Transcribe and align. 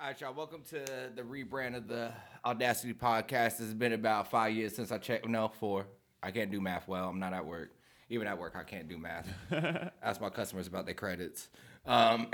All 0.00 0.06
right, 0.06 0.18
y'all. 0.18 0.32
Welcome 0.32 0.62
to 0.70 0.82
the 1.14 1.20
rebrand 1.20 1.76
of 1.76 1.86
the 1.86 2.10
Audacity 2.42 2.94
podcast. 2.94 3.60
It's 3.60 3.74
been 3.74 3.92
about 3.92 4.30
five 4.30 4.54
years 4.54 4.74
since 4.74 4.90
I 4.90 4.96
checked. 4.96 5.28
No, 5.28 5.48
four. 5.48 5.84
I 6.22 6.30
can't 6.30 6.50
do 6.50 6.58
math 6.58 6.88
well. 6.88 7.06
I'm 7.10 7.18
not 7.18 7.34
at 7.34 7.44
work. 7.44 7.72
Even 8.08 8.26
at 8.26 8.38
work, 8.38 8.54
I 8.56 8.62
can't 8.62 8.88
do 8.88 8.96
math. 8.96 9.28
Ask 10.02 10.22
my 10.22 10.30
customers 10.30 10.66
about 10.68 10.86
their 10.86 10.94
credits. 10.94 11.50
Um, 11.84 12.28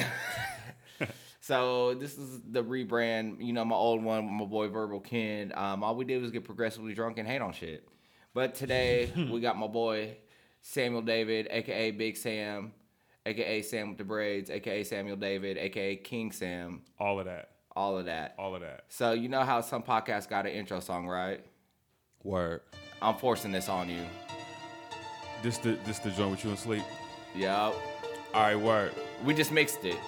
so 1.40 1.94
this 1.94 2.16
is 2.16 2.40
the 2.48 2.62
rebrand. 2.62 3.44
You 3.44 3.52
know, 3.52 3.64
my 3.64 3.74
old 3.74 4.00
one, 4.00 4.32
my 4.32 4.44
boy 4.44 4.68
Verbal 4.68 5.00
Ken. 5.00 5.50
Um, 5.56 5.82
all 5.82 5.96
we 5.96 6.04
did 6.04 6.22
was 6.22 6.30
get 6.30 6.44
progressively 6.44 6.94
drunk 6.94 7.18
and 7.18 7.26
hate 7.26 7.42
on 7.42 7.52
shit. 7.52 7.88
But 8.32 8.54
today 8.54 9.10
we 9.32 9.40
got 9.40 9.58
my 9.58 9.66
boy 9.66 10.18
Samuel 10.62 11.02
David, 11.02 11.48
aka 11.50 11.90
Big 11.90 12.16
Sam, 12.16 12.74
aka 13.26 13.60
Sam 13.62 13.88
with 13.88 13.98
the 13.98 14.04
braids, 14.04 14.50
aka 14.50 14.84
Samuel 14.84 15.16
David, 15.16 15.58
aka 15.58 15.96
King 15.96 16.30
Sam. 16.30 16.82
All 17.00 17.18
of 17.18 17.26
that. 17.26 17.55
All 17.76 17.98
of 17.98 18.06
that. 18.06 18.34
All 18.38 18.54
of 18.54 18.62
that. 18.62 18.84
So 18.88 19.12
you 19.12 19.28
know 19.28 19.42
how 19.42 19.60
some 19.60 19.82
podcasts 19.82 20.28
got 20.28 20.46
an 20.46 20.52
intro 20.52 20.80
song, 20.80 21.06
right? 21.06 21.44
Word. 22.24 22.62
I'm 23.02 23.14
forcing 23.16 23.52
this 23.52 23.68
on 23.68 23.90
you. 23.90 24.02
This 25.42 25.58
the 25.58 25.76
this 25.84 25.98
the 25.98 26.10
joint 26.10 26.30
with 26.30 26.44
you 26.44 26.50
and 26.50 26.58
sleep. 26.58 26.82
Yup. 27.36 27.74
All 28.32 28.42
right, 28.42 28.56
word. 28.56 28.92
We 29.24 29.34
just 29.34 29.52
mixed 29.52 29.84
it. 29.84 29.98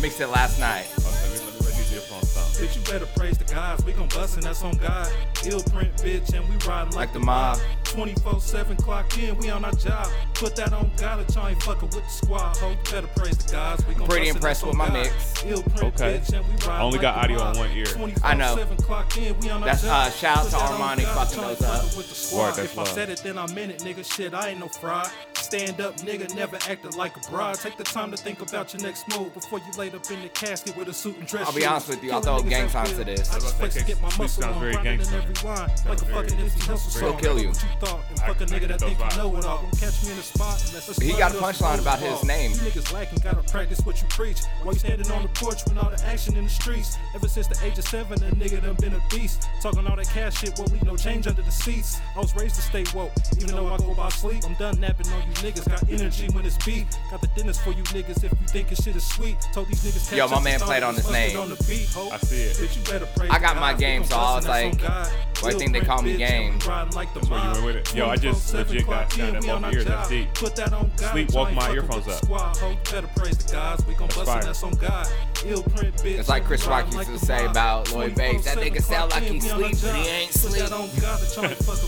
Mixed 0.00 0.20
it 0.20 0.28
last 0.28 0.58
night. 0.58 0.86
Okay, 0.98 1.04
let 1.04 1.30
me, 1.32 1.38
let 1.44 1.54
me 1.54 1.66
let 1.66 1.76
these 1.76 1.92
earphones 1.92 2.30
sound. 2.30 2.46
Bitch, 2.54 2.74
you 2.76 2.82
better 2.90 3.06
praise 3.14 3.36
the 3.36 3.44
gods. 3.44 3.84
We 3.84 3.92
gon' 3.92 4.08
bustin', 4.08 4.42
that's 4.42 4.62
on 4.62 4.76
God. 4.78 5.12
Ill 5.44 5.62
print, 5.62 5.94
bitch, 5.96 6.32
and 6.34 6.48
we 6.48 6.56
riding 6.66 6.92
like, 6.92 7.08
Like 7.08 7.12
the 7.12 7.20
mob. 7.20 7.58
24 7.92 8.40
7 8.40 8.76
clock 8.76 9.18
in, 9.18 9.36
we 9.38 9.50
on 9.50 9.64
our 9.64 9.72
job. 9.72 10.08
Put 10.34 10.56
that 10.56 10.72
on 10.72 10.90
God, 10.96 11.18
let 11.18 11.34
y'all 11.34 11.48
ain't 11.48 11.62
fucking 11.62 11.88
with 11.90 12.04
the 12.04 12.10
squad. 12.10 12.56
Ho, 12.58 12.70
you 12.70 12.76
better 12.90 13.06
praise 13.16 13.36
the 13.38 13.52
gods. 13.52 13.86
We 13.86 13.94
gon' 13.94 14.06
Pretty 14.06 14.28
impressed 14.28 14.64
with 14.66 14.76
my 14.76 14.88
mix. 14.90 15.44
Ill 15.44 15.62
print, 15.62 15.82
Okay. 16.00 16.18
bitch, 16.18 16.32
and 16.32 16.62
I 16.70 16.80
only 16.80 16.98
got 16.98 17.16
audio 17.16 17.40
on 17.40 17.56
one 17.56 17.70
ear. 17.72 17.86
I 18.22 18.34
know. 18.34 18.56
clock 18.82 19.16
in, 19.16 19.38
we 19.40 19.50
on 19.50 19.60
That's, 19.62 19.84
uh, 19.84 20.10
shout 20.10 20.38
out 20.38 20.44
to 20.46 20.50
that 20.52 20.62
on 20.70 20.80
Armani 20.80 21.02
God, 21.02 21.26
fucking 21.28 21.38
y'all 21.42 21.48
those 21.54 21.62
ain't 21.62 21.70
up. 21.70 21.82
fucking 21.82 21.96
with 21.98 22.08
the 22.08 22.14
squad. 22.14 22.38
Word, 22.38 22.54
that's 22.56 22.58
if 22.72 22.78
I 22.78 22.82
love. 22.82 22.88
said 22.88 23.08
it, 23.10 23.18
then 23.22 23.38
I 23.38 23.46
meant 23.52 23.72
it, 23.72 23.78
nigga. 23.80 24.04
Shit, 24.14 24.34
I 24.34 24.48
ain't 24.50 24.60
no 24.60 24.68
fraud. 24.68 25.10
Stand 25.34 25.80
up, 25.80 25.96
nigga, 25.98 26.34
never 26.34 26.56
acted 26.68 26.94
like 26.94 27.16
a 27.16 27.30
broad. 27.30 27.54
Take 27.56 27.76
the 27.78 27.84
time 27.84 28.10
to 28.10 28.16
think 28.18 28.42
about 28.42 28.74
your 28.74 28.82
next 28.82 29.08
move 29.16 29.32
before 29.32 29.58
you 29.60 29.64
laid 29.78 29.94
up 29.94 30.10
in 30.10 30.20
the 30.22 30.28
casket 30.28 30.76
with 30.76 30.88
a 30.88 30.92
suit 30.92 31.16
and 31.16 31.26
dress 31.26 31.46
I'll 31.46 31.54
be 31.54 31.64
honest 31.64 31.88
with 31.88 32.04
you, 32.04 32.12
I'll 32.12 32.20
throw 32.20 32.42
gang 32.42 32.68
signs 32.68 32.92
to 32.92 33.04
this. 33.04 33.32
I 33.32 33.36
I 33.36 33.40
just 33.40 33.56
flex 33.56 33.74
to 33.74 33.80
to 33.80 33.86
get 33.86 33.96
my 34.02 34.08
muscle 34.08 34.28
sounds 34.42 34.56
on, 34.56 34.60
very 34.60 34.74
in 34.74 34.82
gangster. 34.82 35.16
every 35.16 35.48
line. 35.48 35.70
Like 35.88 36.02
a 36.02 36.04
very 36.04 36.28
fucking 36.28 36.38
Nipsey 36.44 36.60
Hussle 36.68 37.00
He'll 37.00 37.10
song. 37.12 37.20
kill 37.20 37.38
you. 37.40 37.52
What 37.78 37.88
you 37.90 37.96
thought? 37.96 38.04
And 38.10 38.18
fuck 38.20 38.40
a 38.40 38.44
I 38.44 38.46
nigga 38.58 38.68
that 38.68 38.80
think 38.80 38.98
you 38.98 39.18
know 39.18 39.36
it 39.36 39.44
all. 39.44 39.62
Don't 39.62 39.78
catch 39.78 40.02
me 40.04 40.10
in 40.10 40.16
the 40.16 40.22
spot 40.22 40.60
He 41.02 41.12
got 41.12 41.32
a 41.32 41.34
punchline 41.38 41.80
about 41.80 41.98
his 42.00 42.24
name. 42.24 42.50
You 42.52 42.56
niggas 42.58 42.92
lacking, 42.92 43.20
gotta 43.20 43.42
practice 43.50 43.80
what 43.84 44.00
you 44.02 44.08
preach. 44.08 44.40
While 44.62 44.74
you 44.74 44.80
standing 44.80 45.10
on 45.12 45.22
the 45.22 45.28
porch 45.28 45.64
with 45.64 45.78
all 45.78 45.90
the 45.90 46.02
action 46.04 46.36
in 46.36 46.44
the 46.44 46.50
streets. 46.50 46.96
Ever 47.14 47.28
since 47.28 47.46
the 47.46 47.56
age 47.64 47.78
of 47.78 47.84
seven, 47.84 48.22
a 48.22 48.30
nigga 48.32 48.62
done 48.62 48.76
been 48.80 48.94
a 48.94 49.00
beast. 49.10 49.48
Talking 49.62 49.86
all 49.86 49.96
that 49.96 50.08
cash 50.08 50.38
shit, 50.38 50.58
what 50.58 50.70
we 50.70 50.80
no 50.80 50.96
change 50.96 51.26
under 51.26 51.42
the 51.42 51.50
seats. 51.50 52.00
I 52.16 52.20
was 52.20 52.34
raised 52.36 52.56
to 52.56 52.62
stay 52.62 52.84
woke, 52.94 53.12
even 53.36 53.54
though 53.54 53.68
I 53.68 53.78
go 53.78 53.94
by 53.94 54.08
sleep. 54.10 54.44
I'm 54.44 54.54
done 54.54 54.80
napping 54.80 55.06
on 55.08 55.20
you 55.22 55.34
niggas. 55.34 55.68
Got 55.68 55.88
energy 55.90 56.28
when 56.32 56.44
it's 56.44 56.56
beat. 56.64 56.86
Got 57.10 57.20
the 57.20 57.28
dinners 57.36 57.60
for 57.60 57.70
you 57.70 57.82
niggas 57.84 58.24
if 58.24 58.32
you 58.32 58.46
think 58.48 58.68
this 58.70 58.82
shit 58.82 58.96
is 58.96 59.06
sweet. 59.06 59.36
Told 59.52 59.68
these 59.68 59.84
niggas 59.84 60.16
Yo, 60.16 60.26
my 60.28 60.40
man 60.42 60.60
played 60.60 60.82
on 60.82 60.94
his 60.94 61.10
name. 61.10 61.38
On 61.38 61.48
the 61.48 61.56
beat, 61.68 61.88
ho. 61.90 62.10
I 62.10 62.18
see 62.18 62.42
it. 62.42 62.56
Bitch, 62.56 62.76
you 62.76 62.82
better 62.90 63.06
praise 63.16 63.30
I 63.30 63.38
got 63.38 63.56
my 63.56 63.70
gods. 63.72 63.80
game, 63.80 64.04
so 64.04 64.16
I 64.16 64.34
was 64.36 64.48
like, 64.48 64.72
on 64.72 64.78
God. 64.78 65.12
why 65.40 65.48
you 65.48 65.52
Ill 65.52 65.58
think 65.58 65.72
they 65.72 65.80
call 65.80 66.02
me 66.02 66.16
game? 66.16 66.58
and 66.68 66.94
like 66.94 67.12
the 67.14 67.20
That's 67.20 67.30
where 67.30 67.38
you 67.40 67.46
mob. 67.46 67.64
Went 67.68 67.78
with 67.78 67.94
it. 67.94 67.96
Yo, 67.96 68.08
I 68.08 68.16
just 68.16 68.54
legit 68.54 68.86
got 68.86 69.08
clock 69.10 69.18
in, 69.18 69.18
down 69.18 69.32
that 69.34 69.42
we 69.42 69.50
on 69.50 69.62
both 69.62 69.74
ears. 69.74 69.84
That's 69.84 70.08
deep. 70.08 70.34
Put 70.34 70.56
that 70.56 70.72
on 70.72 70.90
God. 70.96 71.12
Sleep 71.12 71.30
y'all 71.30 71.38
woke 71.38 71.48
ain't 71.48 71.56
my 71.56 71.72
earphones 71.72 72.04
the 72.06 72.12
up. 72.12 72.24
Squad, 72.24 72.56
ho. 72.56 72.76
Better 72.90 73.06
praise 73.16 73.38
the 73.38 73.52
gods. 73.52 73.86
We 73.86 73.94
gon' 73.94 74.08
That's 74.08 74.16
bustin', 74.16 74.34
fire. 74.34 74.42
that's 74.44 74.62
on 74.62 74.74
God. 74.74 75.06
Ill 75.44 75.62
print, 75.62 75.94
bitch. 75.96 76.18
It's 76.18 76.28
like 76.28 76.44
Chris 76.44 76.66
Rock 76.66 76.92
used 76.92 77.08
to 77.08 77.18
say 77.18 77.46
about 77.46 77.92
Lloyd 77.92 78.14
Banks, 78.14 78.44
that 78.44 78.58
nigga 78.58 78.82
sound 78.82 79.10
like 79.12 79.22
in, 79.24 79.34
he 79.34 79.40
we 79.40 79.50
on 79.50 79.64
our 79.64 79.72
sleep, 79.72 79.92
but 79.92 80.00
he 80.00 80.08
ain't 80.08 80.30
Put 80.32 80.38
sleep. 80.40 80.62
on 80.72 80.88
God 81.00 81.20
that 81.20 81.36
y'all 81.36 81.42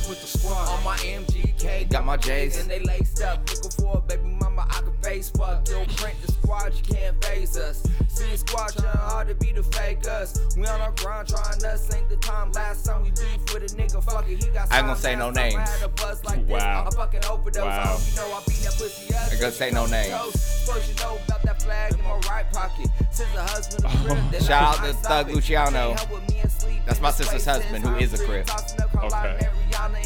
with 0.08 0.20
the 0.20 0.26
squad. 0.38 0.68
On 0.70 0.84
my 0.84 0.96
MGK, 0.96 1.90
Got 1.90 2.04
my 2.04 2.16
J's. 2.16 2.58
and 2.60 2.70
they 2.70 2.80
laced 2.80 3.22
up. 3.22 3.48
Looking 3.48 3.70
for 3.70 3.96
a 3.98 4.00
baby 4.00 4.28
mama 4.40 4.66
I 4.70 4.82
can 5.00 5.10
face 5.10 5.30
fuck. 5.30 5.68
Yo, 5.68 5.84
print 5.96 6.20
the 6.22 6.32
squad, 6.32 6.72
you 6.74 6.94
can't 6.94 7.24
face 7.24 7.56
us. 7.56 7.82
See 8.08 8.36
squad 8.36 8.72
trying 8.76 8.96
hard 8.96 9.28
to 9.28 9.34
be 9.34 9.52
the 9.52 9.62
fake 9.62 10.06
us. 10.08 10.54
We 10.56 10.66
on 10.66 10.80
our 10.80 10.92
grind 10.92 11.28
trying 11.28 11.64
us, 11.64 11.94
ain't 11.94 12.08
the 12.08 12.16
time. 12.16 12.52
Last 12.52 12.86
time 12.86 13.02
we 13.02 13.10
beef 13.10 13.54
with 13.54 13.72
a 13.72 13.76
nigga, 13.76 14.02
fuck 14.02 14.28
it, 14.28 14.42
he 14.42 14.50
got 14.50 14.72
I 14.72 14.78
ain't 14.78 14.86
gonna 14.86 14.98
say 14.98 15.16
no 15.16 15.28
Last 15.28 15.38
I 15.38 15.42
names. 15.48 15.70
had 15.70 15.82
a 15.82 15.88
buzz 15.88 16.24
like 16.24 16.46
this, 16.46 16.60
Wow. 16.60 16.88
I 16.90 16.94
fucking 16.94 17.24
overdose. 17.30 17.62
Wow. 17.64 17.96
I 17.98 18.10
you 18.10 18.16
know 18.16 18.36
I 18.36 18.42
beat 18.46 18.62
that 18.64 18.74
pussy 18.78 19.14
up. 19.14 19.20
I 19.20 19.30
ain't 19.30 19.40
gonna 19.40 19.52
say 19.52 19.70
no 19.70 19.86
names. 19.86 20.40
Suppose 20.40 20.88
you 20.88 20.94
know 20.96 21.18
about 21.26 21.42
that 21.42 21.62
flag 21.62 21.92
in 21.94 22.02
my 22.04 22.18
right 22.28 22.52
pocket. 22.52 22.88
Since 23.10 23.32
the 23.34 23.42
husband 23.42 23.84
of 23.84 23.90
crib, 24.02 24.18
oh. 24.18 24.28
then 24.30 24.42
Shout 24.42 24.62
I 24.62 24.66
out 24.66 24.76
to 24.76 24.82
might 24.94 25.02
Thug. 25.02 25.30
Luciano. 25.30 25.72
Can't 25.72 25.98
help 26.00 26.12
with 26.12 26.30
me 26.30 26.40
and 26.40 26.50
sleep 26.50 26.80
That's 26.86 27.00
my 27.00 27.10
sister's 27.10 27.44
husband, 27.44 27.84
who 27.86 27.94
is 27.96 28.12
a 28.18 28.24
crip. 28.24 28.46
Tossing 28.46 28.80
up 28.80 28.92
Carlisle, 28.92 29.36
Okay. 29.36 29.46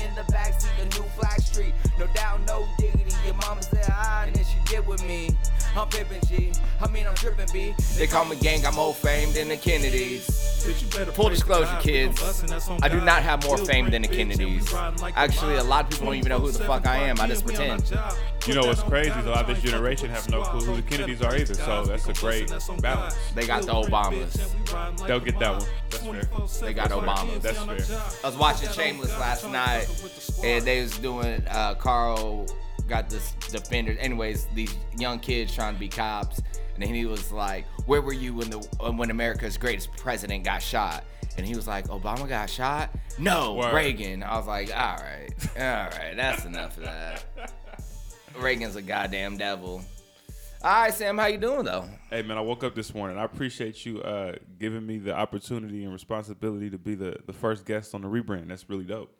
In 0.04 0.14
the 0.14 0.22
backseat, 0.32 0.70
the 0.78 0.84
new 1.00 1.06
Blackstreet. 1.18 1.72
No 1.98 2.06
doubt, 2.14 2.40
no 2.46 2.66
diggity. 2.78 3.12
Your 3.24 3.34
mama 3.34 3.62
said 3.62 3.84
hi, 3.86 4.26
and 4.26 4.36
then 4.36 4.44
she 4.44 4.56
did 4.66 4.83
with 4.86 5.04
me. 5.06 5.30
I'm 5.76 5.88
pimpin' 5.88 6.26
G. 6.28 6.52
I 6.80 6.88
mean, 6.88 7.06
I'm 7.06 7.14
trippin' 7.16 7.48
B. 7.52 7.74
They 7.96 8.06
call 8.06 8.24
me 8.24 8.36
gang, 8.36 8.64
I'm 8.64 8.74
more 8.74 8.94
famed 8.94 9.34
than 9.34 9.48
the 9.48 9.56
Kennedys. 9.56 10.26
Bitch, 10.64 10.82
you 10.82 10.88
better 10.88 11.12
Full 11.12 11.28
disclosure, 11.30 11.64
gods. 11.64 11.84
We 11.84 11.92
gon' 11.92 12.08
kids. 12.12 12.20
bustin', 12.20 12.48
that's 12.48 12.68
on 12.68 12.78
I 12.82 12.88
do 12.88 13.00
not 13.00 13.22
have 13.22 13.44
more 13.44 13.58
fame 13.58 13.90
than 13.90 14.02
the 14.02 14.08
print, 14.08 14.30
bitch, 14.30 14.32
and 14.34 14.38
we 14.40 14.44
Kennedys. 14.46 14.72
riding 14.72 15.00
like 15.00 15.14
the 15.14 15.20
Actually, 15.20 15.56
a 15.56 15.64
lot 15.64 15.84
of 15.84 15.90
people 15.90 16.06
don't 16.06 16.14
even 16.16 16.28
know 16.28 16.38
who 16.38 16.50
the 16.52 16.64
fuck 16.64 16.86
I 16.86 16.96
am. 17.08 17.20
I 17.20 17.26
just 17.26 17.44
24/7 17.44 17.46
we 17.46 17.54
on 17.56 17.70
our 17.70 17.76
pretend. 17.78 18.46
You 18.46 18.54
know 18.54 18.66
what's 18.66 18.82
crazy 18.82 19.10
is 19.10 19.26
a 19.26 19.30
lot 19.30 19.48
of 19.50 19.56
this 19.56 19.62
generation 19.62 20.10
have 20.10 20.28
no 20.30 20.42
clue 20.42 20.60
who 20.64 20.76
the. 20.76 20.82
Kennedys 20.82 21.22
are 21.22 21.34
either, 21.34 21.54
so 21.54 21.84
that's 21.86 22.06
a 22.08 22.12
great 22.12 22.42
bustin', 22.42 22.46
that's 22.48 22.68
on 22.68 22.78
balance. 22.78 23.16
They 23.34 23.46
got 23.46 23.62
the 23.62 23.72
Obamas. 23.72 24.12
bitch, 24.12 24.54
and 24.54 24.66
we 24.68 24.72
riding 24.72 24.96
like 24.98 25.08
They'll 25.08 25.20
get 25.20 25.38
that 25.40 25.50
one. 25.58 25.68
That's 25.90 26.04
fair. 26.04 26.68
They 26.68 26.74
got 26.74 26.90
clock 26.90 27.04
Obamas. 27.04 27.40
That's 27.42 27.56
we 27.58 27.62
on 27.62 27.70
our 27.70 27.78
fair. 27.80 28.00
I 28.22 28.26
was 28.28 28.36
watching 28.36 28.68
Put 28.68 28.76
that 28.76 28.82
on 28.82 28.86
Shameless 28.86 29.18
last 29.18 29.48
night, 29.48 29.84
fucking 29.86 30.02
with 30.04 30.14
the 30.14 30.20
squad. 30.20 30.46
and 30.46 30.64
they 30.64 30.82
was 30.82 30.98
doing 30.98 31.42
uh, 31.50 31.74
Carl 31.74 32.46
got 32.88 33.08
this 33.08 33.32
defender. 33.50 33.96
Anyways, 33.98 34.46
these 34.54 34.74
young 34.96 35.18
kids 35.18 35.54
trying 35.54 35.74
to 35.74 35.80
be 35.80 35.88
cops, 35.88 36.38
and 36.74 36.82
then 36.82 36.94
he 36.94 37.06
was 37.06 37.32
like, 37.32 37.66
"Where 37.86 38.02
were 38.02 38.12
you 38.12 38.34
when 38.34 38.50
the 38.50 38.58
when 38.96 39.10
America's 39.10 39.56
greatest 39.56 39.92
president 39.96 40.44
got 40.44 40.62
shot?" 40.62 41.04
And 41.36 41.46
he 41.46 41.54
was 41.54 41.66
like, 41.66 41.88
"Obama 41.88 42.28
got 42.28 42.48
shot? 42.48 42.90
No, 43.18 43.54
Word. 43.54 43.74
Reagan." 43.74 44.22
I 44.22 44.36
was 44.36 44.46
like, 44.46 44.68
"All 44.68 44.96
right, 44.96 45.30
all 45.56 45.62
right, 45.98 46.14
that's 46.16 46.44
enough 46.44 46.76
of 46.76 46.84
that." 46.84 47.24
Reagan's 48.38 48.76
a 48.76 48.82
goddamn 48.82 49.36
devil. 49.36 49.82
All 50.62 50.70
right, 50.70 50.94
Sam, 50.94 51.18
how 51.18 51.26
you 51.26 51.36
doing 51.36 51.64
though? 51.64 51.84
Hey 52.08 52.22
man, 52.22 52.38
I 52.38 52.40
woke 52.40 52.64
up 52.64 52.74
this 52.74 52.94
morning. 52.94 53.18
I 53.18 53.24
appreciate 53.24 53.84
you 53.84 54.00
uh, 54.00 54.36
giving 54.58 54.86
me 54.86 54.98
the 54.98 55.14
opportunity 55.14 55.84
and 55.84 55.92
responsibility 55.92 56.70
to 56.70 56.78
be 56.78 56.94
the, 56.94 57.18
the 57.26 57.34
first 57.34 57.66
guest 57.66 57.94
on 57.94 58.00
the 58.00 58.08
rebrand. 58.08 58.48
That's 58.48 58.68
really 58.70 58.84
dope. 58.84 59.14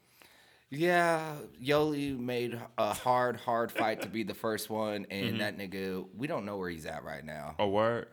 Yeah, 0.70 1.36
Yoli 1.62 2.18
made 2.18 2.58
a 2.78 2.92
hard, 2.92 3.36
hard 3.36 3.70
fight 3.70 4.02
to 4.02 4.08
be 4.08 4.22
the 4.24 4.34
first 4.34 4.68
one, 4.70 5.06
and 5.10 5.40
that 5.40 5.56
nigga, 5.56 6.04
we 6.16 6.26
don't 6.26 6.44
know 6.44 6.56
where 6.56 6.68
he's 6.70 6.86
at 6.86 7.04
right 7.04 7.24
now. 7.24 7.54
A 7.58 7.68
word. 7.68 8.08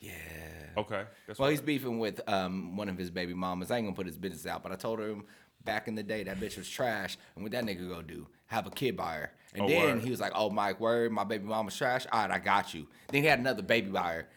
Yeah. 0.00 0.12
Okay. 0.76 1.04
That's 1.26 1.38
Well, 1.38 1.46
word. 1.48 1.52
he's 1.52 1.60
beefing 1.62 1.98
with 1.98 2.20
um, 2.28 2.76
one 2.76 2.88
of 2.90 2.98
his 2.98 3.10
baby 3.10 3.32
mamas. 3.32 3.70
I 3.70 3.78
ain't 3.78 3.86
gonna 3.86 3.96
put 3.96 4.06
his 4.06 4.18
business 4.18 4.44
out, 4.46 4.62
but 4.62 4.70
I 4.72 4.74
told 4.76 5.00
him 5.00 5.24
back 5.64 5.88
in 5.88 5.94
the 5.94 6.02
day 6.02 6.24
that 6.24 6.38
bitch 6.38 6.58
was 6.58 6.68
trash, 6.68 7.16
and 7.36 7.42
what 7.44 7.52
that 7.52 7.64
nigga 7.64 7.88
go 7.88 8.02
do? 8.02 8.26
Have 8.46 8.66
a 8.66 8.70
kid 8.70 8.96
by 8.96 9.14
her. 9.14 9.32
And 9.54 9.62
Oh, 9.62 9.68
then 9.68 9.94
word. 9.96 10.04
he 10.04 10.10
was 10.10 10.20
like, 10.20 10.32
"Oh, 10.34 10.50
Mike, 10.50 10.80
word, 10.80 11.10
my 11.12 11.24
baby 11.24 11.44
mama's 11.44 11.76
trash. 11.76 12.06
All 12.12 12.20
right, 12.20 12.30
I 12.30 12.38
got 12.38 12.74
you." 12.74 12.86
Then 13.08 13.22
he 13.22 13.28
had 13.28 13.38
another 13.38 13.62
baby 13.62 13.88
by 13.88 14.12
her, 14.14 14.28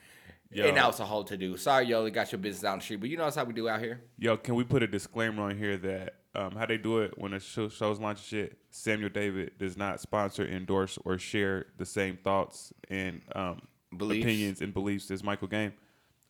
Yo. 0.51 0.67
and 0.67 0.75
now 0.75 0.87
it's 0.89 0.99
a 1.01 1.05
whole 1.05 1.23
to 1.25 1.35
do. 1.35 1.57
Sorry, 1.57 1.87
Yoli, 1.87 2.13
got 2.13 2.31
your 2.31 2.39
business 2.39 2.63
out 2.63 2.73
in 2.73 2.79
the 2.79 2.83
street, 2.85 3.01
but 3.01 3.09
you 3.09 3.17
know 3.17 3.23
that's 3.25 3.35
how 3.35 3.43
we 3.43 3.51
do 3.53 3.67
out 3.67 3.81
here. 3.81 3.99
Yo, 4.19 4.37
can 4.37 4.55
we 4.55 4.63
put 4.63 4.83
a 4.83 4.87
disclaimer 4.87 5.43
on 5.43 5.57
here 5.57 5.75
that 5.75 6.16
um, 6.37 6.51
how 6.51 6.65
they 6.65 6.77
do 6.77 6.99
it 6.99 7.17
when 7.17 7.33
a 7.33 7.39
show, 7.39 7.67
show's 7.69 7.99
launch 7.99 8.23
shit? 8.23 8.57
Samuel 8.69 9.09
David 9.09 9.57
does 9.57 9.75
not 9.75 9.99
sponsor, 9.99 10.45
endorse, 10.47 10.97
or 11.03 11.17
share 11.17 11.65
the 11.77 11.85
same 11.85 12.17
thoughts 12.17 12.71
and 12.89 13.21
um, 13.35 13.61
opinions 13.93 14.61
and 14.61 14.73
beliefs 14.73 15.09
as 15.11 15.23
Michael 15.23 15.47
Game. 15.47 15.73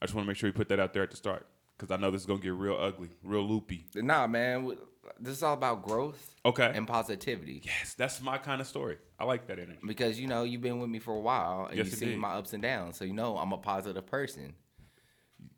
I 0.02 0.06
just 0.06 0.16
want 0.16 0.26
to 0.26 0.28
make 0.28 0.38
sure 0.38 0.48
we 0.48 0.54
put 0.54 0.70
that 0.70 0.80
out 0.80 0.94
there 0.94 1.04
at 1.04 1.12
the 1.12 1.18
start 1.18 1.46
because 1.78 1.92
I 1.94 1.98
know 2.00 2.10
this 2.12 2.22
is 2.22 2.28
gonna 2.28 2.40
get 2.40 2.54
real 2.54 2.78
ugly, 2.80 3.10
real 3.24 3.44
loopy. 3.48 3.86
Nah, 3.96 4.28
man, 4.28 4.78
this 5.20 5.34
is 5.38 5.44
all 5.44 5.54
about 5.56 5.84
growth, 5.84 6.36
Okay. 6.46 6.72
and 6.74 6.88
positivity. 6.88 7.62
Yes, 7.66 7.94
that's 7.96 8.22
my 8.22 8.38
kind 8.38 8.62
of 8.62 8.68
story. 8.68 8.98
I 9.20 9.26
like 9.26 9.48
that 9.48 9.58
energy. 9.60 9.80
because 9.86 10.20
you 10.20 10.28
know 10.28 10.44
you've 10.44 10.62
been 10.62 10.80
with 10.80 10.90
me 10.90 11.00
for 11.00 11.14
a 11.16 11.20
while 11.20 11.66
and 11.66 11.78
Yes, 11.78 11.88
you've 11.88 11.96
seen 11.96 12.20
my 12.20 12.34
ups 12.34 12.54
and 12.54 12.62
downs 12.62 12.98
so 12.98 13.04
you 13.06 13.14
know 13.14 13.36
i'm 13.40 13.52
a 13.52 13.58
positive 13.58 14.06
person 14.06 14.54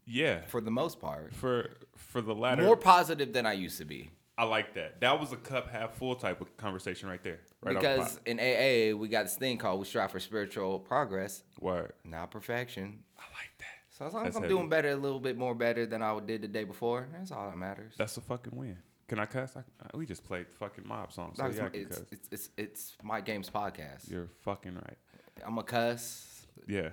Yeah, 0.05 0.41
for 0.47 0.61
the 0.61 0.71
most 0.71 0.99
part 0.99 1.33
for 1.35 1.69
for 1.97 2.21
the 2.21 2.33
latter. 2.33 2.63
more 2.63 2.77
positive 2.77 3.33
than 3.33 3.45
i 3.45 3.51
used 3.53 3.77
to 3.79 3.85
be 3.85 4.09
I 4.39 4.45
like 4.45 4.73
that. 4.75 5.01
That 5.01 5.19
was 5.19 5.33
a 5.33 5.35
cup 5.35 5.69
half 5.69 5.95
full 5.97 6.15
type 6.15 6.39
of 6.39 6.55
conversation 6.55 7.09
right 7.09 7.21
there. 7.21 7.39
Right 7.61 7.75
off 7.75 7.81
the 7.83 7.89
because 7.89 8.19
in 8.25 8.39
aa 8.39 8.97
we 8.97 9.09
got 9.09 9.23
this 9.23 9.35
thing 9.35 9.57
called 9.57 9.79
we 9.81 9.85
strive 9.85 10.11
for 10.11 10.19
spiritual 10.21 10.79
progress 10.79 11.43
word. 11.59 11.91
not 12.05 12.31
perfection 12.31 12.99
I 13.17 13.23
like 13.39 13.51
that. 13.59 13.65
so 13.89 14.05
as 14.05 14.13
long 14.13 14.25
as 14.27 14.35
i'm 14.37 14.43
heavy. 14.43 14.53
doing 14.55 14.69
better 14.69 14.91
a 14.91 14.95
little 14.95 15.19
bit 15.19 15.37
more 15.37 15.53
better 15.53 15.85
than 15.85 16.01
i 16.01 16.17
did 16.21 16.41
the 16.41 16.47
day 16.47 16.63
before 16.63 17.09
that's 17.11 17.33
all 17.33 17.49
that 17.49 17.57
matters 17.57 17.95
That's 17.97 18.15
a 18.15 18.21
fucking 18.21 18.55
win. 18.55 18.77
Can 19.09 19.19
I 19.19 19.25
cuss? 19.25 19.57
I, 19.57 19.97
we 19.97 20.05
just 20.05 20.23
played 20.23 20.45
fucking 20.59 20.87
mob 20.87 21.11
songs, 21.11 21.35
so 21.37 21.43
my- 21.43 21.49
it's, 21.73 21.97
cuss. 21.97 22.05
it's, 22.11 22.27
it's, 22.31 22.49
it's 22.57 22.97
my 23.03 23.19
games 23.19 23.49
podcast 23.49 24.09
You're 24.09 24.29
fucking 24.43 24.75
right. 24.75 24.97
i'm 25.45 25.57
a 25.57 25.63
cuss 25.63 26.45
Yeah. 26.65 26.89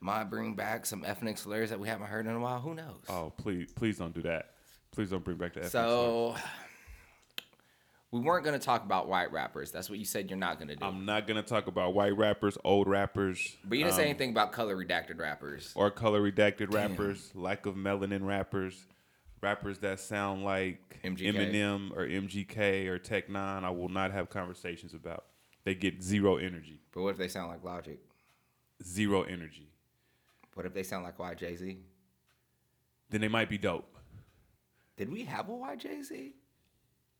might 0.00 0.24
bring 0.24 0.54
back 0.54 0.84
some 0.84 1.04
ethnic 1.06 1.38
slurs 1.38 1.70
that 1.70 1.80
we 1.80 1.88
haven't 1.88 2.08
heard 2.08 2.26
in 2.26 2.32
a 2.34 2.40
while. 2.40 2.60
Who 2.60 2.74
knows? 2.74 3.00
Oh, 3.08 3.32
please, 3.36 3.72
please 3.72 3.96
don't 3.98 4.12
do 4.12 4.22
that. 4.22 4.50
Please 4.90 5.08
don't 5.10 5.24
bring 5.24 5.38
back 5.38 5.54
the 5.54 5.60
ethnic 5.60 5.70
slurs. 5.72 5.86
so 5.88 6.36
we 8.12 8.20
weren't 8.20 8.44
gonna 8.44 8.58
talk 8.58 8.84
about 8.84 9.08
white 9.08 9.32
rappers. 9.32 9.70
That's 9.72 9.88
what 9.90 9.98
you 9.98 10.04
said 10.04 10.28
you're 10.30 10.38
not 10.38 10.58
gonna 10.58 10.76
do. 10.76 10.84
I'm 10.84 11.04
not 11.06 11.26
gonna 11.26 11.42
talk 11.42 11.66
about 11.66 11.94
white 11.94 12.16
rappers, 12.16 12.56
old 12.62 12.86
rappers, 12.86 13.56
but 13.64 13.78
you 13.78 13.84
didn't 13.84 13.96
say 13.96 14.02
um, 14.02 14.10
anything 14.10 14.30
about 14.30 14.52
color 14.52 14.76
redacted 14.76 15.18
rappers. 15.18 15.72
or 15.74 15.90
color 15.90 16.20
redacted 16.20 16.72
rappers, 16.72 17.32
lack 17.34 17.64
of 17.66 17.74
melanin 17.74 18.24
rappers, 18.26 18.86
rappers 19.40 19.78
that 19.78 19.98
sound 19.98 20.44
like 20.44 21.00
MGK. 21.02 21.32
Eminem 21.34 21.90
or 21.96 22.06
MGK 22.06 22.86
or 22.86 22.98
Tech 22.98 23.28
N9ne. 23.28 23.64
I 23.64 23.70
will 23.70 23.88
not 23.88 24.12
have 24.12 24.28
conversations 24.28 24.92
about. 24.94 25.24
They 25.64 25.74
get 25.74 26.02
zero 26.02 26.36
energy, 26.36 26.80
But 26.92 27.02
what 27.02 27.10
if 27.10 27.16
they 27.16 27.28
sound 27.28 27.48
like 27.48 27.64
Logic? 27.64 27.98
zero 28.84 29.22
energy. 29.22 29.68
What 30.54 30.66
if 30.66 30.74
they 30.74 30.82
sound 30.82 31.04
like 31.04 31.16
YJZ? 31.16 31.78
Then 33.08 33.20
they 33.20 33.28
might 33.28 33.48
be 33.48 33.56
dope. 33.58 33.96
Did 34.96 35.10
we 35.10 35.24
have 35.24 35.48
a 35.48 35.52
YJZ? 35.52 36.32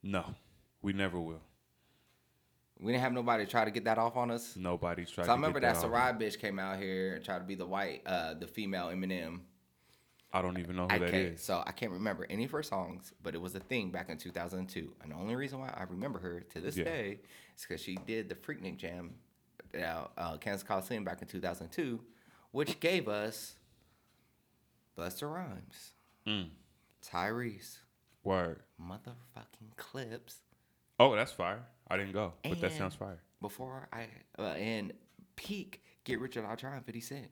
No, 0.03 0.35
we 0.83 0.93
never 0.93 1.19
will. 1.21 1.41
We 2.81 2.91
didn't 2.93 3.03
have 3.05 3.13
nobody 3.13 3.47
try 3.47 3.65
to 3.65 3.71
get 3.71 3.85
that 3.85 3.99
off 3.99 4.17
on 4.17 4.31
us. 4.33 4.57
Nobody's 4.57 5.11
trying. 5.11 5.27
So 5.27 5.33
I 5.33 5.35
remember 5.37 5.61
that 5.61 5.75
that. 5.75 5.81
Sarai 5.81 6.13
bitch 6.13 6.39
came 6.41 6.59
out 6.59 6.79
here 6.79 7.15
and 7.15 7.25
tried 7.25 7.39
to 7.39 7.45
be 7.45 7.55
the 7.55 7.67
white, 7.67 8.03
uh, 8.07 8.35
the 8.35 8.47
female 8.49 8.89
Eminem. 8.89 9.41
I 10.33 10.41
don't 10.43 10.59
even 10.59 10.77
know 10.77 10.89
who 10.89 10.95
I 10.95 10.99
that 10.99 11.39
so 11.39 11.63
I 11.65 11.73
can't 11.73 11.93
remember 11.93 12.27
any 12.31 12.45
of 12.45 12.51
her 12.53 12.63
songs, 12.63 13.13
but 13.23 13.35
it 13.35 13.41
was 13.41 13.55
a 13.55 13.61
thing 13.61 13.91
back 13.91 14.09
in 14.09 14.17
2002. 14.17 14.91
And 15.03 15.13
the 15.13 15.17
only 15.17 15.37
reason 15.37 15.61
why 15.61 15.69
I 15.69 15.85
remember 15.85 16.19
her 16.21 16.41
to 16.41 16.61
this 16.61 16.77
Yeah. 16.77 16.85
day 16.85 17.21
is 17.57 17.67
because 17.69 17.83
she 17.83 17.97
did 18.07 18.29
the 18.31 18.35
Freaknik 18.35 18.79
Jam 18.79 19.15
at 19.75 20.11
uh, 20.17 20.37
Kansas 20.39 20.63
Coliseum 20.67 21.05
back 21.05 21.21
in 21.23 21.29
2002, 21.29 22.01
which 22.51 22.81
gave 22.81 23.09
us 23.09 23.55
Busta 24.99 25.33
Rhymes, 25.33 25.93
Mm. 26.27 26.49
Tyrese, 27.05 27.79
Word. 28.25 28.63
motherfucking 28.81 29.77
Clipse. 29.77 30.37
Oh, 31.03 31.17
that's 31.17 31.33
fire. 31.33 31.65
I 31.89 31.97
didn't 31.97 32.13
go, 32.13 32.33
but 32.45 32.61
that 32.61 32.71
And 32.71 32.79
sounds 32.79 32.95
fire. 32.95 33.19
Before 33.41 33.89
I 33.93 34.07
uh, 34.39 34.43
and 34.53 34.93
peak 35.37 35.83
Get 36.05 36.21
Rich 36.21 36.37
or 36.37 36.43
Die 36.43 36.55
Trying 36.55 36.81
50 36.83 37.01
Cent. 37.01 37.29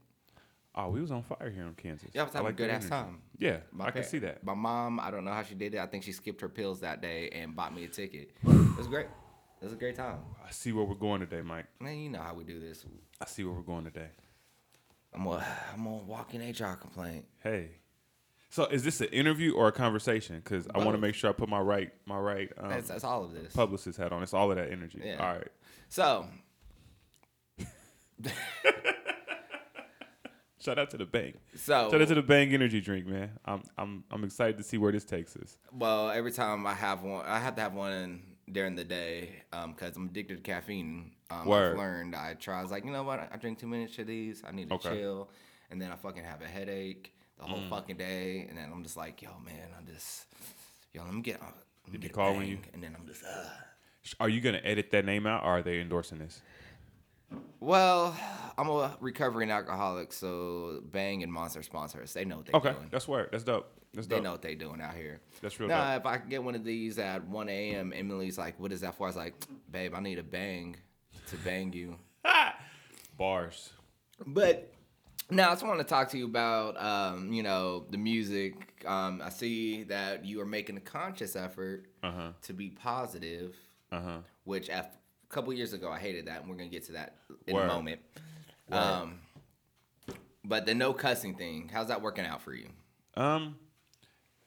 Oh, 0.75 0.89
we 0.89 1.01
was 1.01 1.11
on 1.11 1.23
fire 1.23 1.51
here 1.51 1.65
in 1.65 1.75
Kansas. 1.75 2.11
Yeah, 2.13 2.23
I 2.23 2.25
was 2.25 2.33
having 2.35 2.49
a 2.49 2.51
that 2.51 2.57
good 2.57 2.71
ass 2.71 2.83
energy. 2.83 2.89
time. 2.91 3.23
Yeah, 3.39 3.57
My 3.73 3.87
I 3.87 3.91
can 3.91 4.03
pa- 4.03 4.09
see 4.09 4.19
that. 4.21 4.45
My 4.45 4.55
mom, 4.55 5.01
I 5.01 5.11
don't 5.11 5.25
know 5.25 5.33
how 5.33 5.43
she 5.43 5.55
did 5.55 5.75
it. 5.75 5.79
I 5.79 5.87
think 5.87 6.05
she 6.05 6.13
skipped 6.13 6.41
her 6.41 6.49
pills 6.49 6.81
that 6.81 7.01
day 7.03 7.29
and 7.31 7.55
bought 7.57 7.75
me 7.75 7.85
a 7.85 7.89
ticket. 7.89 8.31
It 8.45 8.77
was 8.77 8.87
great. 8.87 9.07
It 9.61 9.65
was 9.65 9.73
a 9.73 9.77
great 9.77 9.97
time. 9.97 10.19
I 10.47 10.51
see 10.53 10.73
where 10.73 10.85
we're 10.85 10.95
going 10.95 11.21
today, 11.21 11.43
Mike. 11.43 11.67
Man, 11.81 11.97
you 11.99 12.09
know 12.11 12.21
how 12.23 12.35
we 12.35 12.45
do 12.45 12.59
this. 12.61 12.85
I 13.21 13.27
see 13.27 13.45
where 13.45 13.53
we're 13.55 13.63
going 13.63 13.85
today. 13.85 14.09
I'm 15.13 15.27
a, 15.27 15.45
I'm 15.75 15.87
a 15.87 15.97
walking 15.97 16.41
HR 16.41 16.75
complaint. 16.77 17.25
Hey. 17.43 17.71
So 18.53 18.65
is 18.67 18.83
this 18.83 19.01
an 19.01 19.07
interview 19.09 19.55
or 19.55 19.69
a 19.69 19.73
conversation? 19.73 20.41
Because 20.43 20.67
I 20.75 20.79
want 20.79 20.93
to 20.93 20.99
make 20.99 21.15
sure 21.15 21.31
I 21.31 21.33
put 21.33 21.49
my 21.49 21.61
right 21.61 21.93
my 22.05 22.19
right 22.19 22.51
um, 22.59 22.69
That's, 22.69 22.89
that's 22.89 23.05
all 23.05 23.25
of 23.25 23.33
this. 23.33 23.53
publicist 23.55 23.97
hat 23.99 24.13
on. 24.13 24.23
It's 24.25 24.35
all 24.35 24.51
of 24.51 24.57
that 24.57 24.71
energy. 24.73 25.01
Yeah. 25.05 25.25
All 25.25 25.35
right. 25.37 25.49
So, 25.89 26.27
Shout 30.61 30.79
out 30.79 30.91
to 30.91 30.99
the 30.99 31.07
Bang. 31.07 31.35
so 31.57 31.91
Shout 31.91 32.03
out 32.03 32.09
to 32.09 32.15
the 32.15 32.23
Bang 32.23 32.53
Energy 32.53 32.81
drink, 32.83 33.07
man. 33.07 33.31
I'm 33.47 33.63
I'm 33.79 34.05
I'm 34.11 34.25
excited 34.25 34.59
to 34.59 34.63
see 34.63 34.77
where 34.77 34.93
this 34.93 35.05
takes 35.07 35.35
us. 35.37 35.57
well, 35.73 36.11
every 36.11 36.33
time 36.33 36.67
I 36.67 36.75
have 36.75 37.03
one, 37.03 37.25
I 37.25 37.39
have 37.39 37.55
to 37.57 37.63
have 37.63 37.73
one 37.73 38.23
during 38.53 38.75
the 38.77 38.85
day 38.85 39.43
because 39.69 39.97
I'm 39.97 40.07
addicted 40.09 40.37
to 40.37 40.43
caffeine. 40.43 41.13
Um, 41.31 41.47
Word. 41.47 41.73
I've 41.73 41.79
learned. 41.79 42.15
I 42.15 42.35
try. 42.35 42.59
I 42.59 42.63
was 42.63 42.71
like, 42.71 42.85
you 42.85 42.91
know 42.91 43.05
what? 43.05 43.27
I 43.33 43.37
drink 43.39 43.59
too 43.59 43.69
many 43.69 43.85
of 43.85 44.07
these. 44.07 44.43
I 44.47 44.51
need 44.51 44.69
to 44.69 44.75
Okay. 44.75 44.91
chill, 44.99 45.31
and 45.71 45.81
then 45.81 45.93
I 45.93 45.97
fucking 45.97 46.25
have 46.25 46.43
a 46.43 46.49
headache 46.49 47.15
the 47.41 47.47
whole 47.47 47.59
Mm. 47.61 47.71
fucking 47.71 47.97
day, 47.97 48.47
and 48.49 48.57
then 48.59 48.71
I'm 48.73 48.83
just 48.83 48.97
like, 48.97 49.23
yo, 49.23 49.31
man, 49.45 49.69
I'm 49.77 49.87
just, 49.87 50.27
yo, 50.93 51.03
let 51.05 51.15
me 51.15 51.23
get. 51.23 51.41
Me 51.43 51.93
Did 51.93 52.03
get 52.03 52.13
call 52.13 52.43
you- 52.43 52.59
And 52.75 52.83
then 52.83 52.95
I'm 52.99 53.07
just. 53.07 53.25
Uh. 53.25 53.49
Are 54.21 54.29
you 54.29 54.41
gonna 54.41 54.61
edit 54.63 54.91
that 54.93 55.05
name 55.05 55.27
out, 55.27 55.43
or 55.43 55.59
are 55.59 55.63
they 55.63 55.81
endorsing 55.81 56.19
this? 56.19 56.41
Well, 57.61 58.17
I'm 58.59 58.69
a 58.69 58.97
recovering 59.01 59.51
alcoholic, 59.51 60.13
so 60.13 60.81
Bang 60.85 61.23
and 61.23 61.33
Monster 61.33 61.63
sponsor 61.63 62.03
us. 62.03 62.13
They 62.13 62.25
know 62.25 62.39
what 62.39 62.47
they're 62.47 62.57
Okay, 62.57 62.73
doing. 62.73 62.89
that's 62.91 63.07
word. 63.07 63.29
That's 63.33 63.45
dope. 63.45 63.71
That's 63.95 64.07
dope. 64.07 64.19
They 64.19 64.23
know 64.23 64.33
what 64.33 64.43
they're 64.43 64.55
doing 64.55 64.81
out 64.81 64.95
here. 64.95 65.21
That's 65.41 65.59
real 65.61 65.69
Nah, 65.69 65.97
if 65.97 66.07
I 66.07 66.19
could 66.19 66.31
get 66.31 66.43
one 66.43 66.55
of 66.55 66.65
these 66.65 66.99
at 66.99 67.25
1 67.27 67.49
a.m., 67.49 67.93
Emily's 67.95 68.39
like, 68.39 68.59
"What 68.59 68.73
is 68.73 68.81
that 68.81 68.95
for?" 68.97 69.05
I 69.05 69.11
was 69.11 69.17
like, 69.17 69.35
"Babe, 69.71 69.95
I 69.95 70.01
need 70.01 70.19
a 70.19 70.23
bang 70.23 70.77
to 71.29 71.37
bang 71.39 71.73
you." 71.73 71.99
Bars. 73.17 73.73
But 74.27 74.73
now 75.31 75.49
I 75.49 75.53
just 75.53 75.67
want 75.67 75.79
to 75.79 75.85
talk 75.85 76.09
to 76.11 76.19
you 76.19 76.25
about, 76.27 76.81
um, 76.81 77.33
you 77.33 77.43
know, 77.43 77.87
the 77.91 77.99
music. 77.99 78.83
Um, 78.87 79.21
I 79.25 79.29
see 79.31 79.83
that 79.85 80.25
you 80.25 80.41
are 80.41 80.47
making 80.47 80.77
a 80.77 80.81
conscious 80.81 81.37
effort 81.37 81.87
Uh 82.03 82.11
huh. 82.11 82.29
to 82.43 82.53
be 82.53 82.71
positive, 82.71 83.55
Uh 83.93 84.01
huh. 84.01 84.19
which 84.45 84.69
a 84.69 84.89
couple 85.29 85.53
years 85.53 85.73
ago 85.73 85.91
I 85.91 85.99
hated 85.99 86.27
that, 86.27 86.41
and 86.43 86.51
we're 86.51 86.57
gonna 86.57 86.69
get 86.71 86.85
to 86.87 86.93
that 86.93 87.17
in 87.47 87.55
Word. 87.55 87.65
a 87.65 87.67
moment. 87.69 88.01
Um, 88.71 89.21
but 90.45 90.67
the 90.67 90.75
no 90.75 90.93
cussing 90.93 91.35
thing, 91.35 91.71
how's 91.73 91.89
that 91.89 92.01
working 92.03 92.25
out 92.25 92.41
for 92.43 92.55
you? 92.55 92.69
Um, 93.15 93.57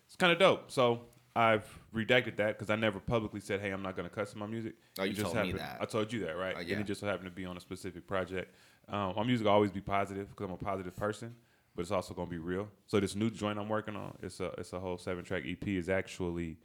it's 0.08 0.16
kind 0.16 0.32
of 0.32 0.40
dope. 0.40 0.72
So 0.72 1.02
I've 1.36 1.66
redacted 1.94 2.38
that 2.38 2.58
because 2.58 2.70
I 2.70 2.76
never 2.76 3.00
publicly 3.00 3.40
said, 3.40 3.60
"Hey, 3.62 3.72
I'm 3.72 3.82
not 3.82 3.96
gonna 3.96 4.10
cuss 4.10 4.34
in 4.34 4.40
my 4.40 4.48
music." 4.48 4.76
Oh, 5.00 5.04
you 5.04 5.12
It 5.12 5.16
just 5.16 5.32
told 5.34 5.46
me 5.48 5.54
that. 5.54 5.78
I 5.82 5.86
told 5.86 6.12
you 6.14 6.22
that, 6.26 6.38
right? 6.38 6.56
Oh, 6.58 6.60
And 6.62 6.70
it 6.72 6.84
just 6.86 7.02
so 7.02 7.08
happened 7.08 7.26
to 7.30 7.36
be 7.36 7.46
on 7.46 7.58
a 7.58 7.60
specific 7.60 8.08
project. 8.08 8.56
Um, 8.90 9.14
my 9.16 9.24
music 9.24 9.46
will 9.46 9.54
always 9.54 9.72
be 9.72 9.82
positive 9.82 10.30
because 10.30 10.46
I'm 10.46 10.54
a 10.54 10.58
positive 10.58 10.96
person, 10.96 11.36
but 11.76 11.82
it's 11.82 11.92
also 11.92 12.14
gonna 12.14 12.30
be 12.30 12.38
real. 12.38 12.68
So 12.86 13.00
this 13.00 13.16
new 13.16 13.30
joint 13.30 13.58
I'm 13.60 13.70
working 13.70 13.96
on, 13.96 14.18
it's 14.22 14.40
a 14.40 14.48
it's 14.58 14.74
a 14.74 14.80
whole 14.80 14.98
seven 14.98 15.24
track 15.24 15.44
EP. 15.46 15.68
Is 15.68 15.90
actually, 15.90 16.58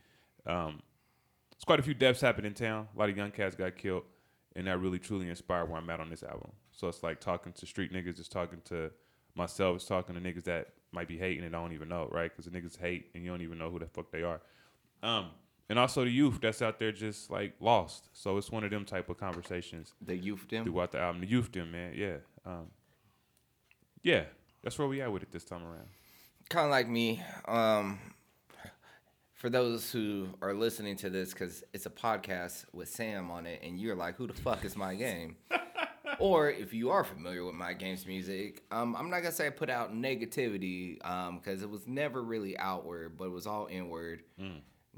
um, 0.46 0.82
it's 1.52 1.64
quite 1.64 1.80
a 1.80 1.82
few 1.82 1.94
deaths 1.94 2.20
happened 2.20 2.46
in 2.46 2.54
town. 2.54 2.88
A 2.94 2.98
lot 2.98 3.08
of 3.08 3.16
young 3.16 3.30
cats 3.30 3.54
got 3.56 3.76
killed, 3.76 4.04
and 4.56 4.66
that 4.66 4.78
really 4.78 4.98
truly 4.98 5.28
inspired 5.28 5.68
where 5.70 5.78
I'm 5.78 5.88
at 5.90 6.00
on 6.00 6.10
this 6.10 6.22
album. 6.22 6.50
So 6.72 6.88
it's 6.88 7.02
like 7.02 7.20
talking 7.20 7.52
to 7.54 7.66
street 7.66 7.92
niggas, 7.92 8.16
just 8.16 8.30
talking 8.30 8.60
to 8.66 8.90
myself, 9.34 9.76
it's 9.76 9.84
talking 9.84 10.14
to 10.14 10.20
niggas 10.20 10.44
that 10.44 10.68
might 10.92 11.08
be 11.08 11.16
hating 11.16 11.44
and 11.44 11.54
I 11.54 11.60
don't 11.60 11.72
even 11.72 11.88
know, 11.88 12.08
right? 12.10 12.30
Because 12.30 12.50
the 12.50 12.58
niggas 12.58 12.78
hate 12.78 13.10
and 13.14 13.24
you 13.24 13.30
don't 13.30 13.42
even 13.42 13.58
know 13.58 13.70
who 13.70 13.78
the 13.78 13.86
fuck 13.86 14.10
they 14.10 14.22
are. 14.22 14.40
Um, 15.02 15.30
and 15.68 15.78
also 15.78 16.04
the 16.04 16.10
youth 16.10 16.40
that's 16.40 16.62
out 16.62 16.78
there 16.78 16.92
just 16.92 17.30
like 17.30 17.54
lost. 17.60 18.08
So 18.12 18.36
it's 18.38 18.50
one 18.50 18.64
of 18.64 18.70
them 18.70 18.84
type 18.84 19.08
of 19.08 19.18
conversations 19.18 19.94
The 20.00 20.16
youth 20.16 20.46
them. 20.48 20.64
throughout 20.64 20.92
the 20.92 20.98
album. 21.00 21.20
The 21.20 21.26
youth 21.28 21.52
them, 21.52 21.70
man, 21.72 21.92
yeah, 21.96 22.16
um, 22.46 22.66
yeah. 24.02 24.24
That's 24.62 24.78
where 24.78 24.88
we 24.88 25.00
at 25.00 25.12
with 25.12 25.22
it 25.22 25.30
this 25.30 25.44
time 25.44 25.62
around. 25.64 25.86
kind 26.48 26.64
of 26.64 26.70
like 26.70 26.88
me. 26.88 27.22
Um, 27.46 27.98
for 29.34 29.48
those 29.48 29.92
who 29.92 30.28
are 30.42 30.52
listening 30.52 30.96
to 30.96 31.10
this, 31.10 31.32
because 31.32 31.62
it's 31.72 31.86
a 31.86 31.90
podcast 31.90 32.64
with 32.72 32.88
Sam 32.88 33.30
on 33.30 33.46
it, 33.46 33.60
and 33.62 33.78
you're 33.78 33.94
like, 33.94 34.16
"Who 34.16 34.26
the 34.26 34.32
fuck 34.34 34.64
is 34.64 34.76
Mike 34.76 34.98
Game?" 34.98 35.36
or 36.18 36.50
if 36.50 36.74
you 36.74 36.90
are 36.90 37.04
familiar 37.04 37.44
with 37.44 37.54
Mike 37.54 37.78
Game's 37.78 38.04
music, 38.04 38.64
um, 38.72 38.96
I'm 38.96 39.08
not 39.10 39.20
gonna 39.20 39.30
say 39.30 39.46
I 39.46 39.50
put 39.50 39.70
out 39.70 39.94
negativity, 39.94 40.96
because 41.36 41.62
it 41.62 41.70
was 41.70 41.86
never 41.86 42.20
really 42.20 42.58
outward, 42.58 43.16
but 43.16 43.26
it 43.26 43.30
was 43.32 43.46
all 43.46 43.68
inward, 43.70 44.24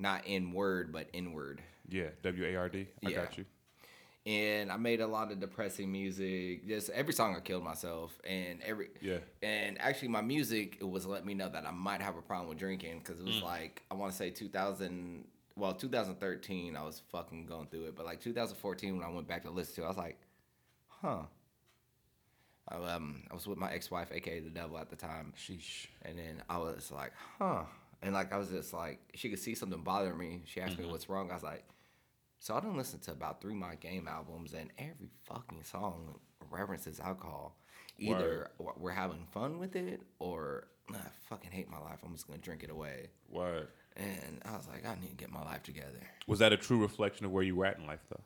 not 0.01 0.27
in 0.27 0.53
word, 0.53 0.93
but 0.93 1.09
inward. 1.13 1.63
Yeah, 1.89 2.09
W 2.23 2.45
A 2.45 2.57
R 2.57 2.69
D. 2.69 2.87
I 3.05 3.11
Yeah. 3.11 3.17
got 3.17 3.39
you. 3.39 3.45
and 4.27 4.71
I 4.71 4.77
made 4.77 5.01
a 5.01 5.07
lot 5.07 5.33
of 5.33 5.41
depressing 5.41 5.91
music. 5.91 6.67
Just 6.69 6.91
every 6.91 7.15
song 7.15 7.35
I 7.37 7.41
killed 7.41 7.65
myself, 7.65 8.19
and 8.25 8.61
every 8.63 8.89
Yeah. 9.01 9.19
And 9.43 9.81
actually, 9.81 10.09
my 10.09 10.21
music 10.21 10.77
it 10.81 10.85
was 10.89 11.07
letting 11.07 11.27
me 11.27 11.35
know 11.35 11.49
that 11.49 11.67
I 11.67 11.71
might 11.71 12.03
have 12.03 12.17
a 12.17 12.23
problem 12.23 12.49
with 12.51 12.59
drinking 12.59 12.99
because 12.99 13.19
it 13.19 13.25
was 13.25 13.37
Mm. 13.41 13.43
like 13.45 13.83
I 13.91 13.95
want 13.95 14.13
to 14.13 14.17
say 14.19 14.31
2000, 14.31 15.27
well 15.57 15.75
2013 15.75 16.77
I 16.77 16.83
was 16.83 17.01
fucking 17.11 17.47
going 17.47 17.67
through 17.69 17.87
it, 17.87 17.97
but 17.97 18.05
like 18.07 18.21
2014 18.21 18.97
when 18.97 19.05
I 19.05 19.11
went 19.11 19.27
back 19.27 19.43
to 19.45 19.51
listen 19.51 19.75
to, 19.77 19.83
it, 19.83 19.85
I 19.85 19.89
was 19.89 19.97
like, 19.97 20.19
huh. 20.89 21.23
I, 22.69 22.77
um, 22.77 23.23
I 23.31 23.35
was 23.35 23.47
with 23.49 23.59
my 23.59 23.73
ex-wife, 23.73 24.13
aka 24.13 24.39
the 24.41 24.51
devil, 24.51 24.79
at 24.79 24.91
the 24.91 24.97
time. 24.97 25.33
Sheesh. 25.37 25.87
And 26.03 26.19
then 26.19 26.43
I 26.49 26.59
was 26.59 26.93
like, 26.93 27.13
huh. 27.39 27.65
And 28.03 28.15
like 28.15 28.33
I 28.33 28.37
was 28.39 28.49
just 28.49 28.73
like, 28.73 28.99
she 29.15 29.29
could 29.29 29.39
see 29.39 29.55
something 29.55 29.83
bothering 29.83 30.17
me. 30.19 30.43
She 30.47 30.61
asked 30.61 30.75
Mm-hmm. 30.75 30.83
me 30.87 30.91
what's 30.93 31.09
wrong. 31.09 31.31
I 31.31 31.35
was 31.35 31.43
like, 31.43 31.65
so 32.39 32.55
I 32.55 32.61
don't 32.61 32.77
listen 32.77 32.99
to 33.01 33.11
about 33.13 33.41
three 33.43 33.55
Mike 33.55 33.81
Game 33.81 34.09
albums, 34.09 34.55
and 34.55 34.71
every 34.79 35.11
fucking 35.25 35.63
song 35.65 36.19
references 36.51 36.99
alcohol. 37.01 37.57
Either 37.99 38.51
we're 38.79 38.93
having 38.93 39.27
fun 39.31 39.59
with 39.59 39.77
it, 39.77 40.01
or 40.19 40.69
"Nah, 40.89 40.97
I 40.99 41.11
fucking 41.29 41.51
hate 41.51 41.69
my 41.71 41.79
life. 41.79 41.99
I'm 42.03 42.13
just 42.13 42.27
gonna 42.27 42.39
drink 42.39 42.63
it 42.65 42.71
away. 42.71 43.09
Word. 43.29 43.69
And 43.97 44.41
I 44.47 44.57
was 44.57 44.67
like, 44.69 44.87
I 44.87 44.95
need 44.95 45.11
to 45.11 45.17
get 45.17 45.31
my 45.31 45.45
life 45.45 45.63
together. 45.63 46.01
Was 46.27 46.39
that 46.39 46.55
a 46.55 46.57
true 46.57 46.81
reflection 46.81 47.27
of 47.27 47.33
where 47.33 47.43
you 47.43 47.57
were 47.57 47.67
at 47.67 47.77
in 47.79 47.87
life, 47.87 48.01
though? 48.09 48.23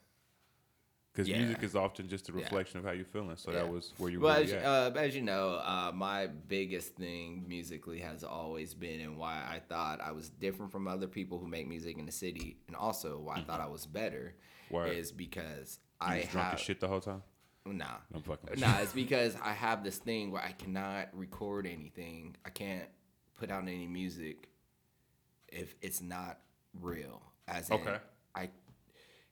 Because 1.15 1.29
Yeah. 1.29 1.39
music 1.39 1.63
is 1.63 1.77
often 1.77 2.09
just 2.09 2.29
a 2.29 2.33
Yeah. 2.33 2.41
reflection 2.41 2.81
of 2.81 2.85
how 2.85 2.91
you're 2.91 3.05
feeling. 3.05 3.37
So 3.37 3.53
Yeah. 3.53 3.59
that 3.61 3.69
was 3.73 3.95
where 3.99 4.11
you 4.11 4.19
Well, 4.19 4.37
were 4.37 4.43
as, 4.43 4.53
uh, 4.53 4.93
as 4.99 5.15
you 5.15 5.23
know, 5.23 5.55
uh, 5.61 5.93
my 5.95 6.27
biggest 6.27 6.97
thing 6.97 7.47
musically 7.47 8.01
has 8.01 8.25
always 8.25 8.75
been, 8.75 8.99
and 8.99 9.17
why 9.17 9.37
I 9.49 9.61
thought 9.61 10.01
I 10.01 10.11
was 10.11 10.29
different 10.29 10.73
from 10.73 10.89
other 10.89 11.07
people 11.07 11.39
who 11.39 11.47
make 11.47 11.69
music 11.69 11.99
in 11.99 12.07
the 12.07 12.11
city, 12.13 12.57
and 12.67 12.75
also 12.75 13.21
why 13.21 13.37
I 13.37 13.43
thought 13.45 13.61
I 13.61 13.67
was 13.69 13.87
better, 13.87 14.35
Mm-hmm. 14.65 14.75
Word. 14.75 14.97
is 14.97 15.13
because 15.13 15.79
you 16.01 16.07
I 16.09 16.17
was 16.19 16.29
drunk 16.31 16.45
have 16.47 16.55
as 16.55 16.61
shit 16.61 16.81
the 16.81 16.89
whole 16.89 17.01
time. 17.01 17.23
Nah. 17.65 17.99
I'm 18.13 18.23
fucking 18.23 18.59
Nah, 18.59 18.81
it's 18.81 18.93
because 18.93 19.37
I 19.37 19.53
have 19.53 19.85
this 19.85 19.99
thing 19.99 20.33
where 20.33 20.43
I 20.43 20.51
cannot 20.53 21.17
record 21.17 21.65
anything. 21.67 22.37
I 22.45 22.51
can't 22.51 22.89
put 23.35 23.51
out 23.53 23.63
any 23.63 23.87
music 23.87 24.49
if 25.49 25.77
it's 25.81 26.01
not 26.01 26.41
real. 26.75 27.23
As 27.47 27.71
in, 27.71 27.77
Okay. 27.77 28.01
I 28.35 28.51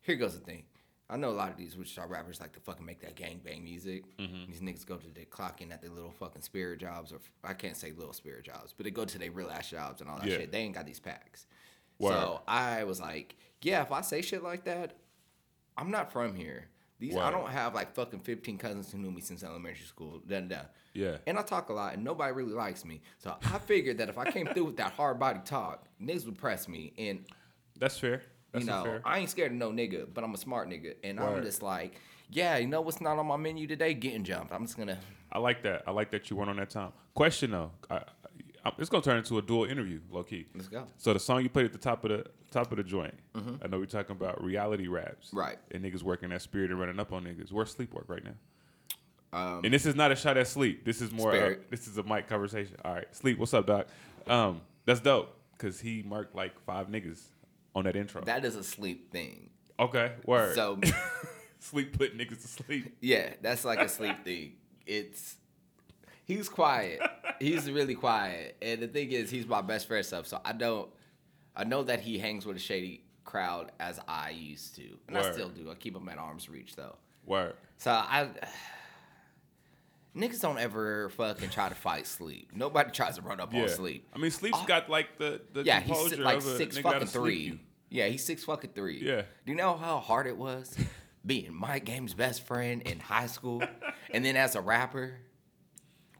here 0.02 0.14
goes 0.16 0.38
the 0.38 0.44
thing. 0.44 0.64
I 1.10 1.16
know 1.16 1.28
a 1.28 1.32
lot 1.32 1.50
of 1.50 1.56
these 1.58 1.76
Wichita 1.76 2.06
rappers 2.08 2.40
like 2.40 2.52
to 2.52 2.60
fucking 2.60 2.86
make 2.86 3.00
that 3.02 3.16
gang 3.16 3.40
bang 3.44 3.62
music. 3.62 4.04
Mm-hmm. 4.16 4.50
These 4.50 4.60
niggas 4.60 4.86
go 4.86 4.96
to 4.96 5.10
their 5.14 5.24
clocking 5.26 5.70
at 5.72 5.82
their 5.82 5.90
little 5.90 6.10
fucking 6.12 6.42
spirit 6.42 6.80
jobs, 6.80 7.12
or 7.12 7.18
I 7.44 7.52
can't 7.52 7.76
say 7.76 7.92
little 7.92 8.14
spirit 8.14 8.44
jobs, 8.44 8.72
but 8.76 8.84
they 8.84 8.90
go 8.90 9.04
to 9.04 9.18
their 9.18 9.30
real 9.30 9.50
ass 9.50 9.68
jobs 9.68 10.00
and 10.00 10.08
all 10.08 10.18
that 10.18 10.26
Yeah. 10.26 10.38
shit. 10.38 10.52
They 10.52 10.58
ain't 10.60 10.74
got 10.74 10.86
these 10.86 11.00
packs. 11.00 11.46
Word. 11.98 12.12
So 12.12 12.40
I 12.48 12.84
was 12.84 13.00
like, 13.00 13.36
yeah, 13.60 13.82
if 13.82 13.92
I 13.92 14.00
say 14.00 14.22
shit 14.22 14.42
like 14.42 14.64
that, 14.64 14.96
I'm 15.76 15.90
not 15.90 16.12
from 16.12 16.34
here. 16.34 16.68
These 16.98 17.16
I 17.16 17.30
don't 17.32 17.50
have 17.50 17.74
like 17.74 17.94
fucking 17.94 18.20
15 18.20 18.58
cousins 18.58 18.92
who 18.92 18.98
knew 18.98 19.10
me 19.10 19.20
since 19.20 19.42
elementary 19.42 19.84
school. 19.86 20.22
Dun, 20.26 20.48
dun. 20.48 20.66
Yeah. 20.94 21.16
And 21.26 21.36
I 21.36 21.42
talk 21.42 21.68
a 21.68 21.72
lot, 21.72 21.94
and 21.94 22.04
nobody 22.04 22.32
really 22.32 22.52
likes 22.52 22.84
me. 22.84 23.02
So 23.18 23.34
I 23.42 23.58
figured 23.58 23.98
that 23.98 24.08
if 24.08 24.18
I 24.18 24.30
came 24.30 24.46
through 24.46 24.66
with 24.66 24.76
that 24.76 24.92
hard 24.92 25.18
body 25.18 25.40
talk, 25.44 25.86
niggas 26.00 26.26
would 26.26 26.38
press 26.38 26.68
me. 26.68 26.92
And 26.96 27.24
That's 27.78 27.98
fair. 27.98 28.22
That's 28.52 28.64
you 28.64 28.70
know, 28.70 28.84
fair. 28.84 29.02
I 29.04 29.18
ain't 29.18 29.30
scared 29.30 29.52
of 29.52 29.58
no 29.58 29.70
nigga, 29.70 30.06
but 30.12 30.24
I'm 30.24 30.34
a 30.34 30.38
smart 30.38 30.68
nigga. 30.68 30.94
And 31.02 31.18
I'm 31.18 31.42
just 31.42 31.62
like, 31.62 32.00
yeah, 32.30 32.56
you 32.58 32.66
know 32.66 32.80
what's 32.80 33.00
not 33.00 33.18
on 33.18 33.26
my 33.26 33.36
menu 33.36 33.66
today? 33.66 33.94
Getting 33.94 34.24
jumped. 34.24 34.52
I'm 34.52 34.64
just 34.64 34.76
gonna. 34.76 34.98
I 35.30 35.38
like 35.38 35.62
that. 35.62 35.82
I 35.86 35.90
like 35.90 36.10
that 36.10 36.28
you 36.30 36.36
went 36.36 36.50
on 36.50 36.56
that 36.56 36.70
time. 36.70 36.92
Question 37.14 37.52
though, 37.52 37.70
I, 37.90 38.02
I, 38.64 38.72
it's 38.78 38.90
gonna 38.90 39.02
turn 39.02 39.16
into 39.18 39.38
a 39.38 39.42
dual 39.42 39.64
interview, 39.64 40.00
low 40.10 40.22
key. 40.22 40.46
Let's 40.54 40.68
go. 40.68 40.86
So 40.98 41.12
the 41.12 41.18
song 41.20 41.42
you 41.42 41.48
played 41.48 41.66
at 41.66 41.72
the 41.72 41.78
top 41.78 42.04
of 42.04 42.10
the 42.10 42.26
top 42.50 42.70
of 42.70 42.76
the 42.76 42.84
joint, 42.84 43.14
I 43.34 43.66
know 43.68 43.78
we're 43.78 43.86
talking 43.86 44.14
about 44.14 44.42
reality 44.42 44.86
raps, 44.86 45.28
Mm-hmm. 45.28 45.38
Right. 45.38 45.58
And 45.70 45.84
niggas 45.84 46.02
working 46.02 46.28
that 46.30 46.42
spirit 46.42 46.70
and 46.70 46.78
running 46.78 47.00
up 47.00 47.12
on 47.12 47.24
niggas. 47.24 47.50
Where's 47.52 47.70
sleep 47.70 47.94
work 47.94 48.04
right 48.08 48.22
now? 48.24 48.34
Um, 49.34 49.62
and 49.64 49.72
this 49.72 49.86
is 49.86 49.94
not 49.94 50.12
a 50.12 50.16
shot 50.16 50.36
at 50.36 50.46
sleep. 50.46 50.84
This 50.84 51.00
is 51.00 51.10
more. 51.10 51.32
Spirit. 51.32 51.70
this 51.70 51.86
is 51.88 51.96
a 51.96 52.02
mic 52.02 52.28
conversation. 52.28 52.76
All 52.84 52.92
right, 52.94 53.06
sleep. 53.16 53.38
What's 53.38 53.54
up, 53.54 53.66
doc? 53.66 53.86
Um, 54.26 54.60
that's 54.84 55.00
dope 55.00 55.34
because 55.56 55.80
he 55.80 56.02
marked 56.02 56.34
like 56.34 56.58
five 56.66 56.88
niggas 56.88 57.20
on 57.74 57.84
that 57.84 57.96
intro. 57.96 58.22
that 58.22 58.44
is 58.44 58.56
a 58.56 58.64
sleep 58.64 59.10
thing. 59.10 59.50
okay, 59.78 60.12
word. 60.26 60.54
So 60.54 60.78
sleep 61.60 61.96
put 61.96 62.16
niggas 62.16 62.42
to 62.42 62.48
sleep. 62.48 62.96
yeah, 63.00 63.34
that's 63.40 63.64
like 63.64 63.80
a 63.80 63.88
sleep 63.88 64.16
thing. 64.24 64.52
It's 64.86 65.36
he's 66.24 66.48
quiet. 66.48 67.00
He's 67.40 67.70
really 67.70 67.94
quiet. 67.94 68.56
And 68.62 68.80
the 68.80 68.88
thing 68.88 69.10
is, 69.12 69.30
he's 69.30 69.46
my 69.46 69.60
best 69.60 69.86
friend 69.88 70.04
stuff. 70.04 70.26
So 70.26 70.40
I 70.44 70.52
don't. 70.52 70.88
I 71.54 71.64
know 71.64 71.82
that 71.82 72.00
he 72.00 72.18
hangs 72.18 72.46
with 72.46 72.56
a 72.56 72.60
shady 72.60 73.04
crowd 73.24 73.72
as 73.78 74.00
I 74.08 74.30
used 74.30 74.74
to, 74.76 74.98
and 75.06 75.16
I 75.18 75.30
still 75.32 75.48
do. 75.50 75.70
I 75.70 75.74
keep 75.74 75.94
him 75.96 76.08
at 76.08 76.18
arm's 76.18 76.48
reach 76.48 76.76
though. 76.76 76.96
Word. 77.26 77.54
So 77.78 77.90
I. 77.90 78.28
Niggas 80.16 80.40
don't 80.42 80.58
ever 80.58 81.08
fucking 81.10 81.48
try 81.50 81.68
to 81.70 81.74
fight 81.74 82.06
sleep. 82.06 82.50
Nobody 82.54 82.90
tries 82.90 83.16
to 83.16 83.22
run 83.22 83.40
up 83.40 83.52
Yeah. 83.52 83.62
on 83.62 83.68
sleep. 83.70 84.06
I 84.14 84.18
mean, 84.18 84.30
sleep's 84.30 84.58
Oh. 84.60 84.66
got 84.66 84.90
like 84.90 85.16
the 85.18 85.40
the 85.52 85.62
Yeah, 85.64 85.80
he's 85.80 86.18
like 86.18 86.42
six 86.42 86.76
fucking 86.78 87.08
three. 87.08 87.58
Yeah, 87.88 88.06
he's 88.08 88.24
six 88.24 88.44
fucking 88.44 88.70
three. 88.74 89.00
Yeah. 89.02 89.22
Do 89.22 89.52
you 89.52 89.54
know 89.54 89.74
how 89.76 89.98
hard 90.00 90.26
it 90.26 90.36
was 90.36 90.76
being 91.26 91.54
Mike 91.54 91.84
Game's 91.84 92.14
best 92.14 92.46
friend 92.46 92.82
in 92.82 93.00
high 93.00 93.26
school, 93.26 93.62
and 94.10 94.24
then 94.24 94.36
as 94.36 94.54
a 94.54 94.60
rapper, 94.60 95.18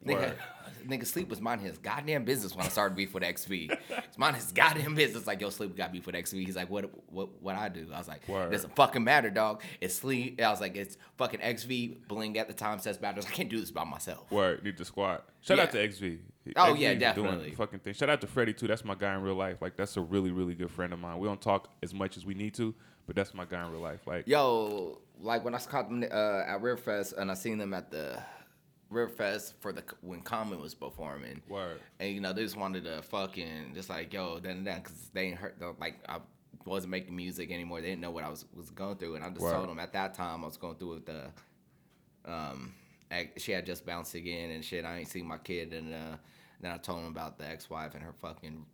nigga. 0.07 0.35
nigga, 0.89 1.07
sleep 1.07 1.29
was 1.29 1.41
minding 1.41 1.67
his 1.67 1.79
goddamn 1.79 2.25
business 2.25 2.55
when 2.55 2.65
I 2.67 2.69
started 2.69 2.97
beef 2.97 3.15
with 3.15 3.25
XV. 3.25 3.53
It's 3.53 4.19
minding 4.19 4.41
his 4.41 4.53
goddamn 4.53 4.95
business. 4.95 5.27
Like, 5.27 5.41
yo, 5.41 5.51
sleep 5.51 5.77
got 5.77 5.93
beef 5.93 6.07
with 6.07 6.17
XV. 6.17 6.39
He's 6.39 6.57
like, 6.57 6.71
what, 6.71 6.91
what, 7.13 7.43
what 7.43 7.57
I 7.57 7.69
do? 7.69 7.87
I 7.93 7.99
was 7.99 8.09
like, 8.09 8.29
Word. 8.29 8.49
it 8.49 8.53
doesn't 8.53 8.75
fucking 8.77 9.05
matter, 9.05 9.31
dog. 9.31 9.63
It's 9.81 9.95
sleep. 9.95 10.41
I 10.41 10.51
was 10.51 10.61
like, 10.61 10.77
it's 10.77 10.97
fucking 11.17 11.41
XV. 11.41 12.07
Bling 12.09 12.39
at 12.39 12.49
the 12.49 12.55
time 12.55 12.79
says 12.79 12.99
battles. 12.99 13.27
I 13.27 13.31
can't 13.31 13.49
do 13.49 13.61
this 13.61 13.71
by 13.71 13.85
myself. 13.85 14.31
Word, 14.31 14.65
need 14.65 14.77
the 14.77 14.85
squad. 14.85 15.23
Shout 15.41 15.59
out 15.59 15.73
to 15.73 15.91
XV. 15.91 16.19
Oh, 16.57 16.75
XV 16.75 16.81
yeah, 16.81 16.89
doing 16.89 16.99
definitely. 16.99 17.51
the 17.51 17.57
fucking 17.57 17.79
thing. 17.81 17.95
Shout 17.95 18.11
out 18.11 18.21
to 18.21 18.27
Freddie 18.27 18.53
too. 18.53 18.67
That's 18.67 18.85
my 18.85 18.95
guy 18.95 19.15
in 19.15 19.23
real 19.23 19.35
life. 19.35 19.59
Like 19.61 19.77
that's 19.77 19.97
a 19.97 20.01
really, 20.01 20.31
really 20.31 20.55
good 20.55 20.71
friend 20.71 20.93
of 20.93 20.99
mine. 20.99 21.19
We 21.19 21.29
don't 21.29 21.41
talk 21.41 21.69
as 21.83 21.95
much 21.95 22.17
as 22.17 22.27
we 22.27 22.35
need 22.35 22.55
to, 22.55 22.75
but 23.07 23.15
that's 23.17 23.33
my 23.35 23.45
guy 23.45 23.65
in 23.65 23.73
real 23.73 23.81
life. 23.81 24.01
Like 24.07 24.27
Yo, 24.27 24.99
like 25.21 25.45
when 25.45 25.55
I 25.55 25.59
caught 25.59 25.89
them 25.89 26.03
uh, 26.03 26.43
at 26.47 26.61
Riverfest 26.61 27.17
and 27.17 27.31
I 27.31 27.35
seen 27.35 27.59
them 27.59 27.73
at 27.75 27.91
the 27.91 28.21
Riverfest 28.93 29.55
for 29.61 29.73
the 29.73 29.83
when 30.01 30.21
Common 30.21 30.61
was 30.61 30.75
performing. 30.75 31.43
Word. 31.49 31.81
And 32.01 32.13
you 32.15 32.21
know 32.21 32.33
they 32.33 32.43
just 32.43 32.57
wanted 32.57 32.85
to 32.85 33.03
fucking 33.03 33.73
just 33.75 33.89
like 33.89 34.13
yo 34.13 34.39
then 34.39 34.65
then 34.65 34.79
because 34.79 35.11
they 35.13 35.23
ain't 35.23 35.39
hurt 35.39 35.57
like 35.81 35.97
I 36.09 36.19
wasn't 36.65 36.91
making 36.91 37.17
music 37.17 37.51
anymore. 37.51 37.81
They 37.81 37.89
didn't 37.89 38.03
know 38.03 38.11
what 38.11 38.25
I 38.25 38.29
was 38.29 38.45
was 38.55 38.71
going 38.71 38.97
through 38.97 39.17
and 39.17 39.25
I 39.25 39.29
just 39.31 39.41
Word. 39.41 39.53
told 39.53 39.69
them 39.69 39.79
at 39.79 39.93
that 39.95 40.15
time 40.15 40.43
I 40.43 40.47
was 40.47 40.57
going 40.57 40.77
through 40.77 40.95
with 40.95 41.07
the 41.07 41.31
um 42.25 42.75
she 43.37 43.53
had 43.53 43.67
just 43.67 43.85
bounced 43.85 44.15
again 44.15 44.51
and 44.51 44.65
shit. 44.65 44.85
I 44.85 44.99
ain't 44.99 45.09
seen 45.09 45.27
my 45.27 45.39
kid 45.39 45.73
and 45.73 45.93
uh 45.93 46.17
then 46.61 46.71
I 46.71 46.77
told 46.77 47.01
him 47.01 47.07
about 47.07 47.39
the 47.39 47.49
ex 47.49 47.69
wife 47.69 47.95
and 47.95 48.03
her 48.03 48.13
fucking 48.13 48.65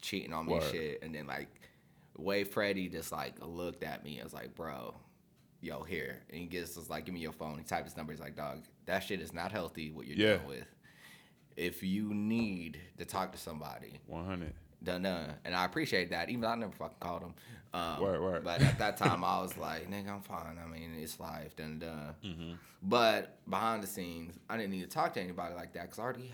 cheating 0.00 0.32
on 0.32 0.46
me 0.46 0.54
Word. 0.54 0.64
shit 0.64 1.02
and 1.02 1.14
then 1.14 1.26
like 1.26 1.48
way 2.18 2.44
Freddie 2.44 2.88
just 2.88 3.12
like 3.12 3.34
looked 3.40 3.82
at 3.82 4.04
me. 4.04 4.20
I 4.20 4.24
was 4.24 4.34
like, 4.34 4.54
bro, 4.54 4.94
yo, 5.60 5.82
here. 5.84 6.20
And 6.30 6.40
he 6.40 6.46
gets 6.46 6.74
just 6.74 6.90
like, 6.90 7.06
give 7.06 7.14
me 7.14 7.20
your 7.20 7.32
phone. 7.32 7.56
He 7.58 7.64
typed 7.64 7.84
his 7.84 7.96
number. 7.96 8.12
He's 8.12 8.20
like, 8.20 8.36
dog, 8.36 8.64
that 8.88 9.00
shit 9.04 9.20
is 9.20 9.32
not 9.32 9.52
healthy. 9.52 9.90
What 9.90 10.06
you're 10.06 10.16
Yeah. 10.16 10.32
dealing 10.38 10.48
with. 10.48 10.66
If 11.56 11.82
you 11.82 12.12
need 12.14 12.78
to 12.98 13.04
talk 13.04 13.32
to 13.32 13.38
somebody, 13.38 14.00
100. 14.06 14.52
done 14.82 15.02
done. 15.02 15.34
And 15.44 15.54
I 15.56 15.64
appreciate 15.64 16.10
that. 16.10 16.28
Even 16.28 16.42
though 16.42 16.48
I 16.48 16.54
never 16.56 16.72
fucking 16.72 16.98
called 17.00 17.22
him. 17.22 17.34
Um, 17.74 18.00
Word, 18.00 18.20
word. 18.22 18.44
But 18.44 18.62
at 18.62 18.78
that 18.78 18.96
time, 18.96 19.22
I 19.24 19.40
was 19.40 19.56
like, 19.56 19.90
nigga, 19.90 20.08
I'm 20.10 20.22
fine. 20.22 20.56
I 20.62 20.66
mean, 20.68 20.92
it's 20.98 21.18
life. 21.20 21.54
Done 21.56 21.78
done. 21.80 22.14
Mm-hmm. 22.24 22.52
But 22.82 23.38
behind 23.48 23.82
the 23.82 23.86
scenes, 23.88 24.38
I 24.48 24.56
didn't 24.56 24.70
need 24.70 24.82
to 24.82 24.86
talk 24.88 25.14
to 25.14 25.20
anybody 25.20 25.54
like 25.54 25.72
that 25.74 25.82
because 25.84 25.98
I 25.98 26.02
already. 26.02 26.32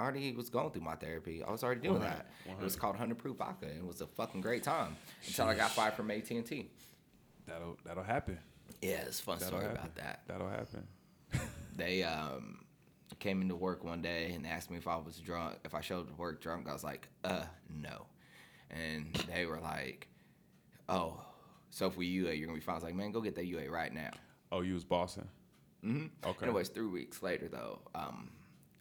Already 0.00 0.32
was 0.32 0.50
going 0.50 0.72
through 0.72 0.82
my 0.82 0.96
therapy. 0.96 1.40
I 1.44 1.52
was 1.52 1.62
already 1.62 1.80
doing 1.82 2.00
that. 2.00 2.26
It 2.46 2.58
was 2.60 2.74
called 2.74 2.94
100 2.94 3.16
Proof 3.16 3.36
Vodka. 3.36 3.66
and 3.66 3.78
It 3.78 3.86
was 3.86 4.00
a 4.00 4.08
fucking 4.08 4.40
great 4.40 4.64
time 4.64 4.96
until 5.24 5.46
I 5.46 5.54
got 5.54 5.70
fired 5.70 5.94
from 5.94 6.10
AT&T. 6.10 6.68
That'll 7.46 7.78
that'll 7.84 8.02
happen. 8.02 8.38
Yeah, 8.82 9.02
it's 9.06 9.20
fun 9.20 9.38
That'll 9.38 9.50
story 9.60 9.62
happen. 9.62 9.78
about 9.78 9.94
that. 9.94 10.22
That'll 10.26 10.48
happen. 10.50 10.88
They 11.76 12.02
um 12.02 12.64
came 13.18 13.42
into 13.42 13.54
work 13.54 13.84
one 13.84 14.02
day 14.02 14.32
and 14.34 14.46
asked 14.46 14.70
me 14.70 14.76
if 14.76 14.88
I 14.88 14.96
was 14.96 15.18
drunk. 15.18 15.56
If 15.64 15.74
I 15.74 15.80
showed 15.80 16.00
up 16.00 16.08
to 16.08 16.14
work 16.14 16.40
drunk, 16.40 16.68
I 16.68 16.72
was 16.72 16.84
like, 16.84 17.08
uh, 17.24 17.44
no. 17.68 18.06
And 18.70 19.14
they 19.32 19.46
were 19.46 19.60
like, 19.60 20.08
oh, 20.88 21.20
so 21.70 21.90
for 21.90 22.02
UA, 22.02 22.32
you're 22.34 22.46
gonna 22.46 22.58
be 22.58 22.64
fine. 22.64 22.74
I 22.74 22.76
was 22.76 22.84
like, 22.84 22.94
man, 22.94 23.12
go 23.12 23.20
get 23.20 23.34
that 23.36 23.46
UA 23.46 23.70
right 23.70 23.92
now. 23.92 24.10
Oh, 24.52 24.60
you 24.60 24.74
was 24.74 24.84
bossing. 24.84 25.28
Mm-hmm. 25.84 26.06
Okay. 26.28 26.46
Anyways, 26.46 26.68
three 26.68 26.86
weeks 26.86 27.22
later 27.22 27.48
though, 27.48 27.80
um, 27.94 28.30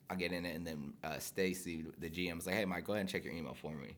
I 0.10 0.16
get 0.16 0.32
in 0.32 0.46
it 0.46 0.56
and 0.56 0.66
then 0.66 0.94
uh, 1.04 1.20
Stacy, 1.20 1.86
the 1.98 2.10
GM, 2.10 2.36
was 2.36 2.46
like, 2.46 2.56
hey, 2.56 2.66
Mike, 2.66 2.86
go 2.86 2.94
ahead 2.94 3.02
and 3.02 3.10
check 3.10 3.24
your 3.24 3.34
email 3.34 3.56
for 3.56 3.74
me. 3.74 3.96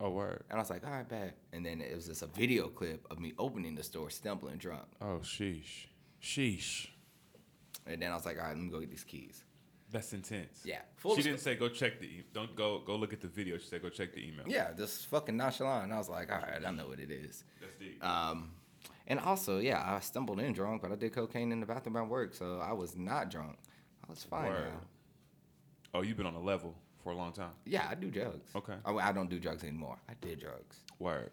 Oh, 0.00 0.10
word. 0.10 0.42
And 0.50 0.58
I 0.58 0.62
was 0.62 0.70
like, 0.70 0.84
all 0.84 0.92
right, 0.92 1.08
bad. 1.08 1.34
And 1.52 1.64
then 1.64 1.80
it 1.80 1.94
was 1.94 2.06
just 2.06 2.22
a 2.22 2.26
video 2.26 2.68
clip 2.68 3.06
of 3.10 3.20
me 3.20 3.34
opening 3.38 3.76
the 3.76 3.84
store, 3.84 4.10
stumbling 4.10 4.56
drunk. 4.56 4.86
Oh, 5.00 5.20
sheesh. 5.22 5.86
Sheesh. 6.20 6.88
And 7.86 8.00
then 8.00 8.10
I 8.10 8.14
was 8.14 8.24
like, 8.24 8.38
all 8.38 8.44
right, 8.44 8.54
let 8.56 8.62
me 8.62 8.70
go 8.70 8.80
get 8.80 8.90
these 8.90 9.04
keys. 9.04 9.44
That's 9.90 10.12
intense. 10.14 10.60
Yeah. 10.64 10.80
Full 10.96 11.16
she 11.16 11.22
didn't 11.22 11.40
say 11.40 11.54
go 11.54 11.68
check 11.68 12.00
the 12.00 12.06
e- 12.06 12.24
don't 12.32 12.56
go 12.56 12.80
go 12.86 12.96
look 12.96 13.12
at 13.12 13.20
the 13.20 13.28
video. 13.28 13.58
She 13.58 13.66
said 13.66 13.82
go 13.82 13.90
check 13.90 14.14
the 14.14 14.26
email. 14.26 14.44
Yeah, 14.46 14.72
just 14.76 15.06
fucking 15.06 15.36
nonchalant. 15.36 15.84
And 15.84 15.92
I 15.92 15.98
was 15.98 16.08
like, 16.08 16.32
all 16.32 16.38
right, 16.38 16.64
I 16.64 16.70
know 16.70 16.88
what 16.88 16.98
it 16.98 17.10
is. 17.10 17.44
That's 17.60 17.74
deep. 17.76 18.02
Um, 18.02 18.52
and 19.06 19.20
also, 19.20 19.58
yeah, 19.58 19.82
I 19.84 20.00
stumbled 20.00 20.40
in 20.40 20.54
drunk, 20.54 20.80
but 20.80 20.92
I 20.92 20.94
did 20.94 21.12
cocaine 21.12 21.52
in 21.52 21.60
the 21.60 21.66
bathroom 21.66 21.96
at 21.96 22.08
work, 22.08 22.34
so 22.34 22.60
I 22.60 22.72
was 22.72 22.96
not 22.96 23.30
drunk. 23.30 23.58
I 24.06 24.10
was 24.10 24.24
fine 24.24 24.48
Word. 24.48 24.68
now. 24.68 24.80
Oh, 25.94 26.02
you've 26.02 26.16
been 26.16 26.26
on 26.26 26.34
a 26.34 26.40
level 26.40 26.74
for 27.02 27.12
a 27.12 27.16
long 27.16 27.32
time. 27.32 27.50
Yeah, 27.66 27.86
I 27.90 27.94
do 27.94 28.10
drugs. 28.10 28.48
Okay. 28.56 28.74
I, 28.84 28.92
I 28.92 29.12
don't 29.12 29.28
do 29.28 29.38
drugs 29.38 29.62
anymore. 29.62 29.98
I 30.08 30.14
did 30.20 30.40
drugs. 30.40 30.78
Word. 30.98 31.32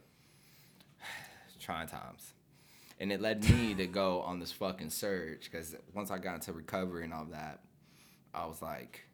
Trying 1.59 1.87
times. 1.87 2.33
And 2.99 3.11
it 3.11 3.21
led 3.21 3.49
me 3.49 3.73
to 3.75 3.87
go 3.87 4.21
on 4.21 4.39
this 4.39 4.51
fucking 4.51 4.89
surge 4.89 5.49
because 5.49 5.75
once 5.93 6.11
I 6.11 6.17
got 6.17 6.35
into 6.35 6.51
recovery 6.53 7.05
and 7.05 7.13
all 7.13 7.25
that, 7.31 7.61
I 8.33 8.45
was 8.45 8.61
like, 8.61 9.05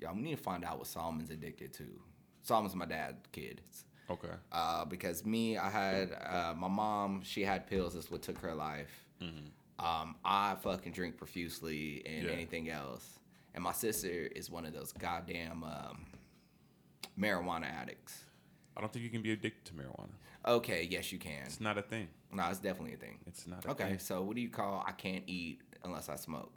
yo, 0.00 0.08
I 0.08 0.14
need 0.14 0.36
to 0.36 0.42
find 0.42 0.64
out 0.64 0.78
what 0.78 0.86
Solomon's 0.86 1.30
addicted 1.30 1.72
to. 1.74 1.84
Solomon's 2.42 2.74
my 2.74 2.86
dad's 2.86 3.18
kid. 3.32 3.60
Okay. 4.10 4.28
uh, 4.52 4.84
because 4.84 5.24
me, 5.24 5.56
I 5.56 5.70
had 5.70 6.12
uh, 6.12 6.54
my 6.56 6.68
mom. 6.68 7.22
She 7.24 7.42
had 7.42 7.66
pills. 7.66 7.94
That's 7.94 8.10
what 8.10 8.20
took 8.22 8.38
her 8.38 8.54
life. 8.54 8.90
Um, 9.78 10.14
I 10.24 10.54
fucking 10.62 10.92
drink 10.92 11.16
profusely 11.16 12.02
and 12.06 12.24
Yeah. 12.26 12.30
anything 12.32 12.68
else. 12.70 13.18
And 13.54 13.64
my 13.64 13.72
sister 13.72 14.08
is 14.08 14.50
one 14.50 14.66
of 14.66 14.72
those 14.74 14.92
goddamn 14.92 15.64
um, 15.64 16.06
marijuana 17.18 17.64
addicts. 17.64 18.24
I 18.76 18.80
don't 18.80 18.92
think 18.92 19.04
you 19.04 19.10
can 19.10 19.22
be 19.22 19.32
addicted 19.32 19.64
to 19.66 19.72
marijuana. 19.74 20.10
Okay, 20.46 20.86
yes, 20.90 21.10
you 21.12 21.18
can. 21.18 21.42
It's 21.46 21.60
not 21.60 21.78
a 21.78 21.82
thing. 21.82 22.08
No, 22.32 22.46
it's 22.50 22.58
definitely 22.58 22.94
a 22.94 22.98
thing. 22.98 23.18
It's 23.26 23.46
not 23.46 23.64
a 23.64 23.70
Okay, 23.70 23.84
thing. 23.90 23.98
so 23.98 24.22
what 24.22 24.36
do 24.36 24.42
you 24.42 24.50
call 24.50 24.84
I 24.86 24.92
can't 24.92 25.24
eat 25.26 25.60
unless 25.84 26.08
I 26.08 26.16
smoke? 26.16 26.52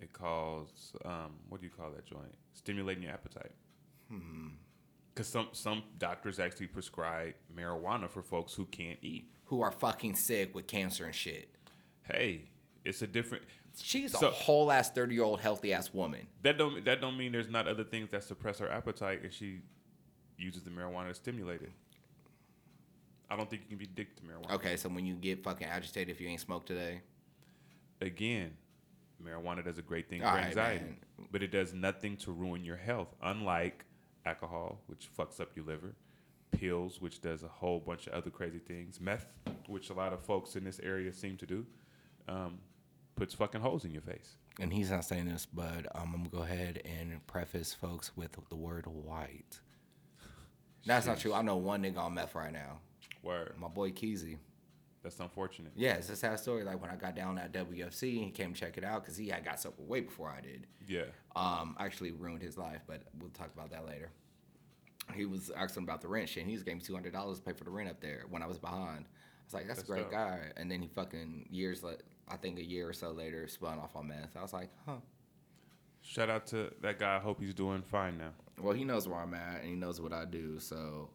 It 0.00 0.12
calls 0.12 0.92
um, 1.04 1.32
what 1.48 1.60
do 1.60 1.66
you 1.66 1.72
call 1.72 1.90
that 1.90 2.06
joint? 2.06 2.34
Stimulating 2.54 3.02
your 3.02 3.12
appetite. 3.12 3.52
Hmm. 4.10 4.48
Because 5.12 5.28
some 5.28 5.48
some 5.52 5.82
doctors 5.98 6.38
actually 6.38 6.68
prescribe 6.68 7.34
marijuana 7.54 8.08
for 8.08 8.22
folks 8.22 8.54
who 8.54 8.64
can't 8.66 8.98
eat. 9.02 9.30
Who 9.46 9.60
are 9.60 9.72
fucking 9.72 10.14
sick 10.14 10.54
with 10.54 10.66
cancer 10.66 11.04
and 11.04 11.14
shit. 11.14 11.50
Hey, 12.02 12.44
it's 12.84 13.02
a 13.02 13.06
different. 13.06 13.44
She's 13.76 14.12
So- 14.18 14.28
a 14.28 14.30
whole 14.30 14.72
ass 14.72 14.90
thirty 14.90 15.14
year 15.16 15.24
old 15.24 15.40
healthy 15.40 15.74
ass 15.74 15.92
woman. 15.92 16.26
That 16.42 16.56
don't 16.56 16.82
that 16.86 17.00
don't 17.02 17.18
mean 17.18 17.32
there's 17.32 17.50
not 17.50 17.68
other 17.68 17.84
things 17.84 18.10
that 18.12 18.24
suppress 18.24 18.58
her 18.60 18.70
appetite 18.70 19.20
if 19.24 19.34
she 19.34 19.60
uses 20.38 20.62
the 20.62 20.70
marijuana 20.70 21.08
to 21.08 21.14
stimulate 21.14 21.60
it. 21.60 21.72
I 23.30 23.36
don't 23.36 23.48
think 23.48 23.62
you 23.62 23.68
can 23.68 23.78
be 23.78 23.84
addicted 23.84 24.16
to 24.18 24.22
marijuana. 24.24 24.54
Okay, 24.56 24.76
so 24.76 24.88
when 24.88 25.06
you 25.06 25.14
get 25.14 25.42
fucking 25.44 25.66
agitated 25.66 26.14
if 26.14 26.20
you 26.20 26.28
ain't 26.28 26.40
smoked 26.40 26.66
today, 26.66 27.00
Again, 28.02 28.52
marijuana 29.22 29.62
does 29.64 29.78
a 29.78 29.82
great 29.82 30.08
thing 30.08 30.22
All 30.24 30.30
for 30.30 30.36
right, 30.38 30.46
anxiety, 30.46 30.84
man. 30.86 30.96
but 31.30 31.42
it 31.42 31.50
does 31.52 31.74
nothing 31.74 32.16
to 32.18 32.32
ruin 32.32 32.64
your 32.64 32.76
health. 32.76 33.14
Unlike 33.22 33.84
alcohol, 34.24 34.80
which 34.86 35.08
fucks 35.16 35.38
up 35.40 35.50
your 35.54 35.66
liver, 35.66 35.94
pills, 36.50 37.00
which 37.00 37.20
does 37.20 37.42
a 37.42 37.48
whole 37.48 37.78
bunch 37.78 38.06
of 38.06 38.14
other 38.14 38.30
crazy 38.30 38.58
things, 38.58 39.00
meth, 39.00 39.26
which 39.66 39.90
a 39.90 39.92
lot 39.92 40.12
of 40.14 40.20
folks 40.24 40.56
in 40.56 40.64
this 40.64 40.80
area 40.82 41.12
seem 41.12 41.36
to 41.36 41.46
do, 41.46 41.66
um, 42.26 42.58
puts 43.16 43.34
fucking 43.34 43.60
holes 43.60 43.84
in 43.84 43.90
your 43.92 44.02
face. 44.02 44.36
and 44.58 44.72
he's 44.72 44.90
not 44.90 45.04
saying 45.04 45.26
this, 45.26 45.46
but 45.46 45.86
um, 45.94 46.12
I'm 46.14 46.24
gonna 46.24 46.28
go 46.30 46.38
ahead 46.42 46.80
and 46.86 47.24
preface 47.26 47.72
folks 47.74 48.16
with 48.16 48.36
the 48.48 48.56
word 48.56 48.86
white. 48.86 49.60
That's 50.86 51.06
not 51.06 51.18
true. 51.20 51.34
I 51.34 51.42
know 51.42 51.56
one 51.56 51.82
nigga 51.82 51.98
on 51.98 52.14
meth 52.14 52.34
right 52.34 52.52
now. 52.52 52.78
Word. 53.22 53.54
My 53.58 53.68
boy 53.68 53.90
Keezy. 53.90 54.38
That's 55.02 55.18
unfortunate. 55.18 55.72
Yeah, 55.76 55.94
it's 55.94 56.10
a 56.10 56.16
sad 56.16 56.38
story. 56.38 56.62
Like 56.62 56.80
when 56.80 56.90
I 56.90 56.96
got 56.96 57.16
down 57.16 57.38
at 57.38 57.52
WFC, 57.52 58.22
he 58.22 58.30
came 58.30 58.52
check 58.52 58.76
it 58.76 58.84
out 58.84 59.02
because 59.02 59.16
he 59.16 59.28
had 59.28 59.44
got 59.44 59.58
sober 59.58 59.82
way 59.82 60.00
before 60.00 60.28
I 60.28 60.42
did. 60.42 60.66
Yeah. 60.86 61.04
Um, 61.34 61.74
actually 61.78 62.10
ruined 62.12 62.42
his 62.42 62.58
life, 62.58 62.82
but 62.86 63.02
we'll 63.18 63.30
talk 63.30 63.50
about 63.54 63.70
that 63.70 63.86
later. 63.86 64.10
He 65.14 65.24
was 65.24 65.50
asking 65.56 65.84
about 65.84 66.02
the 66.02 66.08
rent 66.08 66.28
shit. 66.28 66.42
And 66.42 66.50
he 66.50 66.54
was 66.56 66.62
gave 66.62 66.74
me 66.76 66.82
two 66.82 66.94
hundred 66.94 67.14
dollars 67.14 67.38
to 67.38 67.44
pay 67.44 67.52
for 67.54 67.64
the 67.64 67.70
rent 67.70 67.88
up 67.88 68.00
there 68.00 68.24
when 68.28 68.42
I 68.42 68.46
was 68.46 68.58
behind. 68.58 69.06
I 69.06 69.44
was 69.46 69.54
like, 69.54 69.66
"That's, 69.66 69.80
That's 69.80 69.88
a 69.88 69.92
great 69.92 70.02
dope. 70.04 70.12
guy." 70.12 70.38
And 70.58 70.70
then 70.70 70.82
he 70.82 70.88
fucking 70.88 71.46
years, 71.50 71.82
like 71.82 72.00
I 72.28 72.36
think 72.36 72.58
a 72.58 72.64
year 72.64 72.88
or 72.88 72.92
so 72.92 73.10
later, 73.10 73.48
spun 73.48 73.78
off 73.78 73.96
on 73.96 74.08
meth. 74.08 74.36
I 74.36 74.42
was 74.42 74.52
like, 74.52 74.68
"Huh." 74.84 74.96
Shout 76.02 76.28
out 76.30 76.46
to 76.48 76.70
that 76.82 76.98
guy. 76.98 77.16
I 77.16 77.20
hope 77.20 77.40
he's 77.40 77.54
doing 77.54 77.82
fine 77.82 78.18
now. 78.18 78.30
Well, 78.60 78.74
he 78.74 78.84
knows 78.84 79.08
where 79.08 79.18
I'm 79.18 79.34
at 79.34 79.60
and 79.60 79.68
he 79.68 79.74
knows 79.76 80.00
what 80.00 80.12
I 80.12 80.24
do, 80.26 80.58
so. 80.58 81.08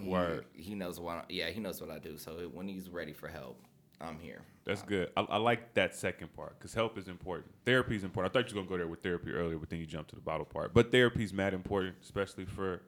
He- 0.00 0.08
Word. 0.08 0.44
He 0.52 0.74
knows 0.74 0.98
what. 1.00 1.30
Yeah, 1.30 1.50
he 1.50 1.60
knows 1.60 1.80
what 1.80 1.90
I 1.90 1.98
do. 1.98 2.16
So 2.18 2.50
when 2.52 2.68
he's 2.68 2.88
ready 2.90 3.12
for 3.12 3.28
help, 3.28 3.60
I'm 4.00 4.18
here. 4.18 4.42
That's 4.64 4.82
good. 4.82 5.10
I, 5.16 5.22
I 5.22 5.36
like 5.38 5.74
that 5.74 5.94
second 5.94 6.32
part 6.34 6.58
because 6.58 6.72
help 6.74 6.96
is 6.98 7.08
important. 7.08 7.50
Therapy 7.64 7.96
is 7.96 8.04
important. 8.04 8.34
I 8.34 8.40
thought 8.40 8.50
you 8.50 8.56
were 8.56 8.62
gonna 8.62 8.70
go 8.70 8.76
there 8.78 8.86
with 8.88 9.02
therapy 9.02 9.32
earlier, 9.32 9.58
but 9.58 9.70
then 9.70 9.78
you 9.80 9.86
jumped 9.86 10.10
to 10.10 10.16
the 10.16 10.22
bottle 10.22 10.46
part. 10.46 10.72
But 10.74 10.90
therapy 10.92 11.24
is 11.24 11.32
mad 11.32 11.52
important, 11.54 11.96
especially 12.02 12.44
for 12.44 12.80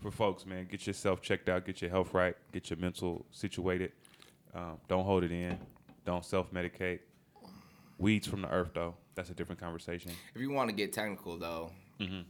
for 0.00 0.10
folks. 0.10 0.44
Man, 0.46 0.66
get 0.70 0.86
yourself 0.86 1.20
checked 1.22 1.48
out, 1.48 1.64
get 1.64 1.80
your 1.80 1.90
health 1.90 2.12
right, 2.12 2.36
get 2.52 2.68
your 2.70 2.78
mental 2.78 3.24
situated. 3.30 3.92
Um, 4.54 4.78
don't 4.88 5.04
hold 5.04 5.24
it 5.24 5.32
in. 5.32 5.58
Don't 6.04 6.24
self 6.24 6.52
medicate. 6.52 6.98
Weeds 7.98 8.26
from 8.26 8.42
the 8.42 8.50
earth, 8.50 8.70
though. 8.74 8.94
That's 9.14 9.30
a 9.30 9.34
different 9.34 9.60
conversation. 9.60 10.10
If 10.34 10.40
you 10.40 10.50
want 10.50 10.68
to 10.70 10.74
get 10.74 10.92
technical, 10.92 11.38
though, 11.38 11.70
Mhm. 12.00 12.24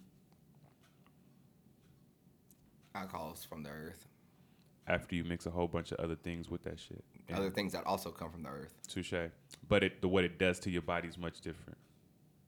alcohol's 2.94 3.44
from 3.44 3.62
the 3.62 3.70
earth. 3.70 4.06
After 4.86 5.14
you 5.14 5.22
mix 5.24 5.46
a 5.46 5.50
whole 5.50 5.68
bunch 5.68 5.92
of 5.92 6.00
other 6.00 6.16
things 6.16 6.50
with 6.50 6.64
that 6.64 6.80
shit. 6.80 7.04
Yeah. 7.28 7.38
Other 7.38 7.50
things 7.50 7.72
that 7.72 7.86
also 7.86 8.10
come 8.10 8.30
from 8.30 8.42
the 8.42 8.48
earth. 8.48 8.74
Touche. 8.88 9.14
But 9.68 9.84
it 9.84 10.02
the 10.02 10.08
what 10.08 10.24
it 10.24 10.38
does 10.38 10.58
to 10.60 10.70
your 10.70 10.82
body 10.82 11.08
is 11.08 11.16
much 11.16 11.40
different. 11.40 11.78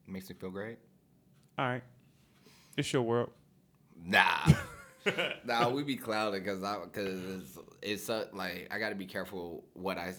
Makes 0.06 0.30
me 0.30 0.36
feel 0.40 0.50
great. 0.50 0.78
All 1.56 1.66
right. 1.66 1.82
It's 2.76 2.92
your 2.92 3.02
world. 3.02 3.30
Nah. 4.04 4.46
nah, 5.44 5.68
we 5.68 5.82
be 5.82 5.96
clouded 5.96 6.42
because 6.42 6.62
I 6.62 6.78
because 6.84 7.20
it's, 7.20 7.58
it's 7.82 8.04
so, 8.04 8.26
like 8.32 8.68
I 8.70 8.78
got 8.78 8.90
to 8.90 8.94
be 8.94 9.06
careful 9.06 9.64
what 9.74 9.98
I. 9.98 10.12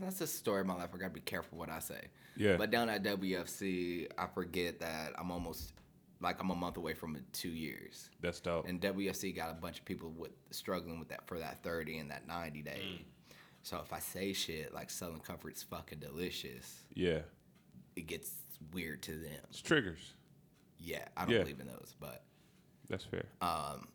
That's 0.00 0.18
the 0.18 0.26
story 0.26 0.62
of 0.62 0.66
my 0.66 0.74
life. 0.74 0.90
I 0.94 0.98
got 0.98 1.08
to 1.08 1.12
be 1.12 1.20
careful 1.20 1.58
what 1.58 1.68
I 1.68 1.78
say. 1.78 2.08
Yeah. 2.36 2.56
But 2.56 2.70
down 2.70 2.88
at 2.88 3.02
WFC, 3.02 4.08
I 4.16 4.26
forget 4.26 4.80
that 4.80 5.12
I'm 5.18 5.30
almost 5.30 5.72
like 6.24 6.40
I'm 6.40 6.50
a 6.50 6.54
month 6.54 6.76
away 6.76 6.94
from 6.94 7.16
two 7.32 7.50
years. 7.50 8.10
That's 8.20 8.40
dope. 8.40 8.66
And 8.66 8.80
WFC 8.80 9.34
got 9.34 9.50
a 9.50 9.54
bunch 9.54 9.78
of 9.78 9.84
people 9.84 10.10
with 10.16 10.32
struggling 10.50 10.98
with 10.98 11.08
that 11.08 11.26
for 11.28 11.38
that 11.38 11.62
30 11.62 11.98
and 11.98 12.10
that 12.10 12.26
90 12.26 12.62
day. 12.62 12.80
Mm. 12.82 13.04
So 13.62 13.80
if 13.84 13.92
I 13.92 13.98
say 14.00 14.32
shit 14.32 14.74
like 14.74 14.90
Southern 14.90 15.20
Comfort's 15.20 15.62
fucking 15.62 15.98
delicious, 16.00 16.82
yeah. 16.94 17.20
it 17.96 18.06
gets 18.06 18.32
weird 18.72 19.02
to 19.04 19.12
them. 19.12 19.40
It's 19.48 19.60
triggers. 19.62 20.14
Yeah, 20.78 21.04
I 21.16 21.24
don't 21.24 21.34
Yeah. 21.34 21.40
believe 21.42 21.60
in 21.60 21.66
those, 21.68 21.94
but 21.98 22.24
That's 22.88 23.04
fair. 23.04 23.24
Um, 23.40 23.88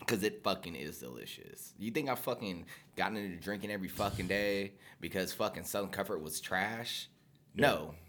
because 0.00 0.22
it 0.22 0.42
fucking 0.42 0.74
is 0.76 0.98
delicious. 0.98 1.72
You 1.78 1.90
think 1.90 2.08
I 2.08 2.14
fucking 2.14 2.66
gotten 2.96 3.16
into 3.16 3.36
drinking 3.42 3.70
every 3.70 3.88
fucking 3.88 4.26
day 4.28 4.72
because 5.00 5.32
fucking 5.32 5.64
Southern 5.64 5.90
Comfort 5.90 6.20
was 6.20 6.40
trash? 6.40 7.08
No, 7.54 7.94
it's 8.02 8.05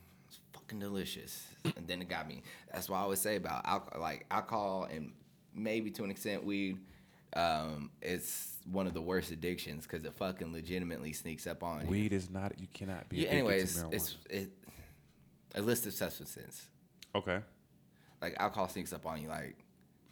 fucking 0.67 0.79
delicious. 0.79 1.45
And 1.63 1.87
then 1.87 2.01
it 2.01 2.09
got 2.09 2.27
me. 2.27 2.43
That's 2.73 2.89
what 2.89 2.97
I 2.97 3.01
always 3.01 3.19
say 3.19 3.35
about 3.35 3.65
alcohol, 3.65 4.01
like 4.01 4.25
alcohol 4.31 4.87
and 4.91 5.11
maybe 5.53 5.91
to 5.91 6.03
an 6.03 6.11
extent 6.11 6.43
weed. 6.43 6.77
Um, 7.35 7.91
it's 8.01 8.53
one 8.71 8.87
of 8.87 8.93
the 8.93 9.01
worst 9.01 9.31
addictions 9.31 9.85
because 9.85 10.05
it 10.05 10.13
fucking 10.13 10.53
legitimately 10.53 11.13
sneaks 11.13 11.45
up 11.45 11.63
on 11.63 11.81
you. 11.81 11.87
Weed 11.87 12.13
is 12.13 12.29
not. 12.29 12.57
You 12.57 12.67
cannot 12.73 13.09
be. 13.09 13.17
Yeah, 13.17 13.29
anyways, 13.29 13.83
it's 13.91 14.17
it 14.29 14.51
illicit 15.55 15.93
substances. 15.93 16.65
okay. 17.15 17.39
Like 18.21 18.35
alcohol 18.39 18.67
sneaks 18.69 18.93
up 18.93 19.05
on 19.05 19.21
you. 19.21 19.27
Like 19.27 19.57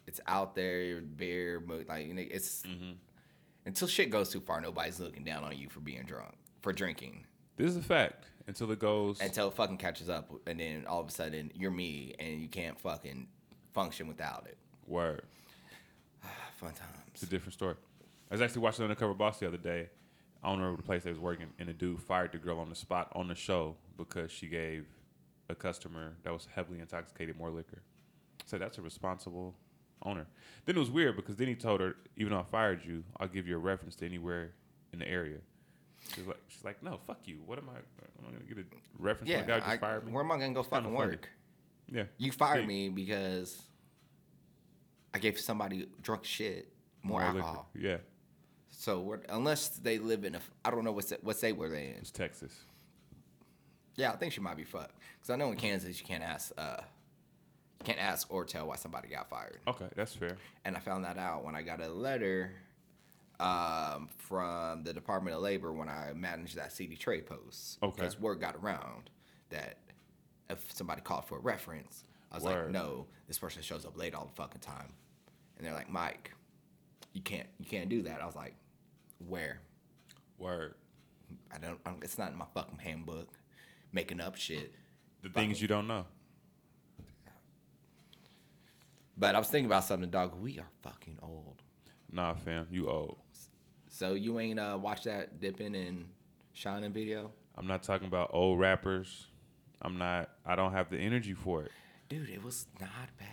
it's 0.06 0.20
out 0.26 0.54
there, 0.54 1.00
beer, 1.00 1.62
like 1.88 2.06
it's 2.08 2.62
Mm-hmm. 2.62 2.92
until 3.64 3.88
shit 3.88 4.10
goes 4.10 4.28
too 4.30 4.40
far. 4.40 4.60
Nobody's 4.60 5.00
looking 5.00 5.24
down 5.24 5.42
on 5.42 5.56
you 5.56 5.68
for 5.68 5.80
being 5.80 6.04
drunk, 6.04 6.34
for 6.60 6.72
drinking. 6.72 7.24
This 7.56 7.70
is 7.70 7.76
a 7.78 7.82
fact. 7.82 8.26
Until 8.46 8.70
it 8.70 8.78
goes. 8.78 9.20
Until 9.20 9.48
it 9.48 9.54
fucking 9.54 9.78
catches 9.78 10.08
up, 10.08 10.30
and 10.46 10.60
then 10.60 10.84
all 10.86 11.00
of 11.00 11.08
a 11.08 11.10
sudden 11.10 11.50
you're 11.54 11.70
me, 11.70 12.14
and 12.18 12.40
you 12.40 12.48
can't 12.48 12.78
fucking 12.78 13.28
function 13.72 14.08
without 14.08 14.46
it. 14.46 14.56
word. 14.86 15.22
Fun 16.56 16.70
times. 16.70 16.92
It's 17.12 17.22
a 17.22 17.26
different 17.26 17.54
story. 17.54 17.74
I 18.30 18.34
was 18.34 18.42
actually 18.42 18.62
watching 18.62 18.84
Undercover 18.84 19.14
Boss 19.14 19.38
the 19.38 19.46
other 19.48 19.56
day. 19.56 19.88
Owner 20.44 20.68
of 20.70 20.76
the 20.76 20.82
place 20.82 21.02
they 21.02 21.10
was 21.10 21.18
working, 21.18 21.46
and 21.58 21.68
the 21.68 21.72
dude 21.72 22.00
fired 22.00 22.32
the 22.32 22.38
girl 22.38 22.58
on 22.60 22.68
the 22.68 22.76
spot 22.76 23.10
on 23.14 23.28
the 23.28 23.34
show 23.34 23.76
because 23.96 24.30
she 24.30 24.46
gave 24.46 24.86
a 25.48 25.54
customer 25.54 26.14
that 26.22 26.32
was 26.32 26.46
heavily 26.54 26.78
intoxicated 26.80 27.36
more 27.36 27.50
liquor. 27.50 27.82
So 28.44 28.58
that's 28.58 28.78
a 28.78 28.82
responsible 28.82 29.54
owner. 30.02 30.26
Then 30.64 30.76
it 30.76 30.78
was 30.78 30.90
weird 30.90 31.16
because 31.16 31.36
then 31.36 31.48
he 31.48 31.54
told 31.54 31.80
her, 31.80 31.96
even 32.16 32.32
though 32.32 32.40
I 32.40 32.44
fired 32.44 32.84
you, 32.84 33.02
I'll 33.18 33.28
give 33.28 33.46
you 33.48 33.56
a 33.56 33.58
reference 33.58 33.96
to 33.96 34.06
anywhere 34.06 34.52
in 34.92 34.98
the 35.00 35.08
area. 35.08 35.38
She's 36.14 36.26
like, 36.26 36.40
she's 36.48 36.64
like, 36.64 36.82
no, 36.82 36.98
fuck 37.06 37.18
you. 37.24 37.38
What 37.44 37.58
am 37.58 37.68
I? 37.68 37.76
Am 37.76 38.26
I 38.28 38.30
gonna 38.32 38.44
get 38.44 38.58
a 38.58 38.64
reference 38.98 39.28
Yeah, 39.28 39.42
guy 39.42 39.58
just 39.58 39.68
I, 39.68 39.76
fired 39.78 40.06
me? 40.06 40.12
where 40.12 40.22
am 40.22 40.30
I 40.32 40.38
gonna 40.38 40.52
go 40.54 40.62
kinda 40.62 40.76
fucking 40.82 40.94
work? 40.94 41.28
Yeah, 41.88 42.04
You 42.18 42.32
fired 42.32 42.62
Yeah. 42.62 42.66
me 42.66 42.88
because 42.88 43.62
I 45.14 45.18
gave 45.18 45.38
somebody 45.38 45.88
drunk 46.02 46.24
shit 46.24 46.72
more, 47.02 47.20
liquor. 47.20 47.38
alcohol. 47.38 47.70
Yeah, 47.74 47.98
So 48.68 49.18
unless 49.28 49.68
they 49.68 49.98
live 49.98 50.24
in 50.24 50.34
a, 50.34 50.40
I 50.64 50.70
don't 50.70 50.84
know 50.84 50.92
what 50.92 51.04
sta- 51.04 51.18
what 51.22 51.36
state 51.36 51.56
were 51.56 51.68
they 51.68 51.88
in. 51.88 51.94
it's 51.96 52.10
Texas. 52.10 52.52
Yeah, 53.96 54.12
I 54.12 54.16
think 54.16 54.32
she 54.32 54.40
might 54.40 54.56
be 54.56 54.64
fucked. 54.64 54.98
Because 55.14 55.30
I 55.30 55.36
know 55.36 55.50
in 55.50 55.56
Kansas 55.56 55.98
you 55.98 56.04
can't 56.06 56.22
ask, 56.22 56.52
uh, 56.58 56.78
you 57.80 57.84
can't 57.84 57.98
ask 57.98 58.30
or 58.32 58.44
tell 58.44 58.66
why 58.66 58.76
somebody 58.76 59.08
got 59.08 59.30
fired. 59.30 59.60
Okay, 59.66 59.88
that's 59.96 60.14
fair. 60.14 60.36
And 60.64 60.76
I 60.76 60.80
found 60.80 61.04
that 61.04 61.16
out 61.18 61.44
when 61.44 61.54
I 61.54 61.62
got 61.62 61.80
a 61.80 61.88
letter 61.88 62.52
um, 63.40 64.08
from 64.16 64.82
the 64.82 64.92
Department 64.92 65.36
of 65.36 65.42
Labor 65.42 65.72
when 65.72 65.88
I 65.88 66.12
managed 66.14 66.56
that 66.56 66.72
CD 66.72 66.96
trade 66.96 67.26
post. 67.26 67.78
Okay. 67.82 67.94
Because 67.96 68.18
word 68.18 68.40
got 68.40 68.56
around 68.56 69.10
that 69.50 69.78
if 70.48 70.64
somebody 70.74 71.00
called 71.00 71.26
for 71.26 71.38
a 71.38 71.40
reference, 71.40 72.04
I 72.32 72.36
was 72.36 72.44
like, 72.44 72.70
no, 72.70 73.06
this 73.28 73.38
person 73.38 73.62
shows 73.62 73.84
up 73.84 73.96
late 73.96 74.14
all 74.14 74.26
the 74.26 74.32
fucking 74.32 74.60
time. 74.60 74.92
And 75.56 75.66
they're 75.66 75.74
like, 75.74 75.90
Mike, 75.90 76.32
you 77.12 77.22
can't, 77.22 77.48
you 77.58 77.66
can't 77.66 77.88
do 77.88 78.02
that. 78.02 78.20
I 78.20 78.26
was 78.26 78.36
like, 78.36 78.54
where? 79.18 79.60
Word. 80.38 80.74
I 81.52 81.58
don't. 81.58 81.78
I'm, 81.86 81.98
it's 82.02 82.18
not 82.18 82.30
in 82.32 82.38
my 82.38 82.44
fucking 82.54 82.78
handbook. 82.78 83.28
Making 83.92 84.20
up 84.20 84.36
shit. 84.36 84.74
The 85.22 85.30
things 85.30 85.60
you 85.62 85.68
don't 85.68 85.88
know. 85.88 86.04
But 89.16 89.34
I 89.34 89.38
was 89.38 89.48
thinking 89.48 89.66
about 89.66 89.84
something, 89.84 90.10
dog. 90.10 90.38
We 90.40 90.58
are 90.58 90.68
fucking 90.82 91.18
old. 91.22 91.62
Nah, 92.12 92.34
fam, 92.34 92.66
you 92.70 92.88
old. 92.88 93.16
So 93.96 94.12
you 94.12 94.38
ain't 94.38 94.60
uh, 94.60 94.78
watch 94.78 95.04
that 95.04 95.40
dipping 95.40 95.74
and 95.74 96.04
shining 96.52 96.92
video, 96.92 97.30
I'm 97.56 97.66
not 97.66 97.82
talking 97.82 98.06
about 98.06 98.28
old 98.34 98.60
rappers. 98.60 99.28
I'm 99.80 99.96
not. 99.96 100.28
I 100.44 100.54
don't 100.54 100.72
have 100.72 100.90
the 100.90 100.98
energy 100.98 101.32
for 101.32 101.62
it. 101.62 101.70
dude. 102.10 102.28
It 102.28 102.44
was 102.44 102.66
not 102.78 102.90
bad. 103.18 103.28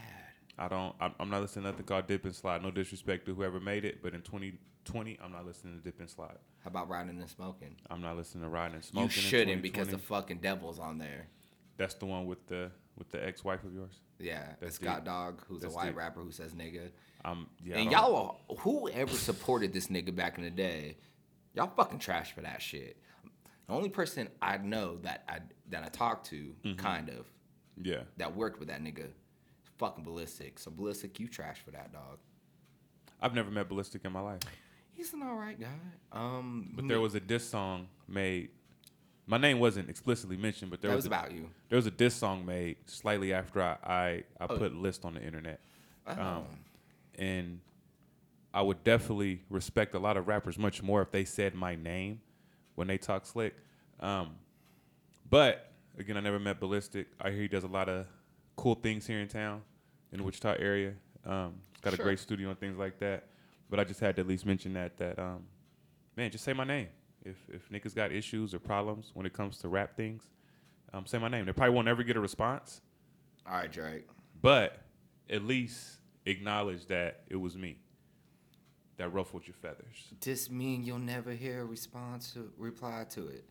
I 0.57 0.69
don't. 0.69 0.95
I'm, 1.01 1.13
I'm 1.19 1.29
not 1.29 1.41
listening 1.41 1.65
to 1.65 1.71
nothing 1.71 1.85
called 1.85 2.07
Dip 2.07 2.23
and 2.23 2.33
Slide. 2.33 2.63
No 2.63 2.71
disrespect 2.71 3.25
to 3.25 3.35
whoever 3.35 3.59
made 3.59 3.83
it, 3.83 4.01
but 4.01 4.13
in 4.13 4.21
2020, 4.21 5.19
I'm 5.21 5.33
not 5.33 5.45
listening 5.45 5.77
to 5.77 5.83
Dip 5.83 5.99
and 5.99 6.09
Slide. 6.09 6.37
How 6.63 6.69
about 6.69 6.87
riding 6.87 7.19
and 7.19 7.29
smoking? 7.29 7.75
I'm 7.89 8.01
not 8.01 8.15
listening 8.15 8.45
to 8.45 8.49
Riding 8.49 8.75
and 8.75 8.85
Smoking. 8.85 9.09
you 9.09 9.21
shouldn't 9.21 9.61
because 9.61 9.89
the 9.89 9.97
fucking 9.97 10.37
devil's 10.37 10.79
on 10.79 10.97
there. 10.97 11.27
That's 11.75 11.95
the 11.95 12.05
one 12.05 12.25
with 12.25 12.47
the 12.47 12.71
with 12.97 13.09
the 13.09 13.25
ex-wife 13.25 13.65
of 13.65 13.73
yours. 13.73 13.99
Yeah, 14.17 14.45
That's 14.61 14.75
Scott 14.75 14.99
deep. 14.99 15.05
Dog, 15.05 15.43
who's 15.45 15.63
That's 15.63 15.73
a 15.73 15.75
white 15.75 15.95
rapper 15.95 16.21
who 16.21 16.31
says 16.31 16.53
nigga. 16.53 16.91
Um, 17.25 17.47
yeah. 17.63 17.77
And 17.77 17.91
y'all, 17.91 18.39
whoever 18.59 19.13
supported 19.13 19.71
this 19.73 19.87
nigga 19.87 20.13
back 20.15 20.37
in 20.37 20.43
the 20.43 20.49
day, 20.49 20.97
y'all 21.53 21.71
fucking 21.75 21.99
trash 21.99 22.33
for 22.33 22.41
that 22.41 22.61
shit. 22.61 22.97
The 23.67 23.73
only 23.73 23.89
person 23.89 24.27
I 24.41 24.57
know 24.57 24.97
that 25.03 25.23
I 25.29 25.39
that 25.69 25.83
I 25.83 25.87
talked 25.87 26.27
to, 26.31 26.53
kind 26.77 27.09
of, 27.09 27.25
Yeah. 27.81 28.01
that 28.17 28.35
worked 28.35 28.59
with 28.59 28.67
that 28.67 28.81
nigga, 28.83 29.07
fucking 29.77 30.03
ballistic. 30.03 30.59
So 30.59 30.69
ballistic, 30.69 31.19
you 31.19 31.27
trash 31.27 31.59
for 31.63 31.71
that 31.71 31.93
dog. 31.93 32.19
I've 33.21 33.33
never 33.33 33.49
met 33.49 33.69
Ballistic 33.69 34.03
in 34.03 34.11
my 34.11 34.19
life. 34.19 34.41
He's 34.91 35.13
an 35.13 35.23
alright 35.23 35.57
guy. 35.59 35.67
Um, 36.11 36.73
But 36.75 36.89
there 36.89 36.99
was 36.99 37.15
a 37.15 37.21
diss 37.21 37.47
song 37.49 37.87
made. 38.07 38.49
My 39.25 39.37
name 39.37 39.59
wasn't 39.59 39.89
explicitly 39.89 40.35
mentioned, 40.35 40.69
but 40.69 40.81
there 40.81 40.89
that 40.91 40.97
was, 40.97 41.05
was 41.05 41.11
a, 41.13 41.15
about 41.15 41.31
you. 41.31 41.49
there 41.69 41.77
was 41.77 41.87
a 41.87 41.91
diss 41.91 42.13
song 42.13 42.45
made 42.45 42.75
slightly 42.87 43.31
after 43.33 43.61
I 43.61 43.77
I, 43.81 44.03
I 44.41 44.47
Oh. 44.49 44.57
put 44.57 44.75
list 44.75 45.05
on 45.05 45.13
the 45.13 45.23
internet, 45.23 45.61
Oh. 46.05 46.45
And 47.17 47.59
I 48.53 48.61
would 48.61 48.83
definitely 48.83 49.41
respect 49.49 49.95
a 49.95 49.99
lot 49.99 50.17
of 50.17 50.27
rappers 50.27 50.57
much 50.57 50.81
more 50.83 51.01
if 51.01 51.11
they 51.11 51.25
said 51.25 51.55
my 51.55 51.75
name 51.75 52.21
when 52.75 52.87
they 52.87 52.97
talk 52.97 53.25
slick. 53.25 53.55
Um, 53.99 54.35
but 55.29 55.71
again, 55.97 56.17
I 56.17 56.19
never 56.19 56.39
met 56.39 56.59
Ballistic. 56.59 57.07
I 57.19 57.31
hear 57.31 57.41
he 57.41 57.47
does 57.47 57.63
a 57.63 57.67
lot 57.67 57.89
of 57.89 58.05
cool 58.55 58.75
things 58.75 59.07
here 59.07 59.19
in 59.19 59.27
town, 59.27 59.61
in 60.11 60.19
the 60.19 60.23
Wichita 60.23 60.55
area. 60.59 60.93
Um, 61.25 61.55
he's 61.71 61.81
got 61.81 61.93
Sure. 61.93 62.03
a 62.03 62.07
great 62.07 62.19
studio 62.19 62.49
and 62.49 62.59
things 62.59 62.77
like 62.77 62.99
that. 62.99 63.27
But 63.69 63.79
I 63.79 63.83
just 63.85 63.99
had 63.99 64.15
to 64.17 64.21
at 64.21 64.27
least 64.27 64.45
mention 64.45 64.73
that 64.73 64.97
that 64.97 65.17
um, 65.17 65.43
man, 66.15 66.29
just 66.29 66.43
say 66.43 66.53
my 66.53 66.63
name. 66.65 66.89
If 67.25 67.37
if 67.49 67.69
niggas 67.69 67.95
got 67.95 68.11
issues 68.11 68.53
or 68.53 68.59
problems 68.59 69.11
when 69.15 69.25
it 69.25 69.33
comes 69.33 69.57
to 69.59 69.67
rap 69.69 69.95
things, 69.95 70.29
um, 70.93 71.05
say 71.07 71.17
my 71.17 71.29
name. 71.29 71.45
They 71.45 71.53
probably 71.53 71.73
won't 71.73 71.87
ever 71.87 72.03
get 72.03 72.17
a 72.17 72.19
response, 72.19 72.81
All 73.47 73.53
right, 73.55 73.71
Drake. 73.71 74.05
but 74.41 74.77
at 75.29 75.43
least 75.43 75.99
acknowledge 76.25 76.85
that 76.87 77.21
it 77.29 77.35
was 77.35 77.57
me 77.57 77.77
that 78.97 79.09
ruffled 79.09 79.47
your 79.47 79.55
feathers. 79.55 80.13
This 80.21 80.49
mean 80.49 80.83
you'll 80.83 80.99
never 80.99 81.31
hear 81.31 81.61
a 81.61 81.65
response 81.65 82.31
to 82.33 82.51
reply 82.57 83.05
to 83.11 83.27
it 83.27 83.45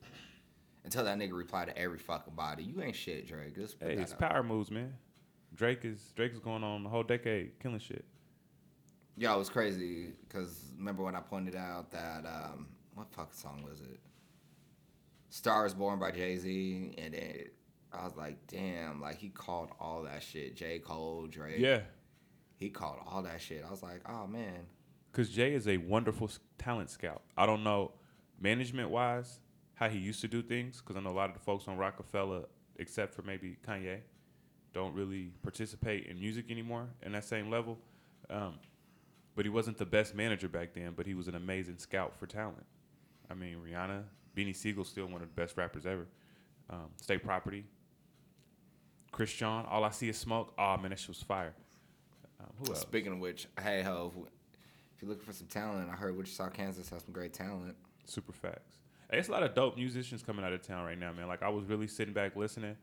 until 0.85 1.05
that 1.05 1.19
nigga 1.19 1.33
reply 1.33 1.65
to 1.65 1.77
every 1.77 1.99
fucking 1.99 2.35
body. 2.35 2.63
You 2.63 2.83
ain't 2.83 2.97
shit, 2.97 3.27
Drake. 3.27 3.55
Just 3.57 3.77
Hey, 3.81 3.95
it's 3.95 4.13
out. 4.13 4.19
power 4.21 4.43
moves, 4.43 4.71
man. 4.71 4.95
Drake 5.55 5.85
is 5.85 6.13
Drake 6.17 6.33
is 6.33 6.39
going 6.39 6.65
on 6.65 6.83
the 6.83 6.89
whole 6.89 7.03
decade 7.03 7.59
killing 7.61 7.79
shit. 7.79 8.05
Yo, 9.17 9.35
it 9.35 9.39
was 9.39 9.51
crazy 9.51 10.13
because 10.27 10.65
remember 10.79 11.03
when 11.03 11.15
I 11.15 11.21
pointed 11.21 11.55
out 11.55 11.91
that 11.91 12.25
um, 12.25 12.69
what 12.95 13.13
fucking 13.13 13.35
song 13.35 13.63
was 13.69 13.81
it? 13.83 14.01
Stars 15.29 15.75
Born" 15.75 15.99
by 15.99 16.11
Jay 16.11 16.37
Z, 16.37 16.95
and 16.99 17.13
then 17.15 17.35
I 17.93 18.05
was 18.05 18.17
like, 18.17 18.39
damn, 18.47 19.01
like 19.01 19.19
he 19.19 19.29
called 19.29 19.71
all 19.81 20.03
that 20.05 20.23
shit. 20.23 20.57
J 20.57 20.79
Cole, 20.79 21.27
Drake. 21.27 21.59
Yeah, 21.59 21.81
he 22.63 22.71
called 22.71 22.99
all 23.07 23.23
that 23.23 23.41
shit. 23.41 23.65
I 23.67 23.71
was 23.71 23.83
like, 23.83 24.01
oh 24.09 24.27
man, 24.27 24.67
because 25.11 25.29
Jay 25.29 25.53
is 25.53 25.69
a 25.69 25.77
wonderful 25.77 26.31
talent 26.59 26.91
scout. 26.91 27.23
I 27.37 27.45
don't 27.45 27.65
know 27.65 27.93
management 28.41 28.91
wise 28.91 29.41
how 29.75 29.89
he 29.89 29.99
used 29.99 30.21
to 30.21 30.29
do 30.29 30.43
things 30.43 30.81
because 30.81 30.97
I 30.97 31.01
know 31.01 31.11
a 31.11 31.13
lot 31.13 31.29
of 31.29 31.35
the 31.35 31.41
folks 31.41 31.67
on 31.67 31.77
Roc-A-Fella, 31.77 32.43
except 32.77 33.15
for 33.15 33.23
maybe 33.23 33.57
Kanye, 33.67 33.99
don't 34.73 34.95
really 34.95 35.33
participate 35.43 36.07
in 36.07 36.19
music 36.21 36.51
anymore 36.51 36.87
in 37.03 37.13
that 37.13 37.25
same 37.25 37.51
level. 37.51 37.79
Um, 38.31 38.55
but 39.35 39.45
he 39.45 39.49
wasn't 39.49 39.79
the 39.79 39.87
best 39.87 40.15
manager 40.15 40.49
back 40.49 40.75
then, 40.75 40.93
but 40.97 41.07
he 41.07 41.15
was 41.15 41.27
an 41.29 41.35
amazing 41.35 41.79
scout 41.79 42.15
for 42.19 42.27
talent. 42.27 42.65
I 43.31 43.35
mean, 43.35 43.57
Rihanna, 43.57 44.05
Beanie 44.37 44.55
Sigel's 44.55 44.89
still 44.89 45.07
one 45.07 45.23
of 45.23 45.29
the 45.35 45.41
best 45.41 45.57
rappers 45.57 45.85
ever. 45.85 46.07
Um, 46.71 46.91
State 46.97 47.25
Property, 47.25 47.65
Chris 49.11 49.33
John, 49.33 49.67
All 49.67 49.85
I 49.85 49.91
See 49.91 50.09
Is 50.09 50.17
Smoke. 50.17 50.55
Oh 50.59 50.77
man, 50.77 50.91
that 50.91 50.99
shit 50.99 51.09
was 51.09 51.23
fire. 51.23 51.55
Um, 52.43 52.49
who 52.59 52.73
else? 52.73 52.81
Speaking 52.81 53.13
of 53.13 53.19
which, 53.19 53.47
hey 53.63 53.83
ho, 53.83 54.13
if, 54.17 55.03
you're 55.03 55.09
looking 55.09 55.25
for 55.25 55.33
some 55.33 55.47
talent, 55.47 55.89
I 55.91 55.95
heard 55.95 56.17
Wichita, 56.17 56.51
Kansas 56.51 56.89
has 56.91 57.03
some 57.03 57.13
great 57.13 57.33
talent. 57.33 57.77
Super 58.05 58.33
facts. 58.33 58.77
Hey, 59.11 59.19
it's 59.19 59.29
a 59.29 59.33
lot 59.33 59.43
of 59.43 59.55
dope 59.55 59.77
musicians 59.77 60.23
coming 60.23 60.45
out 60.45 60.53
of 60.53 60.63
town 60.63 60.85
right 60.85 60.99
now, 60.99 61.13
man. 61.13 61.29
Like 61.29 61.43
I 61.43 61.49
was 61.49 61.65
really 61.65 61.87
sitting 61.87 62.15
back 62.15 62.37
listening. 62.37 62.77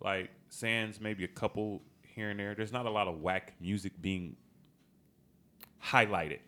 Like 0.00 0.30
Sans, 0.48 1.00
maybe 1.00 1.24
a 1.24 1.28
couple 1.28 1.82
here 2.02 2.30
and 2.30 2.38
there. 2.38 2.54
There's 2.54 2.72
not 2.72 2.86
a 2.86 2.90
lot 2.90 3.08
of 3.08 3.20
whack 3.20 3.54
music 3.60 3.92
being 4.00 4.36
highlighted. 5.82 6.40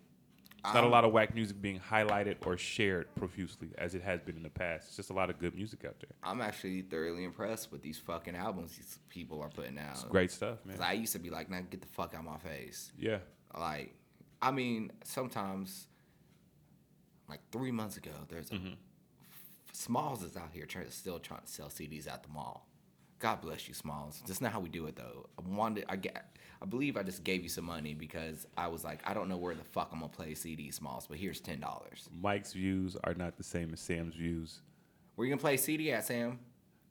It's 0.64 0.75
not 0.75 0.85
a 0.85 0.88
lot 0.88 1.05
of 1.05 1.12
whack 1.12 1.35
music 1.35 1.61
being 1.62 1.79
highlighted 1.81 2.37
or 2.44 2.57
shared 2.59 3.14
profusely 3.14 3.68
as 3.79 3.94
it 3.94 4.03
has 4.03 4.21
been 4.21 4.37
in 4.37 4.42
the 4.42 4.51
past. 4.51 4.88
It's 4.88 4.97
just 4.97 5.11
a 5.11 5.12
lot 5.12 5.31
of 5.31 5.38
good 5.38 5.55
music 5.55 5.85
out 5.85 5.94
there. 6.01 6.11
I'm 6.23 6.40
actually 6.40 6.83
thoroughly 6.83 7.25
impressed 7.25 7.71
with 7.71 7.81
these 7.81 7.99
fucking 7.99 8.35
albums 8.35 8.77
these 8.77 8.99
people 9.09 9.40
are 9.40 9.49
putting 9.49 9.79
out. 9.79 9.92
It's 9.92 10.05
great 10.05 10.31
stuff, 10.33 10.59
man. 10.64 10.77
'Cause 10.77 10.85
I 10.87 10.92
used 10.92 11.12
to 11.12 11.21
be 11.21 11.31
like, 11.31 11.49
nah, 11.49 11.61
get 11.61 11.81
the 11.81 11.87
fuck 11.87 12.12
out 12.12 12.21
of 12.21 12.27
my 12.27 12.38
face. 12.38 12.92
Yeah. 12.99 13.18
Like, 13.57 13.94
I 14.42 14.51
mean, 14.51 14.90
sometimes, 15.05 15.87
like 17.29 17.40
three 17.53 17.71
months 17.71 17.97
ago, 17.97 18.11
there's 18.29 18.51
a 18.51 18.55
Mm-hmm. 18.55 18.75
Smalls 19.73 20.25
is 20.25 20.37
out 20.37 20.51
here 20.53 20.66
trying, 20.66 20.90
still 20.90 21.21
trying 21.21 21.42
to 21.42 21.47
sell 21.47 21.68
CDs 21.68 22.09
at 22.09 22.23
the 22.25 22.29
mall. 22.31 22.66
God 23.21 23.40
bless 23.40 23.68
you, 23.68 23.75
Smalls. 23.75 24.23
That's 24.27 24.40
not 24.40 24.53
how 24.53 24.61
we 24.61 24.68
do 24.68 24.87
it 24.87 24.97
though. 24.97 25.29
I 25.38 25.42
wanted, 25.49 25.85
I 25.88 25.97
get, 25.97 26.37
I 26.61 26.66
believe 26.66 26.97
I 26.97 27.03
just 27.05 27.23
gave 27.25 27.42
you 27.42 27.49
some 27.49 27.64
money 27.64 27.94
because 27.94 28.47
I 28.57 28.66
was 28.68 28.85
like, 28.85 29.01
I 29.09 29.14
don't 29.14 29.29
know 29.29 29.37
where 29.37 29.55
the 29.55 29.64
fuck 29.64 29.90
I'm 29.92 30.01
gonna 30.01 30.11
play 30.11 30.35
CD 30.35 30.71
Smalls, 30.71 31.07
but 31.07 31.18
here's 31.18 31.40
ten 31.40 31.61
dollars. 31.61 32.09
Mike's 32.21 32.53
views 32.53 32.97
are 33.05 33.14
not 33.14 33.37
the 33.37 33.44
same 33.44 33.73
as 33.73 33.81
Sam's 33.81 34.14
views. 34.14 34.61
Where 35.14 35.27
you 35.27 35.33
gonna 35.33 35.40
play 35.40 35.57
CD 35.57 35.92
at, 35.92 36.05
Sam? 36.05 36.38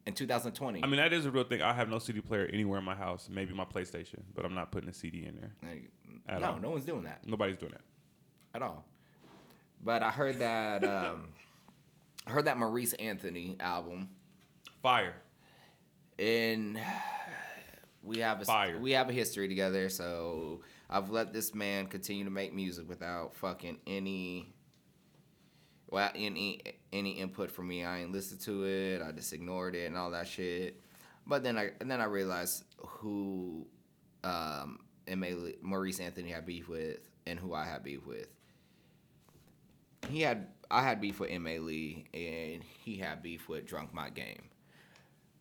In 0.05 0.13
2020. 0.13 0.81
I 0.83 0.87
mean, 0.87 0.95
that 0.97 1.11
is 1.11 1.25
a 1.25 1.31
real 1.31 1.43
thing. 1.43 1.61
I 1.61 1.73
have 1.73 1.89
no 1.89 1.99
CD 1.99 2.21
player 2.21 2.49
anywhere 2.53 2.79
in 2.79 2.85
my 2.85 2.95
house. 2.95 3.27
Maybe 3.29 3.53
my 3.53 3.65
PlayStation, 3.65 4.21
but 4.33 4.45
I'm 4.45 4.53
not 4.55 4.71
putting 4.71 4.87
a 4.89 4.93
CD 4.93 5.25
in 5.25 5.35
there. 5.35 5.53
Like, 5.69 6.39
no, 6.39 6.47
all. 6.47 6.59
no 6.59 6.69
one's 6.69 6.85
doing 6.85 7.03
that. 7.03 7.27
Nobody's 7.27 7.57
doing 7.57 7.73
that. 7.73 7.81
at 8.55 8.61
all. 8.61 8.85
But 9.83 10.03
I 10.03 10.11
heard 10.11 10.39
that 10.39 10.85
um, 10.85 11.27
I 12.25 12.31
heard 12.31 12.45
that 12.45 12.57
Maurice 12.57 12.93
Anthony 12.93 13.57
album, 13.59 14.07
Fire. 14.81 15.13
and 16.17 16.79
we 18.07 18.19
have 18.19 18.41
a 18.41 18.45
Fire. 18.45 18.79
we 18.79 18.91
have 18.91 19.09
a 19.09 19.13
history 19.13 19.47
together. 19.47 19.89
So 19.89 20.61
I've 20.89 21.09
let 21.09 21.33
this 21.33 21.53
man 21.53 21.87
continue 21.87 22.23
to 22.23 22.29
make 22.31 22.53
music 22.53 22.87
without 22.87 23.35
fucking 23.35 23.79
any 23.85 24.53
well 25.89 26.09
any 26.15 26.61
any 26.93 27.11
input 27.11 27.51
from 27.51 27.67
me. 27.67 27.83
I 27.83 27.99
ain't 28.01 28.11
listened 28.11 28.41
to 28.41 28.63
it. 28.65 29.01
I 29.01 29.11
just 29.11 29.33
ignored 29.33 29.75
it 29.75 29.87
and 29.87 29.97
all 29.97 30.11
that 30.11 30.27
shit. 30.27 30.81
But 31.25 31.43
then 31.43 31.57
I 31.57 31.71
and 31.81 31.91
then 31.91 31.99
I 31.99 32.05
realized 32.05 32.63
who 32.77 33.67
um, 34.23 34.79
M.A. 35.07 35.55
Maurice 35.61 35.99
Anthony 35.99 36.31
had 36.31 36.45
beef 36.45 36.69
with 36.69 36.99
and 37.25 37.37
who 37.37 37.53
I 37.53 37.65
had 37.65 37.83
beef 37.83 38.05
with. 38.05 38.27
He 40.09 40.21
had 40.21 40.47
I 40.71 40.81
had 40.81 41.01
beef 41.01 41.19
with 41.19 41.29
M.A. 41.31 41.59
Lee 41.59 42.05
and 42.13 42.63
he 42.63 42.95
had 42.95 43.21
beef 43.21 43.49
with 43.49 43.65
Drunk 43.65 43.93
Mike 43.93 44.15
Game. 44.15 44.43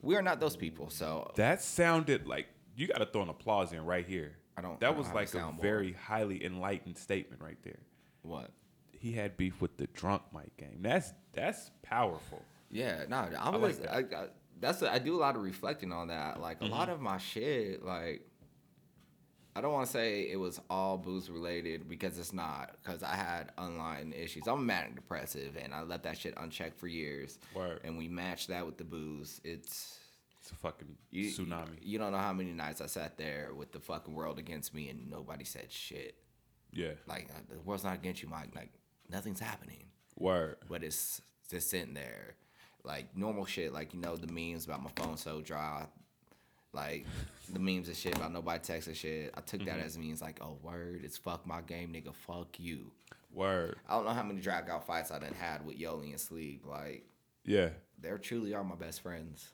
We 0.02 0.14
are 0.16 0.22
not 0.22 0.40
those 0.40 0.56
people, 0.56 0.90
so 0.90 1.32
That 1.36 1.62
sounded 1.62 2.26
like 2.26 2.46
you 2.76 2.86
got 2.86 2.98
to 2.98 3.06
throw 3.06 3.22
an 3.22 3.28
applause 3.28 3.72
in 3.72 3.84
right 3.84 4.06
here. 4.06 4.36
I 4.56 4.62
don't- 4.62 4.72
I 4.72 4.74
That 4.74 4.80
don't 4.88 4.98
was 4.98 5.08
like 5.12 5.34
a, 5.34 5.52
very 5.60 5.92
highly 5.92 6.44
enlightened 6.44 6.96
statement 6.98 7.42
right 7.42 7.58
there. 7.62 7.80
what? 8.22 8.50
He 8.92 9.12
had 9.12 9.36
beef 9.36 9.60
with 9.60 9.76
the 9.76 9.86
drunk 9.88 10.22
Mike 10.32 10.56
game. 10.56 10.78
That's 10.80 11.12
that's 11.32 11.70
powerful. 11.82 12.42
Yeah, 12.70 13.04
no, 13.08 13.16
I'm 13.38 13.54
I 13.54 13.56
like 13.58 13.76
that. 13.82 13.92
I, 13.94 13.98
I, 13.98 14.26
that's 14.58 14.82
I 14.82 14.98
do 14.98 15.14
a 15.16 15.20
lot 15.20 15.36
of 15.36 15.42
reflecting 15.42 15.92
on 15.92 16.08
that. 16.08 16.40
Like 16.40 16.60
a 16.60 16.64
Mm-hmm. 16.64 16.72
lot 16.72 16.88
of 16.88 17.00
my 17.00 17.18
shit, 17.18 17.84
like 17.84 18.22
I 19.54 19.60
don't 19.62 19.72
want 19.72 19.86
to 19.86 19.92
say 19.92 20.22
it 20.30 20.38
was 20.38 20.60
all 20.68 20.98
booze 20.98 21.30
related 21.30 21.88
because 21.88 22.18
it's 22.18 22.32
not. 22.34 22.76
Because 22.82 23.02
I 23.02 23.14
had 23.14 23.52
online 23.58 24.12
issues. 24.16 24.46
I'm 24.46 24.66
manic 24.66 24.94
depressive, 24.96 25.56
and 25.62 25.72
I 25.74 25.82
let 25.82 26.02
that 26.02 26.18
shit 26.18 26.34
unchecked 26.36 26.78
for 26.78 26.88
years. 26.88 27.38
Word. 27.54 27.80
And 27.84 27.96
we 27.96 28.06
matched 28.08 28.48
that 28.48 28.66
with 28.66 28.76
the 28.76 28.84
booze. 28.84 29.40
It's 29.44 29.98
It's 30.46 30.52
a 30.52 30.54
fucking 30.56 30.94
you, 31.10 31.24
tsunami. 31.30 31.78
You 31.82 31.98
don't 31.98 32.12
know 32.12 32.18
how 32.18 32.32
many 32.32 32.52
nights 32.52 32.80
I 32.80 32.86
sat 32.86 33.18
there 33.18 33.50
with 33.52 33.72
the 33.72 33.80
fucking 33.80 34.14
world 34.14 34.38
against 34.38 34.72
me, 34.72 34.88
and 34.90 35.10
nobody 35.10 35.44
said 35.44 35.72
shit. 35.72 36.14
yeah. 36.72 36.92
Like 37.08 37.26
uh, 37.34 37.40
the 37.52 37.60
world's 37.62 37.82
not 37.82 37.94
against 37.96 38.22
you, 38.22 38.28
Mike. 38.28 38.54
Like 38.54 38.70
nothing's 39.10 39.40
happening 39.40 39.84
Word. 40.16 40.56
but 40.68 40.84
it's 40.84 41.20
just 41.50 41.70
sitting 41.70 41.94
there 41.94 42.34
like 42.84 43.16
normal 43.16 43.44
shit 43.44 43.72
like 43.72 43.92
you 43.92 44.00
know 44.00 44.14
the 44.16 44.26
memes 44.32 44.64
about 44.66 44.82
my 44.82 44.90
phone 44.96 45.16
so 45.16 45.40
dry 45.40 45.84
like 46.72 47.04
the 47.52 47.58
memes 47.58 47.88
and 47.88 47.96
shit 47.96 48.16
about 48.16 48.32
nobody 48.32 48.58
texting 48.60 48.94
shit 48.94 49.32
i 49.36 49.40
took 49.40 49.64
that 49.64 49.78
as 49.80 49.96
means 49.98 50.20
like 50.22 50.38
oh 50.42 50.56
word 50.62 51.00
it's 51.04 51.16
fuck 51.16 51.46
my 51.46 51.60
game 51.62 51.92
nigga 51.92 52.12
fuck 52.14 52.58
you 52.58 52.90
Word. 53.32 53.76
i 53.88 53.94
don't 53.94 54.04
know 54.04 54.12
how 54.12 54.22
many 54.22 54.40
drag 54.40 54.68
out 54.70 54.86
fights 54.86 55.10
i 55.10 55.18
done 55.18 55.34
had 55.34 55.64
with 55.66 55.78
yoli 55.78 56.10
and 56.10 56.20
sleep 56.20 56.62
like 56.66 57.04
Yeah. 57.44 57.68
they're 58.00 58.18
truly 58.18 58.54
are 58.54 58.64
my 58.64 58.74
best 58.76 59.02
friends 59.02 59.50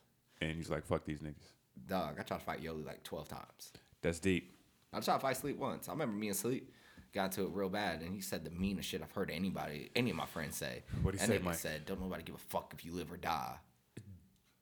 And 0.49 0.57
he's 0.57 0.71
like, 0.71 0.85
fuck 0.87 1.05
these 1.05 1.21
niggas. 1.21 1.51
dog 1.89 2.17
i 2.19 2.23
tried 2.23 2.39
to 2.39 2.45
fight 2.45 2.63
yoli 2.63 2.85
like 2.85 3.03
12 3.05 3.29
times 3.29 3.73
That's 4.03 4.19
deep. 4.19 4.55
i 4.93 5.01
tried 5.01 5.15
to 5.15 5.21
fight 5.21 5.37
sleep 5.37 5.59
once 5.59 5.89
i 5.89 5.93
remember 5.93 6.17
me 6.17 6.29
and 6.29 6.37
sleep 6.37 6.73
got 7.15 7.27
into 7.27 7.43
it 7.45 7.51
real 7.53 7.69
bad 7.69 8.01
and 8.03 8.15
he 8.15 8.21
said 8.21 8.45
the 8.45 8.51
meanest 8.51 8.89
shit 8.89 9.03
i've 9.03 9.13
heard 9.13 9.31
anybody 9.31 9.91
any 9.97 10.11
of 10.11 10.17
my 10.17 10.27
friends 10.27 10.57
say 10.57 10.83
What'd 11.03 11.21
he 11.21 11.27
say, 11.27 11.39
Mike? 11.39 11.55
said 11.57 11.85
don't 11.87 12.01
nobody 12.01 12.23
give 12.23 12.35
a 12.35 12.39
fuck 12.39 12.73
if 12.77 12.85
you 12.85 12.93
live 12.93 13.13
or 13.13 13.17
die 13.17 13.57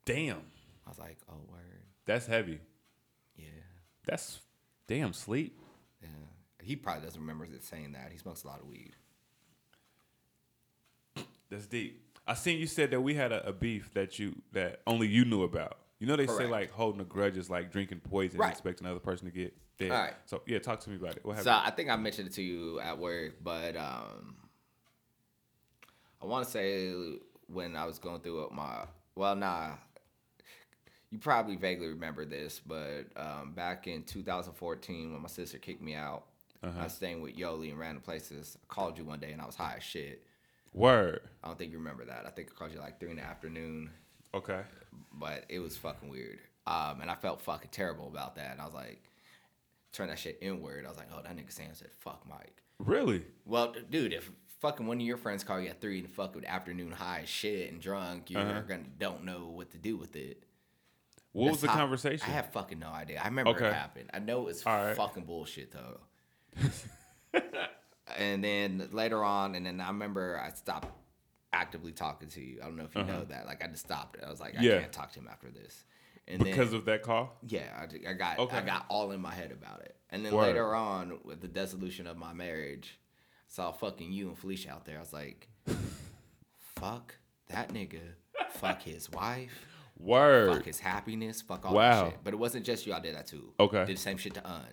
Damn. 0.05 0.41
I 0.85 0.89
was 0.89 0.97
like, 0.99 1.17
oh 1.29 1.35
word, 1.49 1.83
That's 2.05 2.25
heavy. 2.25 2.59
yeah, 3.37 3.45
That's 4.05 4.39
damn 4.87 5.13
sleep. 5.13 5.57
yeah. 6.01 6.07
He 6.61 6.75
probably 6.75 7.03
doesn't 7.05 7.21
remember 7.21 7.45
it 7.45 7.63
saying 7.63 7.91
that. 7.93 8.09
He 8.11 8.17
smokes 8.17 8.43
a 8.43 8.47
lot 8.47 8.59
of 8.61 8.67
weed. 8.67 8.95
That's 11.49 11.67
deep. 11.67 12.10
I 12.31 12.33
seen 12.33 12.59
you 12.59 12.67
said 12.67 12.91
that 12.91 13.01
we 13.01 13.13
had 13.13 13.33
a, 13.33 13.45
a 13.49 13.51
beef 13.51 13.93
that 13.93 14.17
you 14.17 14.41
that 14.53 14.79
only 14.87 15.05
you 15.07 15.25
knew 15.25 15.43
about. 15.43 15.79
You 15.99 16.07
know 16.07 16.15
they 16.15 16.27
say 16.27 16.47
like 16.47 16.71
holding 16.71 17.01
a 17.01 17.03
grudge 17.03 17.35
is 17.35 17.49
like 17.49 17.73
drinking 17.73 17.99
poison 18.09 18.39
Right. 18.39 18.45
and 18.47 18.53
expecting 18.53 18.87
another 18.87 19.01
person 19.01 19.25
to 19.25 19.33
get 19.33 19.53
dead. 19.77 19.91
All 19.91 19.97
right. 19.97 20.13
So 20.27 20.41
yeah, 20.47 20.59
talk 20.59 20.79
to 20.79 20.89
me 20.89 20.95
about 20.95 21.17
it. 21.17 21.25
What 21.25 21.39
So? 21.39 21.51
I 21.51 21.71
think 21.71 21.89
I 21.89 21.97
mentioned 21.97 22.29
it 22.29 22.33
to 22.35 22.41
you 22.41 22.79
at 22.79 22.97
work, 22.97 23.43
but 23.43 23.75
um, 23.75 24.37
I 26.21 26.25
want 26.25 26.45
to 26.45 26.51
say 26.51 26.93
when 27.47 27.75
I 27.75 27.83
was 27.83 27.99
going 27.99 28.21
through 28.21 28.49
my 28.53 28.85
well, 29.15 29.35
nah, 29.35 29.71
you 31.09 31.17
probably 31.17 31.57
vaguely 31.57 31.87
remember 31.87 32.23
this, 32.23 32.61
but 32.65 33.07
um, 33.17 33.51
back 33.51 33.87
in 33.87 34.03
2014 34.03 35.11
when 35.11 35.21
my 35.21 35.27
sister 35.27 35.57
kicked 35.57 35.81
me 35.81 35.95
out, 35.95 36.23
I 36.63 36.85
was 36.85 36.93
staying 36.93 37.21
with 37.21 37.35
Yoli 37.35 37.71
in 37.71 37.77
random 37.77 38.01
places. 38.01 38.57
I 38.63 38.73
called 38.73 38.97
you 38.97 39.03
one 39.03 39.19
day 39.19 39.33
and 39.33 39.41
I 39.41 39.45
was 39.45 39.55
high 39.55 39.75
as 39.77 39.83
shit. 39.83 40.23
Word. 40.73 41.21
I 41.43 41.47
don't 41.47 41.57
think 41.57 41.71
you 41.71 41.77
remember 41.77 42.05
that. 42.05 42.25
I 42.25 42.29
think 42.29 42.49
I 42.51 42.57
called 42.57 42.71
you 42.71 42.79
like 42.79 42.99
three 42.99 43.09
in 43.11 43.17
the 43.17 43.23
afternoon, 43.23 43.91
Okay. 44.33 44.61
but 45.13 45.45
it 45.49 45.59
was 45.59 45.75
fucking 45.77 46.09
weird. 46.09 46.39
Um, 46.67 47.01
and 47.01 47.09
I 47.11 47.15
felt 47.15 47.41
fucking 47.41 47.69
terrible 47.71 48.07
about 48.07 48.35
that. 48.35 48.51
And 48.51 48.61
I 48.61 48.65
was 48.65 48.73
like, 48.73 49.01
turn 49.91 50.07
that 50.09 50.19
shit 50.19 50.37
inward. 50.41 50.85
I 50.85 50.89
was 50.89 50.97
like, 50.97 51.09
oh, 51.13 51.21
that 51.23 51.35
nigga 51.35 51.51
Sam 51.51 51.69
said, 51.73 51.89
fuck 51.99 52.21
Mike. 52.29 52.61
Really? 52.79 53.23
Well, 53.45 53.73
dude, 53.89 54.13
if 54.13 54.31
fucking 54.61 54.85
one 54.87 54.97
of 54.97 55.03
your 55.05 55.17
friends 55.17 55.43
call 55.43 55.59
you 55.59 55.69
at 55.69 55.81
three 55.81 55.97
in 55.97 56.03
the 56.03 56.09
fucking 56.09 56.45
afternoon 56.45 56.91
high 56.91 57.21
as 57.23 57.29
shit 57.29 57.71
and 57.71 57.81
drunk, 57.81 58.29
you're 58.29 58.41
Uh-huh. 58.41 58.61
gonna 58.61 58.83
don't 58.99 59.23
know 59.25 59.47
what 59.47 59.71
to 59.71 59.77
do 59.77 59.97
with 59.97 60.15
it. 60.15 60.43
What 61.33 61.51
was 61.51 61.61
the 61.61 61.67
how- 61.67 61.75
conversation? 61.75 62.25
I 62.29 62.33
have 62.33 62.51
fucking 62.51 62.79
no 62.79 62.89
idea. 62.89 63.19
I 63.21 63.25
remember 63.25 63.51
Okay. 63.51 63.67
it 63.67 63.73
happened. 63.73 64.09
I 64.13 64.19
know 64.19 64.47
it's 64.47 64.65
All 64.65 64.73
right. 64.85 64.95
fucking 64.95 65.25
bullshit 65.25 65.71
though. 65.71 65.99
and 68.17 68.43
then 68.43 68.89
later 68.91 69.23
on, 69.23 69.55
and 69.55 69.65
then 69.65 69.79
I 69.81 69.87
remember 69.87 70.39
I 70.43 70.51
stopped 70.51 70.87
actively 71.53 71.91
talking 71.91 72.29
to 72.29 72.41
you. 72.41 72.59
I 72.61 72.65
don't 72.65 72.77
know 72.77 72.85
if 72.85 72.95
you 72.95 73.03
know 73.03 73.23
that. 73.25 73.45
Like 73.45 73.63
I 73.63 73.67
just 73.67 73.85
stopped. 73.85 74.17
I 74.25 74.29
was 74.29 74.39
like, 74.39 74.53
I 74.55 74.57
Uh-huh. 74.57 74.65
Yeah. 74.67 74.79
can't 74.79 74.91
talk 74.91 75.11
to 75.13 75.19
him 75.19 75.27
after 75.29 75.49
this. 75.49 75.83
And 76.27 76.41
because 76.43 76.71
then, 76.71 76.79
of 76.79 76.85
that 76.85 77.01
call? 77.03 77.35
yeah, 77.47 77.63
I, 77.77 78.09
I 78.09 78.13
got 78.13 78.39
Okay. 78.39 78.57
I 78.57 78.61
got 78.61 78.85
all 78.89 79.11
in 79.11 79.19
my 79.19 79.33
head 79.33 79.51
about 79.51 79.81
it. 79.81 79.95
And 80.11 80.25
then 80.25 80.33
Word. 80.33 80.43
later 80.47 80.73
on, 80.75 81.19
with 81.23 81.41
the 81.41 81.47
dissolution 81.47 82.07
of 82.07 82.15
my 82.17 82.31
marriage, 82.33 82.99
saw 83.47 83.71
fucking 83.71 84.11
you 84.11 84.27
and 84.29 84.37
Felicia 84.37 84.71
out 84.71 84.85
there. 84.85 84.97
I 84.97 84.99
was 84.99 85.11
like, 85.13 85.49
fuck 86.75 87.15
that 87.49 87.69
nigga, 87.73 87.99
fuck 88.51 88.81
his 88.81 89.09
wife, 89.11 89.65
Word. 89.97 90.53
fuck 90.55 90.65
his 90.65 90.79
happiness, 90.79 91.41
fuck 91.41 91.65
all 91.65 91.73
Wow. 91.73 92.03
that 92.05 92.09
shit. 92.11 92.19
But 92.23 92.33
it 92.33 92.37
wasn't 92.37 92.65
just 92.65 92.85
you. 92.85 92.93
I 92.93 92.99
did 92.99 93.15
that 93.15 93.27
too. 93.27 93.53
Okay. 93.59 93.85
Did 93.85 93.97
the 93.97 94.01
same 94.01 94.17
shit 94.17 94.33
to 94.35 94.47
Un, 94.49 94.63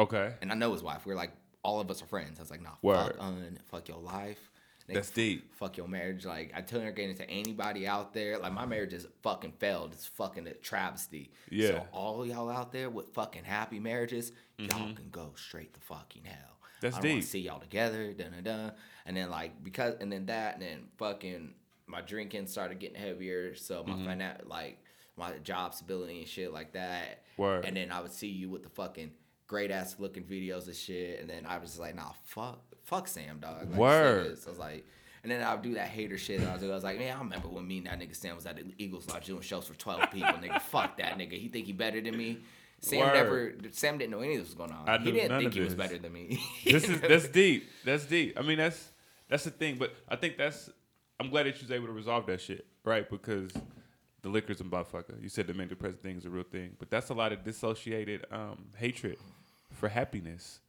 Okay. 0.00 0.34
and 0.42 0.52
I 0.52 0.54
know 0.54 0.72
his 0.72 0.82
wife. 0.82 1.06
We 1.06 1.12
are 1.12 1.16
like 1.16 1.32
all 1.66 1.80
of 1.80 1.90
us 1.90 2.02
are 2.02 2.06
friends. 2.06 2.38
I 2.38 2.42
was 2.42 2.50
like, 2.50 2.62
nah, 2.62 2.70
Word. 2.82 2.96
fuck 3.16 3.16
Un, 3.22 3.58
fuck 3.70 3.88
your 3.88 3.98
life. 3.98 4.38
Nigga, 4.88 4.94
That's 4.94 5.10
deep. 5.10 5.52
Fuck 5.56 5.76
your 5.76 5.88
marriage. 5.88 6.24
Like 6.24 6.52
I 6.54 6.60
tell 6.60 6.80
her 6.80 6.92
getting 6.92 7.10
into 7.10 7.28
anybody 7.28 7.88
out 7.88 8.14
there. 8.14 8.38
Like 8.38 8.52
my 8.52 8.66
marriage 8.66 8.92
is 8.92 9.06
fucking 9.22 9.54
failed. 9.58 9.92
It's 9.92 10.06
fucking 10.06 10.46
a 10.46 10.52
travesty. 10.54 11.32
Yeah. 11.50 11.68
So 11.68 11.86
all 11.92 12.24
y'all 12.24 12.48
out 12.48 12.70
there 12.72 12.88
with 12.88 13.08
fucking 13.12 13.42
happy 13.44 13.80
marriages, 13.80 14.30
y'all 14.58 14.94
can 14.94 15.08
go 15.10 15.32
straight 15.34 15.74
to 15.74 15.80
fucking 15.80 16.22
hell. 16.24 16.36
Mm-hmm. 16.36 16.78
That's 16.82 16.96
I 16.98 17.00
don't 17.00 17.14
deep. 17.16 17.24
see 17.24 17.40
y'all 17.40 17.58
together. 17.58 18.12
Dun 18.12 18.30
dun 18.30 18.44
dun. 18.44 18.72
And 19.06 19.16
then 19.16 19.28
like 19.28 19.64
because 19.64 19.94
and 20.00 20.12
then 20.12 20.26
that 20.26 20.54
and 20.54 20.62
then 20.62 20.78
fucking 20.98 21.54
my 21.88 22.00
drinking 22.00 22.46
started 22.46 22.78
getting 22.78 23.00
heavier. 23.00 23.56
So 23.56 23.82
my 23.84 23.94
Mm-hmm. 23.94 24.08
finan- 24.08 24.48
like 24.48 24.78
my 25.16 25.32
job 25.38 25.74
stability 25.74 26.18
and 26.20 26.28
shit 26.28 26.52
like 26.52 26.74
that. 26.74 27.24
Word. 27.36 27.64
And 27.64 27.76
then 27.76 27.90
I 27.90 28.00
would 28.02 28.12
see 28.12 28.28
you 28.28 28.50
with 28.50 28.62
the 28.62 28.68
fucking 28.68 29.10
great 29.46 29.70
ass 29.70 29.96
looking 29.98 30.24
videos 30.24 30.66
and 30.66 30.76
shit. 30.76 31.20
And 31.20 31.30
then 31.30 31.46
I 31.46 31.58
was 31.58 31.70
just 31.70 31.80
like, 31.80 31.94
nah, 31.94 32.12
fuck, 32.24 32.60
fuck 32.84 33.08
Sam, 33.08 33.38
dog. 33.40 33.70
Like, 33.70 33.78
Word. 33.78 34.26
I 34.26 34.48
was 34.48 34.58
like, 34.58 34.86
and 35.22 35.32
then 35.32 35.42
I'll 35.42 35.58
do 35.58 35.74
that 35.74 35.88
hater 35.88 36.18
shit. 36.18 36.40
And 36.40 36.48
I 36.48 36.54
was, 36.54 36.62
I 36.62 36.68
was 36.68 36.84
like, 36.84 36.98
man, 36.98 37.16
I 37.16 37.18
remember 37.18 37.48
when 37.48 37.66
me 37.66 37.78
and 37.78 37.86
that 37.86 37.98
nigga 37.98 38.14
Sam 38.14 38.36
was 38.36 38.46
at 38.46 38.56
the 38.56 38.64
Eagles 38.78 39.08
Lodge 39.08 39.26
doing 39.26 39.40
shows 39.42 39.66
for 39.66 39.74
12 39.74 40.10
people. 40.12 40.32
nigga, 40.34 40.60
fuck 40.62 40.96
that 40.98 41.18
nigga. 41.18 41.32
He 41.32 41.48
think 41.48 41.66
he 41.66 41.72
better 41.72 42.00
than 42.00 42.16
me. 42.16 42.38
Sam 42.80 43.00
Word. 43.00 43.14
never, 43.14 43.54
Sam 43.72 43.98
didn't 43.98 44.12
know 44.12 44.20
any 44.20 44.34
of 44.34 44.40
this 44.40 44.48
was 44.48 44.54
going 44.54 44.70
on. 44.70 44.88
I 44.88 44.98
he 44.98 45.10
didn't 45.10 45.38
think 45.40 45.54
he 45.54 45.60
was 45.60 45.74
better 45.74 45.98
than 45.98 46.12
me. 46.12 46.38
this 46.64 46.88
is 46.88 47.00
that's 47.00 47.28
deep. 47.32 47.68
That's 47.84 48.04
deep. 48.04 48.38
I 48.38 48.42
mean, 48.42 48.58
that's 48.58 48.92
that's 49.28 49.44
the 49.44 49.50
thing. 49.50 49.76
But 49.78 49.94
I 50.08 50.16
think 50.16 50.36
that's. 50.36 50.70
I'm 51.18 51.30
glad 51.30 51.46
that 51.46 51.56
you 51.56 51.62
was 51.62 51.70
able 51.70 51.86
to 51.86 51.92
resolve 51.92 52.26
that 52.26 52.42
shit, 52.42 52.66
right? 52.84 53.08
Because 53.08 53.50
the 54.22 54.28
liquor's 54.28 54.60
a 54.60 54.64
motherfucker. 54.64 55.22
You 55.22 55.28
said 55.28 55.46
the 55.46 55.54
mental 55.54 55.76
depressed 55.76 55.98
thing 55.98 56.16
is 56.16 56.24
a 56.24 56.30
real 56.30 56.44
thing, 56.44 56.76
but 56.78 56.90
that's 56.90 57.10
a 57.10 57.14
lot 57.14 57.32
of 57.32 57.44
dissociated 57.44 58.24
um, 58.32 58.66
hatred 58.76 59.18
for 59.72 59.88
happiness. 59.88 60.60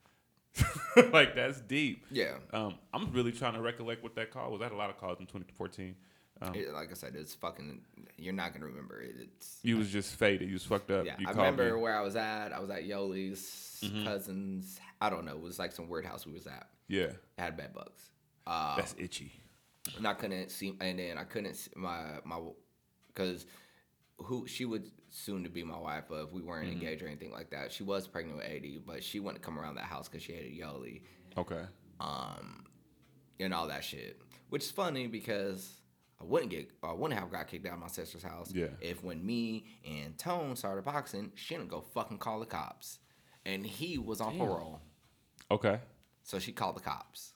like 1.11 1.35
that's 1.35 1.61
deep. 1.61 2.05
yeah. 2.11 2.35
Um, 2.51 2.75
I'm 2.93 3.11
really 3.11 3.31
trying 3.31 3.53
to 3.53 3.61
recollect 3.61 4.01
what 4.03 4.15
that 4.15 4.31
call 4.31 4.51
was. 4.51 4.61
I 4.61 4.65
had 4.65 4.73
a 4.73 4.77
lot 4.77 4.89
of 4.89 4.97
calls 4.97 5.19
in 5.19 5.25
2014. 5.27 5.95
Um, 6.41 6.53
It- 6.55 6.73
like 6.73 6.89
I 6.91 6.93
said, 6.93 7.15
it's 7.15 7.35
fucking, 7.35 7.81
you're 8.17 8.33
not 8.33 8.51
going 8.51 8.61
to 8.61 8.67
remember 8.67 9.01
it. 9.01 9.15
It's, 9.19 9.59
you 9.63 9.77
was 9.77 9.91
just 9.91 10.15
faded. 10.15 10.47
You 10.47 10.53
was 10.53 10.63
fucked 10.63 10.89
up. 10.91 11.05
yeah. 11.05 11.15
You 11.19 11.27
I 11.27 11.31
remember 11.31 11.63
me. 11.65 11.69
Mm-hmm. 11.71 11.81
where 11.81 11.97
I 11.97 12.01
was 12.01 12.15
at. 12.15 12.53
I 12.53 12.59
was 12.59 12.69
at 12.69 12.83
Yoli's 12.87 13.83
cousin's, 14.03 14.79
I 15.01 15.09
don't 15.09 15.25
know. 15.25 15.33
It 15.33 15.41
was 15.41 15.59
like 15.59 15.71
some 15.71 15.87
weird 15.89 16.05
house 16.05 16.25
we 16.25 16.33
was 16.33 16.47
at. 16.47 16.67
Yeah, 16.87 17.03
It 17.05 17.19
had 17.37 17.57
bed 17.57 17.73
bugs. 17.73 18.09
Uh, 18.45 18.77
that's 18.77 18.95
itchy. 18.97 19.31
and 19.97 20.07
I 20.07 20.13
couldn't 20.13 20.49
see, 20.51 20.73
and 20.79 20.97
then 20.99 21.17
I 21.17 21.23
couldn't 21.25 21.53
see 21.55 21.71
my 21.75 22.19
my, 22.23 22.39
because 23.17 23.45
who 24.19 24.47
she 24.47 24.65
would 24.65 24.91
soon 25.09 25.43
to 25.43 25.49
be 25.49 25.63
my 25.63 25.77
wife, 25.77 26.03
but 26.09 26.23
if 26.25 26.31
we 26.31 26.41
weren't 26.41 26.65
Mm-hmm. 26.67 26.73
engaged 26.81 27.03
or 27.03 27.07
anything 27.07 27.31
like 27.31 27.49
that, 27.51 27.71
she 27.71 27.83
was 27.83 28.07
pregnant 28.07 28.37
with 28.37 28.47
eighty, 28.47 28.77
but 28.83 29.03
she 29.03 29.19
wouldn't 29.19 29.43
come 29.43 29.59
around 29.59 29.75
that 29.75 29.85
house 29.85 30.07
because 30.07 30.23
she 30.23 30.33
hated 30.33 30.53
Yoli, 30.59 31.01
Okay. 31.37 31.63
um, 31.99 32.65
and 33.39 33.53
all 33.53 33.67
that 33.67 33.83
shit. 33.83 34.19
Which 34.49 34.63
is 34.63 34.71
funny 34.71 35.07
because 35.07 35.81
I 36.19 36.23
wouldn't 36.23 36.49
get, 36.51 36.71
I 36.83 36.93
wouldn't 36.93 37.19
have 37.19 37.31
got 37.31 37.47
kicked 37.47 37.65
out 37.67 37.73
of 37.73 37.79
my 37.79 37.87
sister's 37.87 38.23
house. 38.23 38.51
Yeah. 38.53 38.67
If 38.81 39.03
when 39.03 39.23
me 39.25 39.65
and 39.85 40.17
Tone 40.17 40.55
started 40.55 40.83
boxing, 40.85 41.31
she 41.35 41.55
didn't 41.55 41.69
go 41.69 41.81
fucking 41.93 42.17
call 42.17 42.39
the 42.39 42.45
cops, 42.45 42.99
and 43.45 43.65
he 43.65 43.97
was 43.97 44.19
on 44.21 44.37
parole, 44.37 44.81
Okay. 45.51 45.79
so 46.23 46.39
she 46.39 46.51
called 46.51 46.75
the 46.75 46.81
cops. 46.81 47.33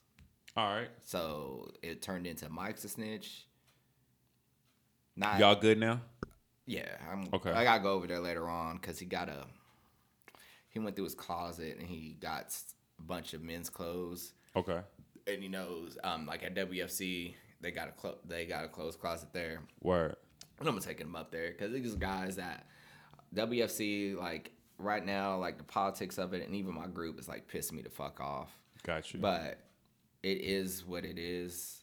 All 0.57 0.73
right. 0.75 0.89
So 1.03 1.71
it 1.81 2.01
turned 2.01 2.25
into 2.27 2.49
Mike's 2.49 2.83
a 2.83 2.89
snitch. 2.89 3.47
Not 5.21 5.39
Y'all 5.39 5.55
good 5.55 5.77
now? 5.79 6.01
yeah. 6.65 6.89
I'm 7.11 7.27
Okay. 7.33 7.51
I 7.51 7.63
gotta 7.63 7.81
go 7.83 7.91
over 7.93 8.07
there 8.07 8.19
later 8.19 8.49
on 8.49 8.75
because 8.77 8.97
he 8.99 9.05
got 9.05 9.29
a. 9.29 9.45
He 10.69 10.79
went 10.79 10.95
through 10.95 11.05
his 11.05 11.15
closet 11.15 11.77
and 11.79 11.87
he 11.87 12.17
got 12.19 12.55
a 12.99 13.03
bunch 13.03 13.33
of 13.33 13.41
men's 13.43 13.69
clothes, 13.69 14.33
Okay. 14.55 14.79
and 15.27 15.43
he 15.43 15.47
knows 15.49 15.97
um 16.03 16.25
like 16.25 16.43
at 16.43 16.55
WFC 16.55 17.35
they 17.61 17.71
got 17.71 17.87
a 17.89 17.91
clo- 17.91 18.17
they 18.25 18.45
got 18.45 18.65
a 18.65 18.67
clothes 18.67 18.95
closet 18.95 19.29
there. 19.33 19.61
Word. 19.81 20.15
And 20.59 20.67
I'm 20.67 20.73
gonna 20.75 20.85
take 20.85 20.99
him 20.99 21.15
up 21.15 21.31
there 21.31 21.51
because 21.51 21.71
these 21.71 21.95
guys 21.95 22.35
that 22.37 22.65
WFC 23.35 24.15
like 24.17 24.51
right 24.77 25.05
now 25.05 25.37
like 25.37 25.57
the 25.57 25.63
politics 25.63 26.17
of 26.17 26.33
it 26.33 26.43
and 26.45 26.55
even 26.55 26.73
my 26.73 26.87
group 26.87 27.19
is 27.19 27.27
like 27.27 27.47
pissing 27.51 27.73
me 27.73 27.81
the 27.83 27.89
fuck 27.89 28.19
off. 28.19 28.49
Got 28.83 29.13
you. 29.13 29.19
But 29.19 29.59
it 30.23 30.39
is 30.41 30.85
what 30.85 31.05
it 31.05 31.19
is. 31.19 31.80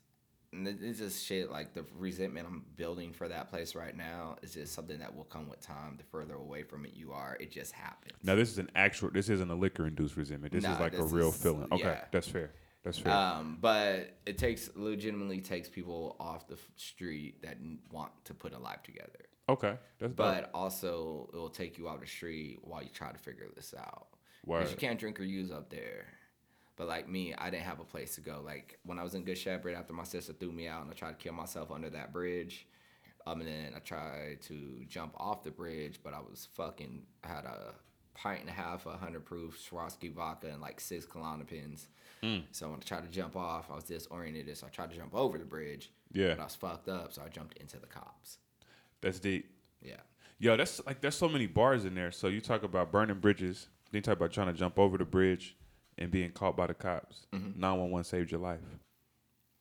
It's 0.53 0.99
just 0.99 1.27
shit 1.27 1.51
like 1.51 1.75
the 1.75 1.85
resentment 1.99 2.47
I'm 2.47 2.65
building 2.77 3.13
for 3.13 3.29
that 3.29 3.51
place 3.51 3.75
right 3.75 3.95
now 3.95 4.37
is 4.43 4.55
just 4.55 4.73
something 4.73 4.99
that 4.99 5.15
will 5.15 5.25
come 5.25 5.49
with 5.49 5.61
time. 5.61 5.97
The 5.99 6.05
further 6.05 6.35
away 6.35 6.63
from 6.63 6.87
it 6.87 6.93
you 6.95 7.13
are, 7.13 7.37
it 7.39 7.51
just 7.51 7.73
happens. 7.73 8.15
Now 8.23 8.35
this 8.35 8.51
is 8.51 8.59
an 8.59 8.71
actual. 8.75 9.11
This 9.11 9.29
isn't 9.29 9.51
a 9.51 9.55
liquor 9.55 9.87
induced 9.87 10.17
resentment. 10.17 10.53
This 10.53 10.65
is 10.65 10.81
like 10.81 10.95
a 10.95 11.03
real 11.03 11.29
is- 11.29 11.37
feeling. 11.43 11.69
Okay, 11.71 11.83
yeah. 11.83 12.05
that's 12.11 12.29
fair. 12.29 12.53
That's 12.83 12.99
fair. 12.99 13.13
Um, 13.13 13.59
but 13.61 14.17
it 14.25 14.39
takes 14.39 14.71
legitimately 14.75 15.41
takes 15.41 15.69
people 15.69 16.17
off 16.19 16.49
the 16.49 16.57
street 16.77 17.43
that 17.43 17.59
want 17.93 18.13
to 18.25 18.35
put 18.35 18.55
a 18.55 18.59
life 18.59 18.83
together. 18.83 19.27
okay, 19.49 19.75
that's 19.99 20.15
dope. 20.15 20.17
But 20.17 20.51
also, 20.55 21.29
it 21.35 21.37
will 21.37 21.51
take 21.51 21.77
you 21.77 21.89
out 21.89 22.01
the 22.01 22.07
street 22.07 22.61
while 22.63 22.83
you 22.83 22.89
try 22.89 23.13
to 23.13 23.19
figure 23.19 23.49
this 23.55 23.75
out. 23.79 24.07
Because 24.47 24.71
you 24.71 24.79
can't 24.79 24.99
drink 24.99 25.21
or 25.21 25.25
use 25.25 25.51
up 25.51 25.69
there. 25.69 26.07
But 26.79 26.87
like 26.87 27.09
me, 27.09 27.35
I 27.37 27.51
didn't 27.51 27.64
have 27.64 27.81
a 27.81 27.85
place 27.85 28.14
to 28.14 28.21
go. 28.21 28.41
Like 28.43 28.79
when 28.85 29.01
I 29.01 29.03
was 29.03 29.14
in 29.14 29.25
Good 29.25 29.37
Shepherd, 29.37 29.75
after 29.75 29.93
my 29.93 30.05
sister 30.05 30.33
threw 30.33 30.53
me 30.53 30.69
out 30.69 30.83
and 30.83 30.91
I 30.91 30.95
tried 30.95 31.19
to 31.19 31.23
kill 31.23 31.35
myself 31.35 31.73
under 31.73 31.91
that 31.91 32.12
bridge, 32.12 32.69
um, 33.27 33.41
and 33.41 33.49
then 33.49 33.73
I 33.75 33.81
tried 33.81 34.43
to 34.43 34.85
jump 34.88 35.14
off 35.19 35.43
the 35.43 35.51
bridge, 35.51 35.99
but 36.05 36.14
I 36.14 36.21
was 36.21 36.47
fucking 36.55 37.03
had 37.25 37.45
a 37.45 37.75
pint 38.14 38.43
and 38.43 38.49
a 38.49 38.53
half 38.53 38.87
of 38.87 38.93
100 38.93 39.25
proof 39.25 39.61
Swarovski 39.61 40.14
vodka 40.14 40.47
and 40.47 40.62
like 40.62 40.81
six 40.81 41.05
Klonopins. 41.05 41.88
Mm. 42.23 42.45
So 42.53 42.69
when 42.69 42.79
I 42.79 42.83
tried 42.83 43.05
to 43.05 43.11
jump 43.11 43.35
off, 43.35 43.71
I 43.73 43.75
was 43.75 43.85
disoriented. 43.85 44.57
So 44.57 44.69
I 44.69 44.71
tried 44.71 44.91
to 44.91 44.97
jump 44.97 45.17
over 45.17 45.37
the 45.37 45.45
bridge. 45.45 45.91
Yeah. 46.12 46.31
But 46.31 46.41
I 46.41 46.45
was 46.45 46.55
fucked 46.55 46.88
up, 46.88 47.12
so 47.12 47.23
I 47.27 47.29
jumped 47.29 47.59
into 47.59 47.79
the 47.79 47.87
cops. 47.87 48.38
That's 49.01 49.19
deep. 49.19 49.51
Yeah. 49.83 50.01
Yo, 50.38 50.57
that's 50.57 50.81
like 50.87 51.01
there's 51.01 51.17
so 51.17 51.29
many 51.29 51.49
bars 51.49 51.85
in 51.85 51.97
there. 51.97 52.12
So 52.12 52.29
you 52.29 52.41
talk 52.41 52.62
about 52.62 52.93
burning 52.93 53.19
bridges. 53.19 53.67
Then 53.91 53.99
you 53.99 54.03
talk 54.03 54.17
about 54.17 54.31
trying 54.31 54.47
to 54.47 54.53
jump 54.53 54.79
over 54.79 54.97
the 54.97 55.05
bridge 55.05 55.57
and 55.99 56.11
being 56.11 56.31
caught 56.31 56.57
by 56.57 56.67
the 56.67 56.75
cops. 56.75 57.27
Mm-hmm. 57.35 57.61
Nine 57.61 57.79
one 57.79 57.91
one 57.91 58.05
saved 58.05 58.31
your 58.31 58.41
life. 58.41 58.61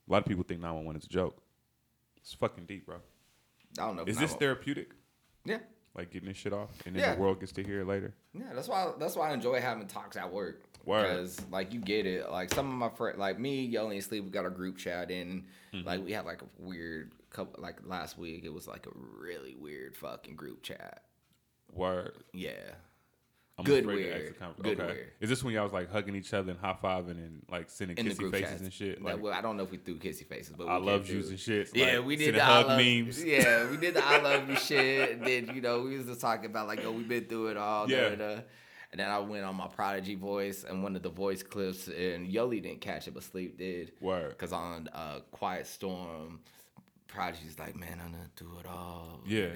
A 0.08 0.12
lot 0.12 0.20
of 0.20 0.26
people 0.26 0.44
think 0.44 0.62
nine 0.62 0.74
one 0.76 0.86
one 0.86 0.96
is 0.96 1.06
a 1.06 1.10
joke. 1.10 1.42
It's 2.18 2.34
fucking 2.34 2.66
deep, 2.66 2.86
bro. 2.86 2.98
I 3.80 3.82
don't 3.88 3.96
know. 3.98 4.04
Is 4.06 4.18
this 4.18 4.34
therapeutic? 4.34 4.92
Yeah. 5.46 5.60
like 5.96 6.12
getting 6.12 6.28
this 6.30 6.38
shit 6.38 6.54
off, 6.54 6.70
and 6.86 6.96
then 6.96 7.02
Yeah. 7.02 7.16
the 7.16 7.22
world 7.22 7.40
gets 7.40 7.52
to 7.54 7.64
hear 7.64 7.82
it 7.82 7.88
later. 7.88 8.14
Yeah, 8.34 8.54
that's 8.54 8.68
why 8.68 8.92
that's 9.00 9.16
why 9.16 9.32
I 9.32 9.34
enjoy 9.34 9.60
having 9.62 9.88
talks 9.88 10.16
at 10.16 10.32
work. 10.32 10.62
Word. 10.86 11.02
Because 11.10 11.42
like 11.50 11.74
you 11.74 11.80
get 11.80 12.06
it. 12.06 12.30
Like 12.30 12.54
some 12.54 12.68
of 12.70 12.74
my 12.76 12.90
friends, 12.96 13.18
like 13.18 13.40
me, 13.40 13.72
Yoli 13.74 13.94
and 13.96 14.04
Sleep, 14.04 14.24
we 14.24 14.30
got 14.30 14.46
a 14.46 14.50
group 14.52 14.78
chat 14.78 15.10
in. 15.10 15.46
Mm-hmm. 15.74 15.88
Like 15.88 16.06
we 16.06 16.12
had 16.12 16.26
like 16.26 16.42
a 16.44 16.48
weird 16.60 17.12
couple. 17.32 17.62
Like 17.64 17.78
last 17.86 18.18
week, 18.18 18.44
it 18.46 18.54
was 18.54 18.68
like 18.68 18.86
a 18.86 18.92
really 19.20 19.56
weird 19.56 19.98
fucking 19.98 20.36
group 20.36 20.62
chat. 20.64 21.02
Word. 21.74 22.14
Yeah. 22.32 22.76
I'm 23.58 23.66
Good 23.66 23.86
afraid 23.86 23.96
to 23.96 24.02
weird. 24.04 24.16
ask 24.16 24.26
the 24.34 24.40
com- 24.40 24.54
Good 24.62 24.80
okay. 24.80 24.94
weird. 24.94 25.12
Is 25.20 25.30
this 25.30 25.44
when 25.44 25.54
y'all 25.56 25.64
was 25.64 25.74
like 25.74 25.92
hugging 25.92 26.16
each 26.16 26.32
other 26.32 26.52
and 26.52 26.60
high 26.60 26.78
fiving 26.82 27.12
and 27.12 27.42
like 27.50 27.72
sending 27.72 27.98
In 27.98 28.06
kissy 28.06 28.30
faces 28.30 28.50
chats 28.50 28.62
and 28.62 28.72
shit? 28.74 29.02
Like, 29.02 29.20
well, 29.20 29.34
I 29.34 29.42
don't 29.42 29.58
know 29.58 29.64
if 29.64 29.72
we 29.72 29.78
threw 29.78 29.96
kissy 29.96 30.28
faces, 30.28 30.54
but 30.56 30.68
we 30.68 30.74
I 30.74 30.78
love 30.78 31.10
yous 31.10 31.30
and 31.30 31.40
shit. 31.40 31.72
Yeah, 31.76 32.00
we 32.00 32.16
did 32.16 32.36
the 32.36 32.44
hug 32.44 32.66
I 32.66 32.70
love, 32.70 32.78
memes. 32.80 33.24
Yeah, 33.24 33.70
we 33.72 33.78
did 33.78 33.96
the 33.96 34.06
I 34.06 34.18
love 34.22 34.48
you 34.48 34.56
shit. 34.58 35.12
And 35.14 35.26
then 35.26 35.52
you 35.56 35.62
know 35.62 35.82
we 35.82 35.98
was 35.98 36.06
just 36.06 36.22
talking 36.22 36.46
about 36.46 36.68
like, 36.68 36.86
oh, 36.86 36.92
we've 36.92 37.08
been 37.10 37.26
through 37.26 37.48
it 37.48 37.58
all. 37.58 37.90
Yeah. 37.90 38.10
Da, 38.10 38.16
da, 38.16 38.36
da. 38.36 38.42
And 38.92 39.00
then 39.02 39.10
I 39.10 39.20
went 39.20 39.44
on 39.44 39.56
my 39.56 39.68
Prodigy 39.68 40.16
voice 40.16 40.64
and 40.64 40.82
one 40.84 40.96
of 40.96 41.02
the 41.02 41.10
voice 41.10 41.42
clips, 41.44 41.88
and 41.88 42.32
Yoli 42.32 42.62
didn't 42.62 42.82
catch 42.82 43.08
it, 43.08 43.14
but 43.14 43.24
Sleep 43.24 43.58
did. 43.58 43.92
Word. 44.00 44.30
Because 44.30 44.54
on 44.54 44.88
uh, 44.94 45.20
Quiet 45.32 45.68
Storm, 45.68 46.40
Prodigy's 47.08 47.58
like, 47.60 47.76
man, 47.76 48.00
I'm 48.04 48.12
gonna 48.12 48.30
do 48.36 48.50
it 48.60 48.66
all. 48.68 49.20
Yeah. 49.26 49.48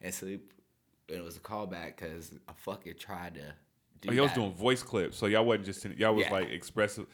And 0.00 0.14
Sleep, 0.14 0.52
it 1.10 1.22
was 1.22 1.36
a 1.36 1.40
callback 1.40 1.96
because 1.96 2.32
I 2.48 2.52
fucking 2.56 2.94
tried 2.98 3.34
to. 3.34 3.54
Do 4.00 4.08
Oh, 4.08 4.12
y'all 4.12 4.24
was 4.24 4.32
doing 4.32 4.52
voice 4.54 4.82
clips, 4.82 5.18
so 5.18 5.26
y'all 5.26 5.44
wasn't 5.44 5.66
just 5.66 5.84
y'all 5.84 6.14
was 6.14 6.24
Yeah. 6.26 6.32
like 6.32 6.48
expressive. 6.50 7.06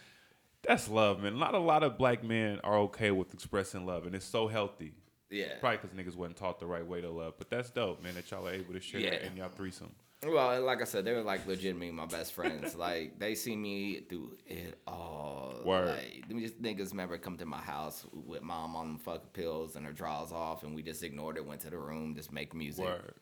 That's 0.62 0.88
love, 0.88 1.20
man. 1.22 1.38
Not 1.38 1.54
a 1.54 1.58
lot 1.58 1.82
of 1.82 1.98
black 1.98 2.22
men 2.24 2.60
are 2.64 2.78
okay 2.80 3.10
with 3.10 3.32
expressing 3.34 3.86
love, 3.86 4.06
and 4.06 4.14
it's 4.14 4.24
so 4.26 4.46
healthy. 4.48 4.94
Yeah. 5.30 5.58
Probably 5.58 5.78
because 5.78 5.96
niggas 5.96 6.16
wasn't 6.16 6.36
taught 6.36 6.60
the 6.60 6.66
right 6.66 6.86
way 6.86 7.00
to 7.00 7.10
love, 7.10 7.34
but 7.38 7.50
that's 7.50 7.70
dope, 7.70 8.02
man. 8.02 8.14
That 8.14 8.30
y'all 8.30 8.46
are 8.46 8.52
able 8.52 8.72
to 8.74 8.80
share 8.80 9.00
Yeah. 9.00 9.10
that 9.10 9.22
in 9.24 9.36
y'all 9.36 9.48
threesome. 9.48 9.92
Well, 10.26 10.62
like 10.62 10.80
I 10.80 10.84
said, 10.84 11.04
they 11.04 11.12
were 11.12 11.22
like 11.22 11.46
legitimately 11.46 11.90
my 11.92 12.06
best 12.06 12.32
friends. 12.32 12.74
like 12.76 13.18
they 13.18 13.34
see 13.34 13.54
me 13.54 14.00
through 14.08 14.38
it 14.46 14.80
all. 14.86 15.60
Word. 15.64 15.88
Like 15.88 16.28
them 16.28 16.40
just 16.40 16.60
niggas 16.62 16.90
remember 16.92 17.18
come 17.18 17.36
to 17.38 17.46
my 17.46 17.58
house 17.60 18.06
with 18.12 18.42
mom 18.42 18.76
on 18.76 18.98
fucking 18.98 19.28
pills 19.34 19.76
and 19.76 19.84
her 19.84 19.92
drawers 19.92 20.32
off, 20.32 20.62
and 20.62 20.74
we 20.74 20.82
just 20.82 21.02
ignored 21.02 21.36
it. 21.36 21.44
Went 21.44 21.60
to 21.62 21.70
the 21.70 21.78
room, 21.78 22.14
just 22.14 22.32
make 22.32 22.54
music. 22.54 22.84
Word. 22.84 23.14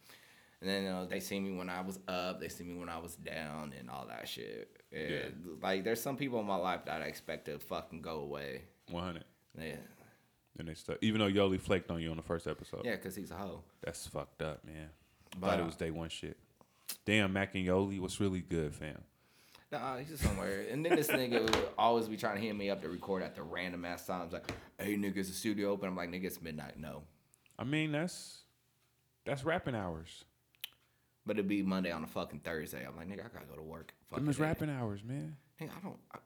And 0.61 0.71
then 0.71 0.85
you 0.85 0.91
know, 0.91 1.07
they 1.07 1.21
see 1.21 1.39
me 1.41 1.57
when 1.57 1.69
I 1.69 1.81
was 1.83 1.99
up, 2.09 2.41
they 2.41 2.49
see 2.49 2.65
me 2.65 2.79
when 2.79 2.89
I 2.89 2.99
was 2.99 3.17
down, 3.17 3.75
and 3.79 3.91
all 3.91 4.07
that 4.09 4.29
shit. 4.29 4.71
And, 4.93 5.11
Yeah. 5.11 5.21
Like 5.63 5.85
there's 5.85 6.01
some 6.01 6.17
people 6.17 6.41
in 6.41 6.47
my 6.47 6.57
life 6.57 6.85
that 6.87 7.03
I 7.03 7.07
expect 7.07 7.47
to 7.47 7.59
fucking 7.59 8.03
go 8.03 8.21
away. 8.21 8.63
One 8.91 9.05
hundred. 9.05 9.25
Yeah. 9.59 9.77
And 10.59 10.69
they 10.69 10.75
stuck. 10.75 10.99
Even 11.01 11.21
though 11.21 11.31
Yoli 11.31 11.61
flaked 11.61 11.91
on 11.91 12.01
you 12.01 12.11
on 12.11 12.17
the 12.17 12.23
first 12.23 12.47
episode. 12.47 12.83
Yeah, 12.85 12.97
cause 12.97 13.17
he's 13.17 13.31
a 13.31 13.35
hoe. 13.35 13.63
That's 13.83 14.07
fucked 14.07 14.43
up, 14.43 14.65
man. 14.65 14.89
But, 15.39 15.49
Thought 15.49 15.59
uh, 15.59 15.63
it 15.63 15.67
was 15.67 15.77
day 15.77 15.91
one 15.91 16.09
shit. 16.09 16.37
Damn, 17.05 17.33
Mac 17.33 17.55
and 17.55 17.67
Yoli, 17.67 17.99
what's 18.01 18.21
really 18.21 18.41
good, 18.41 18.75
fam? 18.75 19.03
Nah, 19.73 19.99
he's 19.99 20.09
just 20.09 20.23
somewhere. 20.23 20.65
And 20.71 20.85
then 20.87 20.95
this 20.95 21.09
nigga 21.09 21.43
would 21.43 21.59
always 21.77 22.07
be 22.07 22.17
trying 22.17 22.37
to 22.37 22.41
hit 22.41 22.55
me 22.55 22.71
up 22.71 22.81
to 22.83 22.89
record 22.89 23.23
at 23.25 23.35
the 23.35 23.43
random 23.43 23.85
ass 23.85 24.07
times. 24.07 24.33
Like, 24.33 24.49
hey, 24.79 24.97
nigga, 24.97 25.17
is 25.17 25.29
the 25.29 25.35
studio 25.35 25.71
open? 25.71 25.89
I'm 25.89 25.97
like, 25.97 26.11
nigga, 26.11 26.27
it's 26.27 26.41
midnight. 26.41 26.79
No. 26.79 27.03
I 27.59 27.65
mean, 27.65 27.91
that's 27.91 28.43
that's 29.25 29.43
rapping 29.45 29.75
hours. 29.75 30.25
But 31.27 31.37
it'd 31.37 31.49
be 31.49 31.63
Monday 31.63 31.91
on 31.91 32.05
a 32.05 32.07
fucking 32.07 32.41
Thursday. 32.41 32.85
I'm 32.87 32.97
like, 32.97 33.09
nigga, 33.09 33.25
I 33.25 33.29
gotta 33.33 33.47
go 33.47 33.57
to 33.57 33.63
work. 33.63 33.95
Them 34.13 34.29
is 34.29 34.39
rapping 34.39 34.69
hours, 34.71 35.03
man. 35.03 35.37
Nigga, 35.61 35.71
I 35.77 35.81
don't. 35.83 35.99
I, 36.13 36.19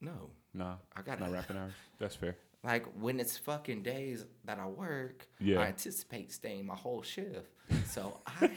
no. 0.00 0.30
Nah, 0.54 0.76
I 0.96 1.02
gotta- 1.02 1.20
not 1.22 1.32
rapping 1.32 1.56
hours. 1.56 1.72
That's 1.98 2.14
fair. 2.14 2.36
Like, 2.62 2.86
when 3.00 3.20
it's 3.20 3.36
fucking 3.38 3.82
days 3.82 4.24
that 4.44 4.58
I 4.58 4.66
work, 4.66 5.26
Yeah. 5.38 5.60
I 5.60 5.66
anticipate 5.66 6.32
staying 6.32 6.66
my 6.66 6.74
whole 6.74 7.02
shift. 7.02 7.50
So 7.88 8.20
I, 8.26 8.50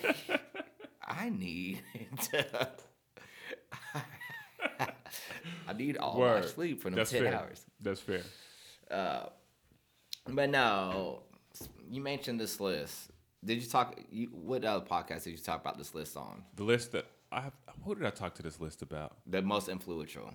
I 1.07 1.29
need 1.29 1.81
to. 2.31 2.69
I 5.67 5.73
need 5.73 5.97
all 5.97 6.19
my 6.19 6.41
sleep 6.41 6.81
for 6.81 6.89
them 6.89 6.97
That's 6.97 7.11
10 7.11 7.23
fair. 7.23 7.35
hours. 7.35 7.65
That's 7.81 7.99
fair. 8.01 8.21
Uh, 8.89 9.27
But 10.27 10.49
no, 10.49 11.23
you 11.89 12.01
mentioned 12.01 12.39
this 12.39 12.59
list. 12.59 13.11
Did 13.43 13.61
you 13.63 13.69
talk? 13.69 13.97
You, 14.11 14.27
what 14.31 14.65
other 14.65 14.85
podcast 14.85 15.23
did 15.23 15.31
you 15.31 15.37
talk 15.37 15.61
about 15.61 15.77
this 15.77 15.95
list 15.95 16.17
on? 16.17 16.43
The 16.55 16.63
list 16.63 16.91
that 16.91 17.05
I 17.31 17.41
have. 17.41 17.53
Who 17.85 17.95
did 17.95 18.05
I 18.05 18.09
talk 18.09 18.35
to 18.35 18.43
this 18.43 18.59
list 18.59 18.81
about? 18.81 19.17
The 19.25 19.41
most 19.41 19.69
influential. 19.69 20.33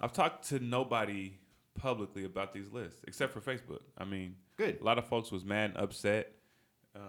I've 0.00 0.12
talked 0.12 0.48
to 0.48 0.58
nobody 0.58 1.34
publicly 1.78 2.24
about 2.24 2.52
these 2.52 2.70
lists 2.72 3.00
except 3.06 3.32
for 3.32 3.40
Facebook. 3.40 3.80
I 3.96 4.04
mean, 4.04 4.36
Good. 4.56 4.80
A 4.80 4.84
lot 4.84 4.98
of 4.98 5.06
folks 5.08 5.32
was 5.32 5.44
mad 5.44 5.70
and 5.70 5.78
upset. 5.78 6.32
Um, 6.94 7.02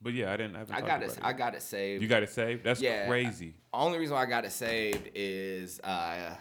but 0.00 0.12
yeah, 0.12 0.32
I 0.32 0.36
didn't. 0.36 0.56
I, 0.56 0.60
I 0.76 0.80
got 0.80 1.02
it. 1.02 1.12
about 1.16 1.24
I 1.26 1.32
got 1.32 1.54
it 1.54 1.62
saved. 1.62 2.02
You 2.02 2.08
got 2.08 2.22
it 2.22 2.30
saved. 2.30 2.62
That's 2.64 2.80
Yeah. 2.80 3.06
crazy. 3.08 3.54
Only 3.72 3.98
reason 3.98 4.14
why 4.14 4.22
I 4.22 4.26
got 4.26 4.44
it 4.44 4.52
saved 4.52 5.10
is 5.14 5.80
uh, 5.80 6.34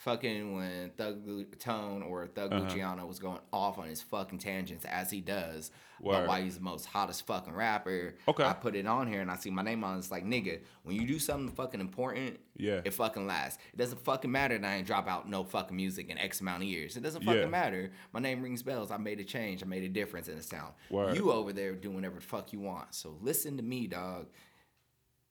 fucking 0.00 0.54
when 0.54 0.90
Thug 0.96 1.58
Tone 1.58 2.02
or 2.02 2.26
Thug 2.26 2.52
Uh-huh. 2.52 2.62
Luciano 2.64 3.04
was 3.06 3.18
going 3.18 3.38
off 3.52 3.78
on 3.78 3.86
his 3.86 4.00
fucking 4.00 4.38
tangents 4.38 4.84
as 4.86 5.10
he 5.10 5.20
does. 5.20 5.70
Word. 6.00 6.12
But 6.14 6.28
why 6.28 6.40
he's 6.40 6.54
the 6.56 6.62
most 6.62 6.86
hottest 6.86 7.26
fucking 7.26 7.52
rapper. 7.52 8.14
Okay. 8.26 8.42
I 8.42 8.54
put 8.54 8.74
it 8.74 8.86
on 8.86 9.06
here 9.06 9.20
and 9.20 9.30
I 9.30 9.36
see 9.36 9.50
my 9.50 9.60
name 9.60 9.84
on 9.84 9.96
it. 9.96 9.98
It's 9.98 10.10
like, 10.10 10.24
nigga, 10.24 10.60
when 10.84 10.96
you 10.96 11.06
do 11.06 11.18
something 11.18 11.54
fucking 11.54 11.80
important, 11.80 12.40
Yeah. 12.56 12.80
it 12.82 12.94
fucking 12.94 13.26
lasts. 13.26 13.62
It 13.74 13.76
doesn't 13.76 14.02
fucking 14.02 14.32
matter 14.32 14.56
that 14.56 14.66
I 14.66 14.76
ain't 14.76 14.86
drop 14.86 15.06
out 15.06 15.28
no 15.28 15.44
fucking 15.44 15.76
music 15.76 16.08
in 16.08 16.16
X 16.16 16.40
amount 16.40 16.62
of 16.62 16.68
years. 16.70 16.96
It 16.96 17.02
doesn't 17.02 17.22
fucking 17.22 17.42
Yeah. 17.42 17.46
matter. 17.48 17.92
My 18.14 18.20
name 18.20 18.40
rings 18.42 18.62
bells. 18.62 18.90
I 18.90 18.96
made 18.96 19.20
a 19.20 19.24
change. 19.24 19.62
I 19.62 19.66
made 19.66 19.84
a 19.84 19.88
difference 19.90 20.28
in 20.28 20.36
the 20.36 20.42
sound. 20.42 20.72
Word. 20.90 21.14
You 21.16 21.30
over 21.30 21.52
there 21.52 21.74
doing 21.74 21.96
whatever 21.96 22.14
the 22.20 22.22
fuck 22.26 22.54
you 22.54 22.60
want. 22.60 22.94
So 22.94 23.18
listen 23.20 23.58
to 23.58 23.62
me, 23.62 23.86
dog. 23.86 24.28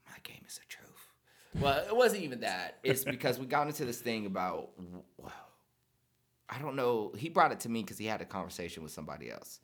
My 0.08 0.18
game 0.24 0.44
is 0.48 0.60
a 0.64 0.68
truth. 0.68 0.89
Well, 1.56 1.84
it 1.86 1.96
wasn't 1.96 2.24
even 2.24 2.42
that. 2.42 2.78
It's 2.84 3.04
because 3.04 3.40
we 3.40 3.46
got 3.46 3.68
into 3.68 3.86
this 3.86 4.00
thing 4.02 4.26
about, 4.26 4.70
well, 5.18 5.32
I 6.50 6.60
don't 6.60 6.76
know. 6.76 7.12
He 7.18 7.30
brought 7.30 7.52
it 7.52 7.60
to 7.62 7.70
me 7.70 7.82
because 7.82 7.98
he 7.98 8.06
had 8.06 8.22
a 8.22 8.26
conversation 8.26 8.84
with 8.84 8.92
somebody 8.92 9.32
else 9.32 9.60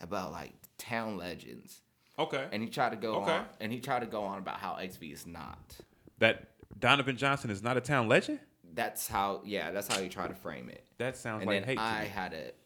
about 0.00 0.32
like 0.32 0.52
town 0.78 1.16
legends, 1.16 1.80
Okay. 2.18 2.46
and 2.52 2.62
he 2.62 2.68
tried 2.68 2.90
to 2.90 2.96
go 2.96 3.16
Okay. 3.22 3.30
on, 3.32 3.46
and 3.60 3.70
he 3.72 3.80
tried 3.80 4.00
to 4.00 4.06
go 4.06 4.22
on 4.24 4.38
about 4.38 4.58
how 4.58 4.78
XV 4.80 5.02
is 5.04 5.26
not. 5.26 5.76
that 6.18 6.48
Donovan 6.78 7.16
Johnson 7.16 7.50
is 7.50 7.62
not 7.62 7.76
a 7.76 7.80
town 7.80 8.08
legend. 8.08 8.40
That's 8.74 9.08
how, 9.08 9.40
yeah, 9.44 9.70
that's 9.72 9.88
how 9.88 10.00
he 10.00 10.08
tried 10.08 10.28
to 10.28 10.34
frame 10.34 10.68
it. 10.68 10.84
That 10.98 11.16
sounds 11.16 11.42
And 11.42 11.48
like 11.50 11.64
hate. 11.64 11.78
I 11.78 12.04
had 12.04 12.32
it. 12.32 12.56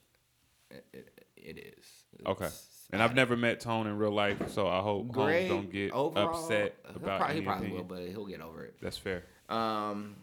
It, 0.71 0.85
it, 0.93 1.25
it 1.37 1.59
is. 1.79 1.85
Okay. 2.27 2.49
And 2.93 3.03
I've 3.03 3.15
never 3.15 3.37
met 3.37 3.61
Tone 3.61 3.87
in 3.87 3.97
real 3.97 4.11
life, 4.13 4.51
so 4.51 4.69
I 4.69 4.81
hope 4.81 5.15
homes 5.15 5.49
don't 5.49 5.73
get 5.73 5.93
Overall, 5.93 6.29
upset 6.37 6.77
about 6.95 7.21
probably, 7.21 7.37
he 7.37 7.43
probably 7.43 7.69
will, 7.71 7.85
but 7.85 8.03
he'll 8.09 8.27
get 8.27 8.41
over 8.43 8.65
it. 8.65 8.75
That's 8.83 8.99
fair. 8.99 9.25
Um, 9.49 10.17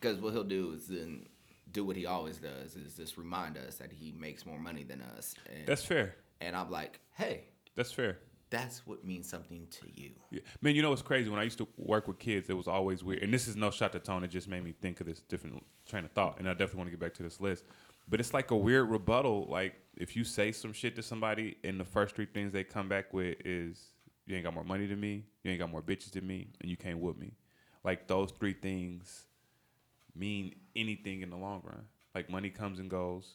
because 0.00 0.18
what 0.18 0.32
he'll 0.32 0.44
do 0.44 0.72
is 0.72 0.88
then 0.88 1.26
do 1.72 1.84
what 1.84 1.96
he 1.96 2.04
always 2.06 2.36
does 2.36 2.76
is 2.76 2.94
just 2.96 3.16
remind 3.16 3.56
us 3.56 3.76
that 3.76 3.92
he 3.92 4.12
makes 4.12 4.44
more 4.44 4.58
money 4.58 4.84
than 4.84 5.00
us. 5.16 5.34
And, 5.54 5.66
That's 5.66 5.82
fair. 5.84 6.16
and 6.40 6.54
I'm 6.54 6.70
like, 6.70 7.00
hey, 7.14 7.44
That's 7.76 7.90
fair. 7.92 8.18
that's 8.50 8.86
what 8.86 9.02
means 9.04 9.26
something 9.26 9.66
to 9.70 9.86
you. 9.94 10.10
Yeah. 10.30 10.40
Man, 10.60 10.74
you 10.74 10.82
know 10.82 10.90
what's 10.90 11.00
crazy? 11.00 11.30
When 11.30 11.40
I 11.40 11.44
used 11.44 11.56
to 11.58 11.68
work 11.78 12.08
with 12.08 12.18
kids, 12.18 12.50
it 12.50 12.54
was 12.54 12.68
always 12.68 13.02
weird. 13.02 13.22
And 13.22 13.32
this 13.32 13.48
is 13.48 13.56
no 13.56 13.70
shot 13.70 13.92
to 13.92 14.00
Tone. 14.00 14.22
It 14.22 14.28
just 14.28 14.48
made 14.48 14.62
me 14.62 14.74
think 14.82 15.00
of 15.00 15.06
this 15.06 15.20
different 15.20 15.64
train 15.88 16.04
of 16.04 16.10
thought. 16.10 16.38
And 16.38 16.46
I 16.46 16.52
definitely 16.52 16.78
want 16.78 16.88
to 16.88 16.90
get 16.90 17.00
back 17.00 17.14
to 17.14 17.22
this 17.22 17.40
list. 17.40 17.64
But 18.06 18.20
it's 18.20 18.34
like 18.34 18.50
a 18.50 18.56
weird 18.56 18.90
rebuttal. 18.90 19.46
Like 19.48 19.76
if 19.96 20.16
you 20.16 20.24
say 20.24 20.52
some 20.52 20.72
shit 20.72 20.96
to 20.96 21.02
somebody, 21.02 21.56
and 21.64 21.78
the 21.78 21.84
first 21.84 22.14
three 22.14 22.26
things 22.26 22.52
they 22.52 22.64
come 22.64 22.88
back 22.88 23.12
with 23.12 23.36
is 23.44 23.78
you 24.26 24.34
ain't 24.34 24.44
got 24.44 24.54
more 24.54 24.64
money 24.64 24.86
than 24.86 25.00
me, 25.00 25.24
you 25.42 25.50
ain't 25.50 25.60
got 25.60 25.70
more 25.70 25.82
bitches 25.82 26.12
than 26.12 26.26
me, 26.26 26.48
and 26.60 26.70
you 26.70 26.76
can't 26.76 26.98
whoop 26.98 27.18
me. 27.18 27.32
Like 27.84 28.06
those 28.06 28.30
three 28.30 28.54
things 28.54 29.24
mean 30.14 30.54
anything 30.76 31.22
in 31.22 31.30
the 31.30 31.36
long 31.36 31.62
run. 31.64 31.84
Like 32.14 32.30
money 32.30 32.50
comes 32.50 32.78
and 32.78 32.88
goes. 32.88 33.34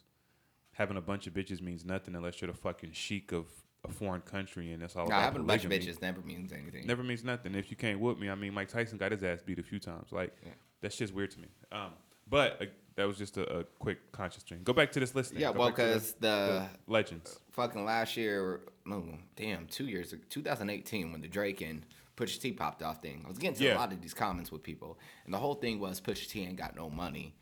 Having 0.74 0.98
a 0.98 1.02
bunch 1.02 1.26
of 1.26 1.34
bitches 1.34 1.62
means 1.62 1.84
nothing 1.84 2.16
unless 2.16 2.40
you're 2.40 2.52
the 2.52 2.58
fucking 2.58 2.92
sheik 2.92 3.32
of 3.32 3.48
a 3.84 3.92
foreign 3.92 4.22
country, 4.22 4.72
and 4.74 4.82
that's 4.82 4.96
all. 4.96 5.08
Now, 5.08 5.18
about 5.18 5.24
having 5.24 5.42
a 5.42 5.46
bunch 5.46 5.66
of 5.66 5.72
bitches 5.72 6.02
never 6.02 6.22
means 6.22 6.52
anything. 6.52 6.86
never 6.86 7.04
means 7.04 7.24
nothing. 7.24 7.56
If 7.56 7.72
you 7.72 7.78
can't 7.78 8.00
whoop 8.00 8.20
me, 8.20 8.30
I 8.30 8.36
mean, 8.36 8.54
Mike 8.54 8.70
Tyson 8.70 8.98
got 8.98 9.12
his 9.12 9.24
ass 9.24 9.42
beat 9.44 9.60
a 9.60 9.64
few 9.64 9.80
times. 9.80 10.12
Like, 10.12 10.36
that's 10.82 10.96
just 10.96 11.14
weird 11.14 11.32
to 11.32 11.40
me. 11.40 11.48
Um, 11.72 11.94
but 12.30 12.62
uh, 12.62 12.66
that 12.96 13.08
was 13.08 13.18
just 13.18 13.38
a, 13.38 13.60
a 13.60 13.64
quick 13.80 14.12
conscious 14.12 14.44
thing. 14.44 14.62
Go 14.64 14.74
back 14.74 14.92
to 14.94 15.00
this 15.00 15.14
list. 15.16 15.34
Yeah, 15.34 15.52
Go 15.54 15.60
well, 15.60 15.72
to 15.72 15.76
the- 15.76 15.84
because 15.88 16.14
the, 16.14 16.66
legends. 16.88 17.40
fucking 17.52 17.86
last 17.86 18.18
year, 18.18 18.62
no, 18.86 19.04
damn, 19.36 19.68
two 19.68 19.86
years, 19.88 20.14
ago, 20.14 20.24
2018, 20.30 21.12
when 21.12 21.22
the 21.22 21.28
Drake 21.28 21.62
and 21.62 21.86
Pusha 22.16 22.40
T 22.42 22.52
popped 22.54 22.82
off 22.82 23.02
thing, 23.02 23.22
I 23.26 23.30
was 23.30 23.38
getting 23.38 23.56
to 23.58 23.64
Yeah. 23.64 23.76
a 23.76 23.78
lot 23.78 23.92
of 23.94 24.02
these 24.02 24.14
comments 24.14 24.52
with 24.52 24.64
people, 24.64 24.98
and 25.26 25.34
the 25.34 25.38
whole 25.38 25.54
thing 25.56 25.80
was 25.80 26.02
Pusha 26.02 26.28
T 26.28 26.42
ain't 26.44 26.56
got 26.58 26.76
no 26.76 26.90
money, 26.90 27.36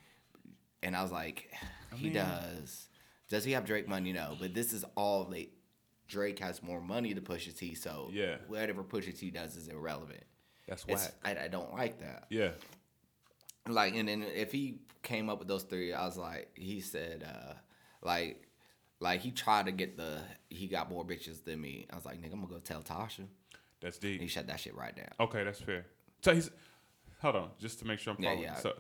and 0.84 0.96
I 0.96 1.02
was 1.02 1.12
like, 1.12 1.52
he 1.96 2.10
does. 2.10 2.90
Does 3.30 3.44
he 3.44 3.54
have 3.54 3.66
Drake 3.66 3.88
money? 3.88 4.12
No, 4.14 4.36
but 4.40 4.54
this 4.54 4.74
is 4.74 4.84
all 4.96 5.24
they. 5.26 5.50
Drake 6.08 6.38
has 6.38 6.62
more 6.62 6.80
money 6.80 7.14
than 7.14 7.24
Pusha 7.24 7.58
T, 7.58 7.74
so 7.74 8.10
Yeah. 8.14 8.36
whatever 8.48 8.84
Pusha 8.84 9.18
T 9.18 9.32
does 9.32 9.56
is 9.56 9.68
irrelevant. 9.70 10.22
That's 10.68 10.86
whack. 10.86 11.14
I, 11.24 11.46
I 11.46 11.48
don't 11.48 11.74
like 11.74 12.00
that. 12.02 12.26
Yeah, 12.30 12.50
Like, 13.68 13.96
and 13.96 14.08
then 14.08 14.24
if 14.24 14.52
he 14.52 14.80
came 15.02 15.30
up 15.30 15.40
with 15.40 15.48
those 15.48 15.64
three, 15.64 15.94
I 15.94 16.06
was 16.06 16.18
like, 16.18 16.50
he 16.56 16.82
said, 16.82 17.24
uh, 17.28 17.54
like, 18.02 18.42
Like 19.00 19.22
he 19.22 19.32
tried 19.32 19.66
to 19.66 19.72
get 19.72 19.98
the 19.98 20.22
he 20.50 20.68
got 20.68 20.90
more 20.90 21.04
bitches 21.06 21.44
than 21.44 21.60
me. 21.62 21.86
I 21.92 21.96
was 21.96 22.06
like, 22.06 22.22
nigga, 22.22 22.34
I'm 22.34 22.42
gonna 22.42 22.54
go 22.54 22.60
tell 22.60 22.82
Tasha. 22.82 23.26
That's 23.82 23.98
And 24.00 24.22
he 24.22 24.28
shut 24.28 24.48
that 24.48 24.60
shit 24.60 24.76
right 24.76 24.96
down. 24.96 25.10
Okay, 25.20 25.44
that's 25.44 25.60
fair. 25.60 25.86
So 26.22 26.34
he's 26.34 26.50
hold 27.22 27.36
on, 27.36 27.50
just 27.60 27.80
to 27.80 27.86
make 27.86 28.00
sure 28.00 28.14
I'm 28.18 28.24
Yeah, 28.24 28.30
following. 28.30 28.44
yeah. 28.44 28.56
So 28.56 28.74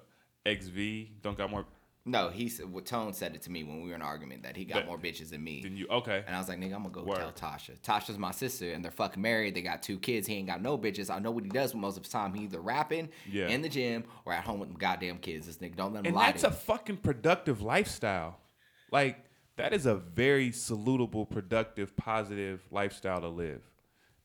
XV 0.47 1.21
don't 1.21 1.37
got 1.37 1.49
more 1.51 1.65
No, 2.07 2.29
he 2.29 2.49
said 2.49 2.71
what 2.71 2.85
Tone 2.85 3.13
said 3.13 3.33
it 3.33 3.41
to 3.43 3.51
me 3.51 3.63
when 3.63 3.81
we 3.81 3.89
were 3.89 3.95
in 3.95 4.01
an 4.01 4.07
argument 4.07 4.43
that 4.43 4.55
he 4.55 4.63
got 4.63 4.85
more 4.85 4.97
bitches 4.99 5.31
than 5.31 5.43
me. 5.43 5.63
than 5.63 5.75
you. 5.75 5.87
Okay. 5.89 6.23
And 6.27 6.35
I 6.35 6.39
was 6.39 6.47
like, 6.47 6.59
nigga, 6.59 6.75
I'm 6.75 6.83
gonna 6.83 6.89
go 6.89 7.01
Word. 7.03 7.17
tell 7.17 7.31
Tasha. 7.31 7.79
Tasha's 7.79 8.19
my 8.19 8.29
sister, 8.29 8.71
and 8.73 8.83
they're 8.83 8.91
fucking 8.91 9.19
married. 9.21 9.55
They 9.55 9.63
got 9.63 9.81
two 9.81 9.97
kids. 9.97 10.27
He 10.27 10.35
ain't 10.35 10.45
got 10.47 10.61
no 10.61 10.77
bitches. 10.77 11.09
I 11.09 11.17
know 11.17 11.31
what 11.31 11.43
he 11.45 11.49
does 11.49 11.73
most 11.73 11.97
of 11.97 12.03
the 12.03 12.09
time. 12.09 12.35
He 12.35 12.43
either 12.43 12.59
rapping 12.61 13.09
Yeah. 13.27 13.47
in 13.47 13.63
the 13.63 13.69
gym 13.69 14.03
or 14.23 14.33
at 14.33 14.43
home 14.43 14.59
with 14.59 14.69
them 14.69 14.77
goddamn 14.77 15.17
kids. 15.17 15.47
This 15.47 15.57
nigga 15.57 15.75
don't 15.77 15.93
let 15.93 16.01
him 16.01 16.05
and 16.07 16.15
lie 16.15 16.27
that's 16.27 16.41
to 16.43 16.49
a 16.49 16.51
you. 16.51 16.55
fucking 16.57 16.97
productive 16.97 17.63
lifestyle. 17.63 18.37
Like 18.91 19.25
that 19.57 19.73
is 19.73 19.87
a 19.87 19.95
very 19.95 20.51
salutable, 20.51 21.27
productive, 21.27 21.97
positive 21.97 22.61
lifestyle 22.69 23.21
to 23.21 23.29
live. 23.29 23.61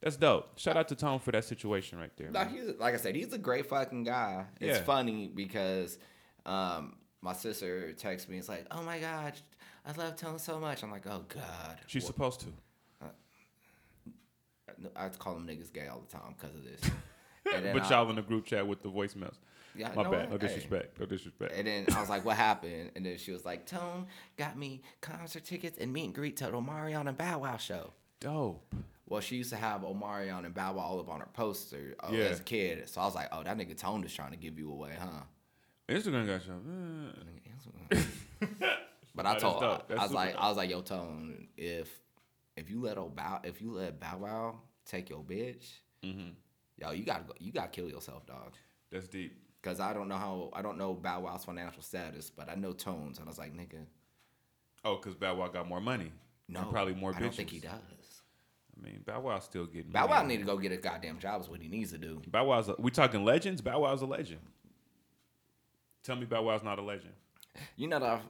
That's 0.03 0.16
dope. 0.16 0.59
Shout 0.59 0.76
out 0.76 0.89
to 0.89 0.97
Tone 0.97 1.18
for 1.18 1.31
that 1.33 1.45
situation 1.45 1.99
right 1.99 2.11
there. 2.16 2.31
Man. 2.31 2.49
he's 2.51 2.74
like 2.78 2.93
I 2.93 2.99
said, 2.99 3.14
he's 3.14 3.33
a 3.33 3.39
great 3.39 3.66
fucking 3.70 4.05
guy. 4.05 4.45
It's 4.61 4.78
Yeah. 4.81 4.85
funny 4.85 5.28
because 5.35 5.99
um, 6.45 6.97
my 7.23 7.33
sister 7.33 7.93
texts 7.93 8.29
me. 8.29 8.39
It's 8.39 8.49
like, 8.49 8.66
oh 8.71 8.83
my 8.83 8.99
god, 8.99 9.35
I 9.87 9.93
love 9.93 10.16
Tone 10.16 10.39
so 10.39 10.59
much. 10.59 10.83
I'm 10.83 10.91
like, 10.91 11.07
oh 11.07 11.25
god. 11.29 11.79
She's 11.87 12.07
supposed 12.07 12.41
to. 12.41 12.47
I 14.97 15.09
call 15.11 15.35
them 15.35 15.47
niggas 15.47 15.73
gay 15.73 15.89
all 15.89 16.01
the 16.01 16.11
time 16.16 16.35
because 16.39 16.55
of 16.57 16.64
this. 16.64 16.81
But 17.43 17.83
I- 17.83 17.89
y'all 17.89 18.09
in 18.11 18.16
the 18.16 18.23
group 18.23 18.45
chat 18.47 18.66
with 18.66 18.83
the 18.83 18.89
voicemails. 18.91 19.35
Yeah, 19.75 19.91
My 19.97 20.03
no, 20.05 20.11
bad. 20.11 20.31
No 20.31 20.37
hey. 20.39 20.47
disrespect. 20.47 21.01
No 21.01 21.07
disrespect. 21.07 21.53
And 21.57 21.66
then 21.66 21.87
I 21.97 22.01
was 22.01 22.09
like, 22.09 22.25
"What 22.25 22.37
happened?" 22.37 22.91
And 22.95 23.05
then 23.05 23.16
she 23.18 23.33
was 23.33 23.45
like, 23.45 23.66
"Tone 23.66 24.07
got 24.37 24.57
me 24.59 24.83
concert 25.01 25.45
tickets 25.45 25.79
and 25.79 25.93
meet 25.93 26.05
and 26.05 26.14
greet 26.14 26.37
to 26.39 26.45
the 26.45 26.53
Omarion 26.53 27.09
and 27.09 27.16
Bow 27.16 27.39
Wow 27.41 27.57
show." 27.57 27.93
Dope. 28.21 28.75
Well, 29.09 29.21
she 29.21 29.37
used 29.37 29.51
to 29.51 29.57
have 29.57 29.81
Omarion 29.81 30.45
and 30.45 30.55
Bow 30.55 30.75
Wow 30.75 30.83
all 30.83 31.01
up 31.01 31.09
on 31.09 31.21
her 31.21 31.29
poster 31.33 31.95
uh, 32.01 32.09
Yeah. 32.12 32.25
as 32.25 32.41
a 32.41 32.43
kid. 32.43 32.89
So 32.89 33.01
I 33.01 33.05
was 33.07 33.14
like, 33.14 33.29
"Oh, 33.33 33.43
that 33.43 33.57
nigga 33.57 33.77
Tone 33.77 34.05
is 34.05 34.12
trying 34.14 34.31
to 34.33 34.37
give 34.37 34.59
you 34.59 34.71
away, 34.71 34.93
huh?" 35.01 35.23
Instagram 35.91 36.26
got 36.26 36.47
you. 36.47 38.01
But 39.14 39.26
I 39.26 39.34
told 39.38 39.61
that's 39.61 39.62
her, 39.62 39.68
dope. 39.78 39.88
That's 39.88 40.01
I 40.01 40.05
was 40.05 40.12
like, 40.12 40.32
dope. 40.34 40.43
I 40.43 40.49
was 40.49 40.57
like, 40.57 40.70
"Yo, 40.70 40.80
Tone, 40.82 41.49
if 41.57 41.91
if 42.57 42.70
you 42.70 42.80
let 42.80 42.97
old 42.99 43.16
Bow, 43.16 43.41
if 43.45 43.61
you 43.61 43.72
let 43.72 43.99
Bow 44.01 44.18
Wow 44.18 44.61
take 44.86 45.11
your 45.11 45.20
bitch, 45.22 45.66
Mm-hmm. 46.05 46.30
yo, 46.78 46.91
you 46.93 47.05
gotta 47.05 47.24
go, 47.24 47.34
you 47.38 47.53
gotta 47.53 47.68
kill 47.68 47.88
yourself, 47.88 48.26
dog." 48.26 48.53
That's 48.91 49.09
deep. 49.09 49.36
Cause 49.62 49.78
I 49.78 49.93
don't 49.93 50.09
know 50.09 50.16
how 50.16 50.51
I 50.55 50.62
don't 50.62 50.78
know 50.78 50.95
Bow 50.95 51.20
Wow's 51.20 51.45
financial 51.45 51.82
status, 51.82 52.30
but 52.30 52.49
I 52.49 52.55
know 52.55 52.72
Tones, 52.72 53.18
and 53.18 53.26
I 53.26 53.28
was 53.30 53.38
like, 53.38 53.55
"Nigga, 53.55 53.84
Oh, 54.84 54.97
because 54.97 55.14
Bow 55.14 55.34
Wow 55.34 55.49
got 55.49 55.68
more 55.68 55.80
money. 55.80 56.12
no, 56.49 56.61
And 56.61 56.70
probably 56.70 56.95
more 56.95 57.12
bitches. 57.12 57.16
I 57.16 57.20
don't 57.20 57.34
think 57.34 57.51
he 57.51 57.59
does." 57.59 57.72
I 58.78 58.82
mean, 58.82 59.03
Bow 59.05 59.20
Wow's 59.20 59.45
still 59.45 59.66
getting 59.66 59.91
Bow 59.91 60.07
Wow 60.09 60.22
need 60.24 60.38
to 60.38 60.45
go 60.45 60.57
get 60.57 60.72
a 60.72 60.78
goddamn 60.78 61.18
job. 61.18 61.43
Is 61.43 61.49
what 61.51 61.61
he 61.61 61.68
needs 61.68 61.91
to 61.93 61.99
do. 61.99 62.22
Bow 62.28 62.47
Wow's. 62.47 62.68
A, 62.70 62.76
we 62.78 62.91
talking 62.91 63.22
legends? 63.24 63.61
Bow 63.61 63.80
Wow's 63.80 64.01
a 64.01 64.07
legend. 64.07 64.41
Tell 66.03 66.16
me 66.16 66.24
Bow 66.24 66.42
Wow's 66.42 66.62
not 66.62 66.78
a 66.78 66.82
legend. 66.82 67.12
You 67.76 67.88
know 67.88 67.98
that 67.98 68.22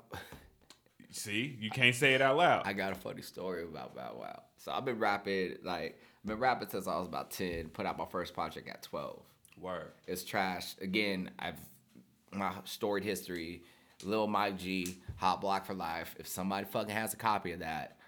See, 1.13 1.57
you 1.61 1.71
can't 1.71 1.95
say 1.95 2.15
it 2.15 2.23
out 2.23 2.37
loud. 2.37 2.63
I 2.65 2.73
got 2.73 2.93
a 2.93 2.95
funny 2.95 3.23
story 3.23 3.65
about 3.65 3.95
Bow 3.95 4.17
Wow. 4.21 4.43
So 4.57 4.73
I've 4.73 4.85
been 4.85 4.99
rapping 4.99 5.57
like 5.63 6.01
I've 6.23 6.29
been 6.29 6.39
rapping 6.39 6.69
since 6.69 6.87
I 6.87 6.99
was 6.99 7.09
about 7.09 7.31
ten. 7.31 7.69
Put 7.69 7.87
out 7.87 7.99
my 7.99 8.07
first 8.07 8.35
project 8.35 8.69
at 8.69 8.83
twelve. 8.83 9.23
Word. 9.59 9.93
It's 10.07 10.25
trash. 10.25 10.75
Again, 10.81 11.31
I've 11.39 11.59
my 12.33 12.53
storied 12.65 13.05
history. 13.05 13.63
Lil 14.03 14.27
Mike 14.27 14.57
G, 14.57 14.97
Hot 15.17 15.41
Block 15.41 15.67
for 15.67 15.75
Life. 15.75 16.15
If 16.19 16.27
somebody 16.27 16.65
fucking 16.65 16.95
has 16.95 17.13
a 17.13 17.17
copy 17.17 17.53
of 17.53 17.59
that, 17.59 17.99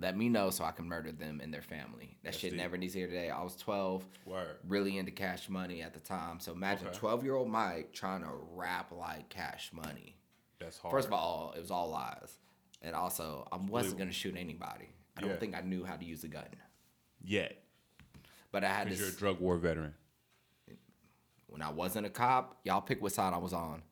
let 0.00 0.16
me 0.16 0.28
know 0.28 0.50
so 0.50 0.64
I 0.64 0.70
can 0.72 0.86
murder 0.86 1.12
them 1.12 1.40
and 1.42 1.52
their 1.52 1.62
family. 1.62 2.16
That 2.24 2.34
shit 2.34 2.52
deep. 2.52 2.60
never 2.60 2.76
needs 2.76 2.94
here 2.94 3.06
today. 3.06 3.30
I 3.30 3.42
was 3.42 3.54
12, 3.56 4.04
Word. 4.26 4.56
really 4.66 4.96
into 4.98 5.10
Cash 5.12 5.48
Money 5.48 5.82
at 5.82 5.92
the 5.94 6.00
time. 6.00 6.40
So 6.40 6.52
imagine 6.52 6.88
Okay. 6.88 6.98
12 6.98 7.24
year 7.24 7.34
old 7.34 7.48
Mike 7.50 7.92
trying 7.92 8.22
to 8.22 8.30
rap 8.54 8.90
like 8.92 9.28
Cash 9.28 9.70
Money. 9.72 10.16
That's 10.58 10.78
hard. 10.78 10.92
First 10.92 11.08
of 11.08 11.12
all, 11.14 11.52
it 11.56 11.60
was 11.60 11.70
all 11.70 11.90
lies. 11.90 12.38
And 12.80 12.94
also, 12.96 13.46
I 13.52 13.56
wasn't 13.56 13.98
going 13.98 14.08
to 14.10 14.14
shoot 14.14 14.34
anybody. 14.36 14.88
I 15.16 15.20
Yeah. 15.22 15.28
don't 15.28 15.40
think 15.40 15.54
I 15.54 15.60
knew 15.60 15.84
how 15.84 15.96
to 15.96 16.04
use 16.04 16.24
a 16.24 16.28
gun. 16.28 16.44
yet, 17.24 17.62
But 18.50 18.64
I 18.64 18.68
had 18.68 18.84
because 18.84 18.98
this. 18.98 19.08
you're 19.08 19.16
a 19.16 19.18
drug 19.34 19.40
war 19.40 19.56
veteran. 19.56 19.94
when 21.46 21.60
I 21.62 21.70
wasn't 21.70 22.06
a 22.06 22.10
cop, 22.10 22.60
y'all 22.64 22.80
pick 22.80 23.02
what 23.02 23.12
side 23.12 23.34
I 23.34 23.36
was 23.38 23.52
on. 23.52 23.82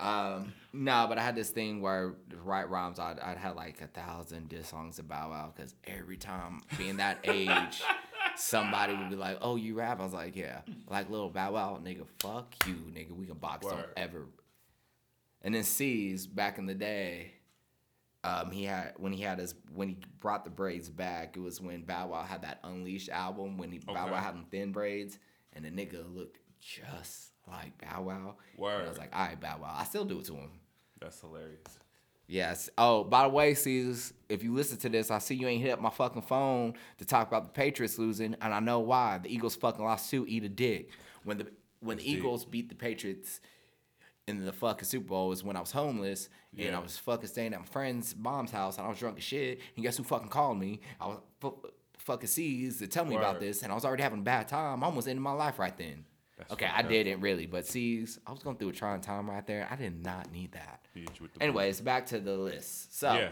Um, 0.00 0.52
no, 0.72 1.06
but 1.08 1.18
I 1.18 1.22
had 1.22 1.34
this 1.34 1.50
thing 1.50 1.80
where 1.80 2.14
write 2.44 2.70
rhymes, 2.70 2.98
I'd, 2.98 3.18
I'd 3.18 3.36
had 3.36 3.56
like 3.56 3.80
a 3.80 3.88
thousand 3.88 4.48
diss 4.48 4.68
songs 4.68 4.98
about 4.98 5.08
Bow 5.08 5.30
Wow 5.30 5.52
because 5.54 5.74
every 5.86 6.16
time 6.16 6.60
being 6.76 6.98
that 6.98 7.18
age, 7.24 7.82
somebody 8.36 8.94
would 8.94 9.10
be 9.10 9.16
like, 9.16 9.38
"Oh, 9.42 9.56
you 9.56 9.74
rap?" 9.74 10.00
I 10.00 10.04
was 10.04 10.12
like, 10.12 10.36
"Yeah." 10.36 10.60
Like 10.88 11.10
little 11.10 11.30
Bow 11.30 11.52
Wow, 11.52 11.80
nigga, 11.82 12.06
fuck 12.20 12.54
you, 12.66 12.74
nigga. 12.92 13.10
We 13.10 13.26
can 13.26 13.38
box 13.38 13.66
don't 13.66 13.86
ever. 13.96 14.26
And 15.42 15.54
then 15.54 15.64
C's 15.64 16.26
back 16.26 16.58
in 16.58 16.66
the 16.66 16.74
day, 16.74 17.32
um, 18.22 18.50
he 18.50 18.64
had 18.64 18.92
when 18.98 19.12
he 19.12 19.22
had 19.22 19.38
his 19.38 19.54
when 19.74 19.88
he 19.88 19.96
brought 20.20 20.44
the 20.44 20.50
braids 20.50 20.88
back. 20.88 21.36
It 21.36 21.40
was 21.40 21.60
when 21.60 21.82
Bow 21.82 22.08
Wow 22.08 22.22
had 22.22 22.42
that 22.42 22.60
Unleashed 22.62 23.08
album 23.08 23.58
when 23.58 23.72
he 23.72 23.78
Bow 23.78 24.10
Wow 24.12 24.20
had 24.20 24.34
them 24.34 24.46
thin 24.50 24.70
braids, 24.70 25.18
and 25.54 25.64
the 25.64 25.70
nigga 25.70 26.04
looked 26.14 26.38
just 26.60 27.32
like 27.50 27.78
Bow 27.78 28.02
Wow. 28.02 28.36
And 28.58 28.86
I 28.86 28.88
was 28.88 28.98
like, 28.98 29.14
all 29.14 29.26
right, 29.26 29.40
Bow 29.40 29.58
Wow. 29.62 29.74
I 29.76 29.84
still 29.84 30.04
do 30.04 30.18
it 30.18 30.26
to 30.26 30.34
him. 30.34 30.50
That's 31.00 31.20
hilarious. 31.20 31.78
Yes. 32.26 32.68
Oh, 32.76 33.04
by 33.04 33.22
the 33.22 33.30
way, 33.30 33.54
C's, 33.54 34.12
if 34.28 34.42
you 34.42 34.52
listen 34.52 34.76
to 34.78 34.88
this, 34.88 35.10
I 35.10 35.18
see 35.18 35.34
you 35.34 35.48
ain't 35.48 35.62
hit 35.62 35.72
up 35.72 35.80
my 35.80 35.90
fucking 35.90 36.22
phone 36.22 36.74
to 36.98 37.04
talk 37.04 37.26
about 37.26 37.44
the 37.44 37.50
Patriots 37.50 37.98
losing, 37.98 38.36
and 38.42 38.52
I 38.52 38.60
know 38.60 38.80
why. 38.80 39.18
The 39.18 39.32
Eagles 39.32 39.56
fucking 39.56 39.82
lost 39.82 40.10
two. 40.10 40.26
Eat 40.28 40.44
a 40.44 40.48
dick. 40.48 40.90
When 41.24 41.38
the 41.38 41.46
when 41.80 41.96
the 41.96 42.02
deep. 42.02 42.18
Eagles 42.18 42.44
beat 42.44 42.68
the 42.68 42.74
Patriots 42.74 43.40
in 44.26 44.44
the 44.44 44.52
fucking 44.52 44.84
Super 44.84 45.08
Bowl 45.08 45.28
was 45.28 45.42
when 45.42 45.56
I 45.56 45.60
was 45.60 45.72
homeless 45.72 46.28
and 46.58 46.76
I 46.76 46.80
was 46.80 46.98
fucking 46.98 47.28
staying 47.28 47.54
at 47.54 47.60
my 47.60 47.66
friend's 47.66 48.14
mom's 48.14 48.50
house 48.50 48.76
and 48.76 48.86
I 48.86 48.90
was 48.90 48.98
drunk 48.98 49.16
as 49.16 49.24
shit. 49.24 49.60
And 49.74 49.82
guess 49.82 49.96
who 49.96 50.02
fucking 50.02 50.28
called 50.28 50.58
me? 50.58 50.80
I 51.00 51.06
was 51.06 51.18
fucking 51.98 52.28
C's 52.28 52.78
to 52.78 52.86
tell 52.86 53.06
me 53.06 53.16
about 53.16 53.40
this, 53.40 53.62
and 53.62 53.72
I 53.72 53.74
was 53.74 53.84
already 53.84 54.02
having 54.02 54.20
a 54.20 54.22
bad 54.22 54.48
time. 54.48 54.82
I 54.82 54.86
almost 54.86 55.08
ended 55.08 55.22
my 55.22 55.32
life 55.32 55.58
right 55.58 55.76
then. 55.76 56.04
That's 56.38 56.52
okay, 56.52 56.66
I 56.72 56.82
didn't 56.82 57.20
really, 57.20 57.46
but 57.46 57.66
C's, 57.66 58.18
I 58.26 58.30
was 58.32 58.42
going 58.42 58.56
through 58.56 58.68
a 58.70 58.72
trying 58.72 59.00
time 59.00 59.28
right 59.28 59.46
there. 59.46 59.66
I 59.70 59.76
did 59.76 60.02
not 60.04 60.32
need 60.32 60.52
that. 60.52 60.86
He 60.94 61.00
hit 61.00 61.10
you 61.18 61.22
with 61.24 61.34
the 61.34 61.42
Anyways, 61.42 61.80
back 61.80 62.06
to 62.06 62.20
the 62.20 62.36
list. 62.36 62.96
So 62.96 63.12
Yeah. 63.12 63.30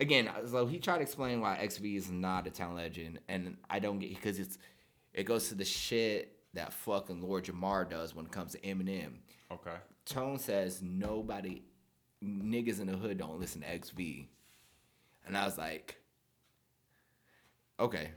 again, 0.00 0.28
uh, 0.28 0.46
so 0.46 0.66
he 0.66 0.78
tried 0.78 0.96
to 0.96 1.02
explain 1.02 1.40
why 1.40 1.64
XV 1.64 1.84
is 1.96 2.10
not 2.10 2.46
a 2.46 2.50
town 2.50 2.74
legend, 2.74 3.20
and 3.28 3.56
I 3.70 3.78
don't 3.78 3.98
get 4.00 4.10
because 4.10 4.38
it's 4.38 4.58
it 5.12 5.24
goes 5.24 5.48
to 5.50 5.54
the 5.54 5.64
shit 5.64 6.36
that 6.54 6.72
fucking 6.72 7.22
Lord 7.22 7.44
Jamar 7.44 7.88
does 7.88 8.14
when 8.14 8.26
it 8.26 8.32
comes 8.32 8.52
to 8.52 8.58
Eminem. 8.60 9.12
Okay. 9.52 9.76
Tone 10.04 10.38
says 10.38 10.82
nobody, 10.82 11.62
niggas 12.22 12.80
in 12.80 12.88
the 12.88 12.96
hood 12.96 13.18
don't 13.18 13.38
listen 13.40 13.60
to 13.62 13.78
XV, 13.78 14.26
and 15.24 15.36
I 15.36 15.44
was 15.44 15.56
like, 15.56 15.96
okay. 17.78 18.10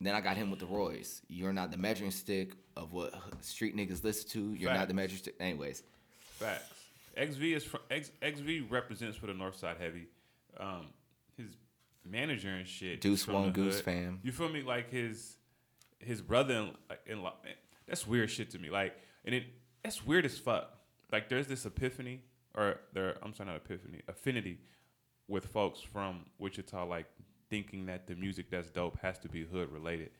Then 0.00 0.14
I 0.14 0.20
got 0.20 0.36
him 0.36 0.50
with 0.50 0.60
the 0.60 0.66
Royce. 0.66 1.20
You're 1.28 1.52
not 1.52 1.70
the 1.70 1.76
measuring 1.76 2.10
stick 2.10 2.52
of 2.76 2.92
what 2.92 3.12
street 3.42 3.76
niggas 3.76 4.02
listen 4.02 4.28
to. 4.30 4.54
You're 4.54 4.72
not 4.72 4.88
the 4.88 4.94
measuring 4.94 5.18
stick. 5.18 5.34
Anyways, 5.40 5.82
Facts. 6.38 6.72
XV 7.20 7.42
is 7.42 7.64
from 7.64 7.80
X, 7.90 8.10
XV 8.24 8.70
represents 8.70 9.16
for 9.18 9.26
the 9.26 9.34
North 9.34 9.56
Side 9.56 9.76
Heavy. 9.78 10.06
Um, 10.58 10.86
his 11.36 11.48
manager 12.04 12.48
and 12.48 12.66
shit. 12.66 13.00
Deuce 13.00 13.26
One 13.28 13.52
Goose 13.52 13.76
hood. 13.76 13.84
fam. 13.84 14.20
You 14.22 14.32
feel 14.32 14.48
me? 14.48 14.62
Like 14.62 14.90
his 14.90 15.36
his 15.98 16.22
brother 16.22 16.54
in, 16.54 16.70
like, 16.88 17.00
in 17.06 17.22
law. 17.22 17.34
That's 17.86 18.06
weird 18.06 18.30
shit 18.30 18.50
to 18.52 18.58
me. 18.58 18.70
Like, 18.70 18.96
and 19.24 19.34
it 19.34 19.44
that's 19.82 20.04
weird 20.06 20.24
as 20.24 20.38
fuck. 20.38 20.78
Like, 21.12 21.28
there's 21.28 21.46
this 21.46 21.66
epiphany, 21.66 22.22
or 22.54 22.80
there. 22.94 23.16
I'm 23.22 23.34
sorry, 23.34 23.48
not 23.50 23.56
epiphany. 23.56 24.00
Affinity 24.08 24.60
with 25.28 25.46
folks 25.46 25.80
from 25.80 26.24
Wichita, 26.38 26.84
like 26.86 27.06
thinking 27.50 27.86
that 27.86 28.06
the 28.06 28.14
music 28.14 28.50
that's 28.50 28.70
dope 28.70 28.98
has 29.02 29.18
to 29.18 29.28
be 29.28 29.44
hood 29.44 29.70
related, 29.70 30.10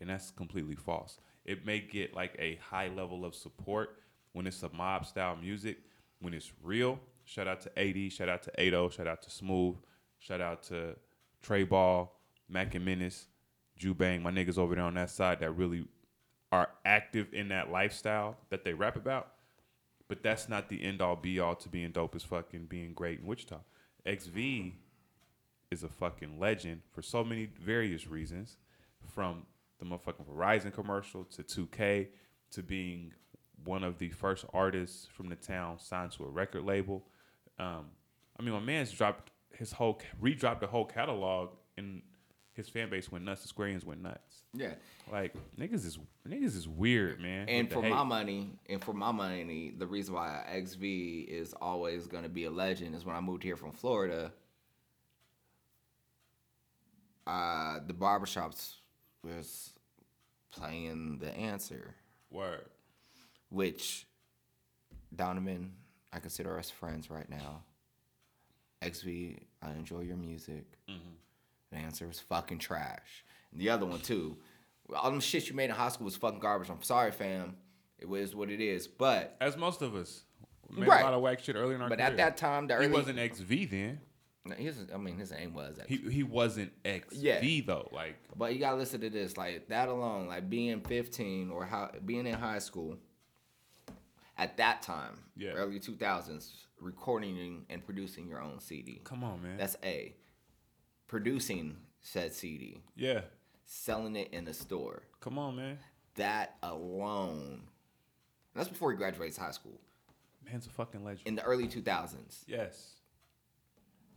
and 0.00 0.10
that's 0.10 0.30
completely 0.30 0.74
false. 0.74 1.20
It 1.44 1.64
may 1.64 1.80
get 1.80 2.14
like 2.14 2.36
a 2.38 2.58
high 2.70 2.88
level 2.88 3.24
of 3.24 3.34
support 3.34 3.96
when 4.32 4.46
it's 4.46 4.62
a 4.62 4.68
mob 4.70 5.06
style 5.06 5.36
music, 5.36 5.78
when 6.20 6.34
it's 6.34 6.52
real. 6.62 6.98
Shout 7.24 7.46
out 7.46 7.60
to 7.62 7.78
AD, 7.78 8.12
shout 8.12 8.28
out 8.28 8.42
to 8.42 8.60
Ado, 8.60 8.76
oh, 8.76 8.88
shout 8.90 9.06
out 9.06 9.22
to 9.22 9.30
Smooth, 9.30 9.76
shout 10.18 10.40
out 10.40 10.62
to 10.64 10.96
Trey 11.42 11.62
Ball, 11.62 12.12
Mac 12.48 12.74
and 12.74 12.84
Menace, 12.84 13.26
Jew 13.76 13.94
Bang, 13.94 14.22
my 14.22 14.30
niggas 14.30 14.58
over 14.58 14.74
there 14.74 14.84
on 14.84 14.94
that 14.94 15.10
side 15.10 15.40
that 15.40 15.52
really 15.52 15.86
are 16.52 16.68
active 16.84 17.32
in 17.32 17.48
that 17.48 17.70
lifestyle 17.70 18.36
that 18.50 18.64
they 18.64 18.74
rap 18.74 18.96
about. 18.96 19.28
But 20.08 20.22
that's 20.24 20.48
not 20.48 20.68
the 20.68 20.82
end 20.82 21.00
all 21.00 21.14
be 21.14 21.38
all 21.38 21.54
to 21.54 21.68
being 21.68 21.92
dope 21.92 22.16
as 22.16 22.24
fucking 22.24 22.66
being 22.66 22.94
great 22.94 23.20
in 23.20 23.26
Wichita. 23.26 23.60
XV 24.08 24.72
is 25.70 25.84
a 25.84 25.88
fucking 25.88 26.38
legend 26.38 26.82
for 26.90 27.00
so 27.00 27.22
many 27.22 27.48
various 27.60 28.08
reasons, 28.08 28.56
from 29.14 29.42
the 29.78 29.84
motherfucking 29.84 30.26
Verizon 30.28 30.72
commercial 30.72 31.24
to 31.24 31.42
2K 31.42 32.08
to 32.50 32.62
being 32.62 33.12
one 33.64 33.84
of 33.84 33.98
the 33.98 34.10
first 34.10 34.44
artists 34.52 35.06
from 35.12 35.28
the 35.28 35.36
town 35.36 35.78
signed 35.78 36.10
to 36.12 36.24
a 36.24 36.28
record 36.28 36.64
label. 36.64 37.04
Um, 37.58 37.86
I 38.38 38.42
mean, 38.42 38.52
my 38.52 38.60
man's 38.60 38.90
dropped 38.90 39.30
his 39.52 39.72
whole 39.72 40.00
re-dropped 40.20 40.60
the 40.60 40.66
whole 40.66 40.84
catalog, 40.84 41.50
and 41.76 42.02
his 42.52 42.68
fan 42.68 42.90
base 42.90 43.12
went 43.12 43.24
nuts. 43.24 43.42
The 43.42 43.48
Squarians 43.48 43.84
went 43.84 44.02
nuts. 44.02 44.42
Yeah. 44.54 44.74
Like 45.10 45.34
niggas 45.58 45.86
is 45.86 45.98
niggas 46.26 46.56
is 46.56 46.66
weird, 46.66 47.20
man. 47.20 47.48
And 47.48 47.70
for 47.70 47.82
my 47.82 48.02
money, 48.02 48.58
and 48.68 48.82
for 48.82 48.92
my 48.92 49.12
money, 49.12 49.72
the 49.76 49.86
reason 49.86 50.14
why 50.14 50.42
XV 50.64 50.82
is 50.82 51.54
always 51.60 52.06
going 52.06 52.24
to 52.24 52.28
be 52.28 52.44
a 52.46 52.50
legend 52.50 52.94
is 52.94 53.04
when 53.04 53.14
I 53.14 53.20
moved 53.20 53.42
here 53.44 53.56
from 53.56 53.72
Florida. 53.72 54.32
Uh, 57.26 57.80
the 57.86 57.92
barbershops 57.94 58.74
was 59.22 59.70
playing 60.50 61.18
the 61.18 61.30
answer, 61.36 61.94
word. 62.30 62.64
which 63.50 64.06
Donovan, 65.14 65.72
I 66.12 66.18
consider 66.18 66.58
us 66.58 66.70
friends 66.70 67.10
right 67.10 67.28
now. 67.28 67.62
XV, 68.84 69.08
I 69.62 69.70
enjoy 69.72 70.00
your 70.00 70.16
music. 70.16 70.64
The 71.70 71.76
answer 71.76 72.06
was 72.08 72.18
fucking 72.18 72.58
trash. 72.58 73.24
And 73.52 73.60
the 73.60 73.68
other 73.70 73.86
one 73.86 74.00
too. 74.00 74.36
All 74.94 75.10
them 75.10 75.20
shit 75.20 75.48
you 75.48 75.54
made 75.54 75.66
in 75.70 75.76
high 75.76 75.88
school 75.90 76.06
was 76.06 76.16
fucking 76.16 76.40
garbage. 76.40 76.68
I'm 76.68 76.82
sorry, 76.82 77.12
fam. 77.12 77.56
It 77.98 78.08
was 78.08 78.34
what 78.34 78.50
it 78.50 78.60
is. 78.60 78.88
But 78.88 79.36
As 79.40 79.56
most 79.56 79.82
of 79.82 79.94
us 79.94 80.24
made 80.74 80.88
Right. 80.88 81.02
a 81.02 81.04
lot 81.04 81.14
of 81.14 81.20
whack 81.20 81.40
shit 81.40 81.54
early 81.54 81.74
in 81.76 81.82
our 81.82 81.88
but 81.88 81.98
career. 81.98 82.08
at 82.10 82.16
that 82.16 82.36
time, 82.38 82.66
the 82.66 82.80
he 82.80 82.88
wasn't 82.88 83.18
XV 83.18 83.70
then. 83.70 84.00
No, 84.44 84.54
his, 84.54 84.86
I 84.92 84.96
mean, 84.96 85.18
his 85.18 85.30
name 85.32 85.52
was. 85.52 85.78
He 85.86 85.96
he 85.96 86.22
wasn't 86.22 86.72
XV 86.86 87.12
Yeah. 87.12 87.60
though. 87.66 87.88
Like 87.92 88.16
But 88.36 88.54
you 88.54 88.58
gotta 88.60 88.76
listen 88.76 89.00
to 89.02 89.10
this, 89.10 89.36
like 89.36 89.68
that 89.68 89.88
alone, 89.88 90.28
like 90.28 90.48
being 90.48 90.80
15 90.80 91.50
or 91.50 91.66
how 91.66 91.90
being 92.06 92.26
in 92.26 92.34
high 92.34 92.58
school 92.60 92.96
at 94.38 94.56
that 94.56 94.80
time, 94.82 95.18
Yeah. 95.36 95.50
early 95.50 95.78
2000s, 95.78 96.66
recording 96.80 97.66
and 97.68 97.84
producing 97.84 98.26
your 98.28 98.40
own 98.40 98.60
CD. 98.60 99.00
come 99.04 99.22
on, 99.24 99.42
man. 99.42 99.58
That's 99.58 99.76
A. 99.84 100.14
Producing 101.06 101.76
said 102.00 102.32
CD, 102.32 102.80
yeah. 102.96 103.22
selling 103.66 104.16
it 104.16 104.32
in 104.32 104.44
the 104.46 104.54
store. 104.54 105.02
Come 105.20 105.38
on, 105.38 105.56
man. 105.56 105.78
That 106.14 106.56
alone. 106.62 107.64
That's 108.54 108.68
before 108.68 108.90
he 108.92 108.96
graduates 108.96 109.36
high 109.36 109.50
school. 109.50 109.78
Man's 110.44 110.66
a 110.66 110.70
fucking 110.70 111.04
legend. 111.04 111.26
In 111.26 111.34
the 111.34 111.42
early 111.42 111.68
2000s. 111.68 112.44
yes. 112.46 112.94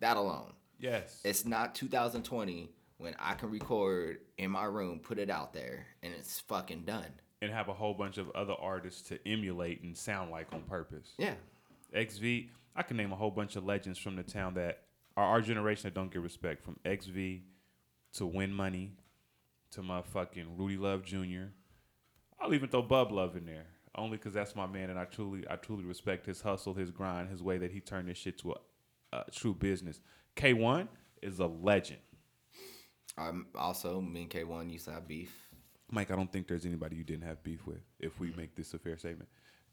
That 0.03 0.17
alone. 0.17 0.51
Yes. 0.79 1.21
It's 1.23 1.45
not 1.45 1.75
2020 1.75 2.69
when 2.97 3.15
I 3.17 3.35
can 3.35 3.49
record 3.49 4.17
in 4.37 4.51
my 4.51 4.65
room, 4.65 4.99
put 4.99 5.17
it 5.17 5.29
out 5.29 5.53
there, 5.53 5.85
and 6.03 6.13
it's 6.13 6.41
fucking 6.41 6.83
done. 6.83 7.05
and 7.41 7.49
have 7.51 7.69
a 7.69 7.73
whole 7.73 7.93
bunch 7.93 8.17
of 8.17 8.29
other 8.31 8.53
artists 8.59 9.01
to 9.03 9.19
emulate 9.25 9.81
and 9.81 9.95
sound 9.97 10.29
like 10.29 10.47
on 10.53 10.61
purpose. 10.63 11.13
Yeah. 11.17 11.35
XV, 11.97 12.49
I 12.75 12.83
can 12.83 12.97
name 12.97 13.13
a 13.13 13.15
whole 13.15 13.31
bunch 13.31 13.55
of 13.55 13.65
legends 13.65 13.97
from 13.97 14.17
the 14.17 14.23
town 14.23 14.55
that 14.55 14.83
are 15.15 15.23
our 15.25 15.41
generation 15.41 15.83
that 15.83 15.93
don't 15.93 16.11
get 16.11 16.21
respect. 16.21 16.63
From 16.63 16.77
XV 16.85 17.41
to 18.15 18.25
Win 18.25 18.53
Money 18.53 18.91
to 19.71 19.81
my 19.81 20.01
fucking 20.01 20.57
Rudy 20.57 20.77
Love 20.77 21.03
Jr. 21.05 21.47
I'll 22.41 22.53
even 22.53 22.67
throw 22.69 22.81
Bub 22.81 23.11
Love 23.13 23.37
in 23.37 23.45
there, 23.45 23.67
only 23.95 24.17
because 24.17 24.33
that's 24.33 24.53
my 24.55 24.67
man, 24.67 24.89
and 24.89 24.99
I 24.99 25.05
truly, 25.05 25.45
I 25.49 25.55
truly 25.55 25.85
respect 25.85 26.25
his 26.25 26.41
hustle, 26.41 26.73
his 26.73 26.91
grind, 26.91 27.29
his 27.29 27.41
way 27.41 27.57
that 27.57 27.71
he 27.71 27.79
turned 27.79 28.09
this 28.09 28.17
shit 28.17 28.37
to 28.39 28.51
a, 28.51 28.55
a 29.13 29.31
true 29.31 29.53
business. 29.53 29.99
K1 30.35 30.87
is 31.21 31.39
a 31.39 31.47
legend. 31.47 31.99
Um, 33.17 33.47
also, 33.55 34.01
me 34.01 34.23
and 34.23 34.29
K1 34.29 34.71
used 34.71 34.85
to 34.85 34.91
have 34.91 35.07
beef. 35.07 35.31
Mike, 35.91 36.09
I 36.09 36.15
don't 36.15 36.31
think 36.31 36.47
there's 36.47 36.65
anybody 36.65 36.95
you 36.95 37.03
didn't 37.03 37.25
have 37.25 37.43
beef 37.43 37.67
with, 37.67 37.81
if 37.99 38.19
we 38.19 38.33
make 38.35 38.55
this 38.55 38.73
a 38.73 38.79
fair 38.79 38.97
statement. 38.97 39.29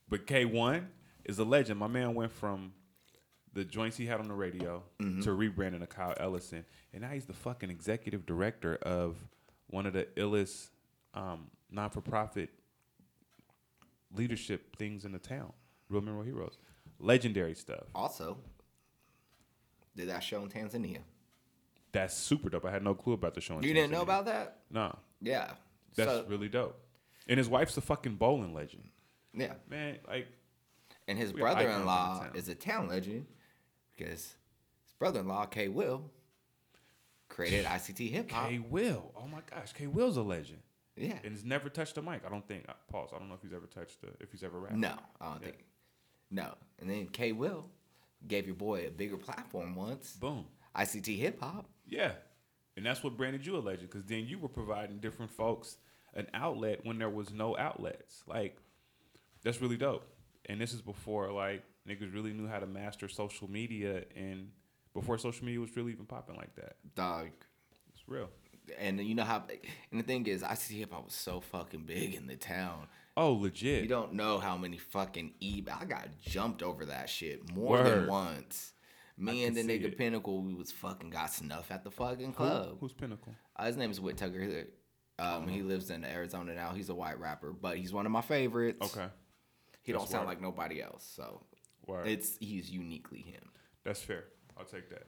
But 0.09 0.27
K1 0.27 0.87
is 1.25 1.39
a 1.39 1.45
legend. 1.45 1.79
My 1.79 1.87
man 1.87 2.15
went 2.15 2.33
from 2.33 2.73
the 3.53 3.65
joints 3.65 3.97
he 3.97 4.07
had 4.07 4.21
on 4.21 4.29
the 4.29 4.35
radio 4.35 4.83
to 4.99 5.31
rebranding 5.31 5.81
to 5.81 5.87
Kyle 5.87 6.15
Ellison, 6.19 6.65
and 6.93 7.03
now 7.03 7.09
he's 7.09 7.25
the 7.25 7.33
fucking 7.33 7.71
executive 7.71 8.27
director 8.27 8.77
of 8.83 9.17
one 9.69 9.87
of 9.87 9.93
the 9.93 10.05
illest 10.17 10.71
um, 11.15 11.47
non-for-profit 11.71 12.51
leadership 14.15 14.77
things 14.77 15.05
in 15.05 15.13
the 15.13 15.19
town. 15.19 15.53
Real 15.89 16.03
Men 16.03 16.15
Real 16.15 16.25
Heroes, 16.25 16.59
legendary 16.99 17.55
stuff. 17.55 17.85
Also, 17.95 18.39
did 20.01 20.09
that 20.11 20.23
show 20.25 20.43
in 20.43 20.49
Tanzania. 20.49 20.99
That's 21.93 22.15
super 22.17 22.49
dope. 22.49 22.65
I 22.65 22.71
had 22.71 22.83
no 22.85 22.95
clue 22.95 23.13
about 23.15 23.35
the 23.35 23.41
show. 23.41 23.55
in 23.55 23.61
Tanzania. 23.61 23.67
You 23.67 23.75
didn't 23.75 23.93
know 23.93 24.03
about 24.03 24.25
that? 24.27 24.59
No, 24.71 24.97
Yeah. 25.21 25.53
that's 25.97 26.11
so, 26.11 26.25
really 26.29 26.49
dope. 26.49 26.79
And 27.29 27.39
his 27.39 27.49
wife's 27.49 27.77
a 27.77 27.81
fucking 27.81 28.17
bowling 28.17 28.55
legend, 28.55 28.89
yeah. 29.35 29.55
man. 29.69 29.99
Like. 30.09 30.29
And 31.09 31.19
his 31.19 31.31
icons 31.31 31.39
in 31.39 31.41
brother-in-law 31.41 32.27
is 32.35 32.49
a 32.49 32.55
town 32.55 32.89
legend 32.89 33.27
because 33.97 34.37
his 34.85 34.93
brother-in-law 34.99 35.47
K 35.47 35.69
Will 35.69 36.11
created 37.29 37.65
ICT 37.67 38.11
hip 38.11 38.31
hop. 38.31 38.49
K 38.49 38.59
Will. 38.59 39.13
Oh 39.17 39.27
my 39.27 39.41
gosh, 39.51 39.73
K 39.73 39.87
Will's 39.87 40.17
a 40.17 40.23
legend. 40.23 40.61
Yeah. 40.97 41.19
And 41.25 41.33
he's 41.33 41.45
never 41.45 41.69
touched 41.69 41.97
a 41.99 42.03
mic. 42.03 42.23
I 42.27 42.29
don't 42.31 42.47
think. 42.47 42.65
uh, 42.69 42.73
Pause. 42.91 43.11
I 43.15 43.19
don't 43.19 43.29
know 43.29 43.35
if 43.35 43.43
he's 43.43 43.53
ever 43.55 43.67
touched. 43.67 43.99
A, 44.05 44.23
if 44.23 44.31
he's 44.33 44.43
ever 44.43 44.59
rapped. 44.61 44.77
No, 44.77 44.95
I 45.21 45.27
don't 45.33 45.41
Yeah. 45.41 45.47
think. 45.47 45.65
No. 46.31 46.55
And 46.79 46.89
then 46.91 47.07
K 47.09 47.33
Will 47.33 47.67
gave 48.27 48.47
your 48.47 48.57
boy 48.57 48.87
a 48.87 48.91
bigger 48.91 49.17
platform 49.17 49.75
once. 49.75 50.13
Boom. 50.13 50.47
ICT 50.77 51.19
hip 51.19 51.41
hop. 51.41 51.69
Yeah. 51.87 52.13
And 52.77 52.87
that's 52.87 53.03
what 53.03 53.17
branded 53.17 53.45
you 53.45 53.57
a 53.57 53.59
legend, 53.59 53.91
because 53.91 54.07
then 54.07 54.27
you 54.27 54.39
were 54.39 54.49
providing 54.49 54.99
different 54.99 55.31
folks 55.31 55.77
an 56.15 56.27
outlet 56.35 56.81
when 56.85 56.99
there 56.99 57.11
was 57.11 57.33
no 57.33 57.57
outlets. 57.57 58.23
Like, 58.27 58.59
that's 59.43 59.61
really 59.61 59.77
dope. 59.77 60.07
And 60.47 60.61
this 60.61 60.73
is 60.73 60.81
before 60.81 61.31
like 61.31 61.63
niggas 61.89 62.13
really 62.15 62.33
knew 62.33 62.49
how 62.49 62.59
to 62.59 62.67
master 62.67 63.09
social 63.09 63.51
media, 63.51 64.05
and 64.17 64.51
before 64.95 65.19
social 65.19 65.45
media 65.45 65.61
was 65.61 65.77
really 65.77 65.93
even 65.93 66.07
popping 66.07 66.37
like 66.37 66.55
that. 66.57 66.77
Dog. 66.95 67.29
It's 67.93 68.03
real. 68.09 68.31
And 68.79 69.01
you 69.01 69.15
know 69.15 69.25
how 69.25 69.43
and 69.91 70.01
the 70.01 70.05
thing 70.05 70.27
is 70.27 70.43
ICT 70.43 70.79
hip 70.79 70.93
hop 70.93 71.05
was 71.05 71.15
so 71.15 71.41
fucking 71.41 71.85
big 71.85 72.15
in 72.15 72.27
the 72.27 72.37
town. 72.37 72.87
Oh, 73.17 73.33
legit. 73.35 73.83
You 73.83 73.89
don't 73.89 74.15
know 74.15 74.39
how 74.39 74.57
many 74.57 74.79
fucking 74.79 75.35
e 75.41 75.63
I 75.81 75.85
got 75.85 76.09
jumped 76.21 76.63
over 76.63 76.87
that 76.87 77.09
shit 77.09 77.53
more 77.55 77.73
Word. 77.79 77.87
than 78.03 78.07
once. 78.07 78.73
Me 79.19 79.45
I 79.45 79.49
and 79.49 79.57
the 79.57 79.63
nigga 79.63 79.85
it. 79.87 79.99
Pinnacle, 79.99 80.43
we 80.43 80.55
was 80.55 80.73
fucking 80.73 81.11
got 81.11 81.31
snuff 81.31 81.71
at 81.71 81.85
the 81.85 81.91
fucking 81.91 82.29
Who- 82.29 82.33
club. 82.33 82.77
Who's 82.81 82.93
Pinnacle? 82.95 83.35
Uh, 83.57 83.67
his 83.67 83.77
name 83.77 83.91
is 83.91 84.01
Whit 84.01 84.17
Tucker. 84.17 84.41
He- 84.41 84.65
Um, 85.23 85.45
Oh. 85.45 85.47
he 85.49 85.61
lives 85.61 85.91
in 85.91 86.03
Arizona 86.03 86.55
now. 86.55 86.73
He's 86.73 86.89
a 86.89 86.95
white 86.95 87.19
rapper, 87.21 87.53
but 87.53 87.77
he's 87.77 87.93
one 87.93 88.07
of 88.07 88.13
my 88.13 88.23
favorites. 88.23 88.97
Okay. 88.97 89.09
He 89.83 89.93
don't 89.93 90.09
sound 90.09 90.25
word. 90.27 90.33
like 90.33 90.41
nobody 90.41 90.81
else, 90.81 91.05
so 91.05 91.45
Word. 91.87 92.07
it's 92.07 92.39
he's 92.39 92.71
uniquely 92.71 93.21
him. 93.21 93.51
That's 93.85 94.01
fair. 94.01 94.25
I'll 94.57 94.65
take 94.65 94.89
that. 94.89 95.07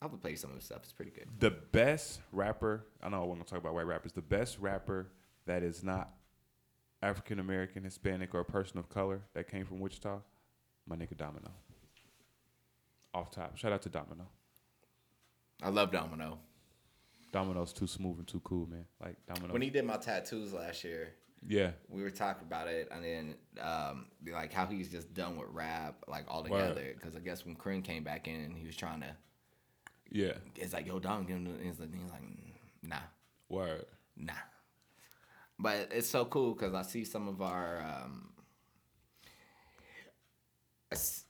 I 0.00 0.06
would 0.06 0.20
play 0.20 0.36
some 0.36 0.50
of 0.50 0.56
his 0.56 0.64
stuff. 0.64 0.82
It's 0.84 0.92
pretty 0.92 1.10
good. 1.10 1.26
The 1.40 1.50
best 1.50 2.20
rapper, 2.30 2.86
I 3.02 3.08
know 3.08 3.22
I 3.22 3.26
want 3.26 3.40
to 3.44 3.46
talk 3.50 3.58
about 3.58 3.74
white 3.74 3.86
rappers. 3.86 4.12
The 4.12 4.22
best 4.22 4.58
rapper 4.60 5.10
that 5.46 5.62
is 5.64 5.82
not 5.82 6.12
African 7.02 7.38
American, 7.38 7.84
Hispanic, 7.84 8.34
or 8.34 8.40
a 8.40 8.44
person 8.44 8.78
of 8.78 8.88
color 8.88 9.22
that 9.34 9.48
came 9.48 9.64
from 9.64 9.80
Wichita, 9.80 10.20
my 10.86 10.96
nigga 10.96 11.16
Domino. 11.16 11.50
Off 13.14 13.30
top. 13.30 13.56
Shout 13.56 13.72
out 13.72 13.82
to 13.82 13.88
Domino. 13.88 14.26
I 15.62 15.68
love 15.70 15.90
Domino. 15.90 16.38
Domino's 17.32 17.72
too 17.72 17.86
smooth 17.86 18.18
and 18.18 18.26
too 18.26 18.40
cool, 18.40 18.66
man. 18.66 18.84
Like 19.00 19.16
Domino. 19.26 19.52
When 19.52 19.62
he 19.62 19.70
did 19.70 19.84
my 19.84 19.96
tattoos 19.96 20.52
last 20.52 20.84
year, 20.84 21.14
yeah. 21.46 21.70
we 21.88 22.02
were 22.02 22.10
talking 22.10 22.46
about 22.46 22.68
it, 22.68 22.88
and 22.90 23.04
then 23.04 23.34
um, 23.60 24.06
like 24.30 24.52
how 24.52 24.66
he's 24.66 24.88
just 24.90 25.12
done 25.14 25.36
with 25.36 25.48
rap, 25.50 25.96
like 26.08 26.24
all 26.28 26.42
together. 26.42 26.92
Because 26.94 27.16
I 27.16 27.20
guess 27.20 27.44
when 27.44 27.54
Kring 27.56 27.82
came 27.82 28.04
back 28.04 28.28
in, 28.28 28.34
and 28.40 28.56
he 28.56 28.66
was 28.66 28.76
trying 28.76 29.00
to, 29.00 29.16
Yeah. 30.10 30.34
it's 30.56 30.72
like 30.72 30.86
yo, 30.86 30.98
Dom, 30.98 31.24
give 31.24 31.36
him. 31.36 31.44
the-" 31.44 31.64
he's 31.64 31.78
like, 31.80 31.90
nah, 32.82 32.96
Word. 33.48 33.86
But 35.62 35.90
it's 35.92 36.08
so 36.08 36.24
cool 36.24 36.54
because 36.54 36.74
I 36.74 36.82
see 36.82 37.04
some 37.04 37.28
of 37.28 37.42
our. 37.42 37.82
Um, 37.82 38.26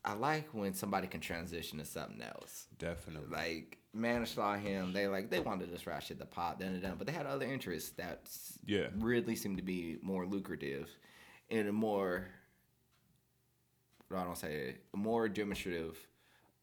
I 0.04 0.14
like 0.14 0.48
when 0.54 0.72
somebody 0.72 1.06
can 1.06 1.20
transition 1.20 1.78
to 1.78 1.84
something 1.84 2.22
else. 2.22 2.66
Definitely. 2.78 3.28
Like 3.30 3.76
Manislaw 3.94 4.58
him, 4.58 4.92
they 4.94 5.06
like 5.06 5.28
they 5.28 5.40
wanted 5.40 5.70
this 5.70 5.86
rap 5.86 6.02
shit 6.02 6.18
to 6.18 6.24
pop, 6.24 6.60
done 6.60 6.68
and 6.70 6.82
done, 6.82 6.94
but 6.96 7.06
they 7.06 7.12
had 7.12 7.26
other 7.26 7.44
interests 7.44 7.90
that 7.98 8.30
Yeah. 8.64 8.86
really 8.98 9.36
seemed 9.36 9.58
to 9.58 9.62
be 9.62 9.98
more 10.00 10.24
lucrative 10.24 10.88
and 11.50 11.68
a 11.68 11.72
more 11.72 12.28
I 14.12 14.24
don't 14.24 14.38
say 14.38 14.54
it, 14.54 14.84
more 14.94 15.28
demonstrative 15.28 15.98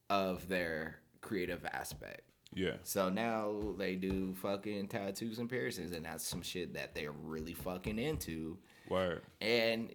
of 0.10 0.48
their 0.50 1.00
creative 1.22 1.66
aspect. 1.66 2.22
Yeah. 2.54 2.74
So 2.84 3.10
now 3.10 3.74
they 3.78 3.96
do 3.96 4.34
fucking 4.42 4.88
tattoos 4.88 5.40
and 5.40 5.50
piercings, 5.50 5.92
and 5.92 6.06
that's 6.06 6.26
some 6.26 6.42
shit 6.42 6.74
that 6.74 6.96
they're 6.96 7.12
really 7.12 7.54
fucking 7.54 8.00
into. 8.00 8.58
Word. 8.90 9.22
And 9.42 9.94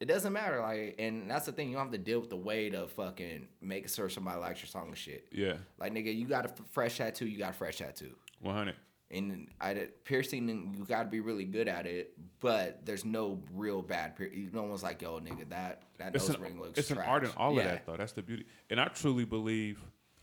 it 0.00 0.06
doesn't 0.06 0.32
matter, 0.32 0.60
like, 0.60 0.96
and 0.98 1.30
that's 1.30 1.46
the 1.46 1.52
thing, 1.52 1.68
you 1.68 1.76
don't 1.76 1.84
have 1.84 1.92
to 1.92 1.98
deal 1.98 2.18
with 2.20 2.30
the 2.30 2.36
weight 2.36 2.74
of 2.74 2.90
fucking 2.92 3.46
making 3.60 3.88
sure 3.88 4.08
somebody 4.08 4.40
likes 4.40 4.60
your 4.60 4.66
song 4.66 4.88
and 4.88 4.98
shit. 4.98 5.28
Yeah. 5.30 5.54
Like 5.78 5.94
nigga, 5.94 6.14
you 6.14 6.26
got 6.26 6.44
a 6.44 6.50
fresh 6.72 6.98
tattoo, 6.98 7.26
you 7.26 7.38
got 7.38 7.50
a 7.50 7.54
fresh 7.54 7.78
tattoo. 7.78 8.14
100. 8.40 8.74
and 9.12 9.46
I 9.60 9.74
did- 9.74 10.04
piercing 10.04 10.74
you 10.76 10.84
got 10.84 11.04
to 11.04 11.08
be 11.08 11.20
really 11.20 11.44
good 11.44 11.68
at 11.68 11.86
it, 11.86 12.14
but 12.40 12.84
there's 12.84 13.04
no 13.04 13.40
real 13.54 13.80
bad. 13.80 14.16
Pier- 14.16 14.32
no 14.52 14.64
one's 14.64 14.82
like, 14.82 15.00
yo, 15.02 15.20
nigga, 15.20 15.48
that 15.50 15.82
that 15.98 16.16
it's 16.16 16.26
nose 16.26 16.36
an, 16.36 16.42
ring 16.42 16.60
looks. 16.60 16.78
it's 16.78 16.90
an 16.90 16.98
art 16.98 17.22
in 17.22 17.30
all 17.36 17.54
yeah. 17.54 17.60
of 17.60 17.64
that 17.66 17.86
though. 17.86 17.96
That's 17.96 18.12
the 18.12 18.22
beauty. 18.22 18.46
And 18.70 18.80
I 18.80 18.86
truly 18.86 19.24
believe, 19.24 19.78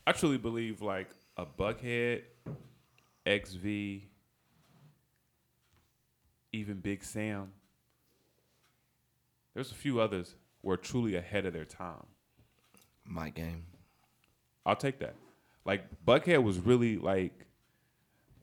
I 0.06 0.12
truly 0.12 0.36
believe 0.36 0.82
like 0.82 1.08
a 1.40 1.46
Buckhead, 1.46 2.22
XV, 3.26 4.02
even 6.52 6.80
Big 6.82 7.02
Sam. 7.02 7.52
There's 9.54 9.72
a 9.72 9.74
few 9.74 10.00
others 10.00 10.34
were 10.62 10.76
truly 10.76 11.16
ahead 11.16 11.46
of 11.46 11.54
their 11.54 11.64
time. 11.64 12.06
My 13.06 13.30
game. 13.30 13.64
I'll 14.66 14.76
take 14.76 14.98
that. 14.98 15.14
Like 15.64 15.84
Buckhead 16.06 16.42
was 16.42 16.58
really 16.58 16.98
like 16.98 17.46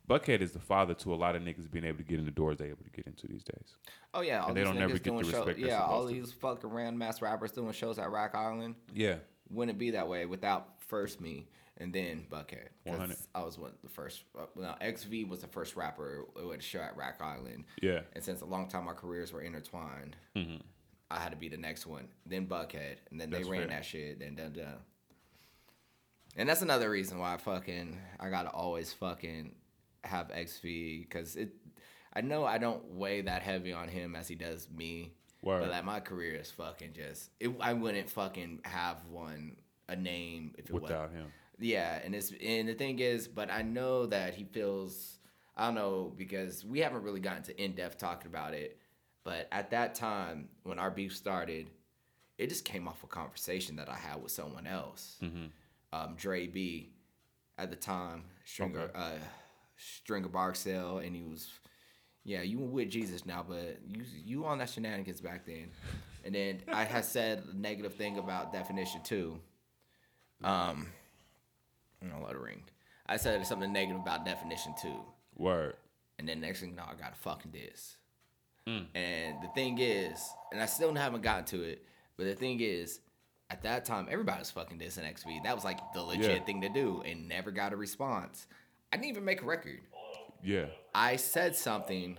Buckhead 0.09 0.41
is 0.41 0.51
the 0.53 0.59
father 0.59 0.95
to 0.95 1.13
a 1.13 1.15
lot 1.15 1.35
of 1.35 1.43
niggas 1.43 1.69
being 1.69 1.85
able 1.85 1.99
to 1.99 2.03
get 2.03 2.17
in 2.17 2.25
the 2.25 2.31
doors 2.31 2.57
they're 2.57 2.67
able 2.67 2.83
to 2.83 2.89
get 2.89 3.05
into 3.05 3.27
these 3.27 3.43
days. 3.43 3.75
Oh 4.15 4.21
yeah, 4.21 4.41
all 4.41 4.47
And 4.47 4.57
they 4.57 4.61
these 4.61 4.69
don't 4.69 4.79
never 4.79 4.93
niggas 4.95 5.03
get 5.03 5.11
the 5.11 5.17
respect 5.17 5.59
Yeah, 5.59 5.81
all 5.81 6.01
supposed 6.07 6.15
to. 6.15 6.21
these 6.21 6.33
fucking 6.33 6.69
random 6.71 7.01
ass 7.03 7.21
rappers 7.21 7.51
doing 7.51 7.71
shows 7.73 7.99
at 7.99 8.09
Rock 8.09 8.33
Island. 8.33 8.73
Yeah. 8.93 9.17
Wouldn't 9.51 9.77
be 9.77 9.91
that 9.91 10.07
way 10.07 10.25
without 10.25 10.81
first 10.81 11.21
me 11.21 11.47
and 11.80 11.93
then 11.93 12.25
Buckhead. 12.30 12.69
100. 12.84 13.17
I 13.36 13.43
was 13.43 13.57
one 13.57 13.71
of 13.71 13.82
the 13.84 13.89
first. 13.89 14.23
Uh, 14.38 14.45
well, 14.55 14.78
XV 14.84 15.28
was 15.30 15.41
the 15.41 15.47
first 15.47 15.75
rapper 15.75 16.25
who 16.36 16.51
had 16.51 16.59
a 16.59 16.63
show 16.63 16.80
at 16.80 16.97
Rock 16.97 17.15
Island. 17.21 17.65
Yeah. 17.82 18.01
And 18.13 18.23
since 18.23 18.41
a 18.41 18.45
long 18.45 18.67
time 18.67 18.88
our 18.88 18.93
careers 18.95 19.32
were 19.32 19.41
intertwined, 19.41 20.15
Mhm. 20.36 20.61
I 21.09 21.19
had 21.19 21.30
to 21.32 21.38
be 21.38 21.47
the 21.49 21.57
next 21.57 21.86
one. 21.86 22.07
Then 22.25 22.47
Buckhead, 22.47 22.97
and 23.11 23.19
then 23.21 23.30
they 23.30 23.43
ran 23.43 23.61
fair. 23.61 23.67
that 23.67 23.86
shit. 23.86 24.19
Then 24.19 24.36
dun 24.36 24.53
dun. 24.53 24.78
And 26.36 26.47
that's 26.47 26.61
another 26.61 26.89
reason 26.89 27.17
why 27.17 27.34
I 27.34 27.38
fucking 27.38 27.97
I 28.19 28.30
gotta 28.30 28.49
always 28.49 28.93
fucking 28.93 29.55
have 30.03 30.32
XV 30.32 30.61
because 31.01 31.36
it. 31.36 31.53
I 32.13 32.21
know 32.21 32.45
I 32.45 32.57
don't 32.57 32.84
weigh 32.95 33.21
that 33.21 33.41
heavy 33.43 33.73
on 33.73 33.88
him 33.88 34.15
as 34.15 34.28
he 34.28 34.36
does 34.36 34.67
me. 34.69 35.13
Word. 35.43 35.61
But 35.61 35.69
like 35.69 35.86
my 35.86 35.99
career 35.99 36.34
is 36.36 36.49
fucking 36.51 36.93
just. 36.93 37.30
It, 37.39 37.51
I 37.59 37.73
wouldn't 37.73 38.09
fucking 38.09 38.61
have 38.65 39.05
one 39.05 39.57
a 39.88 39.95
name 39.95 40.53
if 40.57 40.65
it 40.69 40.73
was 40.73 40.84
Without 40.84 41.11
him. 41.11 41.32
Yeah, 41.59 41.99
and 42.03 42.13
it's 42.15 42.31
and 42.43 42.67
the 42.67 42.73
thing 42.73 42.99
is, 42.99 43.27
but 43.27 43.51
I 43.51 43.61
know 43.61 44.05
that 44.07 44.33
he 44.35 44.43
feels 44.43 45.19
I 45.55 45.65
don't 45.65 45.75
know 45.75 46.13
because 46.15 46.63
we 46.65 46.79
haven't 46.79 47.03
really 47.03 47.19
gotten 47.19 47.43
to 47.43 47.63
in 47.63 47.73
depth 47.73 47.97
talking 47.97 48.27
about 48.27 48.53
it. 48.53 48.77
But 49.23 49.47
at 49.51 49.71
that 49.71 49.95
time 49.95 50.49
when 50.63 50.79
our 50.79 50.89
beef 50.91 51.15
started, 51.15 51.67
it 52.37 52.47
just 52.49 52.63
came 52.63 52.87
off 52.87 53.03
a 53.03 53.07
conversation 53.07 53.75
that 53.77 53.89
I 53.89 53.95
had 53.95 54.21
with 54.21 54.31
someone 54.31 54.65
else. 54.67 55.17
Um, 55.91 56.15
Dre 56.15 56.47
B, 56.47 56.91
at 57.57 57.69
the 57.69 57.75
time, 57.75 58.23
Stringer, 58.45 58.81
Okay. 58.83 58.91
uh, 58.95 59.17
Stringer 59.77 60.27
Barksdale, 60.29 60.99
and 60.99 61.15
he 61.15 61.23
was, 61.23 61.49
yeah, 62.23 62.41
you 62.41 62.59
were 62.59 62.67
with 62.67 62.89
Jesus 62.89 63.25
now, 63.25 63.43
but 63.47 63.79
you 63.85 64.03
you 64.13 64.45
on 64.45 64.59
that 64.59 64.69
shenanigans 64.69 65.21
back 65.21 65.45
then. 65.45 65.71
And 66.23 66.35
then 66.35 66.61
I 66.71 66.83
had 66.83 67.03
said 67.05 67.43
a 67.51 67.57
negative 67.57 67.95
thing 67.95 68.17
about 68.17 68.53
definition 68.53 69.01
too. 69.03 69.39
Um, 70.43 70.87
Gonna 72.01 72.23
let 72.23 72.35
it 72.35 72.39
ring. 72.39 72.63
I 73.07 73.17
said 73.17 73.45
something 73.47 73.71
negative 73.71 74.01
about 74.01 74.25
definition 74.25 74.73
too. 74.81 75.01
Word. 75.35 75.75
And 76.19 76.27
then 76.27 76.41
next 76.41 76.59
thing 76.61 76.77
I 76.79 76.93
got 76.99 77.13
a 77.13 77.15
fucking 77.15 77.51
diss. 77.51 77.95
Hmm. 78.65 78.83
And 78.95 79.41
the 79.41 79.47
thing 79.55 79.77
is, 79.79 80.27
and 80.51 80.61
I 80.61 80.65
still 80.65 80.93
haven't 80.93 81.21
gotten 81.21 81.45
to 81.45 81.63
it, 81.63 81.85
but 82.17 82.25
the 82.25 82.35
thing 82.35 82.59
is, 82.59 82.99
at 83.49 83.61
that 83.63 83.85
time, 83.85 84.07
everybody 84.11 84.39
was 84.39 84.51
fucking 84.51 84.77
dissing 84.77 85.09
XV. 85.17 85.43
That 85.43 85.55
was 85.55 85.63
like 85.63 85.79
the 85.93 86.01
legit 86.01 86.39
Yeah. 86.39 86.43
thing 86.43 86.61
to 86.61 86.69
do, 86.69 87.01
and 87.05 87.29
never 87.29 87.49
got 87.51 87.71
a 87.71 87.77
response. 87.77 88.47
I 88.91 88.97
didn't 88.97 89.09
even 89.09 89.23
make 89.25 89.41
a 89.41 89.45
record. 89.45 89.79
Yeah. 90.43 90.65
I 90.93 91.15
said 91.15 91.55
something 91.55 92.17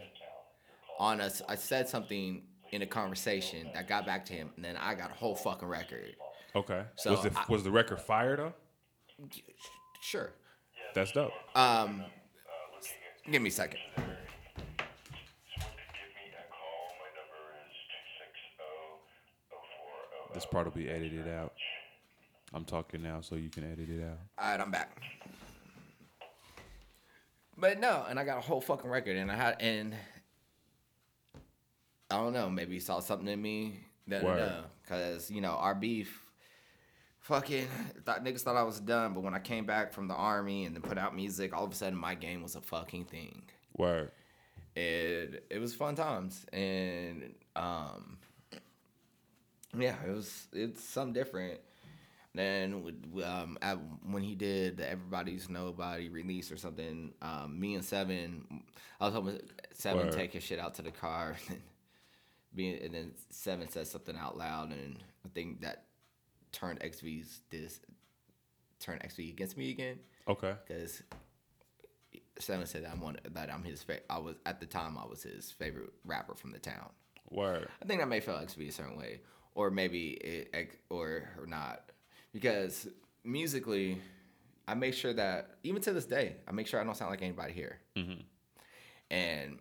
on 0.98 1.20
us. 1.20 1.42
I 1.48 1.56
said 1.56 1.88
something 1.88 2.42
in 2.72 2.82
a 2.82 2.86
conversation 2.86 3.70
that 3.74 3.88
got 3.88 4.06
back 4.06 4.24
to 4.26 4.32
him, 4.32 4.50
and 4.56 4.64
then 4.64 4.76
I 4.76 4.94
got 4.94 5.10
a 5.10 5.14
whole 5.14 5.34
fucking 5.34 5.68
record. 5.68 6.16
Okay. 6.54 6.84
So 6.96 7.10
was 7.10 7.22
the 7.24 7.38
I- 7.38 7.44
was 7.48 7.62
the 7.62 7.70
record 7.70 8.00
fire 8.00 8.36
though? 8.36 8.54
Sure. 10.00 10.30
That's 10.94 11.12
dope. 11.12 11.32
Um, 11.54 12.04
give 13.30 13.42
me 13.42 13.48
a 13.48 13.52
second. 13.52 13.80
This 20.34 20.44
part 20.46 20.66
will 20.66 20.72
be 20.72 20.88
edited 20.88 21.26
out. 21.28 21.52
I'm 22.54 22.64
talking 22.64 23.02
now, 23.02 23.20
so 23.20 23.34
you 23.34 23.50
can 23.50 23.64
edit 23.64 23.88
it 23.90 24.02
out. 24.04 24.18
All 24.38 24.50
right, 24.50 24.60
I'm 24.60 24.70
back. 24.70 25.00
But 27.56 27.80
no, 27.80 28.04
and 28.08 28.18
I 28.18 28.24
got 28.24 28.38
a 28.38 28.40
whole 28.40 28.60
fucking 28.60 28.88
record, 28.88 29.16
and 29.16 29.30
I 29.32 29.34
had, 29.34 29.56
and 29.60 29.94
I 32.10 32.16
don't 32.16 32.32
know, 32.32 32.48
maybe 32.48 32.74
he 32.74 32.80
saw 32.80 33.00
something 33.00 33.26
in 33.28 33.42
me. 33.42 33.80
that, 34.06 34.22
da, 34.22 34.26
Word. 34.26 34.38
da. 34.38 34.60
Cause 34.88 35.30
you 35.30 35.40
know 35.40 35.50
our 35.50 35.74
beef, 35.74 36.22
fucking 37.28 37.68
thought 38.04 38.24
niggas 38.24 38.40
thought 38.40 38.56
I 38.56 38.62
was 38.62 38.80
done, 38.80 39.12
but 39.12 39.22
when 39.22 39.34
I 39.34 39.38
came 39.38 39.66
back 39.66 39.92
from 39.92 40.08
the 40.08 40.14
army 40.14 40.64
and 40.64 40.74
then 40.74 40.82
put 40.82 40.96
out 40.96 41.14
music, 41.14 41.54
all 41.54 41.64
of 41.64 41.70
a 41.72 41.74
sudden 41.74 41.98
my 41.98 42.14
game 42.14 42.42
was 42.42 42.56
a 42.56 42.60
fucking 42.60 43.04
thing. 43.04 43.42
Word. 43.76 44.10
it 44.74 45.46
it 45.50 45.58
was 45.60 45.74
fun 45.74 45.94
times 45.94 46.44
and 46.52 47.34
um 47.54 48.18
yeah 49.76 49.94
it 50.06 50.10
was 50.10 50.48
it's 50.52 50.82
something 50.82 51.12
different 51.12 51.60
then 52.34 52.82
um 53.24 53.58
at, 53.62 53.78
when 54.10 54.22
he 54.22 54.34
did 54.34 54.76
the 54.78 54.88
everybody's 54.88 55.48
nobody 55.48 56.08
release 56.08 56.50
or 56.50 56.56
something 56.56 57.12
um 57.22 57.58
me 57.58 57.74
and 57.74 57.84
seven 57.84 58.62
i 59.00 59.04
was 59.04 59.14
hoping 59.14 59.38
seven 59.72 60.06
Word. 60.06 60.12
take 60.12 60.32
his 60.32 60.42
shit 60.42 60.58
out 60.58 60.74
to 60.74 60.82
the 60.82 60.90
car 60.90 61.36
and 61.48 61.60
being 62.54 62.80
and 62.82 62.94
then 62.94 63.12
seven 63.30 63.68
said 63.68 63.86
something 63.86 64.16
out 64.16 64.36
loud 64.36 64.70
and 64.70 64.98
i 65.24 65.28
think 65.28 65.60
that 65.60 65.84
turned 66.52 66.80
xv's 66.80 67.40
this 67.50 67.80
turned 68.80 69.00
xv 69.02 69.30
against 69.30 69.56
me 69.56 69.70
again 69.70 69.98
Okay. 70.28 70.54
because 70.66 71.02
Seven 72.38 72.66
said 72.66 72.84
I'm 72.90 73.00
one 73.00 73.16
that 73.32 73.52
I'm 73.52 73.64
his 73.64 73.82
favorite. 73.82 74.06
I 74.08 74.18
was 74.18 74.36
at 74.46 74.60
the 74.60 74.66
time 74.66 74.96
I 74.96 75.04
was 75.06 75.24
his 75.24 75.50
favorite 75.50 75.90
rapper 76.04 76.34
from 76.36 76.52
the 76.52 76.58
town. 76.60 76.90
Word. 77.30 77.68
I 77.82 77.84
think 77.84 78.00
that 78.00 78.06
may 78.08 78.20
feel 78.20 78.40
to 78.46 78.58
a 78.68 78.72
certain 78.72 78.96
way, 78.96 79.20
or 79.56 79.70
maybe 79.70 80.10
it 80.10 80.50
or 80.88 81.28
or 81.36 81.46
not, 81.46 81.90
because 82.32 82.86
musically, 83.24 84.00
I 84.68 84.74
make 84.74 84.94
sure 84.94 85.12
that 85.14 85.56
even 85.64 85.82
to 85.82 85.92
this 85.92 86.04
day, 86.06 86.36
I 86.46 86.52
make 86.52 86.68
sure 86.68 86.80
I 86.80 86.84
don't 86.84 86.96
sound 86.96 87.10
like 87.10 87.22
anybody 87.22 87.52
here, 87.52 87.80
mm-hmm. 87.96 88.20
and 89.10 89.58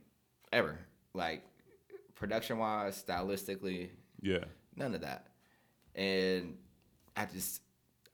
ever 0.54 0.78
like 1.16 1.44
production 2.14 2.60
wise, 2.60 3.04
stylistically, 3.04 3.90
Yeah. 4.22 4.44
none 4.76 4.94
of 4.94 5.02
that, 5.02 5.28
and 5.96 6.58
I 7.18 7.26
just 7.26 7.62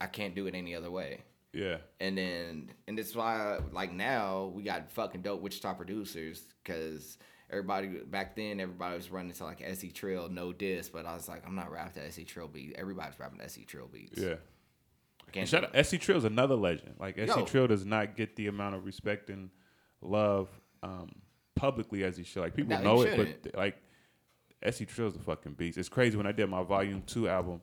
I 0.00 0.06
can't 0.06 0.34
do 0.34 0.46
it 0.46 0.54
any 0.54 0.74
other 0.74 0.90
way. 0.90 1.20
Yeah. 1.52 1.76
And 2.00 2.18
then, 2.18 2.70
and 2.88 2.98
that's 2.98 3.14
why, 3.14 3.60
like 3.72 3.92
now, 3.92 4.50
we 4.54 4.64
got 4.64 4.90
fucking 4.90 5.22
dope 5.22 5.40
Wichita 5.40 5.74
producers 5.74 6.42
because 6.62 7.16
everybody 7.48 7.86
back 7.86 8.34
then, 8.34 8.58
everybody 8.58 8.96
was 8.96 9.10
running 9.10 9.32
to 9.32 9.44
like 9.44 9.62
SE 9.62 9.90
Trill, 9.90 10.28
no 10.28 10.52
diss. 10.52 10.88
But 10.88 11.06
I 11.06 11.14
was 11.14 11.28
like, 11.28 11.46
I'm 11.46 11.54
not 11.54 11.70
rapping 11.70 12.02
to 12.02 12.08
SE 12.08 12.24
Trill 12.24 12.48
beat. 12.48 12.74
Everybody's 12.76 13.18
rapping 13.20 13.38
to 13.38 13.44
SE 13.44 13.64
Trill 13.64 13.86
beats. 13.86 14.20
Yeah. 14.20 14.34
I 15.26 15.30
can't 15.30 15.48
Shout 15.48 15.64
out, 15.64 15.70
SE 15.74 15.96
Trill 15.98 16.18
is 16.18 16.24
another 16.24 16.56
legend. 16.56 16.94
Like 16.98 17.18
SE. 17.18 17.44
Trill 17.44 17.68
does 17.68 17.86
not 17.86 18.16
get 18.16 18.34
the 18.36 18.48
amount 18.48 18.74
of 18.74 18.84
respect 18.84 19.30
and 19.30 19.50
love 20.02 20.48
um, 20.82 21.10
publicly 21.54 22.02
as 22.04 22.16
he 22.16 22.24
should. 22.24 22.40
Like 22.40 22.54
people 22.54 22.76
No, 22.76 22.82
know 22.82 23.02
it, 23.02 23.42
but 23.42 23.56
like 23.56 23.76
SC 24.68 24.86
Trill's 24.86 25.14
a 25.16 25.20
fucking 25.20 25.52
beast. 25.52 25.78
It's 25.78 25.88
crazy 25.88 26.16
when 26.16 26.26
I 26.26 26.32
did 26.32 26.48
my 26.48 26.62
Volume 26.62 27.02
Two 27.06 27.28
album. 27.28 27.60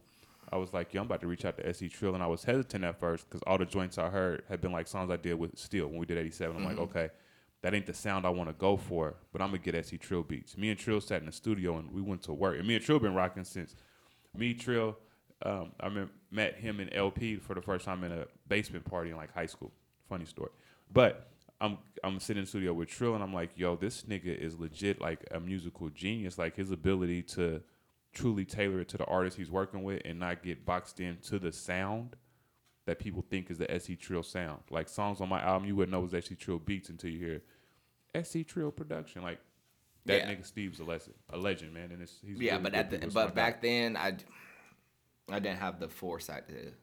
I 0.51 0.57
was 0.57 0.73
like, 0.73 0.93
yo, 0.93 1.01
I'm 1.01 1.07
about 1.07 1.21
to 1.21 1.27
reach 1.27 1.45
out 1.45 1.57
to 1.57 1.73
SC 1.73 1.89
Trill, 1.89 2.13
and 2.13 2.21
I 2.23 2.27
was 2.27 2.43
hesitant 2.43 2.83
at 2.83 2.99
first 2.99 3.29
because 3.29 3.41
all 3.47 3.57
the 3.57 3.65
joints 3.65 3.97
I 3.97 4.09
heard 4.09 4.43
had 4.49 4.59
been 4.61 4.71
like 4.71 4.87
songs 4.87 5.09
I 5.09 5.15
did 5.17 5.35
with 5.35 5.57
Steel 5.57 5.87
when 5.87 5.97
we 5.97 6.05
did 6.05 6.17
'87. 6.17 6.55
I'm 6.57 6.63
like, 6.63 6.73
Mm-hmm. 6.73 6.83
okay, 6.83 7.09
that 7.61 7.73
ain't 7.73 7.85
the 7.85 7.93
sound 7.93 8.25
I 8.25 8.29
want 8.29 8.49
to 8.49 8.53
go 8.53 8.75
for, 8.75 9.15
but 9.31 9.41
I'm 9.41 9.49
gonna 9.49 9.59
get 9.59 9.85
SC 9.85 9.99
Trill 9.99 10.23
beats. 10.23 10.57
Me 10.57 10.69
and 10.69 10.79
Trill 10.79 10.99
sat 10.99 11.21
in 11.21 11.25
the 11.27 11.31
studio 11.31 11.77
and 11.77 11.91
we 11.91 12.01
went 12.01 12.23
to 12.23 12.33
work, 12.33 12.57
and 12.57 12.67
me 12.67 12.75
and 12.75 12.83
Trill 12.83 12.99
been 12.99 13.13
rocking 13.15 13.43
since 13.43 13.75
me 14.35 14.53
Trill. 14.53 14.97
Um, 15.43 15.71
I 15.79 15.87
remember, 15.87 16.11
met 16.29 16.55
him 16.55 16.79
in 16.79 16.93
LP 16.93 17.37
for 17.37 17.55
the 17.55 17.61
first 17.61 17.85
time 17.85 18.03
in 18.03 18.11
a 18.11 18.25
basement 18.47 18.85
party 18.85 19.09
in 19.09 19.15
like 19.17 19.33
high 19.33 19.47
school. 19.47 19.71
Funny 20.09 20.25
story, 20.25 20.51
but 20.91 21.29
I'm 21.61 21.77
I'm 22.03 22.19
sitting 22.19 22.41
in 22.41 22.45
the 22.45 22.49
studio 22.49 22.73
with 22.73 22.89
Trill 22.89 23.15
and 23.15 23.23
I'm 23.23 23.33
like, 23.33 23.51
yo, 23.55 23.75
this 23.75 24.03
nigga 24.03 24.37
is 24.37 24.59
legit 24.59 24.99
like 24.99 25.25
a 25.31 25.39
musical 25.39 25.89
genius. 25.89 26.37
Like 26.37 26.55
his 26.55 26.71
ability 26.71 27.21
to 27.23 27.61
truly 28.13 28.45
tailor 28.45 28.81
it 28.81 28.89
to 28.89 28.97
the 28.97 29.05
artist 29.05 29.37
he's 29.37 29.51
working 29.51 29.83
with 29.83 30.01
and 30.05 30.19
not 30.19 30.43
get 30.43 30.65
boxed 30.65 30.99
into 30.99 31.39
the 31.39 31.51
sound 31.51 32.15
that 32.85 32.99
people 32.99 33.23
think 33.29 33.49
is 33.51 33.57
the 33.57 33.79
SC 33.79 33.97
Trill 33.99 34.23
sound. 34.23 34.61
Like 34.69 34.89
songs 34.89 35.21
on 35.21 35.29
my 35.29 35.41
album, 35.41 35.67
you 35.67 35.75
wouldn't 35.75 35.91
know 35.91 36.03
it 36.03 36.11
was 36.11 36.25
SC 36.25 36.37
Trill 36.37 36.59
beats 36.59 36.89
until 36.89 37.09
you 37.09 37.19
hear 38.13 38.23
SC 38.23 38.45
Trill 38.45 38.71
production. 38.71 39.21
Like 39.21 39.39
that 40.05 40.27
Yeah. 40.27 40.31
nigga 40.33 40.45
Steve's 40.45 40.79
a 40.79 40.83
legend, 40.83 41.13
a 41.29 41.37
legend, 41.37 41.73
man. 41.73 41.91
And 41.91 42.01
it's 42.01 42.19
he's 42.25 42.39
Yeah, 42.39 42.53
really 42.53 42.63
but 42.63 42.73
at 42.73 42.89
the 42.89 43.07
but 43.13 43.35
back 43.35 43.61
then, 43.61 43.95
I 43.95 44.17
I 45.29 45.39
didn't 45.39 45.59
have 45.59 45.79
the 45.79 45.87
foresight 45.87 46.47
to, 46.49 46.73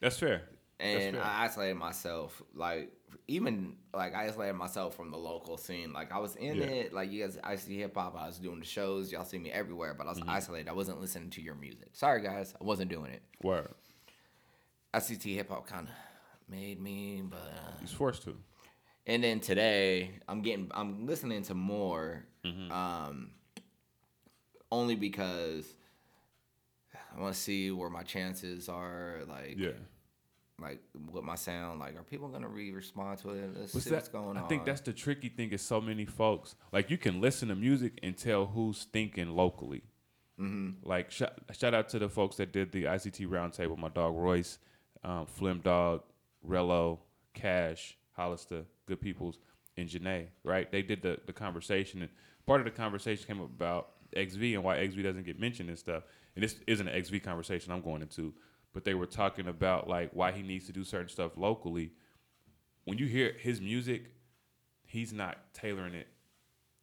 that's 0.00 0.18
fair. 0.18 0.42
That's 0.78 1.04
and 1.06 1.16
fair. 1.16 1.24
I 1.24 1.44
isolated 1.46 1.74
myself. 1.74 2.40
Like 2.54 2.92
even 3.26 3.76
like 3.94 4.14
I 4.14 4.26
isolated 4.26 4.54
myself 4.54 4.94
from 4.96 5.10
the 5.10 5.16
local 5.16 5.56
scene. 5.56 5.92
Like 5.92 6.12
I 6.12 6.18
was 6.18 6.36
in 6.36 6.56
Yeah. 6.58 6.64
it. 6.64 6.92
Like 6.92 7.10
you 7.10 7.22
guys, 7.24 7.36
ICT 7.36 7.76
hip 7.78 7.94
hop. 7.96 8.16
I 8.18 8.26
was 8.26 8.38
doing 8.38 8.58
the 8.60 8.64
shows. 8.66 9.10
Y'all 9.12 9.24
see 9.24 9.38
me 9.38 9.50
everywhere, 9.50 9.94
but 9.94 10.06
I 10.06 10.10
Mm-hmm. 10.10 10.26
was 10.26 10.36
isolated. 10.36 10.68
I 10.68 10.72
wasn't 10.72 11.00
listening 11.00 11.30
to 11.30 11.42
your 11.42 11.54
music. 11.54 11.90
Sorry 11.92 12.22
guys, 12.22 12.54
I 12.60 12.64
wasn't 12.64 12.90
doing 12.90 13.10
it. 13.12 13.22
Word. 13.42 13.68
ICT 14.94 15.34
hip 15.34 15.50
hop 15.50 15.66
kind 15.66 15.88
of 15.88 15.94
made 16.48 16.80
me, 16.80 17.22
but 17.28 17.36
uh, 17.38 17.72
He's 17.80 17.92
forced 17.92 18.22
to. 18.24 18.36
and 19.06 19.22
then 19.22 19.40
today 19.40 20.12
I'm 20.28 20.40
getting 20.42 20.70
I'm 20.74 21.06
listening 21.06 21.42
to 21.44 21.54
more, 21.54 22.24
Mm-hmm. 22.44 22.72
um, 22.72 23.30
only 24.70 24.94
because 24.94 25.66
I 27.16 27.20
want 27.20 27.34
to 27.34 27.40
see 27.40 27.70
where 27.70 27.90
my 27.90 28.02
chances 28.02 28.68
are. 28.68 29.20
Like 29.28 29.56
Yeah. 29.58 29.70
Like 30.60 30.80
what 31.10 31.24
my 31.24 31.34
sound 31.34 31.80
like. 31.80 31.96
Are 31.96 32.02
people 32.02 32.28
gonna 32.28 32.48
re 32.48 32.70
respond 32.72 33.18
to 33.20 33.30
it? 33.30 33.50
Let's 33.56 33.74
What's 33.74 33.84
see 33.84 33.90
that? 33.90 33.96
what's 33.96 34.08
going 34.08 34.36
I 34.36 34.42
on. 34.42 34.48
think 34.48 34.64
that's 34.64 34.80
the 34.80 34.92
tricky 34.92 35.28
thing 35.28 35.50
is 35.50 35.62
so 35.62 35.80
many 35.80 36.04
folks 36.04 36.54
like 36.72 36.90
you 36.90 36.98
can 36.98 37.20
listen 37.20 37.48
to 37.48 37.54
music 37.54 37.98
and 38.02 38.16
tell 38.16 38.46
who's 38.46 38.84
thinking 38.84 39.30
locally. 39.36 39.82
Mm-hmm. 40.40 40.88
Like 40.88 41.10
shout, 41.10 41.32
shout 41.52 41.74
out 41.74 41.88
to 41.90 41.98
the 41.98 42.08
folks 42.08 42.36
that 42.36 42.52
did 42.52 42.72
the 42.72 42.84
ICT 42.84 43.26
roundtable. 43.28 43.76
My 43.78 43.88
dog 43.88 44.14
Royce, 44.14 44.58
um, 45.04 45.26
Flim 45.26 45.60
Dog, 45.60 46.02
Rello, 46.46 46.98
Cash, 47.34 47.96
Hollister, 48.12 48.64
Good 48.86 49.00
Peoples, 49.00 49.38
and 49.76 49.88
Janae. 49.88 50.26
Right? 50.44 50.70
They 50.70 50.82
did 50.82 51.02
the 51.02 51.18
the 51.26 51.32
conversation 51.32 52.02
and 52.02 52.10
part 52.46 52.60
of 52.60 52.64
the 52.64 52.70
conversation 52.70 53.26
came 53.26 53.40
up 53.40 53.50
about 53.50 53.90
XV 54.16 54.42
and 54.54 54.64
why 54.64 54.84
XV 54.86 55.02
doesn't 55.02 55.24
get 55.26 55.38
mentioned 55.38 55.68
and 55.68 55.78
stuff. 55.78 56.02
And 56.34 56.42
this 56.42 56.56
isn't 56.66 56.88
an 56.88 57.04
XV 57.04 57.22
conversation 57.22 57.72
I'm 57.72 57.82
going 57.82 58.00
into, 58.02 58.32
but 58.72 58.84
they 58.84 58.94
were 58.94 59.06
talking 59.06 59.48
about 59.48 59.88
like 59.88 60.10
why 60.12 60.32
he 60.32 60.42
needs 60.42 60.66
to 60.66 60.72
do 60.72 60.84
certain 60.84 61.08
stuff 61.08 61.32
locally 61.36 61.92
when 62.84 62.96
you 62.96 63.06
hear 63.06 63.34
his 63.38 63.60
music, 63.60 64.04
he's 64.86 65.12
not 65.12 65.52
tailoring 65.52 65.92
it 65.92 66.06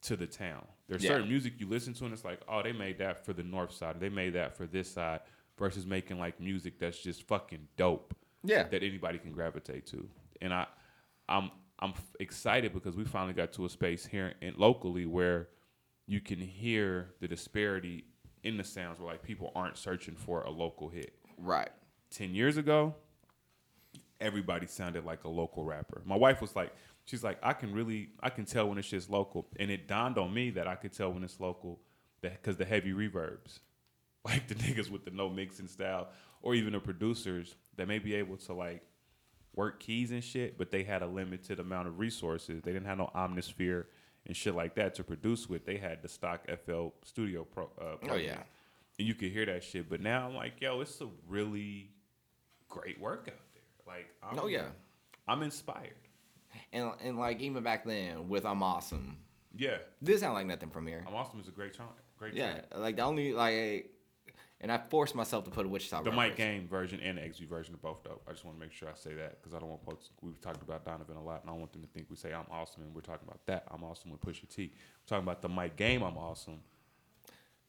to 0.04 0.16
the 0.16 0.28
town. 0.28 0.64
There's 0.88 1.04
Yeah. 1.04 1.12
certain 1.14 1.28
music 1.28 1.54
you 1.58 1.68
listen 1.68 1.96
to 1.96 2.06
and 2.06 2.14
it's 2.14 2.24
like, 2.24 2.40
oh, 2.48 2.62
they 2.62 2.74
made 2.74 3.00
that 3.00 3.26
for 3.26 3.34
the 3.34 3.42
north 3.42 3.72
side. 3.72 4.00
They 4.00 4.10
made 4.10 4.34
that 4.34 4.56
for 4.56 4.68
this 4.68 4.92
side 4.92 5.22
versus 5.58 5.88
making 5.88 6.20
like 6.20 6.40
music 6.40 6.78
that's 6.78 7.00
just 7.02 7.24
fucking 7.24 7.68
dope. 7.76 8.14
Yeah. 8.44 8.64
That 8.68 8.84
anybody 8.84 9.18
can 9.18 9.32
gravitate 9.32 9.88
to. 9.88 10.08
And 10.42 10.54
I 10.54 10.68
I'm 11.28 11.50
I'm 11.80 11.94
excited 12.20 12.72
because 12.72 12.96
we 12.96 13.04
finally 13.04 13.34
got 13.34 13.52
to 13.54 13.66
a 13.66 13.70
space 13.70 14.06
here 14.06 14.34
in 14.42 14.54
locally 14.58 15.08
where 15.08 15.50
you 16.06 16.22
can 16.22 16.40
hear 16.40 17.16
the 17.20 17.28
disparity 17.28 18.06
in 18.44 18.58
the 18.58 18.64
sounds 18.64 19.00
where 19.00 19.08
like 19.12 19.24
people 19.24 19.52
aren't 19.56 19.78
searching 19.78 20.16
for 20.16 20.44
a 20.44 20.52
local 20.52 20.88
hit. 20.90 21.16
Right. 21.38 21.70
10 22.12 22.34
years 22.34 22.58
ago, 22.58 22.96
everybody 24.20 24.68
sounded 24.68 25.06
like 25.06 25.24
a 25.24 25.30
local 25.30 25.64
rapper. 25.64 26.02
My 26.06 26.16
wife 26.16 26.42
was 26.42 26.56
like, 26.56 26.74
she's 27.06 27.24
like, 27.24 27.38
I 27.44 27.54
can 27.54 27.74
really, 27.74 28.10
I 28.22 28.30
can 28.30 28.46
tell 28.46 28.70
when 28.70 28.78
it's 28.78 28.90
just 28.90 29.10
local. 29.10 29.48
And 29.58 29.70
it 29.70 29.88
dawned 29.88 30.18
on 30.18 30.34
me 30.34 30.50
that 30.52 30.68
I 30.68 30.76
could 30.76 30.94
tell 30.94 31.12
when 31.12 31.24
it's 31.24 31.40
local 31.40 31.80
because 32.22 32.58
the 32.58 32.66
heavy 32.66 32.94
reverbs, 32.94 33.60
like 34.26 34.48
the 34.48 34.56
niggas 34.56 34.90
with 34.90 35.06
the 35.06 35.12
no 35.12 35.30
mixing 35.30 35.68
style, 35.68 36.08
or 36.42 36.56
even 36.56 36.74
the 36.74 36.80
producers 36.80 37.56
that 37.76 37.88
may 37.88 38.00
be 38.00 38.16
able 38.16 38.38
to 38.38 38.54
like 38.54 38.84
work 39.56 39.80
keys 39.80 40.12
and 40.12 40.24
shit, 40.24 40.58
but 40.58 40.72
they 40.72 40.84
had 40.84 41.02
a 41.02 41.08
limited 41.08 41.60
amount 41.60 41.88
of 41.88 42.00
resources. 42.00 42.62
They 42.62 42.72
didn't 42.72 42.88
have 42.88 42.98
no 42.98 43.10
Omnisphere 43.16 43.86
and 44.26 44.36
shit 44.36 44.56
like 44.56 44.76
that 44.76 44.96
to 44.96 45.04
produce 45.04 45.48
with. 45.50 45.66
They 45.66 45.78
had 45.78 46.02
the 46.02 46.08
stock 46.10 46.48
FL 46.66 46.88
Studio 47.04 47.44
Pro. 47.44 47.70
Uh, 47.80 47.96
Oh 48.10 48.16
yeah. 48.16 48.44
And 49.00 49.08
you 49.08 49.14
could 49.16 49.32
hear 49.32 49.46
that 49.46 49.64
shit. 49.64 49.90
But 49.90 50.02
now 50.02 50.28
I'm 50.28 50.36
like, 50.36 50.62
yo, 50.62 50.82
it's 50.82 51.00
a 51.02 51.08
really 51.28 51.92
great 52.70 53.00
work 53.00 53.28
out 53.32 53.40
there. 53.54 53.96
Like, 53.96 54.08
I'm, 54.24 54.40
Oh 54.40 54.48
yeah. 54.48 54.66
I'm 55.28 55.42
inspired. 55.44 55.96
And 56.72 56.92
and 57.04 57.18
like 57.18 57.42
even 57.42 57.64
back 57.64 57.86
then 57.86 58.30
with 58.30 58.46
I'm 58.46 58.64
awesome. 58.64 59.18
Yeah, 59.58 59.78
This 60.02 60.20
sound 60.20 60.34
like 60.34 60.46
nothing 60.48 60.70
from 60.70 60.86
here. 60.86 61.04
I'm 61.08 61.16
awesome 61.16 61.40
is 61.40 61.48
a 61.48 61.52
great 61.52 61.76
song. 61.76 61.88
Great 62.18 62.34
Yeah. 62.34 62.52
track. 62.54 62.66
Like 62.76 62.96
the 62.98 63.04
only 63.04 63.34
like 63.34 63.92
and 64.62 64.72
I 64.72 64.80
forced 64.90 65.16
myself 65.16 65.44
to 65.46 65.52
put 65.52 65.66
a 65.66 65.70
Wichita 65.70 66.04
The. 66.04 66.12
Mike 66.12 66.38
Game 66.38 66.68
version 66.68 67.00
and 67.02 67.18
the 67.18 67.30
XV 67.30 67.48
version 67.50 67.74
are 67.76 67.78
both 67.78 68.04
dope. 68.04 68.24
I 68.28 68.32
just 68.32 68.46
want 68.46 68.58
to 68.58 68.62
make 68.66 68.72
sure 68.72 68.90
I 68.90 68.94
say 68.96 69.14
that 69.14 69.42
because 69.42 69.54
I 69.54 69.60
don't 69.60 69.70
want 69.70 69.84
folks. 69.86 70.10
We've 70.22 70.40
talked 70.40 70.62
about 70.62 70.86
Donovan 70.86 71.18
a 71.18 71.24
lot, 71.24 71.42
and 71.42 71.50
I 71.50 71.54
don't 71.54 71.60
want 71.60 71.74
them 71.74 71.82
to 71.82 71.88
think 71.90 72.08
we 72.10 72.16
say 72.16 72.34
I'm 72.34 72.46
awesome 72.50 72.84
and 72.84 72.94
we're 72.96 73.02
talking 73.02 73.28
about 73.28 73.46
that. 73.48 73.66
I'm 73.70 73.84
awesome 73.84 74.12
with 74.12 74.22
Pusha 74.22 74.48
T. 74.48 74.72
We're 74.74 75.08
talking 75.08 75.24
about 75.24 75.42
the 75.42 75.50
Mike 75.50 75.76
Game. 75.76 76.04
I'm 76.04 76.18
awesome. 76.18 76.60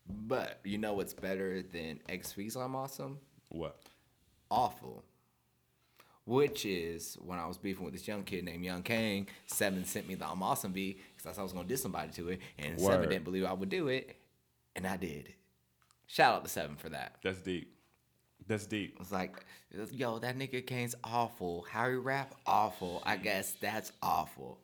But 0.09 0.61
you 0.65 0.79
know 0.79 0.95
what's 0.95 1.15
better 1.15 1.63
than 1.63 2.01
XV's 2.09 2.57
I'm 2.57 2.77
awesome? 2.77 3.19
What? 3.49 3.77
Awful. 4.51 5.03
Which 6.25 6.67
is 6.67 7.17
when 7.21 7.39
I 7.39 7.47
was 7.47 7.57
beefing 7.57 7.85
with 7.85 7.95
this 7.95 8.09
young 8.09 8.25
kid 8.25 8.45
named 8.45 8.65
Young 8.65 8.83
Kang, 8.83 9.29
Seven 9.47 9.85
sent 9.85 10.09
me 10.09 10.17
the 10.17 10.27
I'm 10.29 10.43
awesome 10.43 10.73
beat 10.73 11.01
because 11.15 11.31
I 11.31 11.33
thought 11.33 11.43
I 11.43 11.45
was 11.45 11.53
gonna 11.53 11.69
diss 11.69 11.83
somebody 11.83 12.11
to 12.13 12.31
it, 12.31 12.41
and 12.59 12.81
Seven 12.81 13.09
didn't 13.09 13.25
believe 13.25 13.45
I 13.45 13.53
would 13.53 13.69
do 13.69 13.89
it, 13.89 14.17
and 14.75 14.87
I 14.87 14.97
did. 14.97 15.35
Shout 16.07 16.35
out 16.35 16.45
to 16.45 16.51
Seven 16.51 16.77
for 16.77 16.89
that. 16.89 17.17
That's 17.23 17.41
deep. 17.41 17.73
That's 18.49 18.67
deep. 18.67 18.97
It's 19.01 19.13
like, 19.13 19.45
yo, 19.91 20.19
that 20.21 20.39
nigga 20.39 20.65
Kane's 20.65 20.95
awful. 21.03 21.67
How 21.71 21.89
he 21.89 21.97
rap, 21.97 22.35
awful. 22.47 23.03
I 23.05 23.17
guess 23.17 23.53
that's 23.61 23.93
awful. 24.03 24.59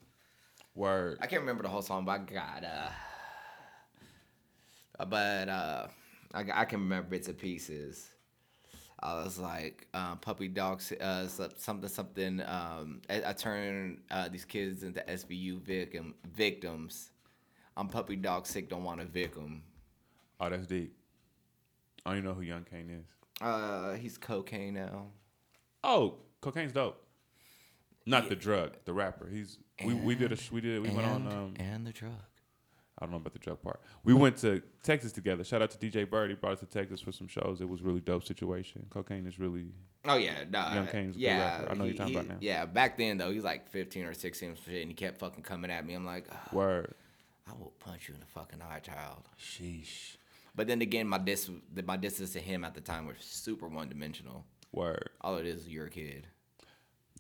Word. 0.75 1.19
I 1.21 1.27
can't 1.27 1.43
remember 1.43 1.65
the 1.65 1.69
whole 1.69 1.83
song, 1.83 2.05
but 2.05 2.13
I 2.13 2.19
got 2.19 2.65
uh, 2.65 2.89
but 5.05 5.49
uh, 5.49 5.87
I, 6.35 6.45
I 6.55 6.65
can 6.65 6.81
remember 6.81 7.09
bits 7.11 7.29
and 7.29 7.39
pieces. 7.39 8.09
I 9.01 9.25
was 9.25 9.39
like, 9.39 9.89
uh, 9.95 10.15
puppy 10.17 10.47
dogs, 10.47 10.93
uh, 10.93 11.27
something, 11.27 11.89
something. 11.89 12.41
Um, 12.41 13.03
I, 13.11 13.23
I 13.27 13.33
turned 13.33 14.03
uh, 14.11 14.29
these 14.29 14.45
kids 14.45 14.85
into 14.85 15.01
SVU 15.01 15.61
victim, 15.61 16.15
victims. 16.35 17.11
I'm 17.77 17.89
puppy 17.89 18.17
dog 18.17 18.47
sick, 18.47 18.69
don't 18.69 18.85
want 18.85 19.01
a 19.01 19.05
victim. 19.05 19.63
Oh, 20.39 20.49
that's 20.49 20.67
deep. 20.67 20.95
I 22.07 22.11
don't 22.11 22.19
even 22.19 22.31
know 22.31 22.35
who 22.35 22.43
Young 22.43 22.65
Kane 22.65 22.91
is. 22.91 23.07
Uh, 23.41 23.95
he's 23.95 24.19
cocaine 24.19 24.75
now. 24.75 25.07
Oh, 25.83 26.19
cocaine's 26.41 26.73
dope. 26.73 27.05
Not 28.07 28.29
the 28.29 28.37
drug, 28.37 28.77
the 28.85 28.93
rapper. 28.93 29.29
He's 29.29 29.59
we, 29.85 29.95
we 29.95 30.15
did 30.15 30.33
a 30.33 30.39
we 30.53 30.61
did 30.61 30.83
we 30.83 30.91
went 30.91 31.09
on 31.09 31.27
um 31.29 31.55
and 31.57 31.87
the 31.87 31.93
drug. 31.93 32.13
I 33.03 33.07
don't 33.07 33.11
know 33.11 33.17
about 33.17 33.33
the 33.33 33.41
drug 33.41 33.61
part. 33.63 33.81
We 34.05 34.15
went 34.15 34.37
to 34.39 34.63
Texas 34.85 35.11
together. 35.11 35.43
Shout 35.43 35.61
out 35.61 35.73
to 35.73 35.79
DJ 35.79 36.09
Bird. 36.09 36.31
He 36.31 36.37
brought 36.37 36.53
us 36.53 36.61
to 36.61 36.67
Texas 36.67 37.01
for 37.01 37.11
some 37.11 37.27
shows. 37.27 37.61
It 37.61 37.69
was 37.69 37.81
a 37.81 37.85
really 37.85 37.99
dope 38.01 38.25
situation. 38.25 38.87
Cocaine 38.91 39.27
is 39.27 39.39
really 39.41 39.67
Oh 40.05 40.17
yeah, 40.17 40.45
nah, 40.49 40.73
Young 40.75 40.87
Kane's 40.87 41.17
a 41.17 41.19
good 41.19 41.25
yeah. 41.25 41.59
rapper. 41.61 41.71
I 41.71 41.75
know 41.75 41.85
he- 41.85 41.91
you're 41.91 41.97
talking 41.99 42.13
he- 42.13 42.19
about 42.21 42.29
now. 42.31 42.37
Yeah, 42.41 42.65
back 42.67 42.97
then 42.97 43.19
though, 43.19 43.33
he's 43.33 43.43
like 43.45 43.69
15 43.71 44.05
or 44.05 44.15
16 44.15 44.51
or 44.51 44.55
shit, 44.57 44.83
and 44.83 44.89
he 44.91 44.95
kept 44.95 45.19
fucking 45.19 45.43
coming 45.43 45.71
at 45.71 45.85
me. 45.85 45.95
I'm 45.95 46.07
like, 46.07 46.27
"Ah, 46.33 46.49
word. 46.53 46.95
I 47.49 47.53
will 47.55 47.73
punch 47.81 48.09
you 48.09 48.15
in 48.15 48.21
the 48.21 48.27
fucking 48.27 48.61
eye, 48.63 48.79
child. 48.79 49.29
Sheesh. 49.41 50.17
But 50.55 50.69
then 50.69 50.81
again, 50.83 51.09
my 51.09 51.19
dis, 51.19 51.51
the- 51.75 51.83
my 51.83 51.97
distance 51.97 52.33
to 52.35 52.41
him 52.41 52.65
at 52.65 52.75
the 52.75 52.81
time 52.81 53.07
was 53.07 53.17
super 53.21 53.67
one 53.69 53.89
dimensional. 53.89 54.45
Word. 54.73 55.11
All 55.21 55.37
it 55.39 55.47
is 55.47 55.63
is 55.63 55.69
you're 55.69 55.87
a 55.87 55.91
kid, 55.91 56.27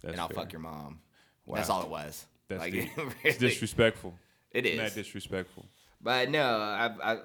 That's 0.02 0.12
and 0.12 0.20
I'll 0.20 0.28
fair. 0.28 0.36
fuck 0.36 0.52
your 0.52 0.60
mom. 0.60 1.00
That's 1.46 1.68
all 1.70 1.82
it 1.82 1.88
was. 1.88 2.26
That's 2.48 2.60
like, 2.60 2.72
really, 3.24 3.38
disrespectful. 3.38 4.14
It 4.52 4.66
is. 4.66 4.76
Mad 4.78 4.94
disrespectful. 4.94 5.66
But 6.00 6.30
no, 6.30 6.42
I, 6.58 7.12
I 7.12 7.18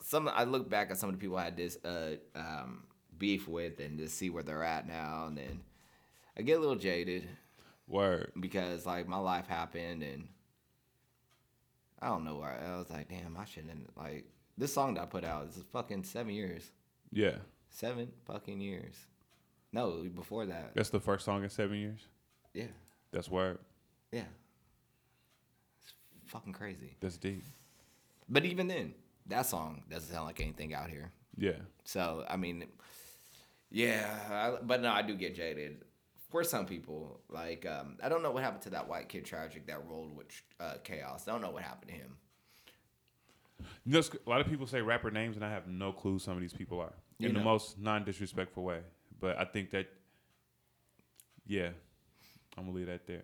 some 0.00 0.28
I 0.28 0.44
look 0.44 0.68
back 0.68 0.90
at 0.90 0.98
some 0.98 1.08
of 1.08 1.14
the 1.14 1.20
people 1.20 1.36
I 1.36 1.44
had 1.44 1.56
this 1.56 1.78
uh, 1.84 2.16
um, 2.34 2.84
beef 3.18 3.46
with, 3.48 3.80
and 3.80 3.98
just 3.98 4.16
see 4.18 4.30
where 4.30 4.42
they're 4.42 4.64
at 4.64 4.86
now, 4.86 5.26
and 5.28 5.36
then 5.38 5.60
I 6.36 6.42
get 6.42 6.58
a 6.58 6.60
little 6.60 6.76
jaded. 6.76 7.28
Word. 7.86 8.32
because 8.40 8.86
like 8.86 9.06
my 9.06 9.18
life 9.18 9.46
happened 9.46 10.02
and 10.02 10.26
I 12.00 12.08
don't 12.08 12.24
know 12.24 12.36
where 12.36 12.50
I 12.50 12.78
was 12.78 12.88
like, 12.90 13.08
damn, 13.08 13.36
I 13.36 13.44
shouldn't 13.44 13.94
like 13.96 14.24
this 14.56 14.72
song 14.72 14.94
that 14.94 15.02
I 15.02 15.06
put 15.06 15.22
out 15.24 15.48
is 15.48 15.62
fucking 15.72 16.04
seven 16.04 16.32
years, 16.32 16.70
Yeah. 17.12 17.36
seven 17.70 18.10
fucking 18.26 18.60
years. 18.60 18.94
No, 19.72 20.02
before 20.14 20.46
that, 20.46 20.74
That's 20.74 20.90
the 20.90 21.00
first 21.00 21.24
song 21.24 21.42
in 21.44 21.50
seven 21.50 21.76
years. 21.78 22.06
yeah, 22.54 22.68
That's 23.10 23.28
word. 23.28 23.58
yeah, 24.12 24.24
fucking 26.34 26.52
crazy. 26.52 26.96
That's 27.00 27.16
deep. 27.16 27.44
But 28.28 28.44
even 28.44 28.66
then, 28.66 28.94
that 29.26 29.46
song 29.46 29.84
doesn't 29.88 30.12
sound 30.12 30.26
like 30.26 30.40
anything 30.40 30.74
out 30.74 30.90
here. 30.90 31.12
Yeah. 31.36 31.60
So 31.84 32.24
I 32.28 32.36
mean, 32.36 32.66
yeah, 33.70 34.18
I, 34.30 34.62
but 34.62 34.82
no, 34.82 34.90
I 34.90 35.02
do 35.02 35.14
get 35.14 35.34
jaded. 35.34 35.84
For 36.30 36.42
some 36.42 36.66
people, 36.66 37.20
like 37.30 37.64
um, 37.64 37.96
I 38.02 38.08
don't 38.08 38.22
know 38.22 38.32
what 38.32 38.42
happened 38.42 38.62
to 38.62 38.70
that 38.70 38.88
white 38.88 39.08
kid 39.08 39.24
tragic 39.24 39.68
that 39.68 39.86
rolled 39.88 40.16
with 40.16 40.26
uh, 40.58 40.74
chaos. 40.82 41.28
I 41.28 41.32
don't 41.32 41.42
know 41.42 41.50
what 41.50 41.62
happened 41.62 41.92
to 41.92 41.96
him. 41.96 42.16
You 43.84 43.92
know, 43.92 44.02
a 44.26 44.28
lot 44.28 44.40
of 44.40 44.48
people 44.48 44.66
say 44.66 44.80
rapper 44.80 45.12
names, 45.12 45.36
and 45.36 45.44
I 45.44 45.50
have 45.50 45.68
no 45.68 45.92
clue 45.92 46.14
who 46.14 46.18
some 46.18 46.34
of 46.34 46.40
these 46.40 46.52
people 46.52 46.80
are 46.80 46.92
You 47.18 47.28
in 47.28 47.34
the 47.34 47.40
most 47.40 47.78
non-disrespectful 47.78 48.64
way. 48.64 48.80
But 49.20 49.38
I 49.38 49.44
think 49.44 49.70
that, 49.70 49.86
yeah, 51.46 51.68
I'm 52.58 52.64
gonna 52.64 52.76
leave 52.76 52.86
that 52.88 53.06
there. 53.06 53.22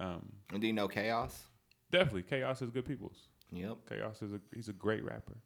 Um, 0.00 0.32
And 0.52 0.60
do 0.60 0.66
you 0.66 0.72
know 0.72 0.88
chaos? 0.88 1.44
Definitely, 1.90 2.22
Chaos 2.22 2.62
is 2.62 2.70
good 2.70 2.84
people's. 2.86 3.28
Yep. 3.52 3.78
Chaos 3.88 4.22
is 4.22 4.32
a 4.32 4.40
he's 4.54 4.68
a 4.68 4.72
great 4.72 5.04
rapper. 5.04 5.36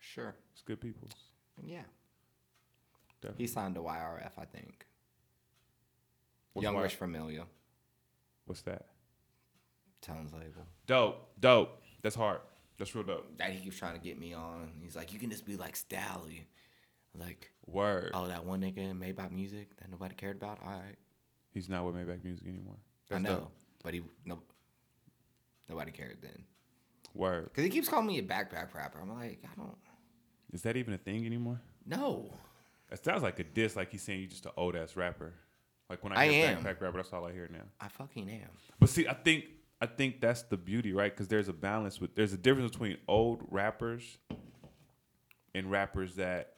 Sure. 0.00 0.34
It's 0.52 0.62
good 0.62 0.80
people's. 0.80 1.12
Yeah. 1.62 1.82
Definitely. 3.20 3.44
He 3.44 3.48
signed 3.48 3.74
to 3.76 3.80
YRF, 3.80 4.32
I 4.38 4.44
think. 4.44 4.86
What's 6.52 6.64
Young 6.64 6.74
Y- 6.74 6.82
Rich 6.82 6.94
Familia. 6.96 7.44
What's 8.46 8.62
that? 8.62 8.86
Tones 10.00 10.32
label. 10.32 10.66
Dope, 10.86 11.28
dope. 11.40 11.82
That's 12.02 12.14
hard. 12.16 12.40
That's 12.78 12.94
real 12.94 13.04
dope. 13.04 13.36
That 13.38 13.50
he 13.50 13.60
keeps 13.64 13.76
trying 13.78 13.94
to 13.94 14.00
get 14.00 14.18
me 14.18 14.32
on. 14.34 14.70
He's 14.80 14.94
like, 14.94 15.12
you 15.12 15.18
can 15.18 15.30
just 15.30 15.44
be 15.44 15.56
like 15.56 15.74
Stalley. 15.76 16.44
Like, 17.18 17.50
Word. 17.66 18.12
oh, 18.14 18.28
that 18.28 18.44
one 18.44 18.60
nigga 18.60 18.78
in 18.78 19.00
Maybach 19.00 19.32
Music 19.32 19.76
that 19.78 19.90
nobody 19.90 20.14
cared 20.14 20.36
about. 20.36 20.58
All 20.64 20.70
right, 20.70 20.96
He's 21.52 21.68
not 21.68 21.84
with 21.84 21.96
Maybach 21.96 22.22
Music 22.22 22.46
anymore. 22.46 22.76
I 23.10 23.18
know, 23.18 23.30
dope. 23.30 23.52
but 23.82 23.94
he 23.94 24.02
no, 24.24 24.38
nobody 25.68 25.90
cared 25.92 26.18
then. 26.22 26.44
Word. 27.14 27.50
Cause 27.54 27.64
he 27.64 27.70
keeps 27.70 27.88
calling 27.88 28.06
me 28.06 28.18
a 28.18 28.22
backpack 28.22 28.74
rapper. 28.74 28.98
I'm 29.00 29.12
like, 29.12 29.42
I 29.44 29.48
don't 29.56 29.74
Is 30.52 30.62
that 30.62 30.76
even 30.76 30.94
a 30.94 30.98
thing 30.98 31.26
anymore? 31.26 31.60
No. 31.86 32.30
That 32.90 33.04
sounds 33.04 33.22
like 33.22 33.38
a 33.40 33.44
diss, 33.44 33.76
like 33.76 33.90
he's 33.90 34.02
saying 34.02 34.20
you're 34.20 34.28
just 34.30 34.46
an 34.46 34.52
old 34.56 34.76
ass 34.76 34.96
rapper. 34.96 35.34
Like 35.90 36.04
when 36.04 36.12
I 36.12 36.24
I 36.24 36.28
hear 36.28 36.46
am. 36.48 36.58
backpack 36.62 36.80
rapper, 36.80 36.96
that's 36.98 37.12
all 37.12 37.24
I 37.24 37.32
hear 37.32 37.48
now. 37.52 37.64
I 37.80 37.88
fucking 37.88 38.28
am. 38.30 38.48
But 38.78 38.88
see, 38.90 39.06
I 39.08 39.14
think 39.14 39.46
I 39.80 39.86
think 39.86 40.20
that's 40.20 40.42
the 40.42 40.56
beauty, 40.56 40.92
right? 40.92 41.10
Because 41.12 41.28
there's 41.28 41.48
a 41.48 41.52
balance 41.52 42.00
with 42.00 42.14
there's 42.14 42.32
a 42.32 42.36
difference 42.38 42.70
between 42.72 42.98
old 43.08 43.42
rappers 43.50 44.18
and 45.54 45.70
rappers 45.70 46.16
that 46.16 46.56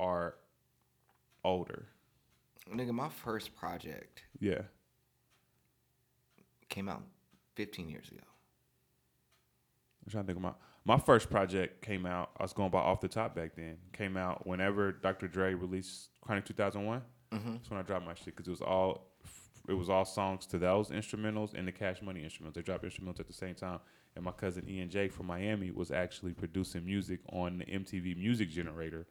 are 0.00 0.34
older. 1.44 1.86
Nigga, 2.72 2.92
my 2.92 3.10
first 3.10 3.54
project 3.54 4.22
Yeah. 4.40 4.62
came 6.70 6.88
out 6.88 7.02
15 7.56 7.88
years 7.88 8.08
ago. 8.10 8.22
I'm 10.04 10.10
trying 10.10 10.24
to 10.24 10.26
think 10.26 10.36
of 10.36 10.42
my 10.42 10.52
my 10.86 10.98
first 10.98 11.30
project 11.30 11.82
came 11.82 12.04
out. 12.04 12.30
I 12.38 12.42
was 12.42 12.52
going 12.52 12.70
by 12.70 12.78
off 12.78 13.00
the 13.00 13.08
top 13.08 13.34
back 13.34 13.54
then. 13.56 13.78
Came 13.92 14.16
out 14.16 14.46
whenever 14.46 14.92
Dr. 14.92 15.28
Dre 15.28 15.54
released 15.54 16.10
Chronic 16.20 16.44
2001. 16.44 17.00
Mm-hmm. 17.32 17.52
That's 17.52 17.70
when 17.70 17.80
I 17.80 17.82
dropped 17.82 18.04
my 18.04 18.14
shit 18.14 18.36
because 18.36 18.46
it 18.46 18.50
was 18.50 18.60
all 18.60 19.10
it 19.66 19.72
was 19.72 19.88
all 19.88 20.04
songs 20.04 20.44
to 20.46 20.58
those 20.58 20.90
instrumentals 20.90 21.54
and 21.54 21.66
the 21.66 21.72
Cash 21.72 22.02
Money 22.02 22.20
instrumentals. 22.20 22.54
They 22.54 22.62
dropped 22.62 22.84
instrumentals 22.84 23.20
at 23.20 23.26
the 23.26 23.32
same 23.32 23.54
time. 23.54 23.80
And 24.16 24.24
my 24.24 24.30
cousin 24.30 24.68
Ian 24.68 24.90
J 24.90 25.08
from 25.08 25.26
Miami 25.26 25.70
was 25.70 25.90
actually 25.90 26.34
producing 26.34 26.84
music 26.84 27.20
on 27.32 27.58
the 27.58 27.64
MTV 27.64 28.16
Music 28.16 28.48
Generator 28.48 29.06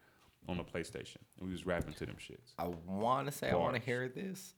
on 0.47 0.57
the 0.57 0.63
PlayStation, 0.63 1.17
and 1.37 1.47
we 1.47 1.51
was 1.51 1.65
rapping 1.65 1.93
to 1.93 2.05
them 2.05 2.15
shits. 2.15 2.53
I 2.57 2.67
want 2.87 3.27
to 3.27 3.31
say 3.31 3.49
I 3.49 3.55
want 3.55 3.75
to 3.75 3.81
hear 3.81 4.07
this, 4.07 4.53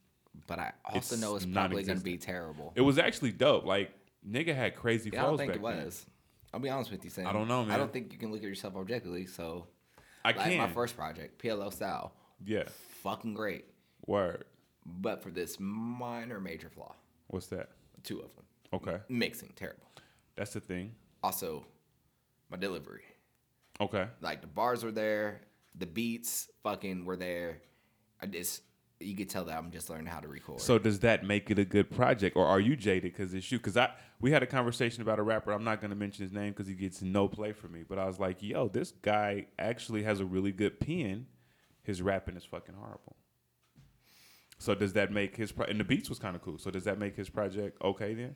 but 0.47 0.59
I 0.59 0.73
also 0.85 1.15
It's 1.15 1.21
know 1.21 1.35
it's 1.35 1.45
probably 1.45 1.83
going 1.83 1.97
to 1.97 2.03
be 2.03 2.17
terrible. 2.17 2.73
It 2.75 2.81
was 2.81 2.99
actually 2.99 3.31
dope. 3.31 3.65
Like 3.65 3.91
nigga 4.27 4.55
had 4.55 4.75
crazy 4.75 5.09
Yeah, 5.11 5.21
I 5.21 5.23
don't 5.23 5.37
flows 5.37 5.39
think 5.39 5.61
back 5.61 5.73
it 5.73 5.77
then. 5.77 5.91
I'll 6.55 6.61
be 6.61 6.69
honest 6.69 6.89
with 6.89 7.03
you, 7.03 7.09
Sam. 7.09 7.27
I 7.27 7.33
don't 7.33 7.49
know, 7.49 7.65
man. 7.65 7.75
I 7.75 7.77
don't 7.77 7.91
think 7.91 8.13
you 8.13 8.17
can 8.17 8.31
look 8.31 8.41
at 8.41 8.47
yourself 8.47 8.77
objectively. 8.77 9.25
So, 9.25 9.67
I 10.23 10.29
like 10.29 10.37
can. 10.51 10.57
my 10.57 10.69
first 10.69 10.95
project, 10.95 11.43
PLO 11.43 11.71
style, 11.71 12.13
yeah. 12.45 12.63
fucking 13.03 13.33
great. 13.33 13.65
Word. 14.07 14.45
But 14.85 15.21
for 15.21 15.31
this 15.31 15.57
minor 15.59 16.39
major 16.39 16.69
flaw, 16.69 16.95
What's 17.27 17.47
that? 17.47 17.71
two 18.03 18.19
of 18.21 18.33
them, 18.35 18.45
Okay. 18.71 18.99
mixing 19.09 19.51
terrible. 19.57 19.85
That's 20.37 20.53
the 20.53 20.61
thing. 20.61 20.95
Also, 21.21 21.65
my 22.49 22.55
delivery, 22.55 23.03
Okay. 23.81 24.07
like 24.21 24.39
the 24.39 24.47
bars 24.47 24.81
were 24.81 24.93
there, 24.93 25.41
the 25.77 25.85
beats 25.87 26.49
fucking 26.63 27.03
were 27.03 27.17
there. 27.17 27.57
I 28.21 28.27
just 28.27 28.61
you 29.05 29.15
could 29.15 29.29
tell 29.29 29.45
that 29.45 29.57
I'm 29.57 29.71
just 29.71 29.89
learning 29.89 30.07
how 30.07 30.19
to 30.19 30.27
record. 30.27 30.61
So 30.61 30.77
does 30.77 30.99
that 30.99 31.25
make 31.25 31.51
it 31.51 31.59
a 31.59 31.65
good 31.65 31.89
project, 31.89 32.35
or 32.35 32.45
are 32.45 32.59
you 32.59 32.75
jaded 32.75 33.13
because 33.13 33.33
it's 33.33 33.51
you? 33.51 33.57
Because 33.57 33.77
I 33.77 33.91
we 34.19 34.31
had 34.31 34.43
a 34.43 34.47
conversation 34.47 35.01
about 35.01 35.19
a 35.19 35.23
rapper. 35.23 35.51
I'm 35.51 35.63
not 35.63 35.81
going 35.81 35.89
to 35.89 35.95
mention 35.95 36.23
his 36.23 36.31
name 36.33 36.51
because 36.51 36.67
he 36.67 36.73
gets 36.73 37.01
no 37.01 37.27
play 37.27 37.51
for 37.51 37.67
me. 37.67 37.83
But 37.87 37.99
I 37.99 38.05
was 38.05 38.19
like, 38.19 38.41
yo, 38.41 38.67
this 38.67 38.91
guy 38.91 39.47
actually 39.59 40.03
has 40.03 40.19
a 40.19 40.25
really 40.25 40.51
good 40.51 40.79
pen. 40.79 41.27
His 41.83 42.01
rapping 42.01 42.35
is 42.35 42.43
fucking 42.43 42.75
horrible. 42.75 43.15
So 44.57 44.73
does 44.73 44.93
that 44.93 45.11
make 45.11 45.35
his 45.35 45.51
pro- 45.51 45.65
and 45.65 45.79
the 45.79 45.83
beats 45.83 46.09
was 46.09 46.19
kind 46.19 46.35
of 46.35 46.41
cool. 46.41 46.57
So 46.57 46.71
does 46.71 46.85
that 46.85 46.97
make 46.97 47.15
his 47.15 47.29
project 47.29 47.81
okay 47.81 48.13
then? 48.13 48.35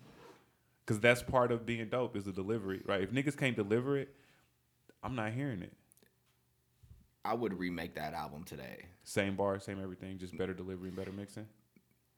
Because 0.85 0.99
that's 0.99 1.23
part 1.23 1.51
of 1.51 1.65
being 1.65 1.87
dope 1.87 2.15
is 2.17 2.25
the 2.25 2.31
delivery, 2.31 2.81
right? 2.85 3.01
If 3.01 3.11
niggas 3.11 3.37
can't 3.37 3.55
deliver 3.55 3.97
it, 3.97 4.13
I'm 5.01 5.15
not 5.15 5.31
hearing 5.33 5.61
it. 5.61 5.73
I 7.25 7.33
would 7.33 7.57
remake 7.59 7.95
that 7.95 8.13
album 8.13 8.43
today. 8.43 8.85
Same 9.03 9.35
bar, 9.35 9.59
same 9.59 9.81
everything, 9.81 10.17
just 10.17 10.37
better 10.37 10.53
delivery 10.53 10.87
and 10.89 10.97
better 10.97 11.11
mixing. 11.11 11.47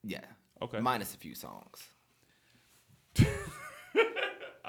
Yeah. 0.03 0.21
Okay. 0.61 0.79
Minus 0.79 1.13
a 1.15 1.17
few 1.17 1.35
songs. 1.35 1.83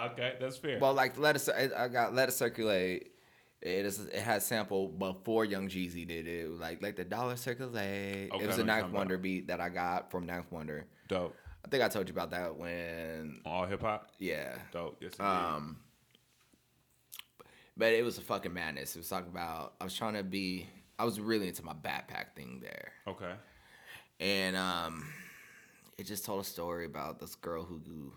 Okay, 0.05 0.35
that's 0.41 0.57
fair. 0.57 0.79
Well, 0.81 0.95
like 0.95 1.19
let 1.19 1.37
us, 1.37 1.49
I 1.49 1.89
got 1.89 2.15
let 2.15 2.29
it 2.29 2.33
circulate. 2.33 3.13
It 3.61 3.87
is. 3.87 4.01
It 4.01 4.21
has 4.23 4.45
sample 4.45 4.89
before 4.89 5.45
Young 5.45 5.69
Jeezy 5.69 6.07
did 6.07 6.27
it. 6.27 6.41
It 6.45 6.51
was 6.51 6.59
like 6.59 6.97
the 6.97 7.05
dollar 7.05 7.37
circulate. 7.37 8.33
Okay, 8.33 8.43
it 8.45 8.47
was 8.47 8.59
a 8.59 8.65
Ninth 8.65 8.91
Wonder 8.91 9.15
about. 9.15 9.23
beat 9.23 9.47
that 9.49 9.61
I 9.61 9.69
got 9.69 10.11
from 10.11 10.27
Ninth 10.27 10.51
Wonder. 10.51 10.87
dope. 11.09 11.37
I 11.65 11.69
think 11.69 11.85
I 11.85 11.89
told 11.89 12.09
you 12.09 12.13
about 12.13 12.31
that 12.31 12.57
when. 12.57 13.41
All 13.47 13.67
hip 13.67 13.83
hop. 13.83 14.11
Yeah. 14.19 14.57
Dope. 14.73 14.97
Yes, 15.01 15.13
indeed. 15.13 15.25
Um. 15.31 15.77
But 17.77 17.93
it 17.95 18.05
was 18.05 18.19
a 18.19 18.21
fucking 18.21 18.53
madness. 18.53 18.95
It 18.95 19.01
was 19.01 19.09
talking 19.09 19.31
about. 19.31 19.75
I 19.81 19.85
was 19.85 19.95
trying 19.95 20.15
to 20.15 20.23
be. 20.23 20.67
I 20.99 21.05
was 21.05 21.19
really 21.19 21.49
into 21.49 21.65
my 21.65 21.73
backpack 21.73 22.35
thing 22.37 22.61
there. 22.63 22.93
Okay. 23.09 23.33
and 24.21 24.57
um, 24.57 25.07
it 25.99 26.05
just 26.07 26.25
told 26.25 26.41
a 26.43 26.45
story 26.45 26.85
about 26.85 27.19
this 27.19 27.35
girl 27.35 27.65
who, 27.65 27.81
who 27.87 28.13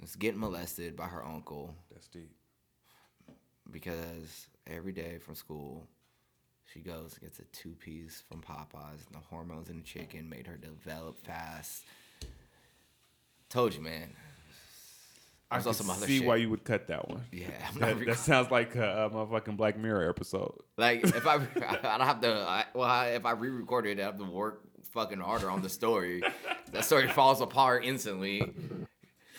was 0.00 0.16
getting 0.16 0.40
molested 0.40 0.96
by 0.96 1.06
her 1.06 1.24
uncle 1.24 1.74
That's 1.92 2.08
deep. 2.08 2.32
because 3.70 4.48
every 4.66 4.92
day 4.92 5.18
from 5.18 5.34
school 5.36 5.86
she 6.72 6.80
goes 6.80 7.12
and 7.14 7.22
gets 7.22 7.38
a 7.38 7.44
two 7.44 7.70
piece 7.70 8.22
from 8.28 8.40
Popeyes 8.42 9.06
and 9.06 9.14
the 9.14 9.24
hormones 9.30 9.70
in 9.70 9.76
the 9.78 9.82
chicken 9.84 10.28
made 10.28 10.46
her 10.46 10.56
develop 10.56 11.16
fast. 11.18 11.84
Told 13.48 13.74
you, 13.74 13.80
man. 13.80 14.14
I 15.50 15.58
can 15.58 15.66
also 15.68 15.82
some 15.84 15.90
other 15.90 16.06
see 16.06 16.18
shit. 16.18 16.26
why 16.26 16.36
you 16.36 16.50
would 16.50 16.64
cut 16.64 16.88
that 16.88 17.08
one. 17.08 17.22
Yeah, 17.32 17.46
I'm 17.68 17.78
not 17.80 17.98
That, 17.98 18.06
that 18.06 18.18
sounds 18.18 18.50
like 18.50 18.74
a, 18.76 19.06
a 19.06 19.10
motherfucking 19.10 19.56
Black 19.56 19.78
Mirror 19.78 20.08
episode. 20.10 20.58
Like 20.76 21.04
if 21.04 21.26
I, 21.26 21.34
I 21.84 21.98
don't 21.98 22.06
have 22.06 22.20
to. 22.22 22.32
I, 22.32 22.64
well, 22.74 22.88
I, 22.88 23.08
if 23.08 23.24
I 23.24 23.32
re-record 23.32 23.86
it, 23.86 24.00
I 24.00 24.04
have 24.04 24.18
to 24.18 24.24
work 24.24 24.62
fucking 24.92 25.20
harder 25.20 25.50
on 25.50 25.62
the 25.62 25.68
story. 25.68 26.22
that 26.72 26.84
story 26.84 27.08
falls 27.08 27.40
apart 27.40 27.84
instantly. 27.84 28.42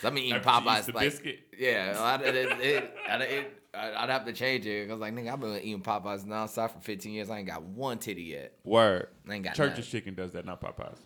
I'm 0.04 0.18
eating 0.18 0.36
eat 0.36 0.44
Popeyes 0.44 0.94
like 0.94 1.10
biscuit? 1.10 1.40
yeah. 1.58 1.96
I'd, 1.98 2.22
it, 2.22 2.36
it, 2.36 2.92
it, 3.02 3.62
I'd 3.74 4.10
have 4.10 4.26
to 4.26 4.34
change 4.34 4.66
it. 4.66 4.90
I 4.90 4.92
was 4.92 5.02
like, 5.02 5.14
nigga, 5.14 5.32
I've 5.34 5.40
been 5.40 5.56
eating 5.58 5.82
Popeyes 5.82 6.26
nonstop 6.26 6.72
for 6.72 6.80
15 6.82 7.14
years. 7.14 7.30
I 7.30 7.40
ain't 7.40 7.48
got 7.48 7.64
one 7.64 7.98
titty 7.98 8.24
yet. 8.24 8.54
Word. 8.64 9.08
I 9.28 9.34
ain't 9.34 9.44
got 9.44 9.56
Church's 9.56 9.80
none. 9.80 9.88
chicken 9.88 10.16
does 10.16 10.34
that, 10.34 10.46
not 10.46 10.62
Popeyes. 10.62 10.98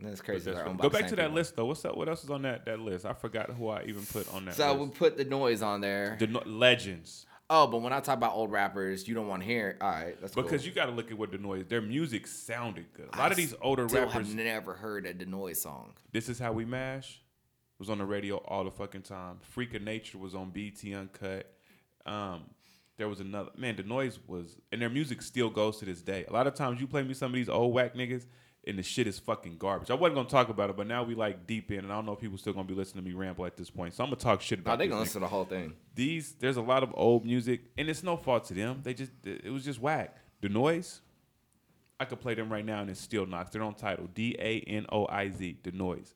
That's 0.00 0.20
crazy. 0.20 0.44
that's 0.44 0.56
they're 0.56 0.64
fine. 0.64 0.68
owned 0.70 0.78
by 0.78 0.82
Go 0.82 0.90
back 0.90 1.06
to 1.08 1.16
that 1.16 1.22
people. 1.22 1.34
list 1.36 1.56
though. 1.56 1.66
What's 1.66 1.84
up? 1.84 1.96
What 1.96 2.08
else 2.08 2.24
is 2.24 2.30
on 2.30 2.42
that 2.42 2.64
that 2.66 2.80
list? 2.80 3.06
I 3.06 3.12
forgot 3.12 3.50
who 3.50 3.68
I 3.68 3.84
even 3.84 4.04
put 4.04 4.26
on 4.34 4.44
that 4.46 4.50
list. 4.50 4.56
So 4.58 4.74
we 4.74 4.88
put 4.88 5.16
the 5.16 5.24
noise 5.24 5.62
on 5.62 5.80
there. 5.80 6.16
the 6.18 6.26
no- 6.26 6.42
legends. 6.46 7.26
Oh, 7.50 7.66
but 7.66 7.82
when 7.82 7.92
I 7.92 8.00
talk 8.00 8.16
about 8.16 8.32
old 8.34 8.50
rappers, 8.50 9.06
you 9.06 9.14
don't 9.14 9.28
want 9.28 9.42
to 9.42 9.46
hear 9.46 9.68
it. 9.70 9.76
All 9.82 9.90
right, 9.90 10.18
that's 10.20 10.34
Because 10.34 10.62
cool. 10.62 10.68
you 10.68 10.72
got 10.74 10.86
to 10.86 10.92
look 10.92 11.10
at 11.10 11.18
what 11.18 11.30
the 11.30 11.36
noise. 11.38 11.66
Their 11.68 11.82
music 11.82 12.26
sounded 12.26 12.86
good. 12.94 13.10
A 13.12 13.18
lot 13.18 13.30
of 13.30 13.36
these 13.36 13.54
older 13.60 13.86
rappers. 13.86 14.12
have 14.14 14.34
never 14.34 14.72
heard 14.72 15.04
a 15.04 15.12
Da 15.12 15.26
Noiz 15.26 15.56
song. 15.56 15.92
This 16.10 16.28
is 16.30 16.38
how 16.38 16.52
we 16.52 16.64
mash. 16.64 17.20
Was 17.78 17.90
on 17.90 17.98
the 17.98 18.04
radio 18.06 18.36
all 18.38 18.64
the 18.64 18.70
fucking 18.70 19.02
time. 19.02 19.38
Freak 19.42 19.74
of 19.74 19.82
Nature 19.82 20.16
was 20.16 20.34
on 20.34 20.50
BET 20.50 20.82
Uncut. 20.94 21.52
Um, 22.06 22.44
there 22.96 23.08
was 23.08 23.20
another 23.20 23.50
man. 23.56 23.76
The 23.76 23.82
noise 23.82 24.18
was, 24.26 24.56
and 24.72 24.80
their 24.80 24.88
music 24.90 25.20
still 25.22 25.50
goes 25.50 25.78
to 25.78 25.84
this 25.84 26.00
day. 26.00 26.24
A 26.28 26.32
lot 26.32 26.46
of 26.46 26.54
times 26.54 26.80
you 26.80 26.86
play 26.86 27.02
me 27.02 27.12
some 27.14 27.30
of 27.32 27.34
these 27.34 27.48
old 27.48 27.74
whack 27.74 27.94
niggas, 27.94 28.24
and 28.66 28.78
the 28.78 28.82
shit 28.82 29.06
is 29.06 29.18
fucking 29.18 29.58
garbage. 29.58 29.90
I 29.90 29.94
wasn't 29.94 30.16
gonna 30.16 30.28
talk 30.28 30.48
about 30.48 30.70
it, 30.70 30.76
but 30.76 30.86
now 30.86 31.02
we 31.02 31.14
like 31.14 31.46
deep 31.46 31.70
in, 31.70 31.80
and 31.80 31.92
I 31.92 31.96
don't 31.96 32.06
know 32.06 32.12
if 32.12 32.20
people 32.20 32.38
still 32.38 32.52
gonna 32.52 32.66
be 32.68 32.74
listening 32.74 33.04
to 33.04 33.10
me 33.10 33.14
ramble 33.14 33.44
at 33.46 33.56
this 33.56 33.70
point. 33.70 33.94
So 33.94 34.02
I'm 34.04 34.10
gonna 34.10 34.16
talk 34.20 34.40
shit 34.40 34.60
about. 34.60 34.72
No, 34.72 34.76
they 34.78 34.88
gonna 34.88 35.00
listen 35.00 35.20
to 35.20 35.26
the 35.26 35.28
whole 35.28 35.44
thing. 35.44 35.74
these 35.94 36.32
there's 36.40 36.56
a 36.56 36.62
lot 36.62 36.82
of 36.82 36.90
old 36.94 37.24
music 37.24 37.62
and 37.78 37.88
it's 37.88 38.02
no 38.02 38.16
fault 38.16 38.44
to 38.46 38.54
them 38.54 38.80
they 38.82 38.94
just 38.94 39.12
it 39.24 39.50
was 39.52 39.64
just 39.64 39.80
whack 39.80 40.16
the 40.40 40.48
noise 40.48 41.00
i 42.00 42.04
could 42.04 42.20
play 42.20 42.34
them 42.34 42.50
right 42.52 42.64
now 42.64 42.80
and 42.80 42.90
it 42.90 42.96
still 42.96 43.24
knocks 43.26 43.50
they're 43.50 43.62
on 43.62 43.74
title 43.74 44.08
d-a-n-o-i-z 44.12 45.58
the 45.62 45.70
noise 45.72 46.14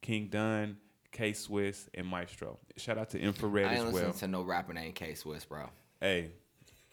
king 0.00 0.28
dunn 0.28 0.76
k 1.12 1.32
swiss 1.34 1.88
and 1.94 2.06
maestro 2.06 2.58
shout 2.76 2.96
out 2.96 3.10
to 3.10 3.18
infrared 3.18 3.66
I 3.66 3.74
ain't 3.74 3.88
as 3.88 3.92
well 3.92 4.12
to 4.12 4.26
no 4.28 4.42
rapper 4.42 4.72
named 4.72 4.94
K 4.94 5.14
Swiss, 5.14 5.44
bro. 5.44 5.68
hey 6.00 6.30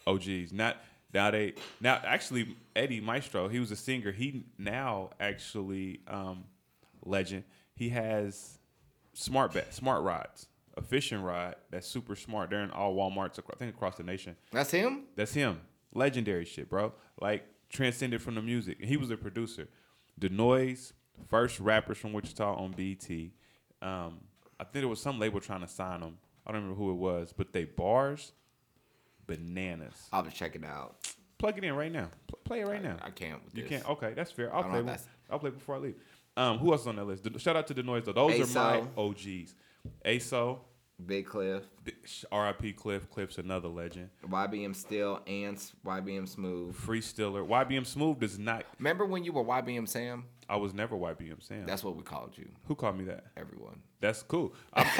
og's 0.05 0.51
not 0.51 0.77
now 1.13 1.31
they 1.31 1.53
now 1.81 1.99
actually 2.03 2.55
eddie 2.75 3.01
maestro 3.01 3.47
he 3.47 3.59
was 3.59 3.71
a 3.71 3.75
singer. 3.75 4.11
He 4.11 4.45
now 4.57 5.11
actually 5.19 6.01
um 6.07 6.45
legend. 7.03 7.43
He 7.75 7.89
has 7.89 8.59
smart 9.13 9.53
bat 9.53 9.73
smart 9.73 10.03
rods 10.03 10.47
a 10.75 10.81
fishing 10.81 11.21
rod 11.21 11.55
that's 11.71 11.87
super 11.87 12.15
smart. 12.15 12.51
They're 12.51 12.61
in 12.63 12.69
all 12.69 12.95
walmarts 12.95 13.39
across, 13.39 13.55
i 13.55 13.59
think 13.59 13.73
across 13.73 13.97
the 13.97 14.03
nation. 14.03 14.35
That's 14.51 14.69
him. 14.69 15.05
that's 15.15 15.33
him. 15.33 15.61
Legendary 15.93 16.45
shit 16.45 16.69
bro. 16.69 16.93
Like 17.19 17.45
transcended 17.69 18.21
from 18.21 18.35
the 18.35 18.41
music. 18.41 18.83
He 18.83 18.95
was 18.95 19.09
a 19.09 19.17
producer. 19.17 19.67
The 20.17 20.29
noise 20.29 20.93
first 21.29 21.59
rappers 21.59 21.97
from 21.97 22.13
wichita 22.13 22.55
on 22.55 22.71
BET 22.71 23.09
um 23.81 24.19
i 24.59 24.63
think 24.63 24.73
there 24.73 24.87
was 24.87 25.01
some 25.01 25.19
label 25.19 25.39
trying 25.39 25.61
to 25.61 25.67
sign 25.67 26.01
them 26.01 26.17
i 26.45 26.51
don't 26.51 26.61
remember 26.61 26.77
who 26.79 26.91
it 26.91 26.95
was 26.95 27.33
but 27.35 27.53
they 27.53 27.65
bars 27.65 28.31
bananas 29.27 30.07
I'll 30.11 30.23
just 30.23 30.35
check 30.35 30.55
it 30.55 30.63
out. 30.65 30.95
plug 31.37 31.57
it 31.57 31.63
in 31.63 31.75
right 31.75 31.91
now 31.91 32.09
Pl- 32.27 32.39
play 32.43 32.61
it 32.61 32.67
right 32.67 32.81
now 32.81 32.97
I 33.03 33.09
can't 33.11 33.43
with 33.43 33.55
you 33.55 33.63
this. 33.63 33.69
can't. 33.69 33.89
Okay, 33.91 34.13
that's 34.15 34.31
fair. 34.31 34.53
I'll 34.55 34.63
play. 34.63 34.71
know 34.71 34.77
one- 34.77 34.79
if 34.81 34.85
that's- 35.01 35.07
I'll 35.29 35.39
play 35.39 35.49
before 35.51 35.75
I 35.75 35.79
leave. 35.79 35.95
Um, 36.37 36.57
who 36.59 36.71
else 36.71 36.81
is 36.81 36.87
on 36.87 36.95
that 36.97 37.05
list? 37.05 37.23
The- 37.23 37.37
shout 37.39 37.55
out 37.55 37.67
to 37.67 37.73
the 37.73 37.83
noise 37.83 38.05
though. 38.05 38.13
Those 38.13 38.55
are 38.55 38.81
my 38.81 38.87
OGs. 38.97 39.53
ASO, 40.05 40.59
Big 41.05 41.25
Cliff, 41.27 41.63
R.I.P. 42.31 42.73
Cliff. 42.73 43.09
Cliff's 43.09 43.37
another 43.37 43.67
legend. 43.67 44.09
YBM 44.27 44.73
Still, 44.75 45.21
Ants, 45.27 45.73
YBM 45.85 46.27
Smooth. 46.27 46.75
Free 46.75 47.01
Stiller. 47.01 47.43
YBM 47.43 47.85
Smooth 47.85 48.19
does 48.19 48.39
not. 48.39 48.65
Remember 48.79 49.05
when 49.05 49.23
you 49.23 49.31
were 49.31 49.43
YBM 49.43 49.87
Sam? 49.87 50.25
I 50.49 50.55
was 50.55 50.73
never 50.73 50.95
YBM 50.95 51.43
Sam. 51.43 51.65
That's 51.65 51.83
what 51.83 51.95
we 51.95 52.03
called 52.03 52.37
you. 52.37 52.47
who 52.65 52.75
called 52.75 52.97
me 52.97 53.05
that. 53.05 53.25
Everyone. 53.35 53.81
That's 53.99 54.23
cool. 54.23 54.53
I'm, 54.73 54.87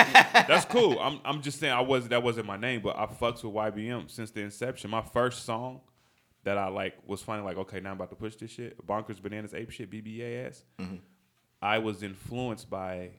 that's 0.48 0.66
cool. 0.66 1.00
I'm 1.00 1.20
I'm 1.24 1.42
just 1.42 1.60
saying 1.60 1.74
I 1.74 1.82
was 1.82 2.08
that 2.10 2.22
wasn't 2.22 2.48
my 2.48 2.58
name, 2.58 2.82
but 2.82 2.98
I 2.98 3.06
fucks 3.06 3.44
with 3.44 3.54
YBM 3.54 4.10
since 4.10 4.32
the 4.32 4.42
inception. 4.42 4.90
My 4.90 5.02
first 5.02 5.46
song 5.46 5.82
that 6.44 6.58
I 6.58 6.68
like 6.68 6.96
was 7.06 7.22
finally 7.22 7.46
like, 7.46 7.58
okay, 7.58 7.80
now 7.80 7.92
I'm 7.92 7.98
about 7.98 8.10
to 8.10 8.16
push 8.16 8.36
this 8.36 8.52
shit. 8.52 8.86
Bonkers 8.86 9.22
Bananas 9.22 9.54
Ape 9.54 9.70
shit, 9.70 9.92
BBA 9.92 10.48
ass. 10.48 10.64
Mm-hmm. 10.80 10.96
I 11.62 11.80
was 11.80 12.04
influenced 12.04 12.70
by 12.70 13.12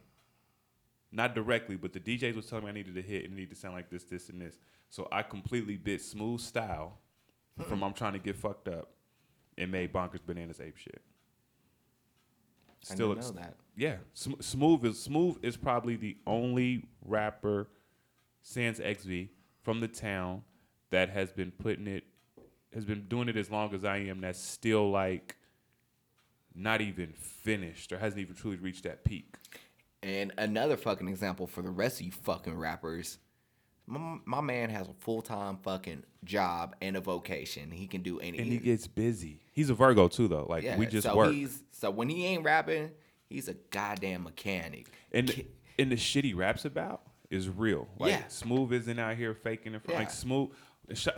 not 1.11 1.35
directly, 1.35 1.77
but 1.77 1.93
the 1.93 2.01
DJs 2.01 2.37
was 2.37 2.47
telling 2.47 2.65
me 2.65 2.71
I 2.71 2.75
needed 2.75 2.95
to 2.95 3.03
hit 3.03 3.25
and 3.25 3.33
it 3.33 3.37
needed 3.37 3.51
to 3.51 3.57
sound 3.57 3.75
like 3.75 3.91
this, 3.91 4.05
this, 4.05 4.29
and 4.29 4.41
this. 4.41 4.59
So 4.91 5.09
I 5.11 5.23
completely 5.23 5.77
bit 5.77 6.03
smooth 6.03 6.41
style 6.41 6.99
from 7.67 7.81
mm. 7.81 7.87
I'm 7.87 7.93
trying 7.95 8.13
to 8.13 8.19
get 8.19 8.37
fucked 8.37 8.69
up 8.69 8.91
and 9.57 9.71
made 9.71 9.93
Bonkers 9.93 10.25
Bananas 10.25 10.61
Ape 10.61 10.77
shit. 10.77 11.03
I 12.91 12.95
didn't 12.95 13.21
know 13.21 13.31
that. 13.33 13.57
yeah, 13.77 13.97
Sm- 14.15 14.41
Smooth 14.41 14.85
is 14.85 15.01
Smooth 15.03 15.39
is 15.43 15.57
probably 15.57 15.97
the 15.97 16.17
only 16.27 16.85
rapper, 17.05 17.69
sans 18.43 18.79
XV 18.79 19.29
from 19.63 19.81
the 19.81 19.89
town 19.89 20.43
that 20.91 21.11
has 21.11 21.33
been 21.33 21.51
putting 21.51 21.87
it, 21.87 22.05
has 22.75 22.85
been 22.85 23.07
doing 23.09 23.29
it 23.29 23.37
as 23.37 23.51
long 23.51 23.75
as 23.75 23.85
I 23.85 23.99
am. 23.99 24.21
That's 24.21 24.39
still 24.41 24.91
like, 24.91 25.37
not 26.55 26.81
even 26.81 27.13
finished 27.13 27.93
or 27.93 27.99
hasn't 27.99 28.21
even 28.21 28.35
truly 28.35 28.57
reached 28.57 28.85
that 28.85 29.05
peak. 29.05 29.35
And 30.03 30.33
another 30.39 30.77
fucking 30.77 31.09
example 31.09 31.47
for 31.47 31.63
the 31.63 31.71
rest 31.71 32.01
of 32.01 32.07
you 32.07 32.13
fucking 32.13 32.57
rappers. 32.57 33.19
My, 33.89 34.19
my 34.25 34.41
man 34.41 34.71
has 34.71 34.87
a 34.89 34.93
full 35.01 35.23
time 35.23 35.59
fucking 35.63 36.03
job 36.25 36.77
and 36.81 36.97
a 36.97 37.01
vocation. 37.01 37.71
He 37.71 37.87
can 37.87 38.03
do 38.03 38.21
anything. 38.21 38.41
And 38.41 38.53
he 38.53 38.59
gets 38.59 38.87
busy. 38.87 39.41
He's 39.53 39.71
a 39.71 39.75
Virgo 39.75 40.09
too, 40.09 40.29
though. 40.29 40.47
Like 40.49 40.65
yeah, 40.65 40.77
we 40.77 40.87
just 40.87 41.07
so 41.07 41.17
work. 41.17 41.35
So 41.73 41.91
when 41.91 42.09
he 42.09 42.27
ain't 42.27 42.45
rapping, 42.45 42.91
he's 43.29 43.49
a 43.49 43.55
goddamn 43.71 44.25
mechanic. 44.25 44.93
And 45.13 45.29
Ki- 45.29 45.47
and 45.79 45.91
the 45.91 45.97
shit 45.97 46.25
he 46.25 46.35
raps 46.35 46.65
about 46.65 47.03
is 47.31 47.49
real. 47.49 47.89
Like 47.99 48.11
Yeah. 48.11 48.27
Smooth 48.29 48.73
isn't 48.73 48.99
out 48.99 49.17
here 49.17 49.35
faking 49.35 49.75
it. 49.75 49.83
For, 49.83 49.93
Like 49.93 50.09
Yeah. 50.09 50.09
Smooth, 50.09 50.51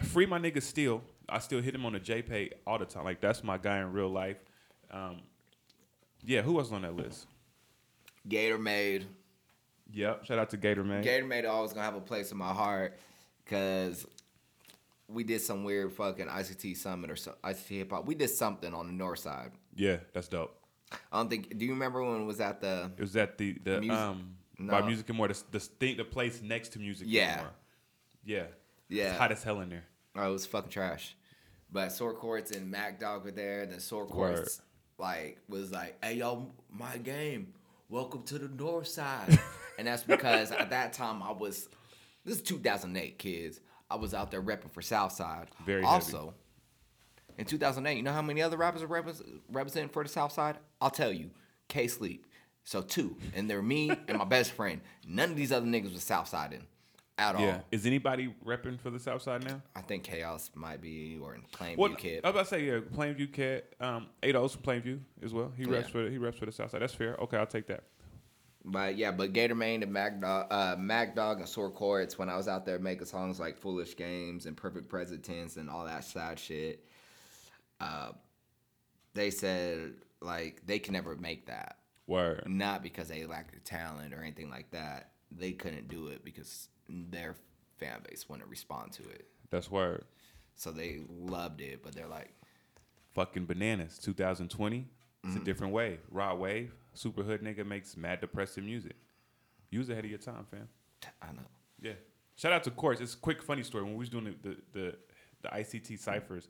free 0.02 0.26
my 0.26 0.38
nigga 0.38 0.62
Steele. 0.62 1.02
I 1.28 1.38
still 1.38 1.60
hit 1.60 1.74
him 1.74 1.86
on 1.86 1.92
the 1.92 2.00
JPay 2.00 2.52
all 2.66 2.78
the 2.78 2.84
time. 2.84 3.04
Like 3.04 3.20
that's 3.20 3.42
my 3.42 3.58
guy 3.58 3.78
in 3.80 3.92
real 3.92 4.08
life. 4.08 4.36
Um, 4.90 5.22
yeah, 6.24 6.42
who 6.42 6.58
else 6.58 6.70
on 6.72 6.82
that 6.82 6.94
list? 6.96 7.26
Gator 8.28 8.58
Made. 8.58 9.06
Yep. 9.92 10.24
Shout 10.26 10.38
out 10.38 10.50
to 10.50 10.56
Gator 10.56 10.84
Man. 10.84 11.02
Gator 11.02 11.26
Made 11.26 11.44
always 11.44 11.72
gonna 11.72 11.84
have 11.84 11.94
a 11.96 12.00
place 12.00 12.30
in 12.32 12.38
my 12.38 12.52
heart 12.52 12.98
because 13.44 14.06
we 15.08 15.24
did 15.24 15.40
some 15.40 15.64
weird 15.64 15.92
fucking 15.92 16.26
ICT 16.26 16.76
summit 16.76 17.10
or 17.10 17.16
so, 17.16 17.34
ICT 17.42 17.68
hip 17.78 17.90
hop. 17.90 18.06
We 18.06 18.14
did 18.14 18.30
something 18.30 18.72
on 18.74 18.86
the 18.86 18.92
north 18.92 19.18
side. 19.20 19.52
yeah, 19.74 19.96
that's 20.12 20.28
dope. 20.28 20.56
I 21.12 21.18
don't 21.18 21.28
think. 21.30 21.56
Do 21.56 21.64
you 21.64 21.72
remember 21.72 22.02
when 22.02 22.22
it 22.22 22.24
was 22.24 22.40
at 22.40 22.60
the? 22.60 22.90
It 22.96 23.00
was 23.00 23.16
at 23.16 23.38
the 23.38 23.56
the 23.64 23.80
Music- 23.80 23.96
um 23.98 24.36
by 24.60 24.82
Music 24.82 25.08
and 25.08 25.16
More, 25.16 25.28
the 25.28 25.42
the 25.52 25.60
thing, 25.60 25.96
the 25.96 26.04
place 26.04 26.42
next 26.42 26.70
to 26.70 26.78
Music 26.78 27.06
Yeah. 27.10 27.32
and 27.32 27.40
More. 27.42 27.50
Yeah. 28.24 28.42
Yeah. 28.88 29.10
It's 29.10 29.18
hot 29.18 29.32
as 29.32 29.42
hell 29.42 29.60
in 29.60 29.70
there. 29.70 29.84
Oh, 30.16 30.28
it 30.28 30.32
was 30.32 30.46
fucking 30.46 30.70
trash. 30.70 31.14
But 31.72 31.92
Sore 31.92 32.12
Courts 32.14 32.50
and 32.50 32.70
Mac 32.70 32.98
Dog 33.00 33.24
were 33.24 33.30
there. 33.30 33.62
And 33.62 33.72
then 33.72 33.80
Sore 33.80 34.06
Courts 34.06 34.60
like 34.98 35.38
was 35.48 35.70
like, 35.72 35.96
"Hey 36.04 36.14
yo, 36.16 36.52
my 36.70 36.96
game. 36.98 37.54
Welcome 37.88 38.22
to 38.24 38.38
the 38.38 38.48
North 38.48 38.88
Side." 38.88 39.38
and 39.80 39.88
that's 39.88 40.02
because 40.02 40.52
at 40.52 40.68
that 40.70 40.92
time 40.92 41.22
I 41.22 41.32
was. 41.32 41.68
This 42.22 42.36
is 42.36 42.42
2008, 42.42 43.18
kids. 43.18 43.60
I 43.90 43.96
was 43.96 44.12
out 44.12 44.30
there 44.30 44.42
repping 44.42 44.70
for 44.70 44.82
Southside. 44.82 45.48
Very 45.64 45.82
also. 45.82 46.34
In 47.38 47.46
2008, 47.46 47.96
you 47.96 48.02
know 48.02 48.12
how 48.12 48.20
many 48.20 48.42
other 48.42 48.58
rappers 48.58 48.82
are 48.82 48.86
repres- 48.88 49.22
representing 49.50 49.88
for 49.88 50.02
the 50.02 50.08
Southside? 50.10 50.58
I'll 50.82 50.90
tell 50.90 51.10
you, 51.10 51.30
K 51.68 51.88
Sleep. 51.88 52.26
So 52.62 52.82
two, 52.82 53.16
and 53.34 53.48
they're 53.48 53.62
me 53.62 53.90
and 54.06 54.18
my 54.18 54.26
best 54.26 54.52
friend. 54.52 54.82
None 55.08 55.30
of 55.30 55.36
these 55.36 55.50
other 55.50 55.64
niggas 55.66 55.94
was 55.94 56.02
South 56.02 56.28
Side 56.28 56.52
in, 56.52 56.66
at 57.16 57.36
all. 57.36 57.40
Yeah. 57.40 57.60
Is 57.72 57.86
anybody 57.86 58.34
repping 58.44 58.78
for 58.78 58.90
the 58.90 59.00
South 59.00 59.22
Side 59.22 59.44
now? 59.44 59.62
I 59.74 59.80
think 59.80 60.04
Chaos 60.04 60.50
might 60.54 60.82
be 60.82 61.18
or 61.22 61.34
in 61.34 61.40
Plainview 61.54 61.78
Well, 61.78 61.94
Kid. 61.94 62.20
I 62.22 62.28
was 62.28 62.34
about 62.34 62.42
to 62.42 62.48
say 62.50 62.64
yeah, 62.66 62.80
Plainview 62.80 63.32
Kid. 63.32 63.62
Um, 63.80 64.08
from 64.22 64.62
Plainview 64.62 65.00
as 65.24 65.32
well. 65.32 65.50
He 65.56 65.64
reps 65.64 65.86
Yeah. 65.86 65.92
for 65.92 66.02
the, 66.04 66.10
he 66.10 66.18
reps 66.18 66.36
for 66.38 66.44
the 66.44 66.52
South 66.52 66.70
Side. 66.70 66.82
That's 66.82 66.94
fair. 66.94 67.16
Okay, 67.16 67.38
I'll 67.38 67.46
take 67.46 67.66
that. 67.68 67.84
But 68.64 68.96
yeah, 68.96 69.10
but 69.10 69.32
Gator 69.32 69.54
Main 69.54 69.82
and 69.82 69.92
Mac 69.92 70.20
Dog, 70.20 70.46
uh, 70.50 70.76
Mac 70.78 71.14
Dog 71.16 71.38
and 71.38 71.48
Sore 71.48 71.70
Chords 71.70 72.18
when 72.18 72.28
I 72.28 72.36
was 72.36 72.46
out 72.46 72.66
there 72.66 72.78
making 72.78 73.06
songs 73.06 73.40
like 73.40 73.56
Foolish 73.56 73.96
Games 73.96 74.44
and 74.46 74.56
Perfect 74.56 74.88
Present 74.88 75.22
Tense 75.24 75.56
and 75.56 75.70
all 75.70 75.86
that 75.86 76.04
sad 76.04 76.38
shit. 76.38 76.84
Uh, 77.80 78.12
they 79.14 79.30
said 79.30 79.94
like 80.20 80.60
they 80.66 80.78
can 80.78 80.92
never 80.92 81.16
make 81.16 81.46
that. 81.46 81.78
Word. 82.06 82.42
Not 82.46 82.82
because 82.82 83.08
they 83.08 83.24
lack 83.24 83.52
the 83.52 83.60
talent 83.60 84.12
or 84.12 84.20
anything 84.22 84.50
like 84.50 84.70
that. 84.72 85.12
They 85.30 85.52
couldn't 85.52 85.88
do 85.88 86.08
it 86.08 86.24
because 86.24 86.68
their 86.88 87.36
fan 87.78 88.00
base 88.08 88.28
wouldn't 88.28 88.50
respond 88.50 88.92
to 88.92 89.02
it. 89.04 89.26
That's 89.50 89.70
word. 89.70 90.04
So 90.56 90.70
they 90.70 90.98
loved 91.08 91.60
it, 91.62 91.82
but 91.82 91.94
they're 91.94 92.06
like, 92.08 92.34
Fucking 93.14 93.46
bananas. 93.46 93.98
2020. 93.98 94.78
It's 94.78 94.86
Mm-hmm. 95.32 95.40
a 95.40 95.44
different 95.44 95.72
wave. 95.72 95.98
Raw 96.10 96.34
wave. 96.34 96.72
Super 96.94 97.22
hood 97.22 97.42
nigga 97.42 97.64
makes 97.64 97.96
mad 97.96 98.20
depressive 98.20 98.64
music. 98.64 98.96
Use 99.70 99.88
ahead 99.88 100.04
of 100.04 100.10
your 100.10 100.18
time, 100.18 100.46
fam. 100.50 100.68
I 101.22 101.32
know. 101.32 101.46
Yeah. 101.80 101.92
Shout 102.36 102.52
out 102.52 102.64
to 102.64 102.70
Courts. 102.70 103.00
It's 103.00 103.14
a 103.14 103.18
quick 103.18 103.42
funny 103.42 103.62
story. 103.62 103.84
When 103.84 103.92
we 103.92 103.98
was 103.98 104.08
doing 104.08 104.24
the 104.24 104.48
the, 104.48 104.56
the, 104.72 104.96
the 105.42 105.48
ICT 105.48 105.98
ciphers, 105.98 106.48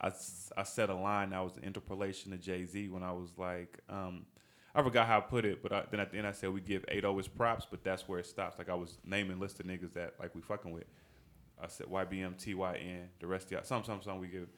I, 0.00 0.10
I 0.56 0.62
said 0.62 0.90
a 0.90 0.94
line 0.94 1.30
that 1.30 1.42
was 1.42 1.56
an 1.56 1.64
interpolation 1.64 2.32
to 2.32 2.38
Jay 2.38 2.64
Z 2.64 2.88
when 2.88 3.02
I 3.02 3.12
was 3.12 3.30
like, 3.36 3.78
um, 3.88 4.26
I 4.74 4.82
forgot 4.82 5.06
how 5.06 5.18
I 5.18 5.20
put 5.20 5.44
it, 5.44 5.62
but 5.62 5.72
I, 5.72 5.84
then 5.90 6.00
at 6.00 6.10
the 6.10 6.18
end 6.18 6.26
I 6.26 6.32
said 6.32 6.52
we 6.52 6.60
give 6.60 6.84
8 6.88 7.04
his 7.16 7.28
props, 7.28 7.66
but 7.70 7.84
that's 7.84 8.08
where 8.08 8.18
it 8.18 8.26
stops. 8.26 8.58
Like 8.58 8.68
I 8.68 8.74
was 8.74 8.98
naming 9.04 9.38
list 9.38 9.60
of 9.60 9.66
niggas 9.66 9.92
that 9.94 10.14
like 10.18 10.34
we 10.34 10.40
fucking 10.40 10.72
with. 10.72 10.84
I 11.62 11.68
said 11.68 11.86
YBM, 11.86 12.36
TYN, 12.36 13.06
the 13.20 13.26
rest 13.26 13.46
of 13.46 13.52
y'all. 13.52 13.62
Some, 13.62 13.84
some, 13.84 14.02
some 14.02 14.18
we 14.18 14.28
give. 14.28 14.48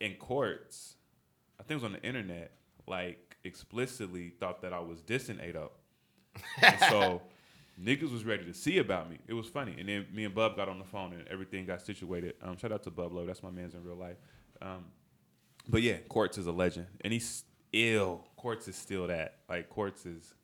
In 0.00 0.14
courts, 0.14 0.96
I 1.58 1.62
think 1.62 1.80
it 1.80 1.84
was 1.84 1.84
on 1.84 1.92
the 1.92 2.02
internet, 2.02 2.52
like 2.86 3.31
explicitly 3.44 4.30
thought 4.40 4.62
that 4.62 4.72
I 4.72 4.80
was 4.80 5.00
dissing 5.00 5.42
8 5.42 5.56
up. 5.56 5.78
so 6.88 7.22
niggas 7.82 8.12
was 8.12 8.24
ready 8.24 8.44
to 8.44 8.54
see 8.54 8.78
about 8.78 9.10
me. 9.10 9.18
It 9.26 9.34
was 9.34 9.46
funny. 9.46 9.74
And 9.78 9.88
then 9.88 10.06
me 10.12 10.24
and 10.24 10.34
Bub 10.34 10.56
got 10.56 10.68
on 10.68 10.78
the 10.78 10.84
phone 10.84 11.12
and 11.12 11.26
everything 11.28 11.66
got 11.66 11.82
situated. 11.82 12.34
Um, 12.42 12.56
shout 12.56 12.72
out 12.72 12.82
to 12.84 12.90
Bub 12.90 13.12
Low. 13.12 13.26
That's 13.26 13.42
my 13.42 13.50
man's 13.50 13.74
in 13.74 13.84
real 13.84 13.96
life. 13.96 14.16
Um, 14.60 14.84
but 15.68 15.82
yeah, 15.82 15.98
Quartz 16.08 16.38
is 16.38 16.46
a 16.46 16.52
legend. 16.52 16.86
And 17.02 17.12
he's 17.12 17.44
ill. 17.72 18.26
Quartz 18.36 18.68
is 18.68 18.76
still 18.76 19.06
that. 19.08 19.38
Like 19.48 19.68
Quartz 19.68 20.06
is 20.06 20.34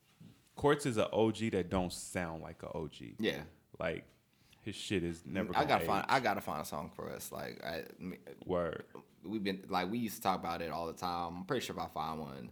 Quartz 0.56 0.86
is 0.86 0.96
an 0.96 1.06
OG 1.12 1.52
that 1.52 1.70
don't 1.70 1.92
sound 1.92 2.42
like 2.42 2.62
an 2.62 2.70
OG. 2.74 3.14
Yeah. 3.18 3.40
Like 3.78 4.04
his 4.62 4.74
shit 4.74 5.04
is 5.04 5.22
never 5.24 5.56
I 5.56 5.64
gotta 5.64 5.84
find. 5.84 6.04
I 6.08 6.20
gotta 6.20 6.40
find 6.40 6.60
a 6.60 6.64
song 6.64 6.90
for 6.94 7.10
us. 7.10 7.30
Like 7.32 7.62
I, 7.64 7.84
Word. 8.44 8.84
we've 9.24 9.42
been 9.42 9.62
like 9.68 9.90
we 9.90 9.98
used 9.98 10.16
to 10.16 10.22
talk 10.22 10.40
about 10.40 10.62
it 10.62 10.70
all 10.70 10.86
the 10.86 10.92
time. 10.92 11.36
I'm 11.38 11.44
pretty 11.44 11.64
sure 11.64 11.76
if 11.76 11.82
I 11.82 11.88
find 11.88 12.20
one, 12.20 12.50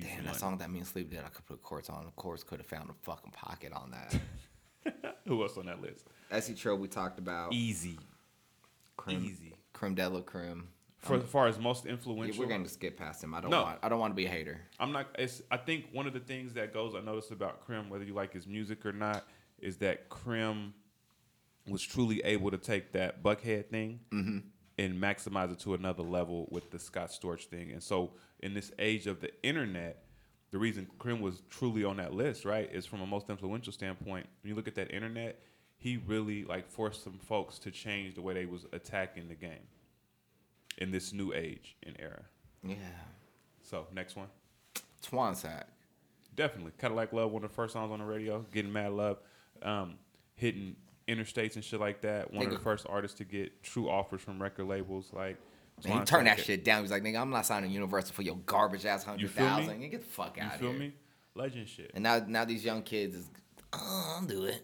damn 0.00 0.24
that 0.24 0.36
song 0.36 0.58
that 0.58 0.70
me 0.70 0.78
and 0.78 0.86
Sleep 0.86 1.10
did, 1.10 1.20
I 1.20 1.28
could 1.28 1.46
put 1.46 1.62
chords 1.62 1.88
on. 1.88 2.06
Of 2.06 2.16
course, 2.16 2.42
could 2.42 2.58
have 2.58 2.66
found 2.66 2.90
a 2.90 2.94
fucking 3.02 3.32
pocket 3.32 3.72
on 3.72 3.92
that. 3.92 5.14
Who 5.26 5.42
else 5.42 5.56
on 5.56 5.66
that 5.66 5.80
list? 5.80 6.06
Essie 6.30 6.54
Trill 6.54 6.76
we 6.76 6.88
talked 6.88 7.18
about. 7.18 7.52
Easy. 7.52 7.98
Creme, 8.96 9.24
Easy. 9.24 9.54
Creme 9.72 9.94
de 9.94 10.08
la 10.08 10.20
Creme. 10.20 10.68
For 10.98 11.16
as 11.16 11.24
far 11.24 11.48
as 11.48 11.58
most 11.58 11.84
Yeah, 11.84 11.92
influential. 11.92 12.42
we're 12.42 12.48
gonna 12.48 12.68
skip 12.68 12.96
past 12.96 13.22
him. 13.22 13.34
I 13.34 13.40
don't 13.42 13.50
No. 13.50 13.62
want. 13.62 13.78
I 13.82 13.88
don't 13.90 13.98
want 13.98 14.12
to 14.12 14.14
be 14.16 14.24
a 14.24 14.28
hater. 14.28 14.62
I'm 14.80 14.90
not. 14.92 15.08
It's. 15.18 15.42
I 15.50 15.58
think 15.58 15.86
one 15.92 16.06
of 16.06 16.14
the 16.14 16.20
things 16.20 16.54
that 16.54 16.72
goes 16.72 16.94
unnoticed 16.94 17.30
about 17.30 17.60
Krim, 17.60 17.90
whether 17.90 18.04
you 18.04 18.14
like 18.14 18.32
his 18.32 18.46
music 18.46 18.86
or 18.86 18.92
not, 18.92 19.26
is 19.58 19.76
that 19.78 20.08
Krim 20.08 20.72
was 21.66 21.82
truly 21.82 22.22
able 22.24 22.50
to 22.50 22.58
take 22.58 22.92
that 22.92 23.22
Buckhead 23.22 23.68
thing 23.68 24.00
mm-hmm. 24.12 24.38
And 24.78 25.00
maximize 25.00 25.52
it 25.52 25.58
to 25.60 25.74
another 25.74 26.02
level 26.02 26.48
with 26.50 26.70
the 26.70 26.78
Scott 26.78 27.10
Storch 27.10 27.44
thing. 27.44 27.70
And 27.70 27.82
so, 27.82 28.12
in 28.40 28.54
this 28.54 28.72
age 28.78 29.06
of 29.06 29.20
the 29.20 29.30
internet, 29.42 30.04
the 30.50 30.58
reason 30.58 30.86
Krim 30.98 31.20
was 31.20 31.42
truly 31.50 31.84
on 31.84 31.96
that 31.98 32.14
list, 32.14 32.44
right, 32.44 32.68
is 32.72 32.86
from 32.86 33.00
a 33.00 33.06
most 33.06 33.30
influential 33.30 33.72
standpoint. 33.72 34.26
When 34.42 34.48
you 34.48 34.54
look 34.54 34.68
at 34.68 34.74
that 34.76 34.92
internet, 34.92 35.40
he 35.78 35.96
really 35.96 36.44
like 36.44 36.68
forced 36.68 37.04
some 37.04 37.18
folks 37.18 37.58
to 37.60 37.70
change 37.70 38.14
the 38.14 38.22
way 38.22 38.34
they 38.34 38.46
was 38.46 38.66
attacking 38.72 39.28
the 39.28 39.34
game 39.34 39.66
in 40.78 40.90
this 40.90 41.12
new 41.12 41.32
age 41.32 41.76
and 41.84 41.96
era. 41.98 42.22
Yeah. 42.62 42.76
So, 43.62 43.86
next 43.92 44.16
one. 44.16 44.28
Swan 45.00 45.34
Sack. 45.34 45.68
Definitely. 46.34 46.72
Cadillac 46.78 47.12
Love, 47.12 47.30
one 47.30 47.44
of 47.44 47.50
the 47.50 47.54
first 47.54 47.74
songs 47.74 47.92
on 47.92 48.00
the 48.00 48.04
radio, 48.04 48.44
getting 48.52 48.72
mad 48.72 48.92
love, 48.92 49.18
um, 49.62 49.94
hitting 50.34 50.74
interstates 51.08 51.54
and 51.56 51.64
shit 51.64 51.80
like 51.80 52.00
that. 52.02 52.32
One 52.32 52.46
of 52.46 52.52
the 52.52 52.58
first 52.58 52.86
artists 52.88 53.18
to 53.18 53.24
get 53.24 53.62
true 53.62 53.88
offers 53.90 54.22
from 54.22 54.40
record 54.40 54.66
labels. 54.66 55.10
Like, 55.12 55.38
And 55.84 56.00
he 56.00 56.04
turned 56.04 56.26
that 56.26 56.40
shit 56.40 56.64
down. 56.64 56.78
He 56.78 56.82
was 56.82 56.90
like, 56.90 57.02
nigga, 57.02 57.20
I'm 57.20 57.30
not 57.30 57.46
signing 57.46 57.70
Universal 57.70 58.14
for 58.14 58.22
your 58.22 58.36
garbage 58.46 58.86
ass 58.86 59.04
You 59.04 59.28
hundred 59.28 59.30
feel? 59.30 59.74
You 59.74 59.88
get 59.88 60.02
the 60.02 60.06
fuck 60.06 60.38
out 60.40 60.54
of 60.54 60.60
feel 60.60 60.70
here. 60.70 60.78
me? 60.78 60.92
Legend 61.34 61.68
shit. 61.68 61.90
And 61.94 62.02
now, 62.02 62.24
now 62.26 62.44
these 62.44 62.64
young 62.64 62.82
kids 62.82 63.16
is, 63.16 63.30
oh, 63.72 64.16
I'll 64.20 64.26
do 64.26 64.44
it. 64.44 64.62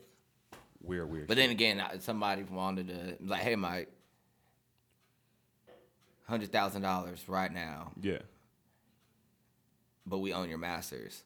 Weird, 0.83 1.11
weird. 1.11 1.29
But 1.29 1.37
shit. 1.37 1.45
then 1.45 1.51
again, 1.51 2.01
somebody 2.01 2.43
wanted 2.45 2.89
to 2.89 3.17
like, 3.25 3.43
hey, 3.43 3.57
Mike, 3.57 3.89
hundred 6.31 6.53
thousand 6.53 6.83
dollars 6.83 7.25
right 7.27 7.53
now, 7.53 7.91
yeah, 8.01 8.19
but 10.07 10.19
we 10.19 10.33
own 10.33 10.49
your 10.49 10.59
masters. 10.59 11.25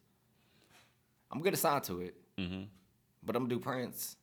I'm 1.30 1.42
gonna 1.42 1.56
sign 1.56 1.82
to 1.82 2.00
it, 2.00 2.16
mm-hmm. 2.38 2.62
but 3.22 3.36
I'm 3.36 3.42
gonna 3.44 3.54
do 3.54 3.60
Prince. 3.60 4.16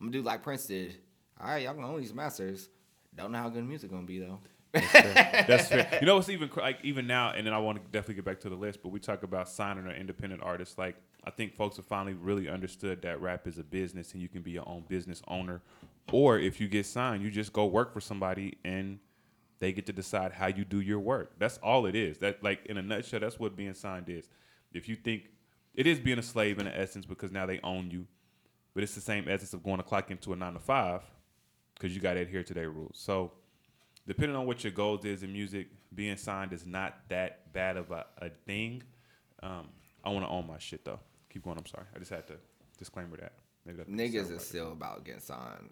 I'm 0.00 0.06
gonna 0.06 0.18
do 0.18 0.22
like 0.22 0.42
Prince 0.42 0.66
did. 0.66 0.96
All 1.40 1.48
right, 1.48 1.62
y'all 1.62 1.74
can 1.74 1.84
own 1.84 2.00
these 2.00 2.14
masters. 2.14 2.68
Don't 3.14 3.32
know 3.32 3.38
how 3.38 3.48
good 3.48 3.64
music 3.64 3.90
gonna 3.90 4.06
be 4.06 4.18
though. 4.18 4.40
That's 4.72 5.68
fair. 5.68 5.88
You 6.00 6.06
know 6.06 6.16
what's 6.16 6.28
even 6.28 6.50
like 6.56 6.78
even 6.82 7.06
now, 7.06 7.30
and 7.30 7.46
then 7.46 7.54
I 7.54 7.58
want 7.58 7.78
to 7.78 7.84
definitely 7.90 8.16
get 8.16 8.24
back 8.24 8.40
to 8.40 8.48
the 8.48 8.56
list. 8.56 8.82
But 8.82 8.90
we 8.90 9.00
talk 9.00 9.22
about 9.22 9.48
signing 9.48 9.86
an 9.86 9.92
independent 9.92 10.42
artist. 10.42 10.78
Like 10.78 10.96
I 11.24 11.30
think 11.30 11.54
folks 11.54 11.76
have 11.76 11.86
finally 11.86 12.14
really 12.14 12.48
understood 12.48 13.02
that 13.02 13.20
rap 13.20 13.46
is 13.46 13.58
a 13.58 13.64
business, 13.64 14.12
and 14.12 14.22
you 14.22 14.28
can 14.28 14.42
be 14.42 14.52
your 14.52 14.68
own 14.68 14.84
business 14.88 15.22
owner. 15.28 15.62
Or 16.12 16.38
if 16.38 16.60
you 16.60 16.68
get 16.68 16.86
signed, 16.86 17.22
you 17.22 17.30
just 17.30 17.52
go 17.52 17.66
work 17.66 17.92
for 17.92 18.00
somebody, 18.00 18.56
and 18.64 18.98
they 19.58 19.72
get 19.72 19.86
to 19.86 19.92
decide 19.92 20.32
how 20.32 20.46
you 20.46 20.64
do 20.64 20.80
your 20.80 21.00
work. 21.00 21.32
That's 21.38 21.58
all 21.58 21.86
it 21.86 21.94
is. 21.94 22.18
That 22.18 22.42
like 22.42 22.64
in 22.66 22.78
a 22.78 22.82
nutshell, 22.82 23.20
that's 23.20 23.38
what 23.38 23.56
being 23.56 23.74
signed 23.74 24.08
is. 24.08 24.28
If 24.72 24.88
you 24.88 24.96
think 24.96 25.24
it 25.74 25.86
is 25.86 25.98
being 25.98 26.18
a 26.18 26.22
slave 26.22 26.58
in 26.58 26.66
essence 26.66 27.06
because 27.06 27.32
now 27.32 27.46
they 27.46 27.60
own 27.62 27.90
you, 27.90 28.06
but 28.78 28.84
it's 28.84 28.94
the 28.94 29.00
same 29.00 29.28
essence 29.28 29.52
of 29.54 29.64
going 29.64 29.78
to 29.78 29.82
clock 29.82 30.08
into 30.12 30.32
a 30.32 30.36
nine 30.36 30.52
to 30.52 30.60
five 30.60 31.02
because 31.74 31.96
you 31.96 32.00
got 32.00 32.14
to 32.14 32.20
adhere 32.20 32.44
to 32.44 32.54
their 32.54 32.70
rules. 32.70 32.92
So 32.94 33.32
depending 34.06 34.36
on 34.36 34.46
what 34.46 34.62
your 34.62 34.70
goals 34.70 35.04
is 35.04 35.24
in 35.24 35.32
music, 35.32 35.66
being 35.92 36.16
signed 36.16 36.52
is 36.52 36.64
not 36.64 36.94
that 37.08 37.52
bad 37.52 37.76
of 37.76 37.90
a, 37.90 38.06
a 38.18 38.30
thing. 38.46 38.84
Um, 39.42 39.70
I 40.04 40.10
want 40.10 40.24
to 40.26 40.30
own 40.30 40.46
my 40.46 40.58
shit 40.58 40.84
though. 40.84 41.00
Keep 41.28 41.42
going. 41.42 41.58
I'm 41.58 41.66
sorry. 41.66 41.86
I 41.92 41.98
just 41.98 42.12
had 42.12 42.28
to 42.28 42.34
disclaimer 42.78 43.16
that. 43.16 43.32
Niggas 43.90 44.30
is 44.30 44.46
still 44.46 44.70
about 44.70 45.04
getting 45.04 45.22
signed. 45.22 45.70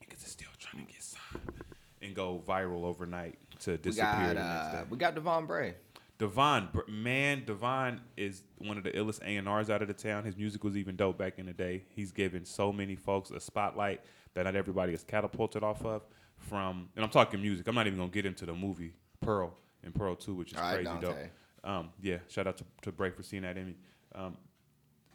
niggas 0.00 0.24
is 0.24 0.30
still 0.30 0.46
trying 0.60 0.86
to 0.86 0.92
get 0.92 1.02
signed 1.02 1.64
and 2.02 2.14
go 2.14 2.40
viral 2.46 2.84
overnight 2.84 3.36
to 3.62 3.78
disappear. 3.78 4.28
We 4.28 4.34
got 4.34 4.36
uh, 4.36 4.84
we 4.90 4.96
got 4.96 5.16
Devon 5.16 5.46
Bray. 5.46 5.74
Devon, 6.18 6.68
man, 6.88 7.44
Devon 7.44 8.00
is 8.16 8.42
one 8.58 8.78
of 8.78 8.84
the 8.84 8.90
illest 8.90 9.20
A 9.22 9.36
and 9.36 9.48
R's 9.48 9.68
out 9.68 9.82
of 9.82 9.88
the 9.88 9.94
town. 9.94 10.24
His 10.24 10.36
music 10.36 10.62
was 10.62 10.76
even 10.76 10.94
dope 10.94 11.18
back 11.18 11.38
in 11.38 11.46
the 11.46 11.52
day. 11.52 11.84
He's 11.88 12.12
given 12.12 12.44
so 12.44 12.72
many 12.72 12.94
folks 12.94 13.30
a 13.30 13.40
spotlight 13.40 14.00
that 14.34 14.44
not 14.44 14.54
everybody 14.54 14.92
is 14.92 15.02
catapulted 15.02 15.62
off 15.62 15.84
of. 15.84 16.02
From 16.36 16.88
and 16.94 17.04
I'm 17.04 17.10
talking 17.10 17.40
music. 17.40 17.66
I'm 17.66 17.74
not 17.74 17.86
even 17.86 17.98
gonna 17.98 18.10
get 18.10 18.26
into 18.26 18.44
the 18.44 18.52
movie 18.52 18.94
Pearl 19.20 19.56
and 19.82 19.94
Pearl 19.94 20.14
Two, 20.14 20.34
which 20.34 20.52
is 20.52 20.58
All 20.58 20.64
right, 20.64 20.84
crazy 20.84 21.00
dope. 21.00 21.16
Um, 21.62 21.88
yeah, 22.02 22.18
shout 22.28 22.46
out 22.46 22.58
to, 22.58 22.64
to 22.82 22.92
Bray 22.92 23.10
for 23.10 23.22
seeing 23.22 23.42
that 23.42 23.56
in 23.56 23.68
me. 23.68 23.74
Um, 24.14 24.36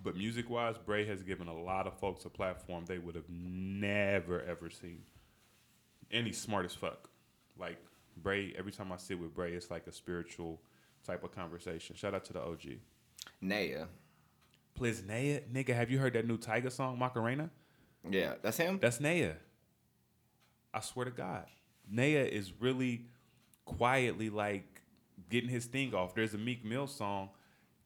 but 0.02 0.16
music 0.16 0.50
wise, 0.50 0.76
Bray 0.78 1.06
has 1.06 1.22
given 1.24 1.48
a 1.48 1.54
lot 1.54 1.86
of 1.88 1.94
folks 2.00 2.26
a 2.26 2.30
platform 2.30 2.86
they 2.86 2.98
would 2.98 3.16
have 3.16 3.30
never 3.30 4.42
ever 4.42 4.70
seen. 4.70 5.04
And 6.12 6.26
he's 6.26 6.42
smart 6.42 6.66
as 6.66 6.74
fuck. 6.74 7.10
Like 7.58 7.78
Bray, 8.18 8.54
every 8.58 8.72
time 8.72 8.92
I 8.92 8.98
sit 8.98 9.20
with 9.20 9.34
Bray, 9.34 9.54
it's 9.54 9.70
like 9.70 9.86
a 9.88 9.92
spiritual 9.92 10.60
type 11.10 11.24
of 11.24 11.34
conversation. 11.34 11.96
Shout 11.96 12.14
out 12.14 12.26
to 12.26 12.34
the 12.34 12.42
OG. 12.42 12.78
Naya. 13.42 13.86
Please, 14.76 15.04
Naya, 15.06 15.42
nigga, 15.52 15.76
have 15.76 15.90
you 15.90 16.00
heard 16.00 16.14
that 16.14 16.28
new 16.28 16.38
Tyga 16.38 16.72
song, 16.72 17.00
Macarena? 17.00 17.50
Yeah, 18.10 18.36
that's 18.42 18.58
him. 18.58 18.80
That's 18.82 19.00
Naya. 19.00 19.34
I 20.74 20.80
swear 20.82 21.06
to 21.06 21.12
God. 21.12 21.46
Naya 21.90 22.24
is 22.24 22.54
really 22.60 23.06
quietly 23.66 24.30
like 24.30 24.82
getting 25.30 25.50
his 25.50 25.66
thing 25.66 25.94
off. 25.94 26.14
There's 26.14 26.34
a 26.34 26.38
Meek 26.38 26.64
Mill 26.64 26.88
song 26.88 27.30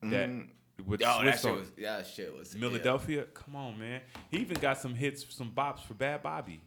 that 0.02 0.30
mm-hmm. 0.30 0.86
with 0.90 1.02
Oh, 1.06 1.22
Swiss 1.22 1.42
that 1.42 1.48
shit 1.48 1.60
was 1.60 1.72
yeah, 1.78 1.98
that 1.98 2.08
shit 2.08 2.38
was 2.38 2.54
Philadelphia. 2.54 3.24
Come 3.34 3.56
on, 3.56 3.80
man. 3.80 4.02
He 4.30 4.38
even 4.38 4.60
got 4.60 4.78
some 4.78 4.94
hits, 4.94 5.26
some 5.30 5.52
bops 5.52 5.80
for 5.80 5.94
Bhad 5.94 6.22
Bhabie. 6.22 6.60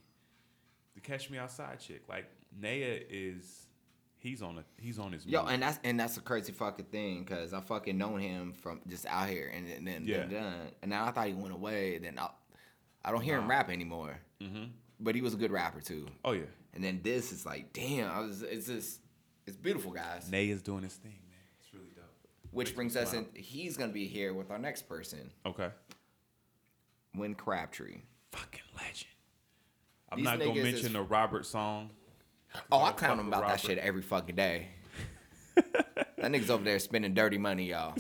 The 0.95 1.01
Catch 1.03 1.31
Me 1.31 1.39
Outside 1.39 1.79
chick. 1.79 2.03
Like 2.09 2.27
Naya 2.59 2.99
is, 3.11 3.66
he's 4.27 4.43
on 4.43 4.59
a, 4.59 4.65
he's 4.83 4.99
on 4.99 5.13
his. 5.13 5.25
Yo, 5.27 5.43
move. 5.43 5.53
and 5.53 5.63
that's 5.63 5.79
and 5.85 5.99
that's 5.99 6.17
a 6.17 6.21
crazy 6.21 6.53
fucking 6.53 6.87
thing 6.87 7.25
because 7.25 7.53
I 7.55 7.61
fucking 7.61 7.97
known 7.97 8.21
him 8.21 8.53
from 8.53 8.81
just 8.89 9.07
out 9.07 9.29
here 9.29 9.51
and, 9.55 9.69
then 9.69 9.85
then 9.85 10.05
Yeah. 10.07 10.25
done, 10.27 10.71
and 10.83 10.91
now 10.91 11.07
I 11.07 11.11
thought 11.13 11.27
he 11.29 11.35
went 11.35 11.55
away. 11.55 11.99
Then 11.99 12.19
I, 12.19 12.29
I 13.05 13.11
don't 13.13 13.23
hear 13.23 13.39
him 13.39 13.49
rap 13.49 13.71
anymore. 13.71 14.19
Mm-hmm. 14.43 14.65
But 15.01 15.15
he 15.15 15.21
was 15.21 15.35
a 15.35 15.37
good 15.37 15.51
rapper 15.53 15.81
too. 15.81 16.07
oh 16.25 16.33
yeah, 16.33 16.45
And 16.75 16.83
then 16.83 17.01
this 17.03 17.31
is 17.33 17.45
like, 17.47 17.73
damn, 17.73 18.11
I 18.11 18.21
was, 18.21 18.43
it's 18.43 18.67
just 18.67 19.01
it's 19.47 19.57
beautiful, 19.57 19.93
guys. 19.93 20.31
Nay 20.31 20.49
is 20.49 20.63
doing 20.63 20.83
his 20.83 20.95
thing, 20.95 21.19
man. 21.29 21.39
It's 21.61 21.73
really 21.73 21.91
dope. 21.95 22.05
Which 22.51 22.75
brings 22.75 22.97
us 22.97 23.13
in. 23.13 23.27
He's 23.35 23.77
gonna 23.77 23.93
be 23.93 24.07
here 24.09 24.33
with 24.35 24.51
our 24.51 24.59
next 24.59 24.89
person, 24.89 25.31
Okay. 25.45 25.69
Win 27.15 27.35
Crabtree. 27.35 28.01
Fucking 28.33 28.61
legend. 28.77 29.07
I'm 30.11 30.19
These 30.19 30.25
not 30.25 30.39
gonna 30.39 30.55
mention 30.55 30.87
is- 30.87 30.93
the 30.93 31.03
Robert 31.03 31.47
song. 31.47 31.91
Oh, 32.71 32.83
I 32.83 32.93
clown 32.93 33.21
him 33.21 33.29
about 33.29 33.47
that 33.47 33.61
shit 33.61 33.79
every 33.79 34.03
fucking 34.03 34.37
day. 34.37 34.69
that 35.55 36.19
nigga's 36.19 36.51
over 36.51 36.65
there 36.65 36.79
spending 36.79 37.15
dirty 37.15 37.39
money, 37.39 37.71
y'all. 37.71 37.95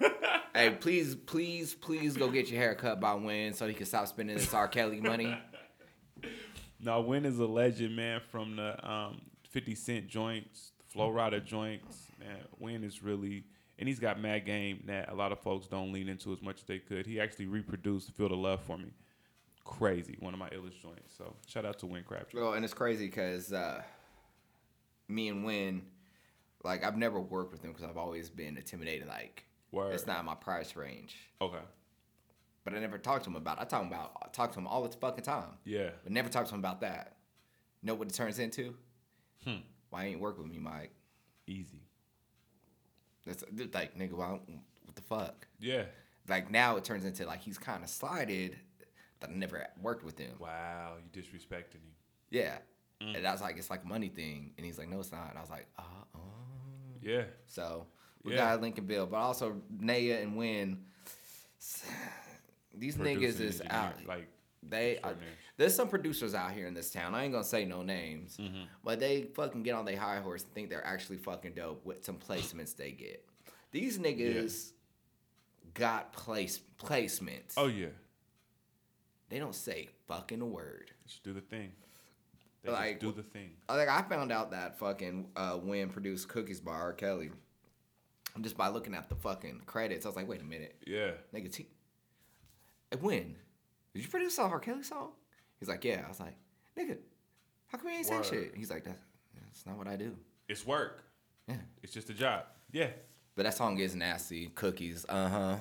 hey, 0.54 0.70
please, 0.70 1.14
please, 1.14 1.74
please 1.74 2.16
go 2.16 2.28
get 2.30 2.48
your 2.50 2.60
hair 2.60 2.74
cut 2.74 3.00
by 3.00 3.14
Win 3.14 3.52
so 3.54 3.66
he 3.66 3.74
can 3.74 3.86
stop 3.86 4.08
spending 4.08 4.36
this 4.36 4.52
R. 4.52 4.68
Kelly 4.68 5.00
money. 5.00 5.36
Now, 6.80 7.00
Win 7.00 7.24
is 7.24 7.38
a 7.38 7.46
legend, 7.46 7.96
man. 7.96 8.20
From 8.30 8.56
the 8.56 8.86
um, 8.86 9.22
50 9.48 9.74
Cent 9.74 10.06
joints, 10.06 10.72
the 10.76 10.84
Flo 10.84 11.08
Rida 11.10 11.42
joints, 11.42 12.08
man. 12.20 12.36
Win 12.58 12.84
is 12.84 13.02
really, 13.02 13.44
and 13.78 13.88
he's 13.88 13.98
got 13.98 14.20
mad 14.20 14.44
game 14.44 14.82
that 14.86 15.10
a 15.10 15.14
lot 15.14 15.32
of 15.32 15.38
folks 15.40 15.66
don't 15.66 15.92
lean 15.92 16.10
into 16.10 16.30
as 16.34 16.42
much 16.42 16.58
as 16.58 16.64
they 16.64 16.78
could. 16.78 17.06
He 17.06 17.18
actually 17.18 17.46
reproduced 17.46 18.10
"Feel 18.10 18.28
the 18.28 18.34
Love" 18.34 18.60
for 18.64 18.76
me. 18.76 18.90
Crazy, 19.64 20.16
one 20.20 20.34
of 20.34 20.38
my 20.38 20.50
illest 20.50 20.80
joints. 20.82 21.14
So 21.16 21.34
shout 21.46 21.64
out 21.64 21.78
to 21.78 21.86
Win 21.86 22.04
Crabtree. 22.04 22.40
Well, 22.40 22.52
and 22.52 22.64
it's 22.64 22.74
crazy 22.74 23.06
because 23.06 23.52
uh, 23.52 23.82
me 25.08 25.28
and 25.28 25.44
Win, 25.44 25.82
like, 26.62 26.84
I've 26.84 26.98
never 26.98 27.18
worked 27.18 27.52
with 27.52 27.62
him 27.62 27.72
because 27.72 27.88
I've 27.88 27.96
always 27.96 28.28
been 28.28 28.56
intimidated. 28.56 29.08
Like, 29.08 29.44
Word. 29.72 29.94
it's 29.94 30.06
not 30.06 30.24
my 30.24 30.34
price 30.34 30.76
range. 30.76 31.16
Okay. 31.40 31.62
But 32.64 32.74
I 32.74 32.78
never 32.78 32.98
talked 32.98 33.24
to 33.24 33.30
him 33.30 33.36
about. 33.36 33.58
It. 33.58 33.62
I 33.62 33.64
talk 33.64 33.86
about. 33.86 34.12
I 34.22 34.28
talk 34.28 34.52
to 34.52 34.58
him 34.58 34.66
all 34.66 34.82
the 34.82 34.96
fucking 34.96 35.24
time. 35.24 35.58
Yeah. 35.64 35.90
But 36.02 36.12
never 36.12 36.28
talk 36.28 36.46
to 36.46 36.54
him 36.54 36.60
about 36.60 36.80
that. 36.80 37.16
Know 37.82 37.94
what 37.94 38.08
it 38.08 38.14
turns 38.14 38.38
into? 38.38 38.74
Hmm. 39.44 39.56
Why 39.90 40.06
ain't 40.06 40.20
work 40.20 40.38
with 40.38 40.46
me, 40.46 40.58
Mike? 40.58 40.92
Easy. 41.46 41.82
That's 43.26 43.44
like 43.72 43.98
nigga. 43.98 44.12
Why, 44.12 44.38
what 44.84 44.96
the 44.96 45.02
fuck? 45.02 45.46
Yeah. 45.60 45.84
Like 46.28 46.50
now 46.50 46.76
it 46.76 46.84
turns 46.84 47.04
into 47.04 47.26
like 47.26 47.42
he's 47.42 47.58
kind 47.58 47.82
of 47.82 47.90
slided 47.90 48.56
that 49.20 49.30
I 49.30 49.32
never 49.34 49.66
worked 49.82 50.04
with 50.04 50.18
him. 50.18 50.32
Wow, 50.38 50.94
you 51.02 51.22
disrespecting 51.22 51.74
him. 51.82 51.92
Yeah. 52.30 52.58
Mm. 53.02 53.16
And 53.18 53.26
I 53.26 53.32
was 53.32 53.40
like, 53.40 53.56
it's 53.58 53.70
like 53.70 53.84
a 53.84 53.86
money 53.86 54.08
thing, 54.08 54.52
and 54.56 54.64
he's 54.66 54.78
like, 54.78 54.88
no, 54.88 55.00
it's 55.00 55.12
not. 55.12 55.28
And 55.30 55.38
I 55.38 55.40
was 55.40 55.50
like, 55.50 55.66
uh, 55.78 55.82
uh. 56.14 56.18
Yeah. 57.02 57.24
So 57.46 57.86
we 58.22 58.32
Yeah. 58.32 58.38
got 58.52 58.60
Lincoln 58.62 58.86
Bill, 58.86 59.06
but 59.06 59.16
also 59.18 59.60
Naya 59.78 60.18
and 60.22 60.36
Win. 60.36 60.78
These 62.76 62.96
niggas 62.96 63.40
is 63.40 63.62
out. 63.70 63.94
Like 64.06 64.28
They 64.62 64.98
uh, 64.98 65.12
there's 65.56 65.74
some 65.74 65.88
producers 65.88 66.34
out 66.34 66.52
here 66.52 66.66
in 66.66 66.74
this 66.74 66.90
town. 66.90 67.14
I 67.14 67.24
ain't 67.24 67.32
gonna 67.32 67.44
say 67.44 67.64
no 67.64 67.82
names, 67.82 68.36
Mm-hmm. 68.38 68.64
but 68.82 68.98
they 69.00 69.22
fucking 69.34 69.62
get 69.62 69.74
on 69.74 69.84
their 69.84 69.98
high 69.98 70.20
horse 70.20 70.42
and 70.42 70.52
think 70.54 70.70
they're 70.70 70.86
actually 70.86 71.18
fucking 71.18 71.52
dope 71.54 71.84
with 71.84 72.04
some 72.04 72.16
placements 72.16 72.74
they 72.76 72.90
get. 72.90 73.24
These 73.70 73.98
niggas 73.98 74.72
got 75.74 76.12
place 76.12 76.60
placements. 76.78 77.54
oh 77.56 77.66
yeah, 77.66 77.88
They 79.34 79.40
don't 79.40 79.52
say 79.52 79.88
fucking 80.06 80.40
a 80.42 80.46
word. 80.46 80.92
just 81.08 81.24
do 81.24 81.32
the 81.32 81.40
thing. 81.40 81.72
They 82.62 82.70
Like, 82.70 83.00
do 83.00 83.10
the 83.10 83.24
thing. 83.24 83.50
Like 83.68 83.88
I 83.88 84.02
found 84.02 84.30
out 84.30 84.52
that 84.52 84.78
fucking 84.78 85.26
uh, 85.34 85.58
Win 85.60 85.88
produced 85.88 86.28
Cookies 86.28 86.60
by 86.60 86.70
R. 86.70 86.92
Kelly. 86.92 87.32
Just 88.40 88.56
by 88.56 88.68
looking 88.68 88.94
at 88.94 89.08
the 89.08 89.16
fucking 89.16 89.62
credits, 89.66 90.06
I 90.06 90.08
was 90.08 90.14
like, 90.14 90.28
wait 90.28 90.40
a 90.40 90.44
minute, 90.44 90.76
Yeah. 90.86 91.10
nigga, 91.34 91.52
T- 91.52 91.66
Hey, 92.92 92.98
Win, 93.02 93.34
did 93.92 94.04
you 94.04 94.08
produce 94.08 94.38
a 94.38 94.42
R. 94.42 94.60
Kelly 94.60 94.84
song? 94.84 95.10
He's 95.58 95.68
like, 95.68 95.82
yeah. 95.84 96.02
I 96.04 96.08
was 96.08 96.20
like, 96.20 96.36
nigga, 96.78 96.98
how 97.66 97.78
come 97.78 97.88
you 97.88 97.94
ain't 97.96 98.06
say 98.06 98.22
shit? 98.22 98.54
He's 98.56 98.70
like, 98.70 98.84
that's, 98.84 99.00
that's 99.46 99.66
not 99.66 99.76
what 99.76 99.88
I 99.88 99.96
do. 99.96 100.14
It's 100.48 100.64
work. 100.64 101.02
Yeah. 101.48 101.56
It's 101.82 101.92
just 101.92 102.08
a 102.08 102.14
job. 102.14 102.44
Yeah. 102.70 102.90
But 103.34 103.42
that 103.46 103.54
song 103.54 103.78
is 103.80 103.96
nasty. 103.96 104.46
Cookies, 104.54 105.04
uh 105.08 105.28
huh. 105.28 105.56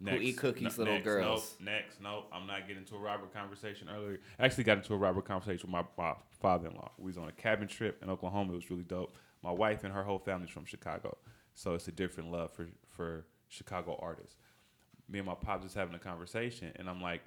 Next. 0.00 0.22
eat 0.22 0.36
cookies, 0.36 0.78
No- 0.78 0.84
little 0.84 0.94
next, 0.94 1.04
girls? 1.04 1.56
Nope, 1.58 1.68
next, 1.68 2.00
nope. 2.00 2.26
I'm 2.32 2.46
not 2.46 2.60
getting 2.68 2.78
into 2.78 2.94
a 2.94 2.98
Robert 3.00 3.32
conversation 3.34 3.88
earlier. 3.88 4.20
I 4.38 4.44
actually 4.44 4.64
got 4.64 4.78
into 4.78 4.94
a 4.94 4.96
Robert 4.96 5.24
conversation 5.24 5.70
with 5.72 5.84
my, 5.98 6.02
my 6.02 6.14
father-in-law. 6.40 6.92
We 6.98 7.06
was 7.06 7.18
on 7.18 7.28
a 7.28 7.32
cabin 7.32 7.66
trip 7.68 8.00
in 8.02 8.08
Oklahoma. 8.08 8.52
It 8.52 8.56
was 8.56 8.70
really 8.70 8.84
dope. 8.84 9.16
My 9.42 9.50
wife 9.50 9.82
and 9.84 9.92
her 9.92 10.04
whole 10.04 10.18
family's 10.18 10.50
from 10.50 10.64
Chicago, 10.66 11.16
so 11.54 11.74
it's 11.74 11.88
a 11.88 11.92
different 11.92 12.30
love 12.30 12.52
for 12.52 12.68
for 12.86 13.26
Chicago 13.48 13.98
artists. 14.00 14.36
Me 15.08 15.18
and 15.18 15.26
my 15.26 15.34
pop 15.34 15.62
just 15.62 15.74
having 15.74 15.94
a 15.94 15.98
conversation, 15.98 16.72
and 16.76 16.88
I'm 16.88 17.00
like, 17.00 17.22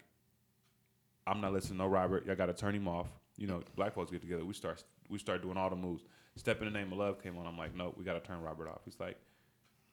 I'm 1.28 1.42
not 1.42 1.54
listening 1.54 1.78
to 1.80 1.84
no 1.84 1.90
Robert. 1.90 2.26
Y'all 2.26 2.36
got 2.36 2.48
to 2.48 2.54
turn 2.54 2.76
him 2.76 2.88
off. 2.88 3.08
You 3.38 3.48
know, 3.48 3.62
black 3.76 3.94
folks 3.94 4.12
get 4.12 4.22
together. 4.22 4.46
We 4.46 4.54
start 4.54 4.84
we 5.10 5.18
start 5.20 5.42
doing 5.42 5.58
all 5.58 5.70
the 5.70 5.76
moves. 5.76 6.04
Step 6.36 6.62
in 6.62 6.66
the 6.72 6.78
Name 6.78 6.92
of 6.92 6.98
Love 6.98 7.22
came 7.22 7.38
on. 7.38 7.46
I'm 7.46 7.58
like, 7.58 7.76
nope, 7.76 7.96
we 7.98 8.04
got 8.06 8.14
to 8.14 8.22
turn 8.22 8.42
Robert 8.42 8.70
off. 8.70 8.82
He's 8.86 9.00
like, 9.00 9.18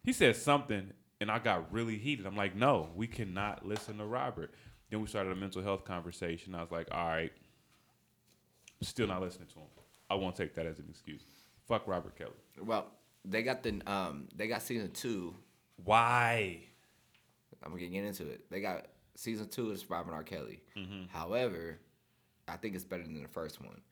he 0.04 0.12
said 0.12 0.36
something, 0.36 0.92
and 1.20 1.30
I 1.30 1.38
got 1.38 1.72
really 1.72 1.96
heated. 1.98 2.26
I'm 2.26 2.36
like, 2.36 2.54
no, 2.54 2.90
we 2.94 3.06
cannot 3.06 3.66
listen 3.66 3.98
to 3.98 4.04
Robert. 4.04 4.52
Then 4.90 5.00
we 5.00 5.06
started 5.06 5.32
a 5.32 5.36
mental 5.36 5.62
health 5.62 5.84
conversation. 5.84 6.54
I 6.54 6.62
was 6.62 6.70
like, 6.70 6.88
all 6.90 7.06
right, 7.08 7.32
still 8.82 9.06
not 9.06 9.20
listening 9.20 9.48
to 9.48 9.60
him. 9.60 9.66
I 10.10 10.14
won't 10.14 10.36
take 10.36 10.54
that 10.54 10.66
as 10.66 10.78
an 10.78 10.86
excuse. 10.88 11.22
Fuck 11.66 11.86
Robert 11.86 12.16
Kelly. 12.16 12.30
Well, 12.62 12.86
they 13.24 13.42
got 13.42 13.62
the 13.62 13.80
um 13.86 14.28
they 14.34 14.46
got 14.48 14.62
season 14.62 14.90
two. 14.92 15.34
Why? 15.84 16.60
I'm 17.62 17.72
gonna 17.72 17.86
get 17.86 18.04
into 18.04 18.26
it. 18.26 18.48
They 18.50 18.60
got 18.60 18.86
season 19.16 19.48
two 19.48 19.70
is 19.72 19.90
Robin 19.90 20.14
R. 20.14 20.22
Kelly. 20.22 20.62
Mm-hmm. 20.76 21.08
However, 21.08 21.78
I 22.46 22.56
think 22.56 22.74
it's 22.74 22.84
better 22.84 23.02
than 23.02 23.22
the 23.22 23.28
first 23.28 23.60
one 23.60 23.82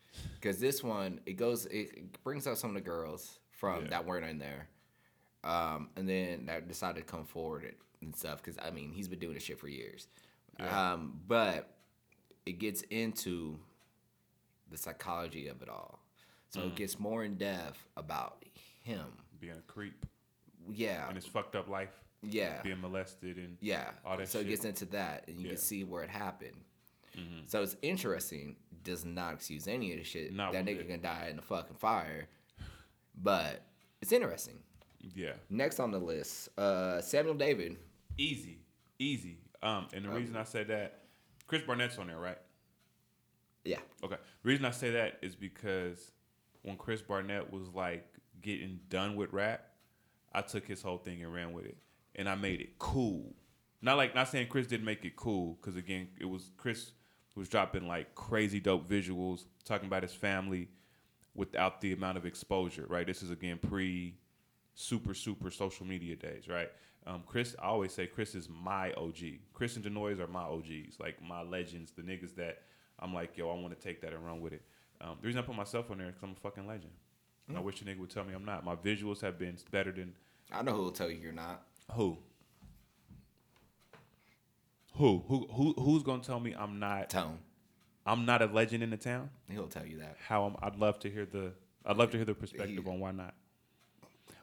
because 0.40 0.58
this 0.58 0.82
one 0.82 1.20
it 1.26 1.34
goes 1.34 1.66
it, 1.66 1.90
it 1.94 2.22
brings 2.24 2.46
out 2.46 2.56
some 2.56 2.70
of 2.70 2.74
the 2.74 2.80
girls 2.80 3.38
from 3.50 3.82
Yeah. 3.84 3.90
that 3.90 4.06
weren't 4.06 4.24
in 4.24 4.38
there, 4.38 4.68
um, 5.46 5.90
and 5.96 6.08
then 6.08 6.46
that 6.46 6.68
decided 6.68 7.00
to 7.00 7.06
come 7.06 7.24
forward 7.24 7.64
and- 7.64 8.14
stuff. 8.14 8.42
Because 8.42 8.56
I 8.62 8.70
mean, 8.70 8.92
he's 8.92 9.08
been 9.08 9.18
doing 9.18 9.34
this 9.34 9.42
shit 9.42 9.58
for 9.58 9.68
years. 9.68 10.06
Yeah. 10.60 10.92
Um, 10.92 11.20
but 11.26 11.76
it 12.44 12.58
gets 12.58 12.82
into 12.82 13.58
the 14.70 14.76
psychology 14.76 15.48
of 15.48 15.60
it 15.62 15.68
all. 15.68 16.00
So 16.50 16.60
Mm. 16.60 16.66
it 16.68 16.76
gets 16.76 16.98
more 17.00 17.24
in 17.24 17.36
depth 17.36 17.78
about 17.96 18.44
him. 18.82 19.06
Being 19.40 19.56
a 19.58 19.62
creep 19.62 20.06
Yeah. 20.68 21.06
and 21.08 21.16
his 21.16 21.26
fucked 21.26 21.56
up 21.56 21.68
life, 21.68 21.90
Yeah. 22.22 22.62
being 22.62 22.80
molested 22.80 23.36
and 23.38 23.58
Yeah. 23.60 23.92
all 24.04 24.16
that 24.16 24.28
so 24.28 24.38
shit. 24.38 24.46
it 24.46 24.50
gets 24.50 24.64
into 24.64 24.84
that, 24.86 25.26
and 25.28 25.38
you 25.38 25.46
Yeah. 25.46 25.52
can 25.54 25.58
see 25.58 25.82
where 25.84 26.04
it 26.04 26.10
happened. 26.10 26.64
Mhm. 27.16 27.48
So 27.50 27.62
it's 27.62 27.76
interesting. 27.82 28.56
Does 28.84 29.04
not 29.04 29.34
excuse 29.34 29.66
any 29.66 29.92
of 29.92 29.98
the 29.98 30.04
shit. 30.04 30.32
Not 30.32 30.52
that 30.52 30.64
nigga 30.64 30.86
can 30.86 31.00
die 31.00 31.26
in 31.28 31.36
the 31.36 31.42
fucking 31.42 31.76
fire, 31.76 32.28
but 33.16 33.62
it's 34.00 34.12
interesting. 34.12 34.62
Yeah, 35.14 35.32
Next 35.50 35.80
on 35.80 35.90
the 35.90 35.98
list, 35.98 36.48
uh, 36.58 37.00
Samuel 37.00 37.34
David. 37.34 37.76
easy, 38.18 38.58
easy. 38.98 39.38
Um, 39.62 39.86
and 39.92 40.04
the 40.04 40.10
reason 40.10 40.36
I 40.36 40.44
said 40.44 40.68
that, 40.68 41.00
Chris 41.46 41.62
Barnett's 41.62 41.98
on 41.98 42.08
there, 42.08 42.18
right? 42.18 42.38
Yeah. 43.64 43.78
Okay. 44.04 44.16
The 44.42 44.48
reason 44.48 44.64
I 44.64 44.70
say 44.70 44.90
that 44.92 45.18
is 45.22 45.34
because 45.34 46.12
when 46.62 46.76
Chris 46.76 47.02
Barnett 47.02 47.52
was 47.52 47.68
like 47.74 48.06
getting 48.40 48.78
done 48.88 49.16
with 49.16 49.32
rap, 49.32 49.64
I 50.32 50.42
took 50.42 50.66
his 50.66 50.82
whole 50.82 50.98
thing 50.98 51.22
and 51.22 51.32
ran 51.32 51.52
with 51.52 51.64
it, 51.64 51.76
and 52.14 52.28
I 52.28 52.34
made 52.34 52.60
it 52.60 52.78
cool. 52.78 53.34
Not 53.82 53.96
like 53.96 54.14
not 54.14 54.28
saying 54.28 54.48
Chris 54.48 54.66
didn't 54.66 54.86
make 54.86 55.04
it 55.04 55.16
cool, 55.16 55.58
because 55.60 55.76
again, 55.76 56.08
it 56.20 56.26
was 56.26 56.50
Chris 56.56 56.92
was 57.34 57.48
dropping 57.48 57.86
like 57.86 58.14
crazy 58.14 58.60
dope 58.60 58.88
visuals, 58.88 59.44
talking 59.64 59.86
about 59.86 60.02
his 60.02 60.12
family 60.14 60.68
without 61.34 61.80
the 61.80 61.92
amount 61.92 62.16
of 62.16 62.24
exposure. 62.24 62.86
Right. 62.88 63.06
This 63.06 63.22
is 63.22 63.30
again 63.30 63.58
pre 63.58 64.14
super 64.76 65.14
super 65.14 65.50
social 65.50 65.84
media 65.84 66.14
days. 66.14 66.46
Right. 66.48 66.70
Um, 67.06 67.22
Chris, 67.26 67.54
I 67.60 67.66
always 67.66 67.92
say 67.92 68.06
Chris 68.06 68.34
is 68.34 68.48
my 68.48 68.92
OG. 68.92 69.16
Chris 69.54 69.76
and 69.76 69.84
Da 69.84 69.90
Noiz 69.90 70.18
are 70.20 70.26
my 70.26 70.42
OGs, 70.42 70.98
like 70.98 71.22
my 71.22 71.42
legends, 71.42 71.92
the 71.92 72.02
niggas 72.02 72.34
that 72.36 72.62
I'm 72.98 73.14
like, 73.14 73.36
yo, 73.36 73.48
I 73.48 73.54
want 73.54 73.78
to 73.78 73.80
take 73.80 74.00
that 74.02 74.12
and 74.12 74.24
run 74.24 74.40
with 74.40 74.52
it. 74.52 74.62
Um, 75.00 75.16
the 75.20 75.26
reason 75.26 75.40
I 75.40 75.44
put 75.44 75.54
myself 75.54 75.90
on 75.90 75.98
there 75.98 76.08
is 76.08 76.14
because 76.14 76.24
I'm 76.28 76.32
a 76.36 76.40
fucking 76.40 76.66
legend. 76.66 76.92
And 77.48 77.56
I 77.56 77.60
wish 77.60 77.80
a 77.80 77.84
nigga 77.84 77.98
would 77.98 78.10
tell 78.10 78.24
me 78.24 78.34
I'm 78.34 78.44
not. 78.44 78.64
My 78.64 78.74
visuals 78.74 79.20
have 79.20 79.38
been 79.38 79.56
better 79.70 79.92
than 79.92 80.14
I 80.50 80.62
know 80.62 80.72
who 80.72 80.82
will 80.82 80.90
tell 80.90 81.08
you 81.08 81.18
you're 81.18 81.32
not. 81.32 81.62
who? 81.92 82.18
Who? 84.94 85.22
Who? 85.28 85.46
Who? 85.52 85.74
Who's 85.74 86.02
gonna 86.02 86.22
tell 86.22 86.40
me 86.40 86.54
I'm 86.58 86.78
not? 86.80 87.10
Tone. 87.10 87.38
I'm 88.04 88.24
not 88.24 88.42
a 88.42 88.46
legend 88.46 88.82
in 88.82 88.90
the 88.90 88.96
town. 88.96 89.30
He'll 89.48 89.68
tell 89.68 89.84
you 89.86 89.98
that. 89.98 90.16
How? 90.26 90.44
I'm, 90.44 90.56
I'd 90.62 90.76
love 90.76 90.98
to 91.00 91.10
hear 91.10 91.26
the. 91.26 91.52
I'd 91.84 91.96
love 91.96 92.10
to 92.12 92.16
hear 92.16 92.24
the 92.24 92.34
perspective 92.34 92.84
He- 92.84 92.90
on 92.90 92.98
why 92.98 93.12
not. 93.12 93.34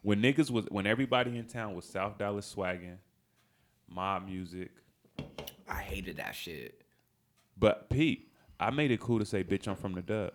When 0.04 0.22
niggas 0.22 0.52
was 0.52 0.66
when 0.70 0.86
everybody 0.86 1.38
in 1.38 1.46
town 1.46 1.76
was 1.76 1.86
South 1.86 2.18
Dallas 2.18 2.46
swagging, 2.46 2.98
mob 3.90 4.26
music, 4.26 4.72
I 5.68 5.82
hated 5.82 6.18
that 6.18 6.36
shit. 6.36 6.84
But 7.58 7.90
Pete, 7.90 8.30
I 8.60 8.70
made 8.70 8.92
it 8.92 9.00
cool 9.00 9.20
to 9.20 9.26
say, 9.26 9.44
bitch, 9.44 9.68
I'm 9.68 9.78
from 9.78 9.94
the 9.94 10.02
dub. 10.02 10.34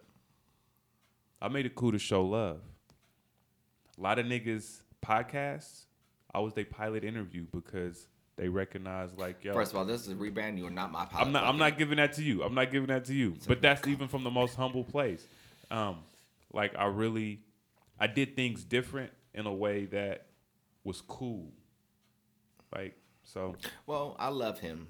I 1.41 1.49
made 1.49 1.67
it 1.67 1.75
cool 1.75 1.93
to 1.93 1.99
show 1.99 2.25
love. 2.25 2.61
A 3.99 4.01
lot 4.01 4.19
of 4.19 4.25
niggas 4.25 4.81
podcasts, 5.05 5.85
I 6.35 6.41
was 6.41 6.55
their 6.55 6.65
pilot 6.65 7.05
interview 7.05 7.45
because 7.53 8.09
they 8.37 8.49
recognize 8.49 9.11
like, 9.19 9.45
yo, 9.45 9.53
First 9.53 9.73
of 9.73 9.79
all, 9.79 9.85
this 9.85 10.07
is 10.07 10.09
a 10.09 10.15
rebrand. 10.15 10.57
You 10.57 10.67
are 10.67 10.71
not 10.71 10.91
my 10.91 11.05
pilot. 11.05 11.27
I'm 11.27 11.33
not 11.33 11.45
I'm 11.45 11.59
not 11.59 11.77
giving 11.77 11.99
that 11.99 12.15
to 12.15 12.23
you. 12.23 12.43
I'm 12.43 12.55
not 12.55 12.71
giving 12.71 12.89
that 12.89 13.05
to 13.07 13.15
you. 13.15 13.37
But 13.47 13.61
that's 13.61 13.87
even 13.87 14.09
from 14.09 14.25
the 14.25 14.31
most 14.31 14.55
humble 14.55 14.85
place. 14.85 15.23
Um, 15.71 15.97
like 16.55 16.75
I 16.75 16.87
really 16.87 17.41
I 18.01 18.07
did 18.07 18.35
things 18.35 18.65
different 18.65 19.13
in 19.39 19.47
a 19.47 19.53
way 19.55 19.87
that 19.87 20.27
was 20.85 21.01
cool. 21.01 21.53
Like 22.75 22.99
so 23.23 23.55
Well, 23.87 24.17
I 24.19 24.29
love 24.29 24.59
him 24.59 24.89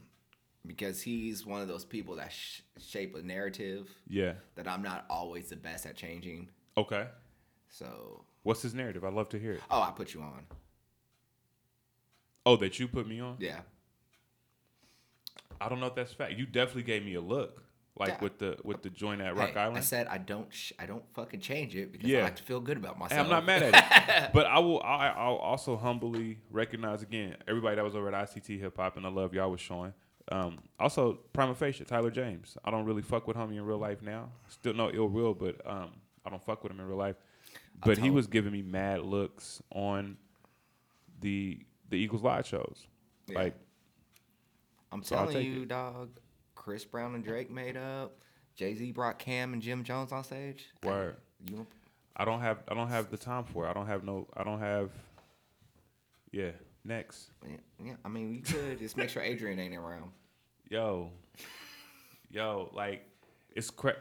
because 0.66 1.02
he's 1.02 1.46
one 1.46 1.60
of 1.60 1.68
those 1.68 1.84
people 1.84 2.16
that 2.16 2.32
sh- 2.32 2.60
shape 2.78 3.14
a 3.14 3.22
narrative 3.22 3.88
yeah. 4.08 4.34
that 4.56 4.66
I'm 4.66 4.82
not 4.82 5.04
always 5.08 5.48
the 5.50 5.56
best 5.56 5.86
at 5.86 5.96
changing. 5.96 6.48
Okay. 6.76 7.06
So, 7.68 8.24
What's 8.42 8.62
his 8.62 8.74
narrative? 8.74 9.04
I'd 9.04 9.12
love 9.12 9.28
to 9.30 9.38
hear 9.38 9.52
it. 9.52 9.60
oh, 9.70 9.82
I 9.82 9.90
put 9.90 10.14
you 10.14 10.22
on. 10.22 10.44
Oh, 12.46 12.56
that 12.56 12.78
you 12.78 12.88
put 12.88 13.06
me 13.06 13.20
on? 13.20 13.36
Yeah. 13.38 13.60
I 15.60 15.68
don't 15.68 15.80
know 15.80 15.86
if 15.86 15.94
that's 15.94 16.12
fact. 16.12 16.32
You 16.38 16.46
definitely 16.46 16.84
gave 16.84 17.04
me 17.04 17.14
a 17.14 17.20
look, 17.20 17.62
like 17.98 18.08
Yeah. 18.10 18.18
with 18.20 18.38
the 18.38 18.56
with 18.64 18.82
the 18.82 18.90
joint 18.90 19.20
at 19.20 19.36
Rock 19.36 19.50
Hey, 19.50 19.60
Island. 19.60 19.78
I 19.78 19.80
said 19.80 20.06
I 20.06 20.18
don't. 20.18 20.52
Sh- 20.52 20.72
I 20.78 20.86
don't 20.86 21.04
fucking 21.14 21.40
change 21.40 21.74
it 21.76 21.92
because 21.92 22.08
Yeah. 22.08 22.20
I 22.20 22.22
like 22.24 22.36
to 22.36 22.42
feel 22.42 22.60
good 22.60 22.76
about 22.76 22.98
myself. 22.98 23.20
I'm 23.24 23.30
not 23.30 23.44
mad 23.44 23.62
at 23.62 24.24
it, 24.26 24.30
but 24.34 24.46
I 24.46 24.58
will. 24.58 24.80
I, 24.82 25.08
I'll 25.08 25.36
also 25.36 25.76
humbly 25.76 26.38
recognize 26.50 27.02
again 27.02 27.36
everybody 27.46 27.76
that 27.76 27.84
was 27.84 27.94
over 27.96 28.12
at 28.14 28.28
ICT 28.28 28.60
Hip 28.60 28.76
Hop, 28.76 28.96
and 28.96 29.04
I 29.06 29.10
love 29.10 29.34
y'all 29.34 29.50
was 29.50 29.60
showing. 29.60 29.92
Um, 30.30 30.58
also, 30.78 31.14
Prima 31.32 31.54
Facie, 31.54 31.84
Tyler 31.84 32.10
James. 32.10 32.56
I 32.64 32.70
don't 32.70 32.84
really 32.84 33.00
fuck 33.02 33.26
with 33.26 33.36
homie 33.36 33.56
in 33.56 33.62
real 33.64 33.78
life 33.78 34.02
now. 34.02 34.28
Still 34.48 34.74
no 34.74 34.90
ill 34.90 35.08
will, 35.08 35.32
but 35.34 35.56
um, 35.66 35.90
I 36.24 36.30
don't 36.30 36.44
fuck 36.44 36.62
with 36.62 36.70
him 36.72 36.80
in 36.80 36.86
real 36.86 36.98
life. 36.98 37.16
But 37.84 37.96
he 37.98 38.10
was 38.10 38.26
giving 38.26 38.52
me 38.52 38.60
mad 38.60 39.00
looks 39.02 39.62
on 39.72 40.16
the 41.20 41.60
the 41.88 41.96
Eagles 41.96 42.22
live 42.22 42.46
shows. 42.46 42.86
Yeah. 43.26 43.38
Like, 43.38 43.54
I'm 44.92 45.02
So 45.02 45.16
telling 45.16 45.46
you, 45.46 45.62
it. 45.62 45.68
dog. 45.68 46.10
Chris 46.68 46.84
Brown 46.84 47.14
and 47.14 47.24
Drake 47.24 47.50
made 47.50 47.78
up. 47.78 48.18
Jay 48.54 48.74
Z 48.74 48.92
brought 48.92 49.18
Cam 49.18 49.54
and 49.54 49.62
Jim 49.62 49.84
Jones 49.84 50.12
on 50.12 50.22
stage. 50.22 50.66
Word. 50.84 51.16
You 51.50 51.66
I 52.14 52.26
don't 52.26 52.42
have 52.42 52.58
I 52.68 52.74
don't 52.74 52.90
have 52.90 53.10
the 53.10 53.16
time 53.16 53.44
for 53.44 53.64
it. 53.66 53.70
I 53.70 53.72
don't 53.72 53.86
have 53.86 54.04
no 54.04 54.26
I 54.36 54.44
don't 54.44 54.58
have 54.58 54.90
Yeah, 56.30 56.50
next. 56.84 57.30
yeah, 57.48 57.56
yeah, 57.82 57.94
I 58.04 58.08
mean, 58.08 58.28
we 58.28 58.40
could 58.40 58.78
just 58.80 58.98
make 58.98 59.08
sure 59.08 59.22
Adrian 59.22 59.58
ain't 59.58 59.74
around. 59.74 60.10
Yo. 60.68 61.10
Yo, 62.30 62.68
like 62.74 63.02
it's 63.56 63.70
cra- 63.70 63.96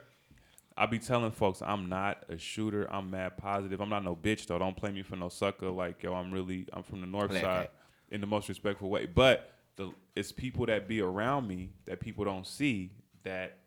I 0.76 0.88
be 0.88 1.00
telling 1.00 1.32
folks 1.32 1.62
I'm 1.62 1.88
not 1.88 2.26
a 2.28 2.38
shooter. 2.38 2.86
I'm 2.94 3.10
mad 3.10 3.38
positive. 3.38 3.80
I'm 3.80 3.88
not 3.88 4.04
no 4.04 4.14
bitch 4.14 4.46
though. 4.46 4.60
Don't 4.60 4.76
play 4.76 4.92
me 4.92 5.04
for 5.04 5.16
no 5.16 5.30
sucker. 5.30 5.70
Like 5.70 6.04
yo, 6.04 6.14
I'm 6.14 6.34
really 6.34 6.68
I'm 6.74 6.84
from 6.84 7.00
the 7.00 7.08
north 7.08 7.30
Play 7.30 7.40
side 7.40 7.60
okay. 7.60 7.70
in 8.12 8.20
the 8.20 8.28
most 8.28 8.50
respectful 8.50 8.90
way. 8.90 9.06
But 9.06 9.54
the 9.78 9.92
it's 10.16 10.32
people 10.32 10.66
that 10.66 10.88
be 10.88 11.02
around 11.02 11.48
me 11.48 11.70
that 11.86 12.00
people 12.00 12.26
don't 12.26 12.46
see 12.46 12.92
that 13.24 13.60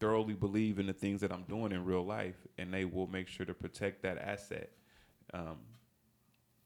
thoroughly 0.00 0.34
believe 0.34 0.78
in 0.78 0.86
the 0.86 0.92
things 0.92 1.20
that 1.22 1.32
I'm 1.32 1.42
doing 1.44 1.72
in 1.72 1.84
real 1.84 2.04
life, 2.04 2.36
and 2.58 2.72
they 2.72 2.84
will 2.84 3.06
make 3.06 3.28
sure 3.28 3.46
to 3.46 3.54
protect 3.54 4.02
that 4.02 4.18
asset. 4.18 4.70
Um, 5.32 5.58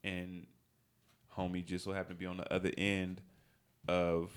and 0.03 0.45
homie 1.35 1.65
just 1.65 1.85
so 1.85 1.91
happened 1.93 2.17
to 2.17 2.19
be 2.19 2.25
on 2.25 2.37
the 2.37 2.53
other 2.53 2.71
end 2.77 3.21
of 3.87 4.31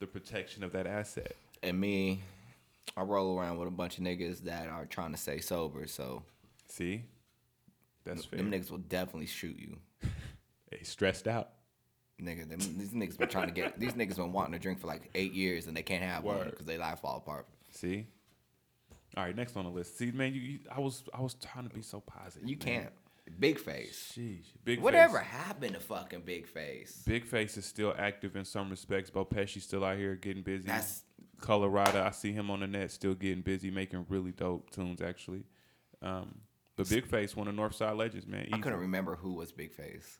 the 0.00 0.06
protection 0.06 0.64
of 0.64 0.72
that 0.72 0.86
asset. 0.86 1.34
And 1.62 1.80
me, 1.80 2.22
I 2.96 3.02
roll 3.02 3.38
around 3.38 3.58
with 3.58 3.68
a 3.68 3.70
bunch 3.72 3.98
of 3.98 4.04
niggas 4.04 4.40
that 4.44 4.68
are 4.68 4.84
trying 4.86 5.12
to 5.12 5.18
stay 5.18 5.40
sober. 5.40 5.86
So 5.86 6.22
See, 6.68 7.04
that's 8.04 8.24
fair. 8.24 8.38
them 8.38 8.50
niggas 8.50 8.70
will 8.70 8.78
definitely 8.78 9.26
shoot 9.26 9.58
you. 9.58 9.76
Hey, 10.70 10.84
stressed 10.84 11.28
out. 11.28 11.50
Nigga, 12.20 12.48
them, 12.48 12.58
these 12.78 12.90
niggas 12.90 13.18
been 13.18 13.28
trying 13.28 13.48
to 13.48 13.54
get 13.54 13.78
these 13.80 13.92
niggas 13.92 14.16
been 14.16 14.32
wanting 14.32 14.52
to 14.52 14.58
drink 14.58 14.80
for 14.80 14.86
like 14.86 15.10
eight 15.14 15.32
years 15.32 15.66
and 15.66 15.76
they 15.76 15.82
can't 15.82 16.02
have 16.02 16.22
one 16.24 16.50
because 16.50 16.66
they 16.66 16.78
life 16.78 17.00
fall 17.00 17.16
apart. 17.16 17.46
See. 17.70 18.06
All 19.16 19.24
right, 19.24 19.36
next 19.36 19.56
on 19.56 19.64
the 19.64 19.70
list. 19.70 19.98
See, 19.98 20.10
man, 20.10 20.32
you, 20.34 20.40
you 20.40 20.58
I 20.74 20.80
was 20.80 21.04
I 21.12 21.20
was 21.20 21.34
trying 21.34 21.68
to 21.68 21.74
be 21.74 21.82
so 21.82 22.00
positive. 22.00 22.48
You 22.48 22.56
man. 22.56 22.66
can't. 22.66 22.92
Big 23.38 23.58
face. 23.58 24.12
Sheesh. 24.16 24.46
Big 24.64 24.80
Whatever 24.80 25.18
Face. 25.18 25.28
happened 25.28 25.74
to 25.74 25.80
fucking 25.80 26.22
Big 26.22 26.46
Face? 26.46 27.02
Big 27.06 27.24
Face 27.24 27.56
is 27.56 27.64
still 27.64 27.94
active 27.96 28.36
in 28.36 28.44
some 28.44 28.68
respects. 28.68 29.10
Bo 29.10 29.24
Pesci's 29.24 29.64
still 29.64 29.84
out 29.84 29.96
here 29.96 30.16
getting 30.16 30.42
busy. 30.42 30.66
That's 30.66 31.02
Colorado, 31.40 32.02
I 32.02 32.10
see 32.10 32.32
him 32.32 32.50
on 32.50 32.60
the 32.60 32.66
net 32.66 32.90
still 32.90 33.14
getting 33.14 33.42
busy, 33.42 33.70
making 33.70 34.06
really 34.08 34.32
dope 34.32 34.70
tunes 34.70 35.02
actually. 35.02 35.44
Um, 36.00 36.36
but 36.76 36.88
Big 36.88 37.06
Face, 37.06 37.36
one 37.36 37.48
of 37.48 37.54
Northside 37.54 37.96
legends, 37.96 38.26
man. 38.26 38.46
I 38.50 38.54
Easy. 38.56 38.62
couldn't 38.62 38.80
remember 38.80 39.16
who 39.16 39.34
was 39.34 39.52
Big 39.52 39.72
Face. 39.72 40.18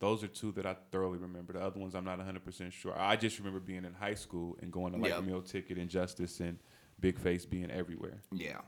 Those 0.00 0.22
are 0.22 0.28
two 0.28 0.52
that 0.52 0.64
I 0.66 0.76
thoroughly 0.92 1.18
remember. 1.18 1.52
The 1.54 1.60
other 1.60 1.80
ones 1.80 1.94
I'm 1.94 2.04
not 2.04 2.18
100% 2.20 2.72
sure. 2.72 2.96
I 2.96 3.16
just 3.16 3.38
remember 3.38 3.58
being 3.60 3.84
in 3.84 3.94
high 3.94 4.14
school 4.14 4.56
and 4.62 4.70
going 4.72 4.92
to 4.92 4.98
like 4.98 5.10
Yep. 5.10 5.24
Meal 5.24 5.42
Ticket 5.42 5.76
and 5.78 5.88
Justice 5.90 6.38
and 6.40 6.58
Big 7.00 7.18
Face 7.18 7.44
being 7.44 7.70
everywhere. 7.70 8.22
Yeah. 8.32 8.58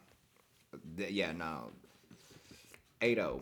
Th- 0.96 1.10
yeah, 1.12 1.32
no. 1.32 1.70
8-0. 3.00 3.40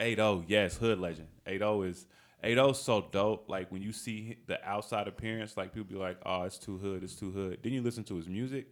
8-0, 0.00 0.44
yes, 0.48 0.76
hood 0.76 0.98
legend. 0.98 1.28
8-0 1.46 1.88
is 1.88 2.06
8-0 2.42 2.74
so 2.76 3.06
dope. 3.10 3.48
Like 3.48 3.70
when 3.70 3.82
you 3.82 3.92
see 3.92 4.36
the 4.46 4.62
outside 4.68 5.08
appearance, 5.08 5.56
like 5.56 5.72
people 5.72 5.88
be 5.88 5.94
like, 5.96 6.18
"Oh, 6.26 6.42
it's 6.42 6.58
too 6.58 6.78
hood, 6.78 7.02
it's 7.02 7.14
too 7.14 7.30
hood." 7.30 7.60
Then 7.62 7.72
you 7.72 7.80
listen 7.82 8.04
to 8.04 8.16
his 8.16 8.28
music. 8.28 8.66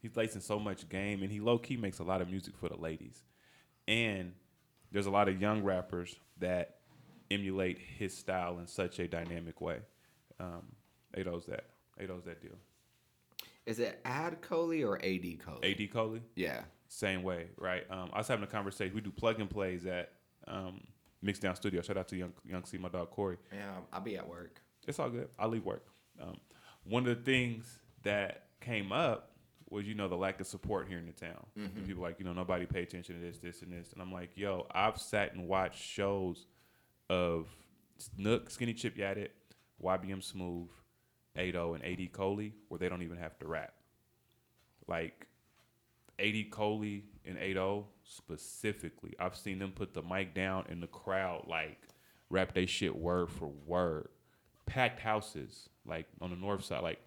He's 0.00 0.16
lacing 0.16 0.40
so 0.40 0.58
much 0.58 0.88
game, 0.88 1.22
and 1.22 1.30
he 1.30 1.40
low 1.40 1.58
key 1.58 1.76
makes 1.76 1.98
a 1.98 2.04
lot 2.04 2.20
of 2.22 2.28
music 2.30 2.56
for 2.56 2.68
the 2.68 2.76
ladies. 2.76 3.22
And 3.86 4.32
there's 4.92 5.06
a 5.06 5.10
lot 5.10 5.28
of 5.28 5.40
young 5.40 5.62
rappers 5.62 6.16
that 6.38 6.76
emulate 7.32 7.78
his 7.78 8.16
style 8.16 8.58
in 8.58 8.66
such 8.66 8.98
a 8.98 9.08
dynamic 9.08 9.60
way. 9.60 9.78
Um, 10.40 10.62
8-0's 11.16 11.46
that. 11.46 11.64
8-0's 12.00 12.24
that 12.24 12.40
deal. 12.42 12.56
Is 13.66 13.78
it 13.78 14.00
Ad 14.04 14.40
Coley 14.40 14.82
or 14.82 14.96
AD 15.04 15.38
Coley? 15.44 15.70
AD 15.70 15.92
Coley. 15.92 16.22
Yeah. 16.34 16.62
same 16.88 17.22
way, 17.22 17.46
right? 17.58 17.84
Um, 17.90 18.10
I 18.12 18.18
was 18.18 18.28
having 18.28 18.42
a 18.44 18.48
conversation. 18.48 18.94
We 18.94 19.00
do 19.00 19.10
plug 19.12 19.40
and 19.40 19.48
plays 19.48 19.86
at 19.86 20.10
um, 20.48 20.80
Mixdown 21.24 21.56
Studio. 21.56 21.80
Shout 21.82 21.96
out 21.96 22.08
to 22.08 22.16
Young 22.16 22.32
Young 22.44 22.64
C, 22.64 22.76
my 22.78 22.88
dog 22.88 23.10
Corey. 23.10 23.36
Yeah, 23.52 23.70
I'll 23.92 24.00
be 24.00 24.16
at 24.16 24.28
work. 24.28 24.60
It's 24.88 24.98
all 24.98 25.10
good. 25.10 25.28
I 25.38 25.46
leave 25.46 25.64
work. 25.64 25.86
Um, 26.20 26.36
one 26.84 27.06
of 27.06 27.16
the 27.16 27.22
things 27.22 27.78
that 28.02 28.46
came 28.60 28.90
up 28.90 29.30
was 29.70 29.86
you 29.86 29.94
know 29.94 30.08
the 30.08 30.16
lack 30.16 30.40
of 30.40 30.46
support 30.48 30.88
here 30.88 30.98
in 30.98 31.06
the 31.06 31.12
town. 31.12 31.46
And 31.54 31.86
People 31.86 32.02
like 32.02 32.18
you 32.18 32.24
know 32.24 32.32
nobody 32.32 32.66
pay 32.66 32.82
attention 32.82 33.14
to 33.14 33.20
this, 33.20 33.38
this, 33.38 33.62
and 33.62 33.72
this, 33.72 33.92
and 33.92 34.02
I'm 34.02 34.12
like, 34.12 34.30
yo, 34.34 34.66
I've 34.74 35.00
sat 35.00 35.34
and 35.34 35.46
watched 35.46 35.80
shows 35.80 36.46
of 37.12 37.46
Nook, 38.16 38.50
Skinny 38.50 38.72
Chip 38.72 38.96
Yaddit, 38.96 39.28
YBM 39.84 40.22
Smooth, 40.22 40.68
Ado, 41.36 41.74
and 41.74 41.84
AD 41.84 42.12
Coley 42.12 42.54
where 42.68 42.78
they 42.78 42.88
don't 42.88 43.02
even 43.02 43.18
have 43.18 43.38
to 43.40 43.46
rap. 43.46 43.74
Like 44.88 45.26
AD 46.18 46.50
Coley 46.50 47.04
and 47.26 47.36
Ado 47.36 47.84
specifically, 48.02 49.14
I've 49.20 49.36
seen 49.36 49.58
them 49.58 49.72
put 49.72 49.92
the 49.92 50.02
mic 50.02 50.34
down 50.34 50.64
in 50.70 50.80
the 50.80 50.86
crowd 50.86 51.44
like 51.46 51.78
rap 52.30 52.54
they 52.54 52.66
shit 52.66 52.96
word 52.96 53.30
for 53.30 53.50
word. 53.66 54.08
Packed 54.64 55.00
houses, 55.00 55.68
like 55.84 56.06
on 56.22 56.30
the 56.30 56.36
north 56.36 56.64
side, 56.64 56.82
like 56.82 57.00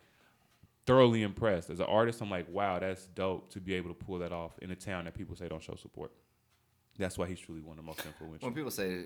thoroughly 0.85 1.23
impressed. 1.23 1.71
As 1.71 1.79
an 1.79 1.87
artist, 1.87 2.21
I'm 2.21 2.29
like, 2.29 2.47
wow, 2.49 2.77
that's 2.77 3.07
dope 3.07 3.49
to 3.53 3.59
be 3.59 3.73
able 3.73 3.89
to 3.89 3.95
pull 3.95 4.19
that 4.19 4.31
off 4.31 4.51
in 4.61 4.69
a 4.69 4.75
town 4.75 5.05
that 5.05 5.15
people 5.15 5.35
say 5.35 5.47
don't 5.47 5.63
show 5.63 5.75
support. 5.75 6.11
That's 6.97 7.17
why 7.17 7.27
he's 7.27 7.39
truly 7.39 7.61
one 7.61 7.79
of 7.79 7.83
the 7.83 7.87
most 7.87 8.05
influential. 8.05 8.47
When 8.47 8.53
people 8.53 8.71
say 8.71 9.03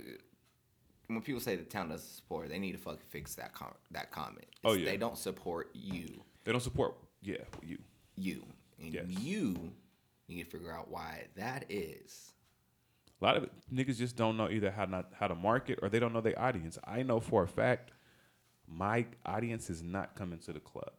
when 1.10 1.22
people 1.22 1.42
say 1.42 1.56
the 1.56 1.64
town 1.64 1.90
doesn't 1.90 2.08
support, 2.08 2.50
they 2.50 2.60
need 2.60 2.72
to 2.74 2.78
fucking 2.78 3.00
fix 3.10 3.36
that 3.36 3.54
com- 3.54 3.74
that 3.92 4.12
comment. 4.12 4.46
Oh, 4.64 4.74
yeah. 4.74 4.86
They 4.86 4.98
don't 4.98 5.18
support 5.18 5.70
you. 5.74 6.22
They 6.44 6.52
don't 6.52 6.62
support, 6.62 6.96
yeah, 7.22 7.38
you. 7.64 7.80
You. 8.16 8.44
And 8.80 8.94
Yes. 8.94 9.06
you 9.08 9.72
need 10.28 10.44
to 10.44 10.50
figure 10.50 10.72
out 10.72 10.90
why 10.90 11.26
that 11.36 11.66
is. 11.70 12.32
A 13.22 13.26
lot 13.26 13.36
of 13.38 13.50
niggas 13.74 13.98
just 13.98 14.16
don't 14.16 14.38
know 14.38 14.50
either 14.50 14.72
how 14.72 14.86
not 14.86 15.12
how 15.20 15.28
to 15.28 15.36
market 15.36 15.80
or 15.82 15.90
they 15.90 16.00
don't 16.00 16.14
know 16.14 16.22
their 16.22 16.40
audience. 16.40 16.78
I 16.86 17.04
know 17.04 17.20
for 17.20 17.44
a 17.44 17.48
fact 17.48 17.92
my 18.68 19.06
audience 19.26 19.70
is 19.70 19.82
not 19.84 20.16
coming 20.16 20.40
to 20.40 20.54
the 20.54 20.60
club. 20.60 20.92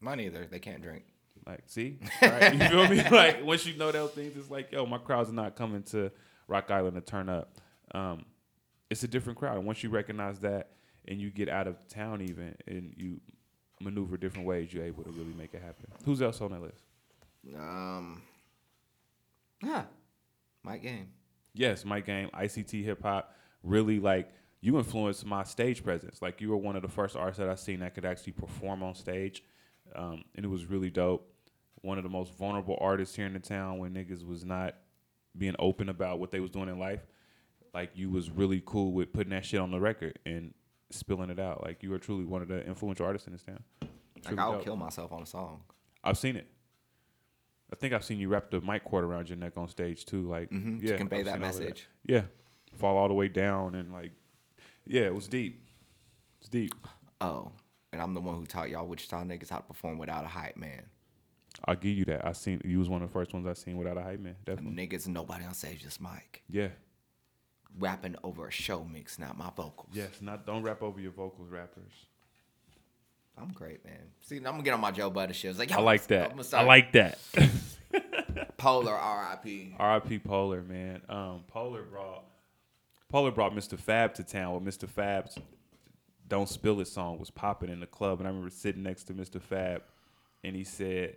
Mine 0.00 0.20
either. 0.20 0.46
They 0.50 0.58
can't 0.58 0.82
drink. 0.82 1.04
Like, 1.46 1.62
see, 1.66 1.98
right? 2.22 2.52
you 2.54 2.68
feel 2.68 2.88
me? 2.88 3.02
Like 3.10 3.44
once 3.44 3.64
you 3.66 3.76
know 3.76 3.92
those 3.92 4.10
things, 4.12 4.36
it's 4.36 4.50
like, 4.50 4.72
yo, 4.72 4.86
my 4.86 4.98
crowd's 4.98 5.30
not 5.30 5.54
coming 5.54 5.82
to 5.84 6.10
Rock 6.48 6.70
Island 6.72 6.96
to 6.96 7.00
turn 7.02 7.28
up. 7.28 7.58
Um, 7.94 8.24
it's 8.90 9.02
a 9.02 9.08
different 9.08 9.38
crowd. 9.38 9.56
And 9.56 9.66
once 9.66 9.82
you 9.82 9.90
recognize 9.90 10.40
that, 10.40 10.70
and 11.08 11.20
you 11.20 11.30
get 11.30 11.48
out 11.48 11.66
of 11.66 11.76
town, 11.88 12.20
even 12.22 12.54
and 12.66 12.92
you 12.96 13.20
maneuver 13.80 14.16
different 14.16 14.46
ways, 14.46 14.72
you're 14.72 14.84
able 14.84 15.04
to 15.04 15.10
really 15.10 15.34
make 15.34 15.54
it 15.54 15.62
happen. 15.62 15.86
Who's 16.04 16.22
else 16.22 16.40
on 16.40 16.52
that 16.52 16.62
list? 16.62 16.82
Um. 17.54 18.22
Yeah. 19.62 19.84
Mike 20.62 20.82
Game. 20.82 21.08
Yes, 21.54 21.84
Mike 21.84 22.06
Game, 22.06 22.28
ICT 22.34 22.84
hip 22.84 23.02
hop, 23.02 23.34
really 23.62 23.98
like 24.00 24.30
you 24.60 24.76
influenced 24.78 25.24
my 25.24 25.44
stage 25.44 25.82
presence. 25.82 26.20
Like 26.20 26.40
you 26.40 26.50
were 26.50 26.56
one 26.56 26.76
of 26.76 26.82
the 26.82 26.88
first 26.88 27.16
artists 27.16 27.38
that 27.38 27.48
I 27.48 27.54
seen 27.54 27.80
that 27.80 27.94
could 27.94 28.04
actually 28.04 28.32
perform 28.32 28.82
on 28.82 28.94
stage, 28.94 29.42
um, 29.94 30.24
and 30.34 30.44
it 30.44 30.48
was 30.48 30.66
really 30.66 30.90
dope. 30.90 31.32
One 31.82 31.98
of 31.98 32.04
the 32.04 32.10
most 32.10 32.36
vulnerable 32.36 32.76
artists 32.80 33.14
here 33.14 33.26
in 33.26 33.32
the 33.32 33.38
town 33.38 33.78
when 33.78 33.94
niggas 33.94 34.26
was 34.26 34.44
not 34.44 34.74
being 35.38 35.54
open 35.58 35.88
about 35.88 36.18
what 36.18 36.30
they 36.30 36.40
was 36.40 36.50
doing 36.50 36.68
in 36.68 36.78
life. 36.78 37.06
Like 37.76 37.90
you 37.94 38.08
was 38.08 38.30
really 38.30 38.62
cool 38.64 38.92
with 38.92 39.12
putting 39.12 39.32
that 39.32 39.44
shit 39.44 39.60
on 39.60 39.70
the 39.70 39.78
record 39.78 40.18
and 40.24 40.54
spilling 40.88 41.28
it 41.28 41.38
out. 41.38 41.62
Like 41.62 41.82
you 41.82 41.90
were 41.90 41.98
truly 41.98 42.24
one 42.24 42.40
of 42.40 42.48
the 42.48 42.64
influential 42.66 43.04
artists 43.04 43.26
in 43.28 43.34
this 43.34 43.42
town. 43.42 43.62
Like 44.24 44.38
I'll 44.38 44.52
dope. 44.52 44.64
kill 44.64 44.76
myself 44.76 45.12
on 45.12 45.20
a 45.22 45.26
song. 45.26 45.60
I've 46.02 46.16
seen 46.16 46.36
it. 46.36 46.46
I 47.70 47.76
think 47.76 47.92
I've 47.92 48.02
seen 48.02 48.18
you 48.18 48.30
wrap 48.30 48.50
the 48.50 48.62
mic 48.62 48.82
cord 48.84 49.04
around 49.04 49.28
your 49.28 49.36
neck 49.36 49.58
on 49.58 49.68
stage 49.68 50.06
too. 50.06 50.26
Like, 50.26 50.48
Mhm, 50.50 50.80
to 50.80 50.86
yeah, 50.86 50.96
convey 50.96 51.18
I've 51.18 51.24
that 51.26 51.34
seen 51.34 51.42
all 51.42 51.48
of 51.50 51.58
message. 51.60 51.86
Yeah, 52.06 52.22
fall 52.78 52.96
all 52.96 53.08
the 53.08 53.14
way 53.14 53.28
down 53.28 53.74
and 53.74 53.92
like, 53.92 54.12
yeah, 54.86 55.02
it 55.02 55.14
was 55.14 55.28
deep. 55.28 55.62
It's 56.40 56.48
deep. 56.48 56.72
Oh. 57.20 57.52
And 57.92 58.00
I'm 58.00 58.14
the 58.14 58.22
one 58.22 58.36
who 58.36 58.46
taught 58.46 58.70
y'all 58.70 58.86
Wichita 58.86 59.22
niggas 59.24 59.50
how 59.50 59.58
to 59.58 59.62
perform 59.64 59.98
without 59.98 60.24
a 60.24 60.28
hype 60.28 60.56
man. 60.56 60.86
I'll 61.66 61.76
give 61.76 61.94
you 61.96 62.06
that. 62.06 62.26
I 62.26 62.32
seen 62.32 62.62
you 62.64 62.78
was 62.78 62.88
one 62.88 63.02
of 63.02 63.08
the 63.10 63.12
first 63.12 63.34
ones 63.34 63.46
I 63.46 63.52
seen 63.52 63.76
without 63.76 63.98
a 63.98 64.02
hype 64.02 64.20
man. 64.20 64.36
Definitely. 64.46 64.86
Niggas, 64.88 65.08
nobody 65.08 65.44
on 65.44 65.52
stage, 65.52 65.82
just 65.82 66.00
Mike. 66.00 66.42
Yeah. 66.48 66.68
Rapping 67.78 68.16
over 68.22 68.46
a 68.46 68.50
show 68.50 68.84
mix, 68.90 69.18
not 69.18 69.36
my 69.36 69.50
vocals. 69.56 69.90
Yes. 69.92 70.08
Not 70.20 70.46
don't 70.46 70.62
rap 70.62 70.82
over 70.82 71.00
your 71.00 71.12
vocals, 71.12 71.48
rappers. 71.50 71.92
I'm 73.38 73.48
great, 73.48 73.84
man. 73.84 73.98
See, 74.22 74.36
I'm 74.36 74.44
gonna 74.44 74.62
get 74.62 74.72
on 74.72 74.80
my 74.80 74.90
Joe 74.90 75.10
Budden 75.10 75.34
shit. 75.34 75.50
It's 75.50 75.58
like, 75.58 75.72
I 75.72 75.80
like 75.80 76.06
that. 76.06 76.32
I 76.54 76.62
like 76.62 76.92
that. 76.92 77.18
Polar 78.56 78.94
RIP. 78.94 79.74
R.I.P. 79.78 80.18
Polar, 80.20 80.62
man. 80.62 81.02
Um, 81.08 81.44
Polar 81.48 81.82
brought 81.82 82.24
Polar 83.08 83.30
brought 83.30 83.54
Mr. 83.54 83.78
Fab 83.78 84.14
to 84.14 84.24
town. 84.24 84.54
With 84.54 84.64
Mr. 84.74 84.88
Fab's 84.88 85.36
"Don't 86.26 86.48
Spill 86.48 86.80
It" 86.80 86.88
song 86.88 87.18
was 87.18 87.30
popping 87.30 87.70
in 87.70 87.80
the 87.80 87.86
club, 87.86 88.20
and 88.20 88.26
I 88.26 88.30
remember 88.30 88.50
sitting 88.50 88.82
next 88.82 89.04
to 89.04 89.14
Mr. 89.14 89.40
Fab, 89.40 89.82
and 90.42 90.56
he 90.56 90.64
said, 90.64 91.16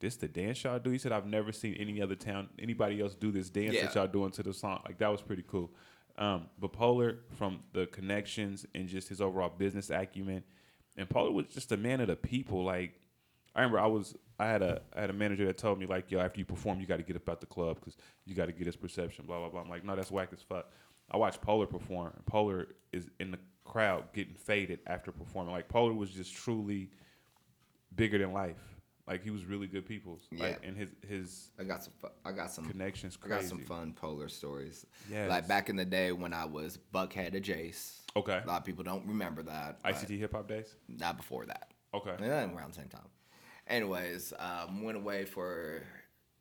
"This 0.00 0.16
the 0.16 0.28
dance 0.28 0.64
y'all 0.64 0.78
do?" 0.78 0.90
He 0.90 0.98
said, 0.98 1.12
"I've 1.12 1.26
never 1.26 1.52
seen 1.52 1.74
any 1.74 2.00
other 2.02 2.14
town, 2.14 2.48
anybody 2.58 3.00
else 3.00 3.14
do 3.14 3.30
this 3.32 3.50
dance 3.50 3.74
that 3.80 3.94
y'all 3.94 4.06
doing 4.06 4.30
to 4.32 4.42
the 4.42 4.52
song. 4.52 4.82
Like 4.84 4.98
that 4.98 5.08
was 5.08 5.22
pretty 5.22 5.44
cool." 5.46 5.70
Um, 6.16 6.46
but 6.58 6.72
Polar, 6.72 7.18
from 7.30 7.60
the 7.72 7.86
connections 7.86 8.66
and 8.74 8.88
just 8.88 9.08
his 9.08 9.20
overall 9.20 9.48
business 9.48 9.90
acumen, 9.90 10.44
and 10.96 11.08
Polar 11.08 11.32
was 11.32 11.46
just 11.46 11.72
a 11.72 11.76
man 11.76 12.00
of 12.00 12.06
the 12.06 12.16
people. 12.16 12.64
Like 12.64 13.00
I 13.54 13.60
remember 13.60 13.80
I 13.80 13.86
was 13.86 14.14
I 14.38 14.46
had 14.46 14.62
a 14.62 14.82
I 14.94 15.00
had 15.00 15.10
a 15.10 15.14
manager 15.14 15.44
that 15.46 15.58
told 15.58 15.78
me 15.78 15.86
like 15.86 16.10
yo 16.10 16.20
after 16.20 16.38
you 16.38 16.44
perform 16.44 16.80
you 16.80 16.86
got 16.86 16.96
to 16.98 17.02
get 17.02 17.16
up 17.16 17.28
out 17.28 17.40
the 17.40 17.46
club 17.46 17.76
because 17.80 17.96
you 18.24 18.34
got 18.34 18.46
to 18.46 18.52
get 18.52 18.66
his 18.66 18.76
perception 18.76 19.26
blah 19.26 19.38
blah 19.38 19.48
blah. 19.48 19.60
I'm 19.62 19.68
like 19.68 19.84
no 19.84 19.96
that's 19.96 20.10
whack 20.10 20.30
as 20.32 20.42
fuck. 20.42 20.70
I 21.10 21.16
watched 21.16 21.40
Polar 21.40 21.66
perform. 21.66 22.12
Polar 22.26 22.68
is 22.92 23.10
in 23.20 23.30
the 23.30 23.38
crowd 23.64 24.04
getting 24.12 24.34
faded 24.34 24.80
after 24.86 25.12
performing. 25.12 25.52
Like 25.52 25.68
Polar 25.68 25.92
was 25.92 26.10
just 26.10 26.34
truly 26.34 26.90
bigger 27.94 28.18
than 28.18 28.32
life. 28.32 28.73
Like 29.06 29.22
he 29.22 29.30
was 29.30 29.44
really 29.44 29.66
good 29.66 29.84
people. 29.86 30.18
Like 30.32 30.58
Yeah. 30.62 30.68
and 30.68 30.76
his 30.76 30.88
his 31.06 31.50
I 31.58 31.64
got 31.64 31.84
some. 31.84 31.92
fu- 32.00 32.08
I 32.24 32.32
got 32.32 32.50
some. 32.50 32.64
connections 32.64 33.18
I 33.24 33.28
got 33.28 33.42
some 33.44 33.58
fun 33.60 33.92
polar 33.92 34.28
stories. 34.28 34.86
Yes. 35.10 35.28
Like 35.28 35.46
back 35.46 35.68
in 35.68 35.76
the 35.76 35.84
day 35.84 36.12
when 36.12 36.32
I 36.32 36.46
was 36.46 36.78
Buckhead 36.92 37.32
to 37.32 37.40
Jace. 37.40 38.00
Okay. 38.16 38.40
A 38.42 38.46
lot 38.46 38.60
of 38.60 38.64
people 38.64 38.82
don't 38.84 39.06
remember 39.06 39.42
that. 39.42 39.82
ICT 39.82 40.18
hip 40.18 40.32
hop 40.32 40.48
days. 40.48 40.74
Not 40.88 41.16
before 41.18 41.44
that. 41.46 41.72
Okay. 41.92 42.14
Yeah, 42.20 42.50
around 42.54 42.70
the 42.72 42.76
same 42.80 42.88
time. 42.88 43.06
Anyways, 43.66 44.32
um, 44.38 44.82
went 44.82 44.96
away 44.96 45.24
for 45.24 45.82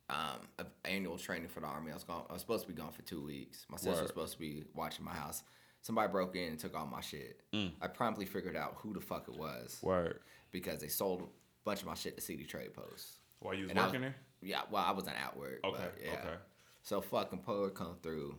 um, 0.10 0.48
a- 0.60 0.65
annual 0.88 1.18
training 1.18 1.48
for 1.49 1.60
the 1.61 1.68
army. 1.68 1.91
I 1.91 1.95
was 1.95 2.03
gone. 2.03 2.23
I 2.30 2.34
was 2.34 2.41
supposed 2.41 2.65
to 2.65 2.72
be 2.72 2.80
gone 2.80 2.91
for 2.91 3.02
two 3.03 3.23
weeks. 3.23 3.65
My 3.69 3.77
sister 3.77 3.91
Word. 3.91 4.02
was 4.02 4.10
supposed 4.10 4.34
to 4.34 4.40
be 4.40 4.64
watching 4.73 5.06
my 5.06 5.14
house. 5.14 5.44
Somebody 5.81 6.11
broke 6.11 6.35
in 6.35 6.49
and 6.49 6.60
took 6.60 6.76
all 6.76 6.85
my 6.85 7.02
shit. 7.02 7.41
I 7.81 7.88
promptly 7.88 8.26
figured 8.26 8.56
out 8.56 8.76
who 8.77 8.94
the 8.94 9.02
fuck 9.02 9.27
it 9.27 9.38
was 9.38 9.80
Word. 9.81 10.19
because 10.52 10.80
they 10.80 10.88
sold 10.88 11.30
bunch 11.65 11.81
of 11.81 11.88
my 11.88 11.94
shit 11.94 12.15
to 12.15 12.22
CD 12.22 12.44
Trade 12.44 12.73
Post. 12.73 13.19
While 13.40 13.53
you 13.53 13.64
was 13.64 13.72
And 13.72 13.80
working 13.80 14.02
there. 14.02 14.15
Yeah, 14.41 14.61
well, 14.72 14.84
I 14.85 14.91
wasn't 14.91 15.18
at 15.18 15.38
work. 15.38 15.60
Okay, 15.64 15.84
yeah. 16.03 16.11
okay. 16.11 16.35
So 16.81 17.02
fucking 17.02 17.40
Polar 17.40 17.69
come 17.69 17.95
through, 18.02 18.35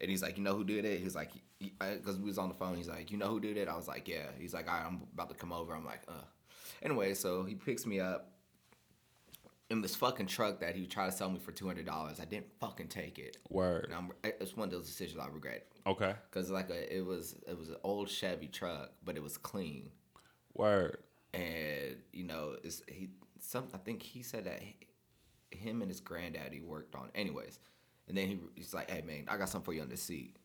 and 0.00 0.10
he's 0.10 0.22
like, 0.22 0.36
"You 0.36 0.44
know 0.44 0.54
who 0.54 0.64
did 0.64 0.84
it?" 0.84 1.00
He's 1.00 1.16
like, 1.16 1.32
"Because 1.58 2.18
we 2.18 2.24
was 2.26 2.38
on 2.38 2.48
the 2.48 2.54
phone." 2.54 2.76
He's 2.76 2.88
like, 2.88 3.10
"You 3.10 3.18
know 3.18 3.28
who 3.28 3.40
did 3.40 3.56
it?" 3.56 3.68
I 3.68 3.76
was 3.76 3.88
like, 3.88 4.06
"Yeah." 4.06 4.26
He's 4.38 4.54
like, 4.54 4.68
"All 4.68 4.74
right, 4.74 4.86
I'm 4.86 5.02
about 5.12 5.28
to 5.30 5.34
come 5.34 5.52
over." 5.52 5.74
I'm 5.74 5.84
like, 5.84 6.02
"Uh." 6.08 6.24
Anyway, 6.82 7.14
so 7.14 7.44
he 7.44 7.54
picks 7.54 7.84
me 7.86 7.98
up 7.98 8.32
in 9.70 9.80
this 9.80 9.96
fucking 9.96 10.26
truck 10.26 10.60
that 10.60 10.76
he 10.76 10.86
tried 10.86 11.06
to 11.06 11.12
sell 11.12 11.30
me 11.30 11.38
for 11.38 11.52
two 11.52 11.66
hundred 11.66 11.86
dollars. 11.86 12.20
I 12.20 12.24
didn't 12.24 12.52
fucking 12.60 12.88
take 12.88 13.18
it. 13.18 13.36
Word. 13.50 13.86
And 13.86 13.94
I'm, 13.94 14.12
it's 14.22 14.56
one 14.56 14.68
of 14.68 14.72
those 14.72 14.86
decisions 14.86 15.18
I 15.18 15.26
regret. 15.28 15.66
Okay. 15.86 16.14
Cause 16.30 16.50
like 16.50 16.70
a, 16.70 16.96
it 16.96 17.04
was 17.04 17.36
it 17.48 17.58
was 17.58 17.70
an 17.70 17.76
old 17.82 18.08
Chevy 18.08 18.48
truck, 18.48 18.92
but 19.04 19.16
it 19.16 19.22
was 19.22 19.36
clean 19.36 19.90
Word. 20.54 20.98
And 21.40 21.96
you 22.12 22.24
know, 22.24 22.56
it's 22.64 22.82
he 22.88 23.08
some 23.40 23.68
I 23.74 23.78
think 23.78 24.02
he 24.02 24.22
said 24.22 24.44
that 24.44 24.60
he, 24.62 24.76
him 25.50 25.82
and 25.82 25.90
his 25.90 26.00
granddaddy 26.00 26.60
worked 26.60 26.94
on. 26.94 27.08
Anyways, 27.14 27.58
and 28.08 28.16
then 28.16 28.28
he 28.28 28.38
he's 28.54 28.74
like, 28.74 28.90
"Hey 28.90 29.02
man, 29.02 29.24
I 29.28 29.36
got 29.36 29.48
something 29.48 29.64
for 29.64 29.72
you 29.72 29.82
on 29.82 29.88
the 29.88 29.96
seat." 29.96 30.36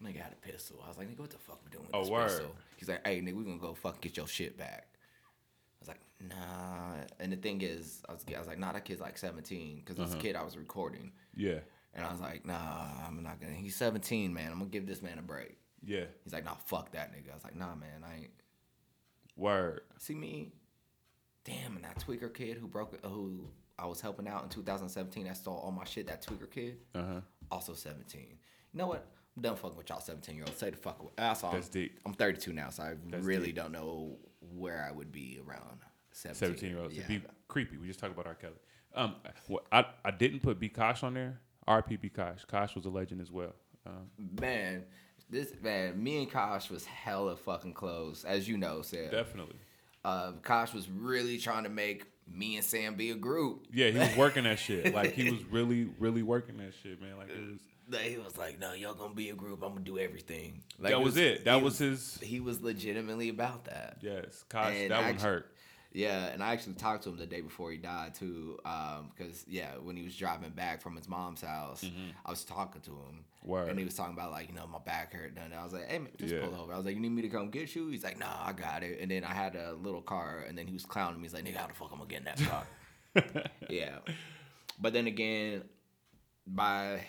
My 0.00 0.08
nigga 0.10 0.18
had 0.22 0.32
a 0.32 0.36
pistol. 0.36 0.80
I 0.84 0.88
was 0.88 0.96
like, 0.98 1.08
"Nigga, 1.08 1.20
what 1.20 1.30
the 1.30 1.38
fuck 1.38 1.60
we 1.64 1.70
doing 1.70 1.84
with 1.86 1.94
Oh, 1.94 2.00
this 2.02 2.10
word. 2.10 2.24
pistol?" 2.28 2.56
He's 2.76 2.88
like, 2.88 3.06
"Hey 3.06 3.20
nigga, 3.20 3.34
we 3.34 3.44
gonna 3.44 3.58
go 3.58 3.74
fucking 3.74 4.00
get 4.00 4.16
your 4.16 4.26
shit 4.28 4.56
back." 4.56 4.88
I 4.94 5.80
was 5.80 5.88
like, 5.88 6.00
"Nah." 6.20 7.04
And 7.20 7.32
the 7.32 7.36
thing 7.36 7.62
is, 7.62 8.02
I 8.08 8.12
was 8.12 8.24
I 8.34 8.38
was 8.38 8.48
like, 8.48 8.58
"Nah, 8.58 8.72
that 8.72 8.84
kid's 8.84 9.00
like 9.00 9.16
17," 9.18 9.76
because 9.80 9.96
this 9.96 10.12
Uh-huh. 10.12 10.20
kid 10.20 10.36
I 10.36 10.42
was 10.42 10.56
recording. 10.56 11.12
Yeah. 11.34 11.60
And 11.94 12.04
I 12.06 12.12
was 12.12 12.20
like, 12.20 12.44
nah, 12.44 13.06
I'm 13.06 13.22
not 13.22 13.40
gonna. 13.40 13.54
He's 13.54 13.74
17, 13.74 14.32
man. 14.32 14.52
I'm 14.52 14.58
gonna 14.58 14.70
give 14.70 14.86
this 14.86 15.02
man 15.02 15.18
a 15.18 15.22
break. 15.22 15.56
Yeah. 15.82 16.04
He's 16.22 16.32
like, 16.32 16.44
nah, 16.44 16.54
fuck 16.66 16.92
that 16.92 17.12
nigga. 17.12 17.30
I 17.32 17.34
was 17.34 17.42
like, 17.42 17.56
nah, 17.56 17.74
man, 17.74 18.04
I 18.04 18.14
ain't. 18.16 18.30
Word. 19.38 19.80
See 19.98 20.14
me, 20.14 20.52
damn, 21.44 21.76
and 21.76 21.84
that 21.84 21.98
tweaker 22.06 22.32
kid 22.32 22.58
who 22.58 22.66
broke, 22.66 22.94
who 23.04 23.48
I 23.78 23.86
was 23.86 24.00
helping 24.00 24.28
out 24.28 24.42
in 24.42 24.48
2017, 24.48 25.24
that 25.24 25.36
stole 25.36 25.56
all 25.56 25.70
my 25.70 25.84
shit. 25.84 26.06
That 26.08 26.24
tweaker 26.24 26.50
kid, 26.50 26.78
Uh 26.94 27.02
huh. 27.14 27.20
also 27.50 27.74
17. 27.74 28.20
You 28.20 28.78
know 28.78 28.86
what? 28.88 29.06
I'm 29.36 29.42
done 29.42 29.56
fucking 29.56 29.76
with 29.76 29.88
y'all 29.88 30.00
17 30.00 30.34
year 30.34 30.44
olds. 30.46 30.58
Say 30.58 30.70
the 30.70 30.76
fuck 30.76 31.00
away. 31.00 31.12
That's 31.16 31.44
all. 31.44 31.52
That's 31.52 31.68
deep. 31.68 32.00
I'm 32.04 32.12
32 32.14 32.52
now, 32.52 32.70
so 32.70 32.82
I 32.82 32.94
That's 33.08 33.24
really 33.24 33.46
deep. 33.46 33.54
don't 33.56 33.72
know 33.72 34.16
where 34.56 34.84
I 34.88 34.90
would 34.92 35.12
be 35.12 35.38
around 35.46 35.78
17. 36.12 36.48
17 36.58 36.70
year 36.70 36.78
olds. 36.80 36.94
Yeah. 36.94 37.04
It'd 37.04 37.22
be 37.22 37.28
creepy. 37.46 37.76
We 37.78 37.86
just 37.86 38.00
talked 38.00 38.12
about 38.12 38.26
R. 38.26 38.34
Kelly. 38.34 38.54
Um, 38.94 39.14
what, 39.46 39.64
I, 39.70 39.84
I 40.04 40.10
didn't 40.10 40.40
put 40.40 40.58
B. 40.58 40.68
Kosh 40.68 41.02
on 41.04 41.14
there. 41.14 41.38
RP 41.68 42.00
B. 42.00 42.08
Kosh. 42.08 42.44
Kosh 42.46 42.74
was 42.74 42.84
a 42.86 42.88
legend 42.90 43.20
as 43.20 43.30
well. 43.30 43.54
Um, 43.86 44.10
man, 44.40 44.84
this 45.30 45.52
man, 45.62 46.02
me 46.02 46.18
and 46.22 46.30
Kosh 46.30 46.70
was 46.70 46.84
hella 46.86 47.36
fucking 47.36 47.74
close, 47.74 48.24
as 48.24 48.48
you 48.48 48.56
know, 48.56 48.82
said. 48.82 49.10
definitely. 49.10 49.56
Uh, 50.04 50.32
Kosh 50.42 50.72
was 50.72 50.88
really 50.88 51.38
trying 51.38 51.64
to 51.64 51.68
make 51.68 52.06
me 52.32 52.56
and 52.56 52.64
Sam 52.64 52.94
be 52.94 53.10
a 53.10 53.14
group. 53.14 53.66
Yeah, 53.72 53.90
he 53.90 53.98
was 53.98 54.14
working 54.16 54.44
that 54.44 54.58
shit. 54.58 54.94
Like 54.94 55.12
he 55.12 55.30
was 55.30 55.42
really, 55.44 55.90
really 55.98 56.22
working 56.22 56.56
that 56.58 56.72
shit, 56.82 57.00
man. 57.00 57.16
Like 57.18 57.28
it 57.30 57.38
was. 57.40 57.58
Like, 57.90 58.02
He 58.02 58.18
was 58.18 58.36
like, 58.36 58.58
"No, 58.60 58.74
y'all 58.74 58.92
gonna 58.92 59.14
be 59.14 59.30
a 59.30 59.34
group. 59.34 59.62
I'm 59.62 59.70
gonna 59.70 59.80
do 59.80 59.98
everything." 59.98 60.62
Like, 60.78 60.92
that 60.92 61.00
was 61.00 61.16
it. 61.16 61.46
That 61.46 61.56
he 61.58 61.62
was 61.64 61.78
his. 61.78 62.18
He 62.22 62.38
was 62.38 62.60
legitimately 62.60 63.30
about 63.30 63.64
that. 63.64 63.96
Yes, 64.02 64.44
Kosh. 64.50 64.74
And 64.76 64.90
that 64.90 65.00
one 65.00 65.10
actu- 65.14 65.24
hurt. 65.24 65.52
Yeah, 65.92 66.26
and 66.26 66.42
I 66.42 66.52
actually 66.52 66.74
talked 66.74 67.04
to 67.04 67.08
him 67.08 67.16
the 67.16 67.26
day 67.26 67.40
before 67.40 67.70
he 67.72 67.78
died 67.78 68.14
too, 68.14 68.58
because 68.62 69.44
yeah, 69.48 69.70
when 69.82 69.96
he 69.96 70.02
was 70.04 70.14
driving 70.14 70.50
back 70.50 70.82
from 70.82 70.94
his 70.96 71.08
mom's 71.08 71.40
house, 71.40 71.82
I 72.26 72.30
was 72.30 72.44
talking 72.44 72.80
to 72.82 72.90
him, 72.90 73.24
Mm-hmm. 73.44 73.50
Word. 73.50 73.68
and 73.70 73.78
he 73.78 73.84
was 73.84 73.94
talking 73.94 74.12
about 74.14 74.30
like 74.32 74.48
you 74.48 74.54
know 74.54 74.66
my 74.66 74.80
back 74.80 75.12
hurt, 75.14 75.32
and 75.42 75.54
I 75.54 75.64
was 75.64 75.72
like, 75.72 75.88
hey 75.88 75.98
man, 75.98 76.10
just 76.18 76.34
Yeah. 76.34 76.44
pull 76.44 76.54
over. 76.60 76.72
I 76.74 76.76
was 76.76 76.84
like, 76.84 76.94
you 76.94 77.00
need 77.00 77.12
me 77.12 77.22
to 77.22 77.28
come 77.28 77.50
get 77.50 77.74
you? 77.74 77.88
He's 77.88 78.04
like, 78.04 78.18
nah, 78.18 78.26
I 78.44 78.52
got 78.52 78.82
it. 78.82 78.98
And 79.00 79.10
then 79.10 79.24
I 79.24 79.32
had 79.32 79.54
a 79.56 79.72
little 79.74 80.02
car, 80.02 80.44
and 80.46 80.58
then 80.58 80.66
he 80.66 80.74
was 80.74 80.84
clowning 80.84 81.20
me. 81.20 81.26
He's 81.28 81.34
like, 81.34 81.44
nigga, 81.44 81.56
how 81.56 81.66
the 81.68 81.74
fuck 81.74 81.90
I'm 81.92 81.98
gonna 81.98 82.10
get 82.10 82.18
in 82.18 82.24
that 82.24 82.40
car? 82.40 83.44
yeah, 83.70 83.98
but 84.80 84.92
then 84.92 85.06
again, 85.06 85.62
by 86.46 87.00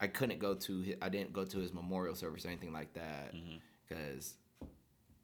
I 0.00 0.06
couldn't 0.06 0.38
go 0.38 0.54
to 0.54 0.80
his, 0.82 0.94
I 1.02 1.08
didn't 1.08 1.32
go 1.32 1.44
to 1.44 1.58
his 1.58 1.72
memorial 1.74 2.14
service 2.14 2.44
or 2.44 2.48
anything 2.48 2.72
like 2.72 2.94
that 2.94 3.34
Mm-hmm. 3.34 3.56
because 3.88 4.34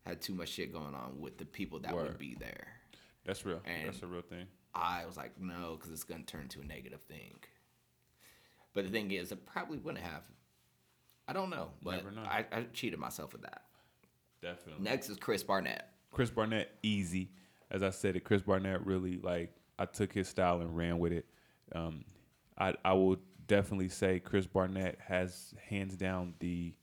I 0.04 0.10
had 0.10 0.20
too 0.20 0.34
much 0.34 0.48
shit 0.48 0.72
going 0.72 0.94
on 0.94 1.20
with 1.20 1.38
the 1.38 1.44
people 1.44 1.78
that 1.80 1.94
Word. 1.94 2.08
would 2.08 2.18
be 2.18 2.34
there. 2.40 2.66
That's 3.24 3.44
real. 3.44 3.60
And- 3.64 3.88
That's 3.88 4.02
a 4.02 4.06
real 4.06 4.22
thing. 4.22 4.46
I 4.74 5.06
was 5.06 5.16
like, 5.16 5.40
no, 5.40 5.76
because 5.76 5.92
it's 5.92 6.02
gonna 6.04 6.24
turn 6.24 6.48
to 6.48 6.60
a 6.60 6.64
negative 6.64 7.00
thing. 7.02 7.36
But 8.72 8.84
the 8.84 8.90
thing 8.90 9.10
is, 9.12 9.30
it 9.30 9.46
probably 9.46 9.78
wouldn't 9.78 10.02
have. 10.04 10.24
I 11.28 11.32
don't 11.32 11.48
know, 11.48 11.70
but 11.82 11.96
Never 11.98 12.10
know. 12.10 12.22
I, 12.22 12.44
I 12.52 12.64
cheated 12.72 12.98
myself 12.98 13.32
with 13.32 13.42
that. 13.42 13.62
Definitely. 14.42 14.82
Next 14.82 15.08
is 15.08 15.16
Chris 15.16 15.42
Barnett. 15.44 15.88
Chris 16.10 16.28
Barnett, 16.30 16.70
easy. 16.82 17.30
As 17.70 17.82
I 17.82 17.90
said, 17.90 18.16
it 18.16 18.24
Chris 18.24 18.42
Barnett 18.42 18.84
really 18.84 19.18
like 19.18 19.54
I 19.78 19.86
took 19.86 20.12
his 20.12 20.28
style 20.28 20.60
and 20.60 20.76
ran 20.76 20.98
with 20.98 21.12
it. 21.12 21.26
Um, 21.72 22.04
I 22.58 22.74
I 22.84 22.92
will 22.94 23.16
definitely 23.46 23.88
say 23.88 24.18
Chris 24.20 24.46
Barnett 24.46 24.98
has 25.06 25.54
hands 25.68 25.96
down 25.96 26.34
the. 26.40 26.74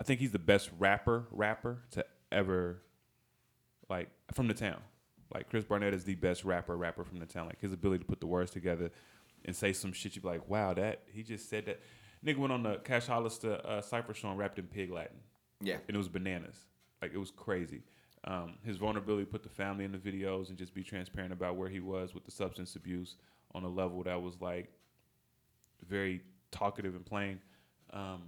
I 0.00 0.04
think 0.04 0.20
he's 0.20 0.32
the 0.32 0.38
best 0.38 0.70
rapper 0.78 1.26
rapper 1.30 1.82
to 1.92 2.04
ever, 2.30 2.82
like 3.92 4.08
from 4.32 4.48
the 4.48 4.54
town. 4.54 4.78
Like 5.32 5.48
Chris 5.50 5.64
Barnett 5.64 5.94
is 5.94 6.04
the 6.04 6.14
best 6.14 6.44
rapper 6.44 6.76
rapper 6.76 7.04
from 7.04 7.18
the 7.18 7.26
town. 7.26 7.46
Like 7.46 7.60
his 7.60 7.72
ability 7.72 8.00
to 8.00 8.08
put 8.08 8.20
the 8.20 8.26
words 8.26 8.50
together 8.50 8.90
and 9.44 9.54
say 9.54 9.72
some 9.72 9.92
shit, 9.92 10.14
you'd 10.14 10.22
be 10.22 10.28
like, 10.28 10.48
wow, 10.48 10.72
that 10.74 11.02
he 11.12 11.22
just 11.22 11.48
said 11.48 11.66
that. 11.66 11.80
Nigga 12.24 12.38
went 12.38 12.52
on 12.52 12.62
the 12.62 12.76
Cash 12.76 13.06
Hollister 13.06 13.60
uh, 13.64 13.82
Cypher 13.82 14.14
show 14.14 14.30
and 14.30 14.38
rapped 14.38 14.56
in 14.56 14.66
Pig 14.68 14.92
Latin 14.92 15.16
Yeah, 15.60 15.78
and 15.88 15.94
it 15.94 15.98
was 15.98 16.08
bananas. 16.08 16.56
Like 17.00 17.12
it 17.12 17.18
was 17.18 17.32
crazy. 17.32 17.82
Um, 18.24 18.54
his 18.64 18.76
vulnerability 18.76 19.24
put 19.24 19.42
the 19.42 19.48
family 19.48 19.84
in 19.84 19.90
the 19.90 19.98
videos 19.98 20.48
and 20.48 20.56
just 20.56 20.72
be 20.72 20.84
transparent 20.84 21.32
about 21.32 21.56
where 21.56 21.68
he 21.68 21.80
was 21.80 22.14
with 22.14 22.24
the 22.24 22.30
substance 22.30 22.76
abuse 22.76 23.16
on 23.52 23.64
a 23.64 23.68
level 23.68 24.04
that 24.04 24.22
was 24.22 24.40
like 24.40 24.70
very 25.88 26.22
talkative 26.52 26.94
and 26.94 27.04
plain. 27.04 27.40
Um, 27.92 28.22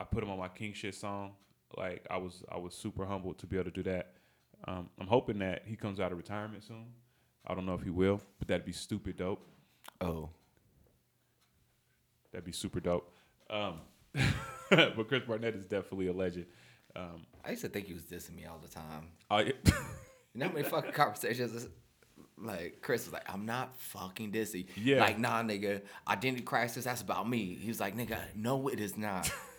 I 0.00 0.04
put 0.04 0.24
him 0.24 0.30
on 0.30 0.38
my 0.38 0.48
King 0.48 0.72
Shit 0.72 0.96
song. 0.96 1.32
Like 1.76 2.04
I 2.10 2.16
was, 2.16 2.42
I 2.50 2.58
was 2.58 2.74
super 2.74 3.06
humbled 3.06 3.38
to 3.38 3.46
be 3.46 3.56
able 3.56 3.70
to 3.70 3.82
do 3.82 3.84
that. 3.84 4.14
Um, 4.66 4.88
I'm 5.00 5.06
hoping 5.06 5.38
that 5.40 5.62
he 5.66 5.76
comes 5.76 6.00
out 6.00 6.12
of 6.12 6.18
retirement 6.18 6.62
soon. 6.64 6.86
I 7.46 7.54
don't 7.54 7.66
know 7.66 7.74
if 7.74 7.82
he 7.82 7.90
will, 7.90 8.20
but 8.38 8.48
that'd 8.48 8.64
be 8.64 8.72
stupid 8.72 9.16
dope. 9.16 9.44
Oh, 10.00 10.30
That'd 12.32 12.46
be 12.46 12.52
super 12.52 12.80
dope. 12.80 13.12
Um, 13.50 13.80
but 14.70 15.08
Chris 15.08 15.22
Barnett 15.26 15.54
is 15.54 15.66
definitely 15.66 16.06
a 16.06 16.12
legend. 16.12 16.46
Um, 16.96 17.26
I 17.44 17.50
used 17.50 17.62
to 17.62 17.68
think 17.68 17.86
he 17.86 17.92
was 17.92 18.04
dissing 18.04 18.34
me 18.34 18.46
all 18.46 18.58
the 18.58 18.68
time. 18.68 19.08
I, 19.30 19.52
You 20.34 20.40
know 20.40 20.46
how 20.46 20.52
many 20.54 20.66
fucking 20.66 20.92
conversations? 20.92 21.68
Like 22.38 22.78
Chris 22.80 23.04
was 23.04 23.12
like, 23.12 23.30
"I'm 23.30 23.44
not 23.44 23.76
fucking 23.76 24.32
dissing." 24.32 24.66
Yeah. 24.76 25.00
Like, 25.00 25.18
nah, 25.18 25.42
nigga. 25.42 25.82
Identity 26.08 26.42
crisis. 26.42 26.84
That's 26.84 27.02
about 27.02 27.28
me. 27.28 27.54
He 27.60 27.68
was 27.68 27.80
like, 27.80 27.94
"Nigga, 27.96 28.18
no, 28.34 28.68
it 28.68 28.80
is 28.80 28.96
not." 28.96 29.30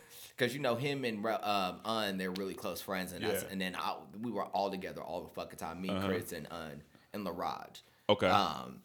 Because 0.44 0.56
you 0.56 0.62
know 0.62 0.76
him 0.76 1.04
and 1.06 1.26
um, 1.26 1.80
Un, 1.86 2.18
they're 2.18 2.32
really 2.32 2.54
close 2.54 2.82
friends, 2.82 3.12
and 3.14 3.24
that's, 3.24 3.44
Yeah. 3.44 3.50
and 3.52 3.60
then 3.62 3.76
I, 3.76 3.96
we 4.22 4.32
were 4.32 4.44
all 4.46 4.70
together 4.72 5.02
all 5.02 5.22
the 5.22 5.30
fucking 5.30 5.58
time. 5.60 5.82
Me, 5.82 5.90
Uh-huh. 5.90 6.08
Chris, 6.08 6.32
and 6.32 6.48
Un, 6.52 6.82
and 7.14 7.26
LaRaj. 7.26 7.82
Okay. 8.10 8.28
Um, 8.28 8.82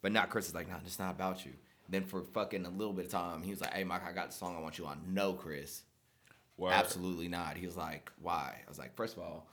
but 0.00 0.12
not 0.12 0.30
Chris 0.30 0.48
is 0.48 0.54
like, 0.54 0.68
"Nah, 0.68 0.76
it's 0.84 0.98
not 0.98 1.10
about 1.14 1.44
you." 1.44 1.52
Then 1.88 2.04
for 2.04 2.22
fucking 2.22 2.64
a 2.64 2.70
little 2.70 2.92
bit 2.92 3.06
of 3.06 3.10
time, 3.12 3.42
he 3.42 3.50
was 3.50 3.60
like, 3.60 3.72
"Hey, 3.74 3.84
Mike, 3.84 4.04
I 4.06 4.12
got 4.12 4.28
the 4.30 4.34
song 4.36 4.56
I 4.56 4.60
want 4.60 4.78
you 4.78 4.86
on." 4.86 5.00
No, 5.08 5.32
Chris. 5.34 5.82
Word. 6.56 6.72
Absolutely 6.72 7.28
not. 7.28 7.56
He 7.56 7.66
was 7.66 7.76
like, 7.76 8.12
why? 8.20 8.56
I 8.64 8.68
was 8.68 8.78
like, 8.78 8.94
first 8.94 9.16
of 9.16 9.22
all, 9.22 9.48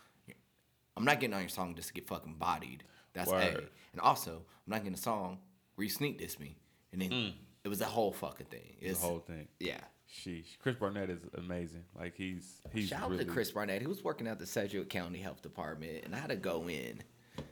I'm 0.97 1.05
not 1.05 1.19
getting 1.19 1.33
on 1.33 1.39
your 1.39 1.49
song 1.49 1.73
just 1.75 1.87
to 1.87 1.93
get 1.93 2.07
fucking 2.07 2.35
bodied. 2.37 2.83
That's 3.13 3.31
A. 3.31 3.63
And 3.93 4.01
also, 4.01 4.31
I'm 4.33 4.71
not 4.71 4.79
getting 4.79 4.93
a 4.93 4.97
song 4.97 5.39
where 5.75 5.83
you 5.85 5.89
sneak 5.89 6.19
this 6.19 6.39
me. 6.39 6.57
And 6.91 7.01
then 7.01 7.33
it 7.63 7.69
was 7.69 7.79
the 7.79 7.85
whole 7.85 8.11
fucking 8.11 8.47
thing. 8.47 8.75
Mm. 8.77 8.79
the 8.81 8.85
It's, 8.87 9.01
whole 9.01 9.19
thing. 9.19 9.47
yeah. 9.59 9.79
Sheesh. 10.11 10.57
Chris 10.61 10.75
Barnett 10.75 11.09
is 11.09 11.19
amazing. 11.35 11.83
Like 11.97 12.15
he's 12.15 12.61
he's 12.73 12.87
Shout 12.89 13.03
out 13.03 13.11
really 13.11 13.25
to 13.25 13.31
Chris 13.31 13.51
Barnett. 13.51 13.81
He 13.81 13.87
was 13.87 14.03
working 14.03 14.27
at 14.27 14.39
the 14.39 14.45
Sedgwick 14.45 14.89
County 14.89 15.19
Health 15.19 15.41
Department, 15.41 16.03
and 16.05 16.15
I 16.15 16.19
had 16.19 16.29
to 16.29 16.35
go 16.35 16.67
in. 16.67 17.01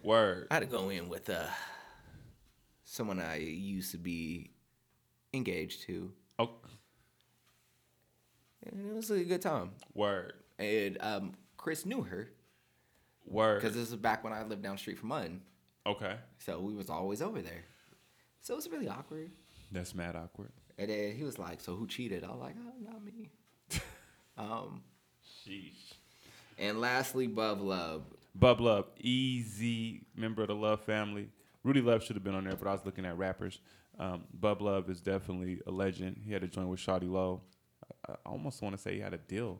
Word. 0.04 0.48
I 0.52 0.56
had 0.56 0.60
to 0.62 0.66
go 0.66 0.90
in 0.90 1.08
with 1.08 1.30
uh, 1.30 1.44
someone 2.84 3.20
I 3.20 3.38
used 3.38 3.92
to 3.92 3.98
be 3.98 4.52
engaged 5.34 5.84
to, 5.84 6.12
Oh, 6.40 6.50
and 8.66 8.90
it 8.90 8.96
was 8.96 9.12
a 9.12 9.24
good 9.24 9.42
time. 9.42 9.72
word. 9.94 10.34
And 10.60 10.98
um, 11.02 11.34
Chris 11.58 11.86
knew 11.86 12.02
her 12.02 12.30
Word. 13.26 13.62
because 13.62 13.76
this 13.76 13.92
was 13.92 14.00
back 14.00 14.24
when 14.24 14.34
I 14.34 14.44
lived 14.44 14.64
down 14.64 14.74
the 14.76 14.80
street 14.80 14.98
from 15.00 15.10
Mutton. 15.10 15.42
Okay. 15.86 16.16
So 16.40 16.60
we 16.60 16.74
was 16.74 16.90
always 16.90 17.22
over 17.22 17.42
there. 17.42 17.64
So 18.42 18.54
it 18.54 18.58
was 18.58 18.70
really 18.70 18.88
awkward. 18.90 19.32
That's 19.72 19.94
mad 19.94 20.16
awkward. 20.16 20.52
And 20.78 20.90
then 20.90 21.16
he 21.16 21.24
was 21.24 21.40
like, 21.40 21.62
"So 21.62 21.76
who 21.76 21.88
cheated?" 21.88 22.24
I 22.24 22.28
was 22.32 22.40
like, 22.40 22.56
"Oh, 22.60 22.92
not 22.92 23.04
me." 23.04 23.32
um, 24.38 24.84
Sheesh. 25.26 25.94
and 26.58 26.80
lastly, 26.80 27.28
Bub 27.28 27.62
Love. 27.62 28.04
Bub 28.36 28.62
Love, 28.62 28.86
easy 29.00 30.02
member 30.16 30.44
of 30.44 30.50
the 30.50 30.56
Love 30.56 30.82
family. 30.82 31.30
Rudy 31.64 31.82
Love 31.82 32.04
should 32.04 32.16
have 32.16 32.24
been 32.24 32.36
on 32.36 32.44
there, 32.44 32.56
but 32.56 32.68
I 32.68 32.74
was 32.74 32.86
looking 32.86 33.06
at 33.06 33.18
rappers. 33.18 33.60
Um, 34.00 34.26
Bub 34.34 34.62
Love 34.62 34.90
is 34.90 35.02
definitely 35.02 35.60
a 35.66 35.72
legend. 35.72 36.22
He 36.24 36.32
had 36.32 36.44
a 36.44 36.48
joint 36.48 36.68
with 36.68 36.80
Shawty 36.80 37.10
Lo. 37.10 37.42
I, 38.08 38.14
I 38.14 38.16
almost 38.26 38.62
want 38.62 38.76
to 38.76 38.82
say 38.82 38.94
he 38.94 39.00
had 39.00 39.14
a 39.14 39.18
deal 39.18 39.60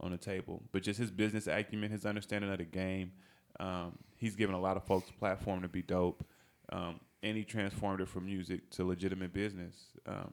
on 0.00 0.10
the 0.10 0.18
table, 0.18 0.62
but 0.72 0.82
just 0.82 0.98
his 0.98 1.10
business 1.10 1.46
acumen, 1.46 1.90
his 1.90 2.04
understanding 2.04 2.50
of 2.50 2.58
the 2.58 2.64
game, 2.64 3.12
um, 3.60 3.98
he's 4.16 4.36
given 4.36 4.54
a 4.54 4.60
lot 4.60 4.76
of 4.76 4.84
folks 4.84 5.08
a 5.08 5.12
platform 5.14 5.62
to 5.62 5.68
be 5.68 5.82
dope. 5.82 6.24
Um, 6.70 7.00
and 7.22 7.36
he 7.36 7.44
transformed 7.44 8.00
it 8.00 8.08
from 8.08 8.26
music 8.26 8.70
to 8.70 8.84
legitimate 8.84 9.32
business. 9.32 9.74
Um, 10.06 10.32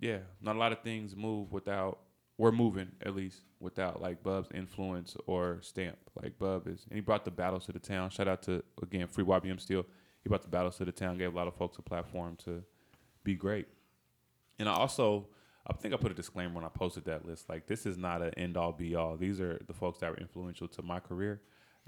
yeah, 0.00 0.18
not 0.40 0.56
a 0.56 0.58
lot 0.58 0.72
of 0.72 0.80
things 0.82 1.14
move 1.14 1.52
without 1.52 1.98
we're 2.36 2.52
moving 2.52 2.90
at 3.04 3.14
least 3.14 3.42
without 3.60 4.02
like 4.02 4.22
Bub's 4.22 4.48
influence 4.52 5.16
or 5.26 5.58
stamp. 5.62 5.98
Like 6.20 6.38
Bub 6.38 6.66
is, 6.66 6.84
and 6.88 6.96
he 6.96 7.00
brought 7.00 7.24
the 7.24 7.30
battles 7.30 7.66
to 7.66 7.72
the 7.72 7.78
town. 7.78 8.10
Shout 8.10 8.28
out 8.28 8.42
to 8.42 8.62
again 8.82 9.06
Free 9.06 9.24
YBM 9.24 9.60
Steel. 9.60 9.86
He 10.22 10.28
brought 10.28 10.42
the 10.42 10.48
battles 10.48 10.76
to 10.78 10.84
the 10.84 10.92
town, 10.92 11.18
gave 11.18 11.32
a 11.32 11.36
lot 11.36 11.46
of 11.46 11.54
folks 11.54 11.78
a 11.78 11.82
platform 11.82 12.36
to 12.44 12.62
be 13.22 13.34
great. 13.34 13.66
And 14.58 14.68
I 14.68 14.72
also, 14.72 15.28
I 15.66 15.74
think 15.74 15.92
I 15.92 15.96
put 15.96 16.10
a 16.10 16.14
disclaimer 16.14 16.54
when 16.54 16.64
I 16.64 16.68
posted 16.68 17.04
that 17.04 17.26
list. 17.26 17.48
Like 17.48 17.66
this 17.66 17.86
is 17.86 17.96
not 17.96 18.22
an 18.22 18.30
end 18.36 18.56
all 18.56 18.72
be 18.72 18.94
all. 18.94 19.16
These 19.16 19.40
are 19.40 19.60
the 19.66 19.74
folks 19.74 20.00
that 20.00 20.10
were 20.10 20.16
influential 20.16 20.66
to 20.68 20.82
my 20.82 20.98
career. 20.98 21.40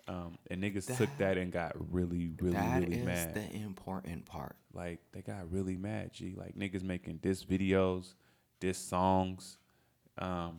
Um, 0.09 0.39
and 0.51 0.62
niggas 0.62 0.97
took 0.97 1.09
that 1.18 1.36
and 1.36 1.51
got 1.51 1.73
really, 1.93 2.31
really, 2.40 2.55
That 2.55 2.82
really 2.82 2.98
is 2.98 3.05
mad. 3.05 3.35
the 3.35 3.56
important 3.56 4.24
part. 4.24 4.55
Like 4.73 5.01
they 5.12 5.20
got 5.20 5.51
really 5.51 5.77
mad, 5.77 6.12
G. 6.12 6.35
Like 6.36 6.55
niggas 6.55 6.82
making 6.85 7.16
diss 7.18 7.44
videos, 7.44 8.14
diss 8.60 8.78
songs. 8.78 9.59
Um, 10.18 10.59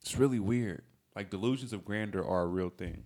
it's 0.00 0.18
really 0.18 0.40
weird. 0.40 0.82
Like 1.14 1.30
delusions 1.30 1.72
of 1.72 1.84
grandeur 1.84 2.24
are 2.24 2.42
a 2.42 2.46
real 2.46 2.70
thing. 2.70 3.04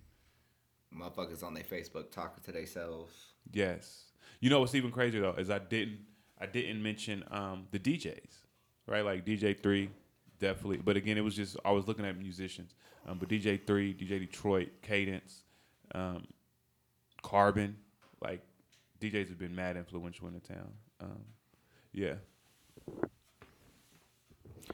Motherfuckers 0.95 1.43
on 1.43 1.53
their 1.53 1.63
Facebook 1.63 2.11
talking 2.11 2.43
to 2.45 2.51
themselves. 2.51 3.13
Yes. 3.51 4.05
You 4.39 4.49
know 4.49 4.59
what's 4.59 4.73
even 4.75 4.91
crazier 4.91 5.21
though 5.21 5.35
is 5.37 5.49
I 5.49 5.59
didn't 5.59 5.99
I 6.39 6.45
didn't 6.45 6.81
mention 6.81 7.23
um, 7.31 7.67
the 7.71 7.79
DJs, 7.79 8.41
right? 8.87 9.03
Like 9.05 9.25
DJ 9.25 9.61
Three, 9.61 9.89
definitely. 10.39 10.77
But 10.77 10.97
again, 10.97 11.17
it 11.17 11.23
was 11.23 11.35
just 11.35 11.57
I 11.63 11.71
was 11.71 11.87
looking 11.87 12.05
at 12.05 12.17
musicians. 12.17 12.73
Um, 13.07 13.17
but 13.19 13.29
DJ 13.29 13.59
Three, 13.65 13.93
DJ 13.93 14.19
Detroit, 14.19 14.69
Cadence, 14.81 15.43
um, 15.95 16.25
Carbon, 17.21 17.77
like 18.21 18.41
DJs 19.01 19.29
have 19.29 19.37
been 19.37 19.55
mad 19.55 19.77
influential 19.77 20.27
in 20.27 20.33
the 20.33 20.39
town. 20.39 20.71
Um, 21.01 21.23
yeah, 21.93 22.15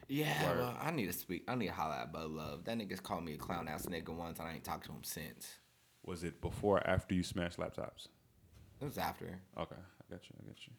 Yeah, 0.08 0.48
Word. 0.48 0.58
well, 0.58 0.76
I 0.80 0.90
need 0.90 1.06
to 1.06 1.12
speak. 1.12 1.44
I 1.48 1.54
need 1.54 1.68
to 1.68 1.72
holler 1.72 1.94
at 1.94 2.12
Bo 2.12 2.26
Love. 2.26 2.64
That 2.64 2.78
nigga's 2.78 3.00
called 3.00 3.24
me 3.24 3.34
a 3.34 3.36
clown 3.36 3.68
ass 3.68 3.86
nigga 3.86 4.10
once, 4.10 4.38
and 4.38 4.48
I 4.48 4.52
ain't 4.54 4.64
talked 4.64 4.86
to 4.86 4.92
him 4.92 5.04
since. 5.04 5.58
was 6.04 6.24
it 6.24 6.40
before 6.40 6.78
or 6.78 6.86
after 6.86 7.14
you 7.14 7.22
smashed 7.22 7.58
laptops? 7.58 8.08
It 8.80 8.84
was 8.84 8.98
after. 8.98 9.40
Okay, 9.58 9.76
I 9.76 10.04
got 10.12 10.28
you. 10.28 10.36
I 10.42 10.46
got 10.46 10.66
you. 10.66 10.72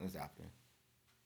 It 0.00 0.04
was 0.04 0.16
after. 0.16 0.42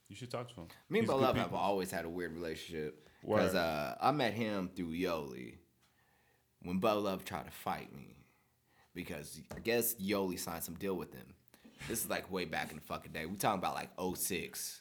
You 0.08 0.16
should 0.16 0.30
talk 0.30 0.48
to 0.48 0.54
him. 0.62 0.66
Me 0.90 0.98
and 0.98 1.08
Bo 1.08 1.16
Love 1.16 1.36
have 1.36 1.54
always 1.54 1.90
had 1.90 2.04
a 2.04 2.08
weird 2.08 2.34
relationship 2.34 3.08
because 3.22 3.54
uh, 3.54 3.96
I 4.00 4.10
met 4.10 4.34
him 4.34 4.68
through 4.74 4.92
Yoli 4.92 5.54
when 6.62 6.78
Bo 6.78 6.98
Love 6.98 7.24
tried 7.24 7.46
to 7.46 7.50
fight 7.50 7.94
me 7.96 8.16
because 8.94 9.40
I 9.54 9.60
guess 9.60 9.94
Yoli 9.94 10.38
signed 10.38 10.62
some 10.64 10.74
deal 10.74 10.94
with 10.94 11.12
him. 11.12 11.26
This 11.88 12.04
is 12.04 12.10
like 12.10 12.30
way 12.30 12.44
back 12.44 12.70
in 12.70 12.76
the 12.76 12.82
fucking 12.82 13.12
day. 13.12 13.26
We 13.26 13.36
talking 13.36 13.58
about 13.58 13.74
like 13.74 13.90
06. 14.16 14.80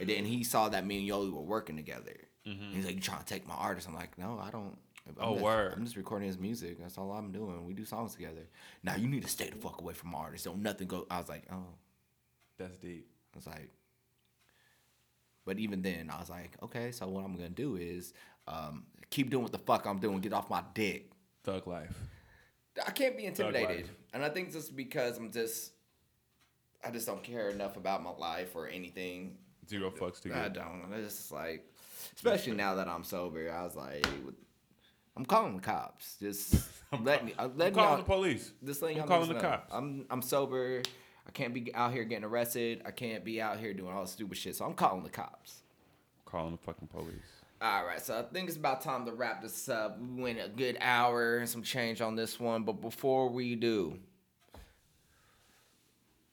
And 0.00 0.08
then 0.08 0.24
he 0.24 0.42
saw 0.42 0.68
that 0.70 0.86
me 0.86 1.00
and 1.00 1.08
Yoli 1.08 1.32
were 1.32 1.42
working 1.42 1.76
together. 1.76 2.16
He's 2.42 2.86
like, 2.86 2.94
"You 2.94 3.00
trying 3.00 3.20
to 3.20 3.26
take 3.26 3.46
my 3.46 3.54
artist?" 3.54 3.86
I'm 3.86 3.94
like, 3.94 4.16
"No, 4.18 4.40
I 4.42 4.50
don't." 4.50 4.76
I'm 5.06 5.14
Mm-hmm. 5.14 5.22
Oh, 5.22 5.32
just, 5.34 5.44
word. 5.44 5.74
I'm 5.76 5.84
just 5.84 5.96
recording 5.96 6.26
his 6.26 6.38
music. 6.38 6.78
That's 6.80 6.98
all 6.98 7.12
I'm 7.12 7.32
doing. 7.32 7.64
We 7.66 7.74
do 7.74 7.84
songs 7.84 8.14
together. 8.14 8.48
Now 8.82 8.96
you 8.96 9.06
need 9.08 9.22
to 9.22 9.28
stay 9.28 9.50
the 9.50 9.56
fuck 9.56 9.80
away 9.80 9.94
from 9.94 10.14
artists. 10.14 10.46
Don't 10.46 10.62
nothing 10.62 10.88
go. 10.88 11.06
I 11.10 11.18
was 11.18 11.28
like, 11.28 11.44
"Oh." 11.52 11.74
That's 12.60 12.76
deep. 12.76 13.06
I 13.34 13.38
was 13.38 13.46
like, 13.46 13.70
but 15.46 15.58
even 15.58 15.80
then, 15.80 16.10
I 16.10 16.20
was 16.20 16.28
like, 16.28 16.56
okay, 16.62 16.92
so 16.92 17.08
what 17.08 17.24
I'm 17.24 17.34
gonna 17.34 17.48
do 17.48 17.76
is 17.76 18.12
um, 18.46 18.84
keep 19.08 19.30
doing 19.30 19.42
what 19.42 19.52
the 19.52 19.58
fuck 19.58 19.86
I'm 19.86 19.98
doing. 19.98 20.20
Get 20.20 20.34
off 20.34 20.50
my 20.50 20.62
dick. 20.74 21.10
Thug 21.42 21.66
life. 21.66 21.96
I 22.86 22.90
can't 22.90 23.16
be 23.16 23.24
intimidated, 23.26 23.88
and 24.12 24.24
I 24.24 24.28
think 24.28 24.52
just 24.52 24.74
because 24.76 25.18
I'm 25.18 25.30
just, 25.30 25.72
I 26.84 26.90
just 26.90 27.06
don't 27.06 27.22
care 27.22 27.48
enough 27.50 27.76
about 27.76 28.02
my 28.02 28.10
life 28.10 28.54
or 28.54 28.68
anything. 28.68 29.36
Zero 29.68 29.90
fucks 29.90 30.20
to 30.22 30.34
I 30.34 30.48
don't. 30.48 30.82
It's 30.94 31.14
just 31.18 31.32
like, 31.32 31.64
especially 32.16 32.52
now 32.54 32.74
that 32.76 32.88
I'm 32.88 33.04
sober, 33.04 33.52
I 33.52 33.62
was 33.64 33.76
like, 33.76 34.06
I'm 35.16 35.24
calling 35.24 35.56
the 35.56 35.62
cops. 35.62 36.16
Just 36.20 36.54
let 37.02 37.24
me, 37.24 37.34
uh, 37.38 37.48
let 37.56 37.68
I'm 37.68 37.74
me 37.74 37.78
calling 37.82 37.98
the 37.98 38.04
police. 38.04 38.52
Just 38.64 38.80
thing 38.80 38.96
I'm 38.96 39.02
I'm 39.02 39.08
calling 39.08 39.28
the 39.28 39.34
know. 39.34 39.40
cops. 39.40 39.70
I'm 39.72 40.06
I'm 40.10 40.22
sober. 40.22 40.82
I 41.26 41.30
can't 41.32 41.54
be 41.54 41.72
out 41.74 41.92
here 41.92 42.04
getting 42.04 42.24
arrested. 42.24 42.82
I 42.84 42.90
can't 42.90 43.24
be 43.24 43.40
out 43.40 43.58
here 43.60 43.72
doing 43.74 43.92
all 43.94 44.02
this 44.02 44.12
stupid 44.12 44.36
shit. 44.38 44.56
So 44.56 44.64
I'm 44.64 44.74
calling 44.74 45.02
the 45.04 45.10
cops. 45.10 45.62
calling 46.24 46.52
the 46.52 46.58
fucking 46.58 46.88
police. 46.88 47.39
All 47.62 47.84
right, 47.84 48.00
so 48.00 48.18
I 48.18 48.22
think 48.22 48.48
it's 48.48 48.56
about 48.56 48.80
time 48.80 49.04
to 49.04 49.12
wrap 49.12 49.42
this 49.42 49.68
up. 49.68 50.00
We 50.00 50.22
went 50.22 50.40
a 50.40 50.48
good 50.48 50.78
hour 50.80 51.36
and 51.36 51.48
some 51.48 51.62
change 51.62 52.00
on 52.00 52.16
this 52.16 52.40
one, 52.40 52.62
but 52.62 52.80
before 52.80 53.28
we 53.28 53.54
do, 53.54 53.98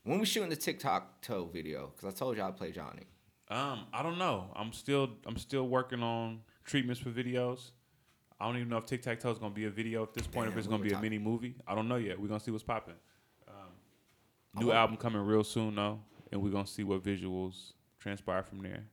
when 0.03 0.19
we 0.19 0.25
shooting 0.25 0.49
the 0.49 0.55
Tic 0.55 0.79
Tac 0.79 1.21
Toe 1.21 1.49
video, 1.51 1.91
because 1.93 2.15
I 2.15 2.17
told 2.17 2.37
you 2.37 2.43
I'd 2.43 2.55
play 2.55 2.71
Johnny. 2.71 3.07
Um, 3.49 3.87
I 3.91 4.03
don't 4.03 4.17
know. 4.17 4.51
I'm 4.55 4.71
still 4.71 5.09
I'm 5.25 5.37
still 5.37 5.67
working 5.67 6.01
on 6.01 6.39
treatments 6.63 7.01
for 7.01 7.09
videos. 7.09 7.71
I 8.39 8.45
don't 8.45 8.55
even 8.55 8.69
know 8.69 8.77
if 8.77 8.85
Tic 8.85 9.01
Tac 9.01 9.19
Toe 9.19 9.31
is 9.31 9.37
gonna 9.37 9.53
be 9.53 9.65
a 9.65 9.69
video 9.69 10.03
at 10.03 10.13
this 10.13 10.27
point. 10.27 10.45
Damn, 10.45 10.53
if 10.53 10.57
it's 10.57 10.67
gonna 10.67 10.83
be 10.83 10.93
a 10.93 11.01
mini 11.01 11.17
movie, 11.17 11.55
I 11.67 11.75
don't 11.75 11.89
know 11.89 11.97
yet. 11.97 12.17
We're 12.19 12.27
gonna 12.29 12.39
see 12.39 12.51
what's 12.51 12.63
popping. 12.63 12.95
Um, 13.49 14.61
new 14.61 14.71
album 14.71 14.95
coming 14.95 15.21
real 15.21 15.43
soon 15.43 15.75
though, 15.75 15.99
and 16.31 16.41
we're 16.41 16.51
gonna 16.51 16.67
see 16.67 16.85
what 16.85 17.03
visuals 17.03 17.73
transpire 17.99 18.43
from 18.43 18.59
there. 18.59 18.85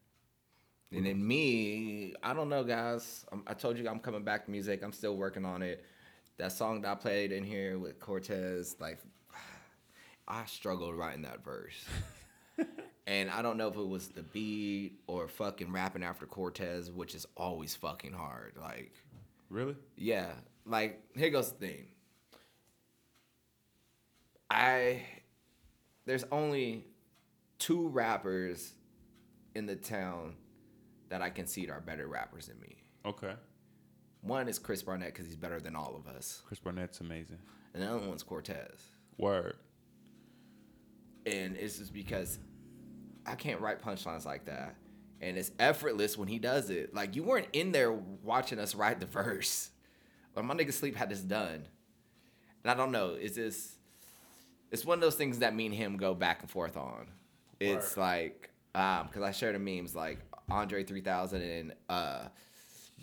And 0.97 1.07
then 1.07 1.27
me, 1.27 2.15
I 2.23 2.35
don't 2.35 2.49
know, 2.49 2.65
guys. 2.65 3.25
i 3.33 3.51
I 3.51 3.55
told 3.55 3.79
you 3.79 3.89
I'm 3.89 3.99
coming 3.99 4.23
back 4.23 4.45
to 4.45 4.51
music. 4.51 4.83
I'm 4.83 4.93
still 4.93 5.17
working 5.17 5.45
on 5.45 5.63
it. 5.63 5.85
That 6.39 6.53
song 6.53 6.83
that 6.83 6.91
I 6.91 6.95
played 6.95 7.33
in 7.33 7.45
here 7.45 7.79
with 7.79 7.99
Cortez, 8.01 8.77
like, 8.81 8.99
I 10.29 10.45
struggled 10.47 10.97
writing 10.97 11.23
that 11.23 11.45
verse. 11.45 11.85
and 13.07 13.31
I 13.31 13.43
don't 13.43 13.57
know 13.57 13.69
if 13.69 13.77
it 13.77 13.87
was 13.89 14.09
the 14.09 14.23
beat 14.23 15.01
or 15.07 15.29
fucking 15.29 15.71
rapping 15.73 16.03
after 16.03 16.27
Cortez, 16.27 16.91
which 16.91 17.15
is 17.15 17.27
always 17.37 17.75
fucking 17.75 18.13
hard. 18.13 18.55
Like, 18.61 18.93
Really? 19.51 19.77
yeah, 19.97 20.33
like 20.67 21.03
here 21.17 21.31
goes 21.31 21.53
the 21.53 21.67
thing. 21.67 21.87
I 24.51 25.03
there's 26.07 26.25
only 26.31 26.87
two 27.59 27.89
rappers 27.89 28.73
in 29.55 29.67
the 29.67 29.77
town 29.77 30.35
that 31.09 31.23
I 31.23 31.31
concede 31.31 31.71
are 31.71 31.81
better 31.81 32.07
rappers 32.07 32.47
than 32.47 32.61
me. 32.61 32.83
Okay. 33.05 33.35
One 34.23 34.49
is 34.49 34.59
Chris 34.59 34.83
Barnett 34.83 35.13
because 35.13 35.27
he's 35.27 35.37
better 35.37 35.61
than 35.61 35.77
all 35.77 35.95
of 35.97 36.07
us, 36.15 36.43
Chris 36.47 36.59
Barnett's 36.59 37.01
amazing. 37.01 37.39
and 37.75 37.83
the 37.83 37.89
other 37.89 38.07
one's 38.09 38.23
Cortez. 38.23 38.81
Word. 39.19 39.57
And 41.27 41.57
it's 41.57 41.79
just 41.79 41.93
because 41.93 42.39
I 43.27 43.35
can't 43.35 43.61
write 43.61 43.83
punchlines 43.83 44.25
like 44.25 44.47
that. 44.47 44.77
And 45.21 45.39
it's 45.39 45.51
effortless 45.59 46.19
when 46.19 46.29
he 46.29 46.39
does 46.39 46.71
it. 46.71 46.95
Like 46.95 47.17
you 47.17 47.23
weren't 47.23 47.49
in 47.53 47.73
there 47.73 47.93
watching 47.93 48.59
us 48.59 48.75
write 48.75 49.01
the 49.01 49.07
verse. 49.07 49.71
Like 50.35 50.45
my 50.45 50.55
nigga 50.55 50.73
Sleep 50.73 50.97
had 50.97 51.11
this 51.11 51.21
done. 51.21 51.67
And 52.63 52.71
I 52.71 52.75
don't 52.75 52.93
know, 52.93 53.15
it's 53.19 53.37
just 53.37 53.73
it's 54.71 54.85
one 54.85 54.99
of 54.99 55.03
those 55.03 55.15
things 55.15 55.39
that 55.41 55.55
me 55.55 55.67
and 55.67 55.75
him 55.75 55.97
go 55.97 56.15
back 56.15 56.41
and 56.41 56.51
forth 56.51 56.77
on. 56.77 57.07
It's 57.61 57.97
Word. 57.97 58.03
like 58.03 58.51
um 58.75 59.07
because 59.07 59.23
I 59.23 59.31
shared 59.31 59.55
the 59.55 59.59
memes 59.59 59.95
like 59.95 60.19
Andre 60.51 60.85
3000 60.85 61.43
and 61.43 61.73
uh 61.89 62.29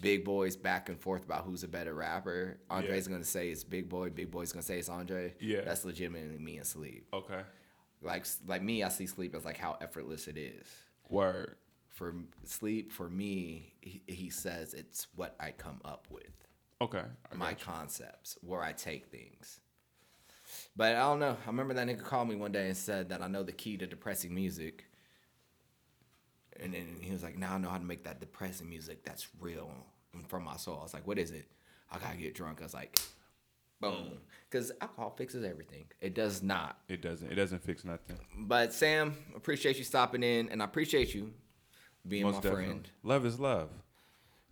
Big 0.02 0.24
Boi's 0.24 0.56
back 0.56 0.90
and 0.90 1.00
forth 1.00 1.24
about 1.26 1.44
who's 1.44 1.64
a 1.64 1.68
better 1.68 1.94
rapper. 1.94 2.58
Andre's 2.70 3.08
gonna 3.08 3.24
say 3.24 3.50
it's 3.50 3.64
Big 3.64 3.90
Boi. 3.90 4.10
Big 4.10 4.32
Boi's 4.32 4.52
gonna 4.52 4.64
say 4.64 4.80
it's 4.80 4.90
Andre. 4.90 5.34
Yeah. 5.40 5.62
that's 5.62 5.86
legitimately 5.86 6.38
me 6.40 6.58
and 6.58 6.66
Sleep 6.66 7.08
Okay. 7.14 7.42
like 8.02 8.26
like 8.48 8.62
me, 8.64 8.84
I 8.84 8.90
see 8.90 9.06
sleep 9.06 9.36
as 9.36 9.46
like 9.46 9.58
how 9.58 9.78
effortless 9.82 10.28
it 10.28 10.38
is. 10.38 10.66
Word. 11.10 11.56
For 11.90 12.16
sleep, 12.46 12.92
for 12.92 13.10
me, 13.10 13.74
he, 13.82 14.02
he 14.08 14.30
says 14.30 14.74
it's 14.74 15.08
what 15.16 15.36
I 15.40 15.52
come 15.52 15.82
up 15.86 16.08
with, 16.10 16.32
Okay. 16.80 17.04
I 17.32 17.36
my 17.36 17.54
concepts, 17.54 18.38
where 18.42 18.64
I 18.64 18.72
take 18.72 19.08
things. 19.08 19.60
But 20.76 20.96
I 20.96 21.00
don't 21.02 21.20
know. 21.20 21.38
I 21.44 21.48
remember 21.48 21.74
that 21.76 21.86
nigga 21.88 22.02
called 22.02 22.28
me 22.30 22.36
one 22.36 22.52
day 22.54 22.68
and 22.68 22.78
said 22.78 23.10
that 23.10 23.22
I 23.22 23.28
know 23.28 23.44
the 23.44 23.52
key 23.52 23.78
to 23.78 23.86
depressing 23.86 24.34
music. 24.34 24.86
And 26.62 26.74
then 26.74 26.98
he 27.02 27.12
was 27.12 27.24
like, 27.24 27.38
"Now 27.38 27.56
I 27.56 27.58
know 27.58 27.70
how 27.70 27.78
to 27.78 27.84
make 27.84 28.04
that 28.04 28.20
depressing 28.20 28.70
music 28.70 29.04
that's 29.04 29.28
real 29.40 29.72
and 30.14 30.28
from 30.30 30.44
my 30.44 30.58
soul." 30.58 30.78
I 30.80 30.84
was 30.84 30.94
like, 30.94 31.08
"What 31.08 31.18
is 31.18 31.32
it?" 31.32 31.46
I 31.92 31.98
gotta 32.00 32.18
get 32.18 32.36
drunk. 32.36 32.60
I 32.62 32.64
was 32.64 32.74
like, 32.74 33.00
"Boom," 33.80 34.20
because 34.50 34.72
alcohol 34.80 35.14
fixes 35.18 35.44
everything. 35.44 35.86
It 36.02 36.14
does 36.14 36.42
not. 36.44 36.78
It 36.88 37.02
doesn't. 37.02 37.32
It 37.32 37.36
doesn't 37.36 37.64
fix 37.64 37.84
nothing. 37.84 38.20
But 38.38 38.74
Sam, 38.74 39.16
appreciate 39.36 39.78
you 39.78 39.84
stopping 39.84 40.24
in, 40.24 40.50
and 40.50 40.62
I 40.62 40.66
appreciate 40.66 41.14
you 41.16 41.34
being 42.08 42.24
Most 42.24 42.36
my 42.36 42.42
definitely. 42.42 42.66
friend. 42.66 42.90
Love 43.04 43.26
is 43.26 43.40
love. 43.40 43.70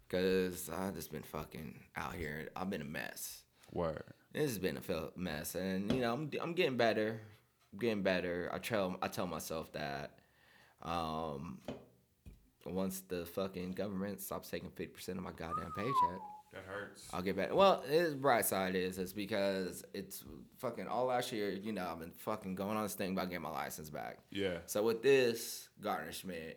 Cause 0.10 0.70
I 0.74 0.90
just 0.90 1.12
been 1.12 1.22
fucking 1.22 1.80
out 1.96 2.16
here. 2.16 2.50
I've 2.56 2.70
been 2.72 2.82
a 2.82 2.86
mess. 2.86 3.44
Word. 3.72 4.04
This 4.34 4.50
has 4.50 4.58
been 4.58 4.78
a 4.78 5.10
mess, 5.16 5.54
and 5.54 5.92
you 5.92 6.02
know 6.02 6.14
I'm 6.14 6.32
I'm 6.42 6.54
getting 6.54 6.78
better. 6.78 7.22
I'm 7.72 7.80
getting 7.80 8.02
better. 8.02 8.50
I 8.52 8.58
tell 8.58 8.98
I 9.04 9.08
tell 9.08 9.28
myself 9.28 9.72
that. 9.74 10.20
Um, 10.82 11.60
once 12.74 13.02
the 13.08 13.26
fucking 13.26 13.72
government 13.74 14.22
stops 14.22 14.50
taking 14.50 14.70
fifty 14.70 14.88
percent 14.94 15.18
of 15.18 15.24
my 15.24 15.32
goddamn 15.32 15.72
paycheck, 15.76 16.20
That 16.54 16.64
hurts. 16.68 17.08
I'll 17.14 17.22
get 17.22 17.36
back. 17.36 17.54
Well, 17.54 17.84
the 17.90 18.18
bright 18.20 18.46
side 18.46 18.76
is 18.76 18.98
is 18.98 19.14
because 19.14 19.84
it's 19.94 20.24
fucking 20.58 20.88
all 20.88 21.06
last 21.06 21.32
year. 21.32 21.52
You 21.52 21.74
know, 21.74 21.88
I've 21.92 22.00
been 22.00 22.12
fucking 22.18 22.56
going 22.56 22.78
on 22.78 22.84
this 22.84 22.96
thing 22.96 23.12
about 23.12 23.30
getting 23.30 23.44
my 23.44 23.52
license 23.52 23.90
back. 23.90 24.20
Yeah. 24.32 24.60
So 24.66 24.84
with 24.84 25.04
this 25.04 25.70
garnishment, 25.82 26.56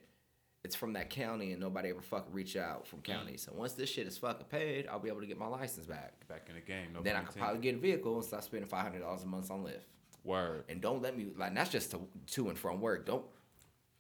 it's 0.65 0.77
from 0.77 0.93
that 0.95 1.11
county, 1.11 1.53
and 1.53 1.61
nobody 1.61 1.91
ever 1.91 2.01
fucking 2.01 2.33
reach 2.33 2.57
out 2.57 2.87
from 2.87 3.01
county. 3.01 3.33
Mm. 3.33 3.41
So 3.41 3.53
once 3.55 3.73
this 3.73 3.91
shit 3.91 4.07
is 4.07 4.17
fucking 4.17 4.47
paid, 4.47 4.87
I'll 4.87 5.01
be 5.01 5.09
able 5.09 5.21
to 5.21 5.27
get 5.27 5.39
my 5.39 5.49
license 5.49 5.87
back. 5.87 6.27
Back 6.29 6.47
in 6.49 6.55
the 6.55 6.61
game. 6.61 6.93
No 6.95 7.03
then 7.03 7.17
I 7.17 7.21
could 7.21 7.37
probably 7.37 7.61
get 7.61 7.75
a 7.75 7.79
vehicle 7.79 8.15
and 8.15 8.25
start 8.25 8.45
spending 8.45 8.69
five 8.69 8.83
hundred 8.85 9.01
dollars 9.01 9.25
a 9.25 9.27
month 9.27 9.51
on 9.51 9.63
Lyft. 9.65 9.87
Word. 10.25 10.65
And 10.69 10.81
don't 10.81 11.03
let 11.03 11.17
me 11.17 11.33
like 11.37 11.53
that's 11.55 11.71
just 11.71 11.91
to, 11.91 12.01
to 12.29 12.49
and 12.49 12.57
from 12.57 12.81
work. 12.81 13.05
Don't 13.07 13.25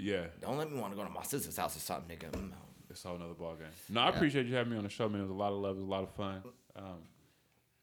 Yeah. 0.02 0.24
don't 0.40 0.56
let 0.58 0.70
me 0.70 0.78
want 0.80 0.92
to 0.92 0.96
go 0.96 1.04
to 1.04 1.10
my 1.10 1.22
sister's 1.22 1.56
house 1.56 1.76
or 1.76 1.80
something, 1.80 2.16
nigga. 2.16 2.30
Mm, 2.32 2.50
It's 2.90 3.04
a 3.04 3.08
whole 3.08 3.18
nother 3.18 3.34
ball 3.34 3.54
game. 3.54 3.68
No, 3.88 4.00
I 4.00 4.08
appreciate 4.10 4.46
you 4.46 4.54
having 4.54 4.72
me 4.72 4.78
on 4.78 4.84
the 4.84 4.90
show, 4.90 5.08
man. 5.08 5.20
It 5.20 5.24
was 5.24 5.30
a 5.30 5.34
lot 5.34 5.52
of 5.52 5.58
love. 5.58 5.76
It 5.76 5.80
was 5.80 5.86
a 5.88 5.90
lot 5.90 6.02
of 6.02 6.10
fun. 6.14 6.42
Um, 6.76 6.84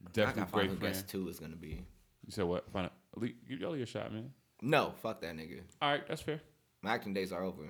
I 0.06 0.10
definitely 0.14 0.42
gotta 0.42 0.52
great 0.54 0.70
who 0.70 0.76
friend. 0.78 0.94
guest 0.94 1.08
two 1.10 1.28
is 1.30 1.40
gonna 1.40 1.56
be. 1.56 1.86
You 2.26 2.32
said 2.32 2.46
what? 2.46 2.70
Find 2.72 2.86
out. 2.88 2.94
Give 3.48 3.60
Yoli 3.60 3.82
a 3.82 3.86
shot, 3.86 4.12
man. 4.14 4.32
No, 4.62 4.94
fuck 5.02 5.22
that 5.22 5.36
nigga. 5.36 5.62
All 5.82 5.92
right, 5.92 6.08
that's 6.08 6.22
fair. 6.22 6.42
My 6.82 6.94
acting 6.94 7.14
days 7.14 7.32
are 7.32 7.44
over. 7.44 7.64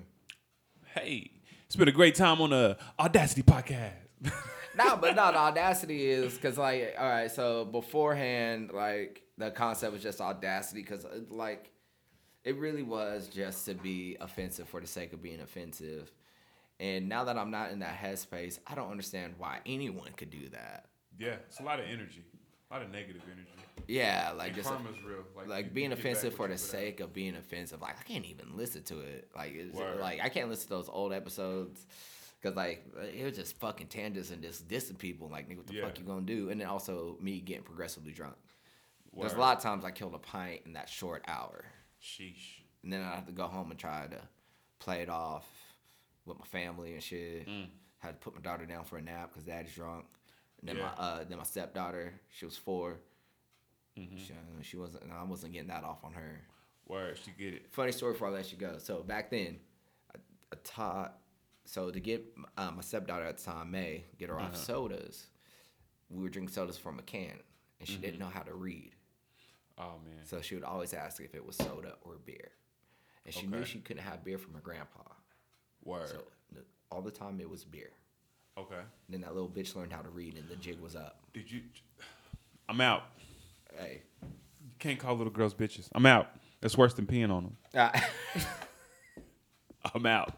Hey, 0.94 1.30
it's 1.66 1.76
been 1.76 1.88
a 1.88 1.92
great 1.92 2.14
time 2.14 2.40
on 2.40 2.50
the 2.50 2.76
Audacity 2.98 3.42
podcast. 3.42 3.92
no, 4.76 4.96
but 4.96 5.14
no, 5.16 5.30
the 5.32 5.38
audacity 5.38 6.06
is 6.10 6.34
because 6.34 6.58
like, 6.58 6.94
all 6.98 7.08
right, 7.08 7.30
so 7.30 7.64
beforehand, 7.64 8.70
like 8.74 9.22
the 9.38 9.50
concept 9.50 9.92
was 9.92 10.02
just 10.02 10.20
audacity 10.20 10.82
because 10.82 11.06
like, 11.30 11.70
It 12.44 12.56
really 12.56 12.82
was 12.82 13.28
just 13.28 13.66
to 13.66 13.74
be 13.74 14.16
offensive 14.20 14.68
for 14.68 14.80
the 14.80 14.86
sake 14.86 15.12
of 15.12 15.22
being 15.22 15.40
offensive. 15.40 16.10
And 16.78 17.08
now 17.08 17.24
that 17.24 17.36
I'm 17.36 17.50
not 17.50 17.70
in 17.72 17.80
that 17.80 17.98
headspace, 17.98 18.58
I 18.66 18.74
don't 18.74 18.90
understand 18.90 19.34
why 19.36 19.58
anyone 19.66 20.10
could 20.16 20.30
do 20.30 20.48
that. 20.50 20.86
Yeah, 21.18 21.34
it's 21.46 21.60
a 21.60 21.62
lot 21.62 21.78
of 21.80 21.84
energy, 21.86 22.24
a 22.70 22.74
lot 22.74 22.82
of 22.82 22.90
negative 22.90 23.20
energy. 23.30 23.50
Yeah, 23.86 24.32
like 24.36 24.48
And 24.48 24.56
just 24.56 24.68
karma's 24.70 24.96
real. 25.06 25.24
Like, 25.36 25.48
like 25.48 25.74
being 25.74 25.92
offensive 25.92 26.32
for 26.34 26.46
the 26.46 26.54
out. 26.54 26.60
sake 26.60 27.00
of 27.00 27.12
being 27.12 27.34
offensive. 27.36 27.82
Like 27.82 27.98
I 28.00 28.02
can't 28.04 28.24
even 28.24 28.56
listen 28.56 28.82
to 28.84 29.00
it. 29.00 29.28
Like 29.36 29.52
it's 29.54 29.76
Word. 29.76 30.00
like 30.00 30.20
I 30.22 30.30
can't 30.30 30.48
listen 30.48 30.68
to 30.68 30.74
those 30.74 30.88
old 30.88 31.12
episodes 31.12 31.86
because 32.40 32.56
like 32.56 32.86
it 33.14 33.24
was 33.24 33.36
just 33.36 33.58
fucking 33.58 33.88
tangents 33.88 34.30
and 34.30 34.40
just 34.40 34.66
dissing 34.66 34.96
people. 34.96 35.28
Like 35.28 35.48
nigga, 35.50 35.58
what 35.58 35.66
the 35.66 35.74
Yeah. 35.74 35.84
fuck 35.84 35.98
you 35.98 36.04
gonna 36.06 36.22
do? 36.22 36.48
And 36.48 36.58
then 36.60 36.68
also 36.68 37.18
me 37.20 37.40
getting 37.40 37.64
progressively 37.64 38.12
drunk. 38.12 38.36
There's 39.18 39.34
a 39.34 39.38
lot 39.38 39.56
of 39.58 39.62
times 39.62 39.84
I 39.84 39.90
killed 39.90 40.14
a 40.14 40.18
pint 40.18 40.62
in 40.66 40.72
that 40.74 40.88
short 40.88 41.24
hour, 41.28 41.64
Sheesh. 42.02 42.62
and 42.82 42.92
then 42.92 43.02
I 43.02 43.14
have 43.14 43.26
to 43.26 43.32
go 43.32 43.44
home 43.46 43.70
and 43.70 43.78
try 43.78 44.06
to 44.06 44.20
play 44.78 45.02
it 45.02 45.08
off 45.10 45.46
with 46.24 46.38
my 46.38 46.46
family 46.46 46.94
and 46.94 47.02
shit. 47.02 47.46
Mm. 47.48 47.66
Had 47.98 48.12
to 48.20 48.24
put 48.24 48.34
my 48.34 48.40
daughter 48.40 48.64
down 48.64 48.84
for 48.84 48.96
a 48.96 49.02
nap 49.02 49.30
because 49.30 49.44
daddy's 49.44 49.74
drunk. 49.74 50.06
And 50.60 50.68
then 50.68 50.76
Yeah. 50.76 50.90
my 50.96 51.04
uh, 51.04 51.24
then 51.24 51.38
my 51.38 51.44
stepdaughter, 51.44 52.14
she 52.30 52.44
was 52.46 52.56
4 52.56 52.96
Mm-hmm. 53.98 54.16
She, 54.16 54.32
uh, 54.32 54.62
she 54.62 54.76
wasn't. 54.76 55.02
I 55.12 55.24
wasn't 55.24 55.52
getting 55.52 55.68
that 55.68 55.82
off 55.84 56.04
on 56.04 56.12
her. 56.12 56.40
Word, 56.86 57.18
she 57.22 57.32
get 57.32 57.54
it. 57.54 57.66
Funny 57.72 57.90
story 57.92 58.12
before 58.12 58.28
I 58.28 58.30
let 58.30 58.50
you 58.52 58.56
go. 58.56 58.76
So 58.78 59.02
back 59.02 59.30
then, 59.30 59.58
I, 60.14 60.18
I 60.52 60.56
taught. 60.64 61.18
So 61.64 61.90
to 61.90 62.00
get 62.00 62.24
uh, 62.56 62.70
my 62.70 62.82
stepdaughter 62.82 63.24
at 63.26 63.38
the 63.38 63.44
time, 63.44 63.70
May, 63.72 64.04
get 64.18 64.28
her 64.28 64.36
Uh-huh. 64.38 64.46
off 64.46 64.56
sodas, 64.56 65.26
we 66.08 66.22
were 66.22 66.28
drinking 66.30 66.52
sodas 66.54 66.78
from 66.78 66.98
a 66.98 67.02
can, 67.02 67.32
and 67.80 67.88
she 67.88 67.96
didn't 67.96 68.20
know 68.20 68.30
how 68.32 68.42
to 68.42 68.54
read. 68.54 68.92
Oh 69.80 69.94
man. 70.04 70.24
So 70.24 70.40
she 70.42 70.54
would 70.54 70.64
always 70.64 70.92
ask 70.92 71.20
if 71.22 71.34
it 71.34 71.44
was 71.44 71.56
soda 71.56 71.94
or 72.02 72.14
beer, 72.24 72.50
and 73.24 73.34
she 73.34 73.46
knew 73.46 73.64
she 73.64 73.78
couldn't 73.80 74.02
have 74.02 74.22
beer 74.24 74.36
from 74.38 74.52
her 74.54 74.60
grandpa. 74.60 75.00
Word. 75.84 76.08
So 76.10 76.22
all 76.92 77.00
the 77.00 77.10
time 77.10 77.40
it 77.40 77.48
was 77.48 77.64
beer. 77.64 77.90
okay. 78.58 78.80
then 79.08 79.22
that 79.22 79.32
little 79.34 79.48
bitch 79.48 79.74
learned 79.74 79.92
how 79.92 80.02
to 80.02 80.10
read, 80.10 80.36
and 80.36 80.46
the 80.48 80.56
jig 80.56 80.78
was 80.80 80.94
up. 80.94 81.22
Did 81.32 81.50
you? 81.50 81.62
I'm 82.68 82.80
out. 82.80 83.04
Hey, 83.78 84.02
You 84.22 84.28
can't 84.78 84.98
call 84.98 85.16
little 85.16 85.32
girls 85.32 85.54
bitches. 85.54 85.88
I'm 85.94 86.04
out. 86.06 86.28
That's 86.60 86.76
worse 86.76 86.92
than 86.94 87.06
peeing 87.06 87.30
on 87.30 87.44
them. 87.44 87.56
uh, 87.74 87.98
I'm 89.94 90.04
out. 90.04 90.34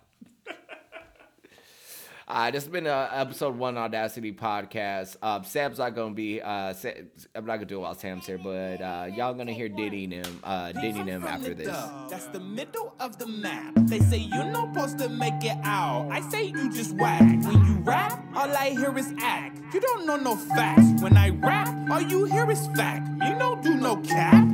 Uh, 2.32 2.50
this 2.50 2.64
has 2.64 2.72
been 2.72 2.86
uh, 2.86 3.10
episode 3.12 3.54
one 3.58 3.76
Audacity 3.76 4.32
podcast. 4.32 5.16
Um, 5.22 5.44
Sam's 5.44 5.76
not 5.78 5.94
gonna 5.94 6.14
be. 6.14 6.40
Uh, 6.40 6.72
Sa- 6.72 6.88
I'm 7.34 7.44
not 7.44 7.56
gonna 7.56 7.66
do 7.66 7.76
it 7.76 7.80
while 7.82 7.94
Sam's 7.94 8.24
here, 8.24 8.38
but 8.38 8.80
uh, 8.80 9.08
y'all 9.14 9.34
gonna 9.34 9.52
hear 9.52 9.68
Diddy 9.68 10.04
and 10.04 10.14
him, 10.14 10.40
uh, 10.42 10.72
Diddy 10.72 11.00
and 11.00 11.08
him 11.10 11.24
after 11.24 11.52
this. 11.52 11.68
That's 12.08 12.24
the 12.28 12.40
middle 12.40 12.94
of 13.00 13.18
the 13.18 13.26
map. 13.26 13.74
They 13.82 13.98
say 13.98 14.16
you're 14.16 14.46
not 14.46 14.72
supposed 14.72 14.98
to 15.00 15.10
make 15.10 15.44
it 15.44 15.58
out. 15.62 16.08
I 16.10 16.22
say 16.30 16.44
you 16.44 16.72
just 16.72 16.96
whack. 16.96 17.20
When 17.20 17.66
you 17.66 17.74
rap, 17.84 18.24
all 18.34 18.50
I 18.50 18.70
hear 18.70 18.96
is 18.96 19.12
act. 19.20 19.60
You 19.74 19.80
don't 19.80 20.06
know 20.06 20.16
no 20.16 20.34
facts. 20.36 21.02
When 21.02 21.18
I 21.18 21.28
rap, 21.28 21.68
all 21.90 22.00
you 22.00 22.24
hear 22.24 22.50
is 22.50 22.66
fact. 22.68 23.08
You 23.22 23.38
don't 23.38 23.62
do 23.62 23.74
no 23.74 23.96
cap. 23.96 24.51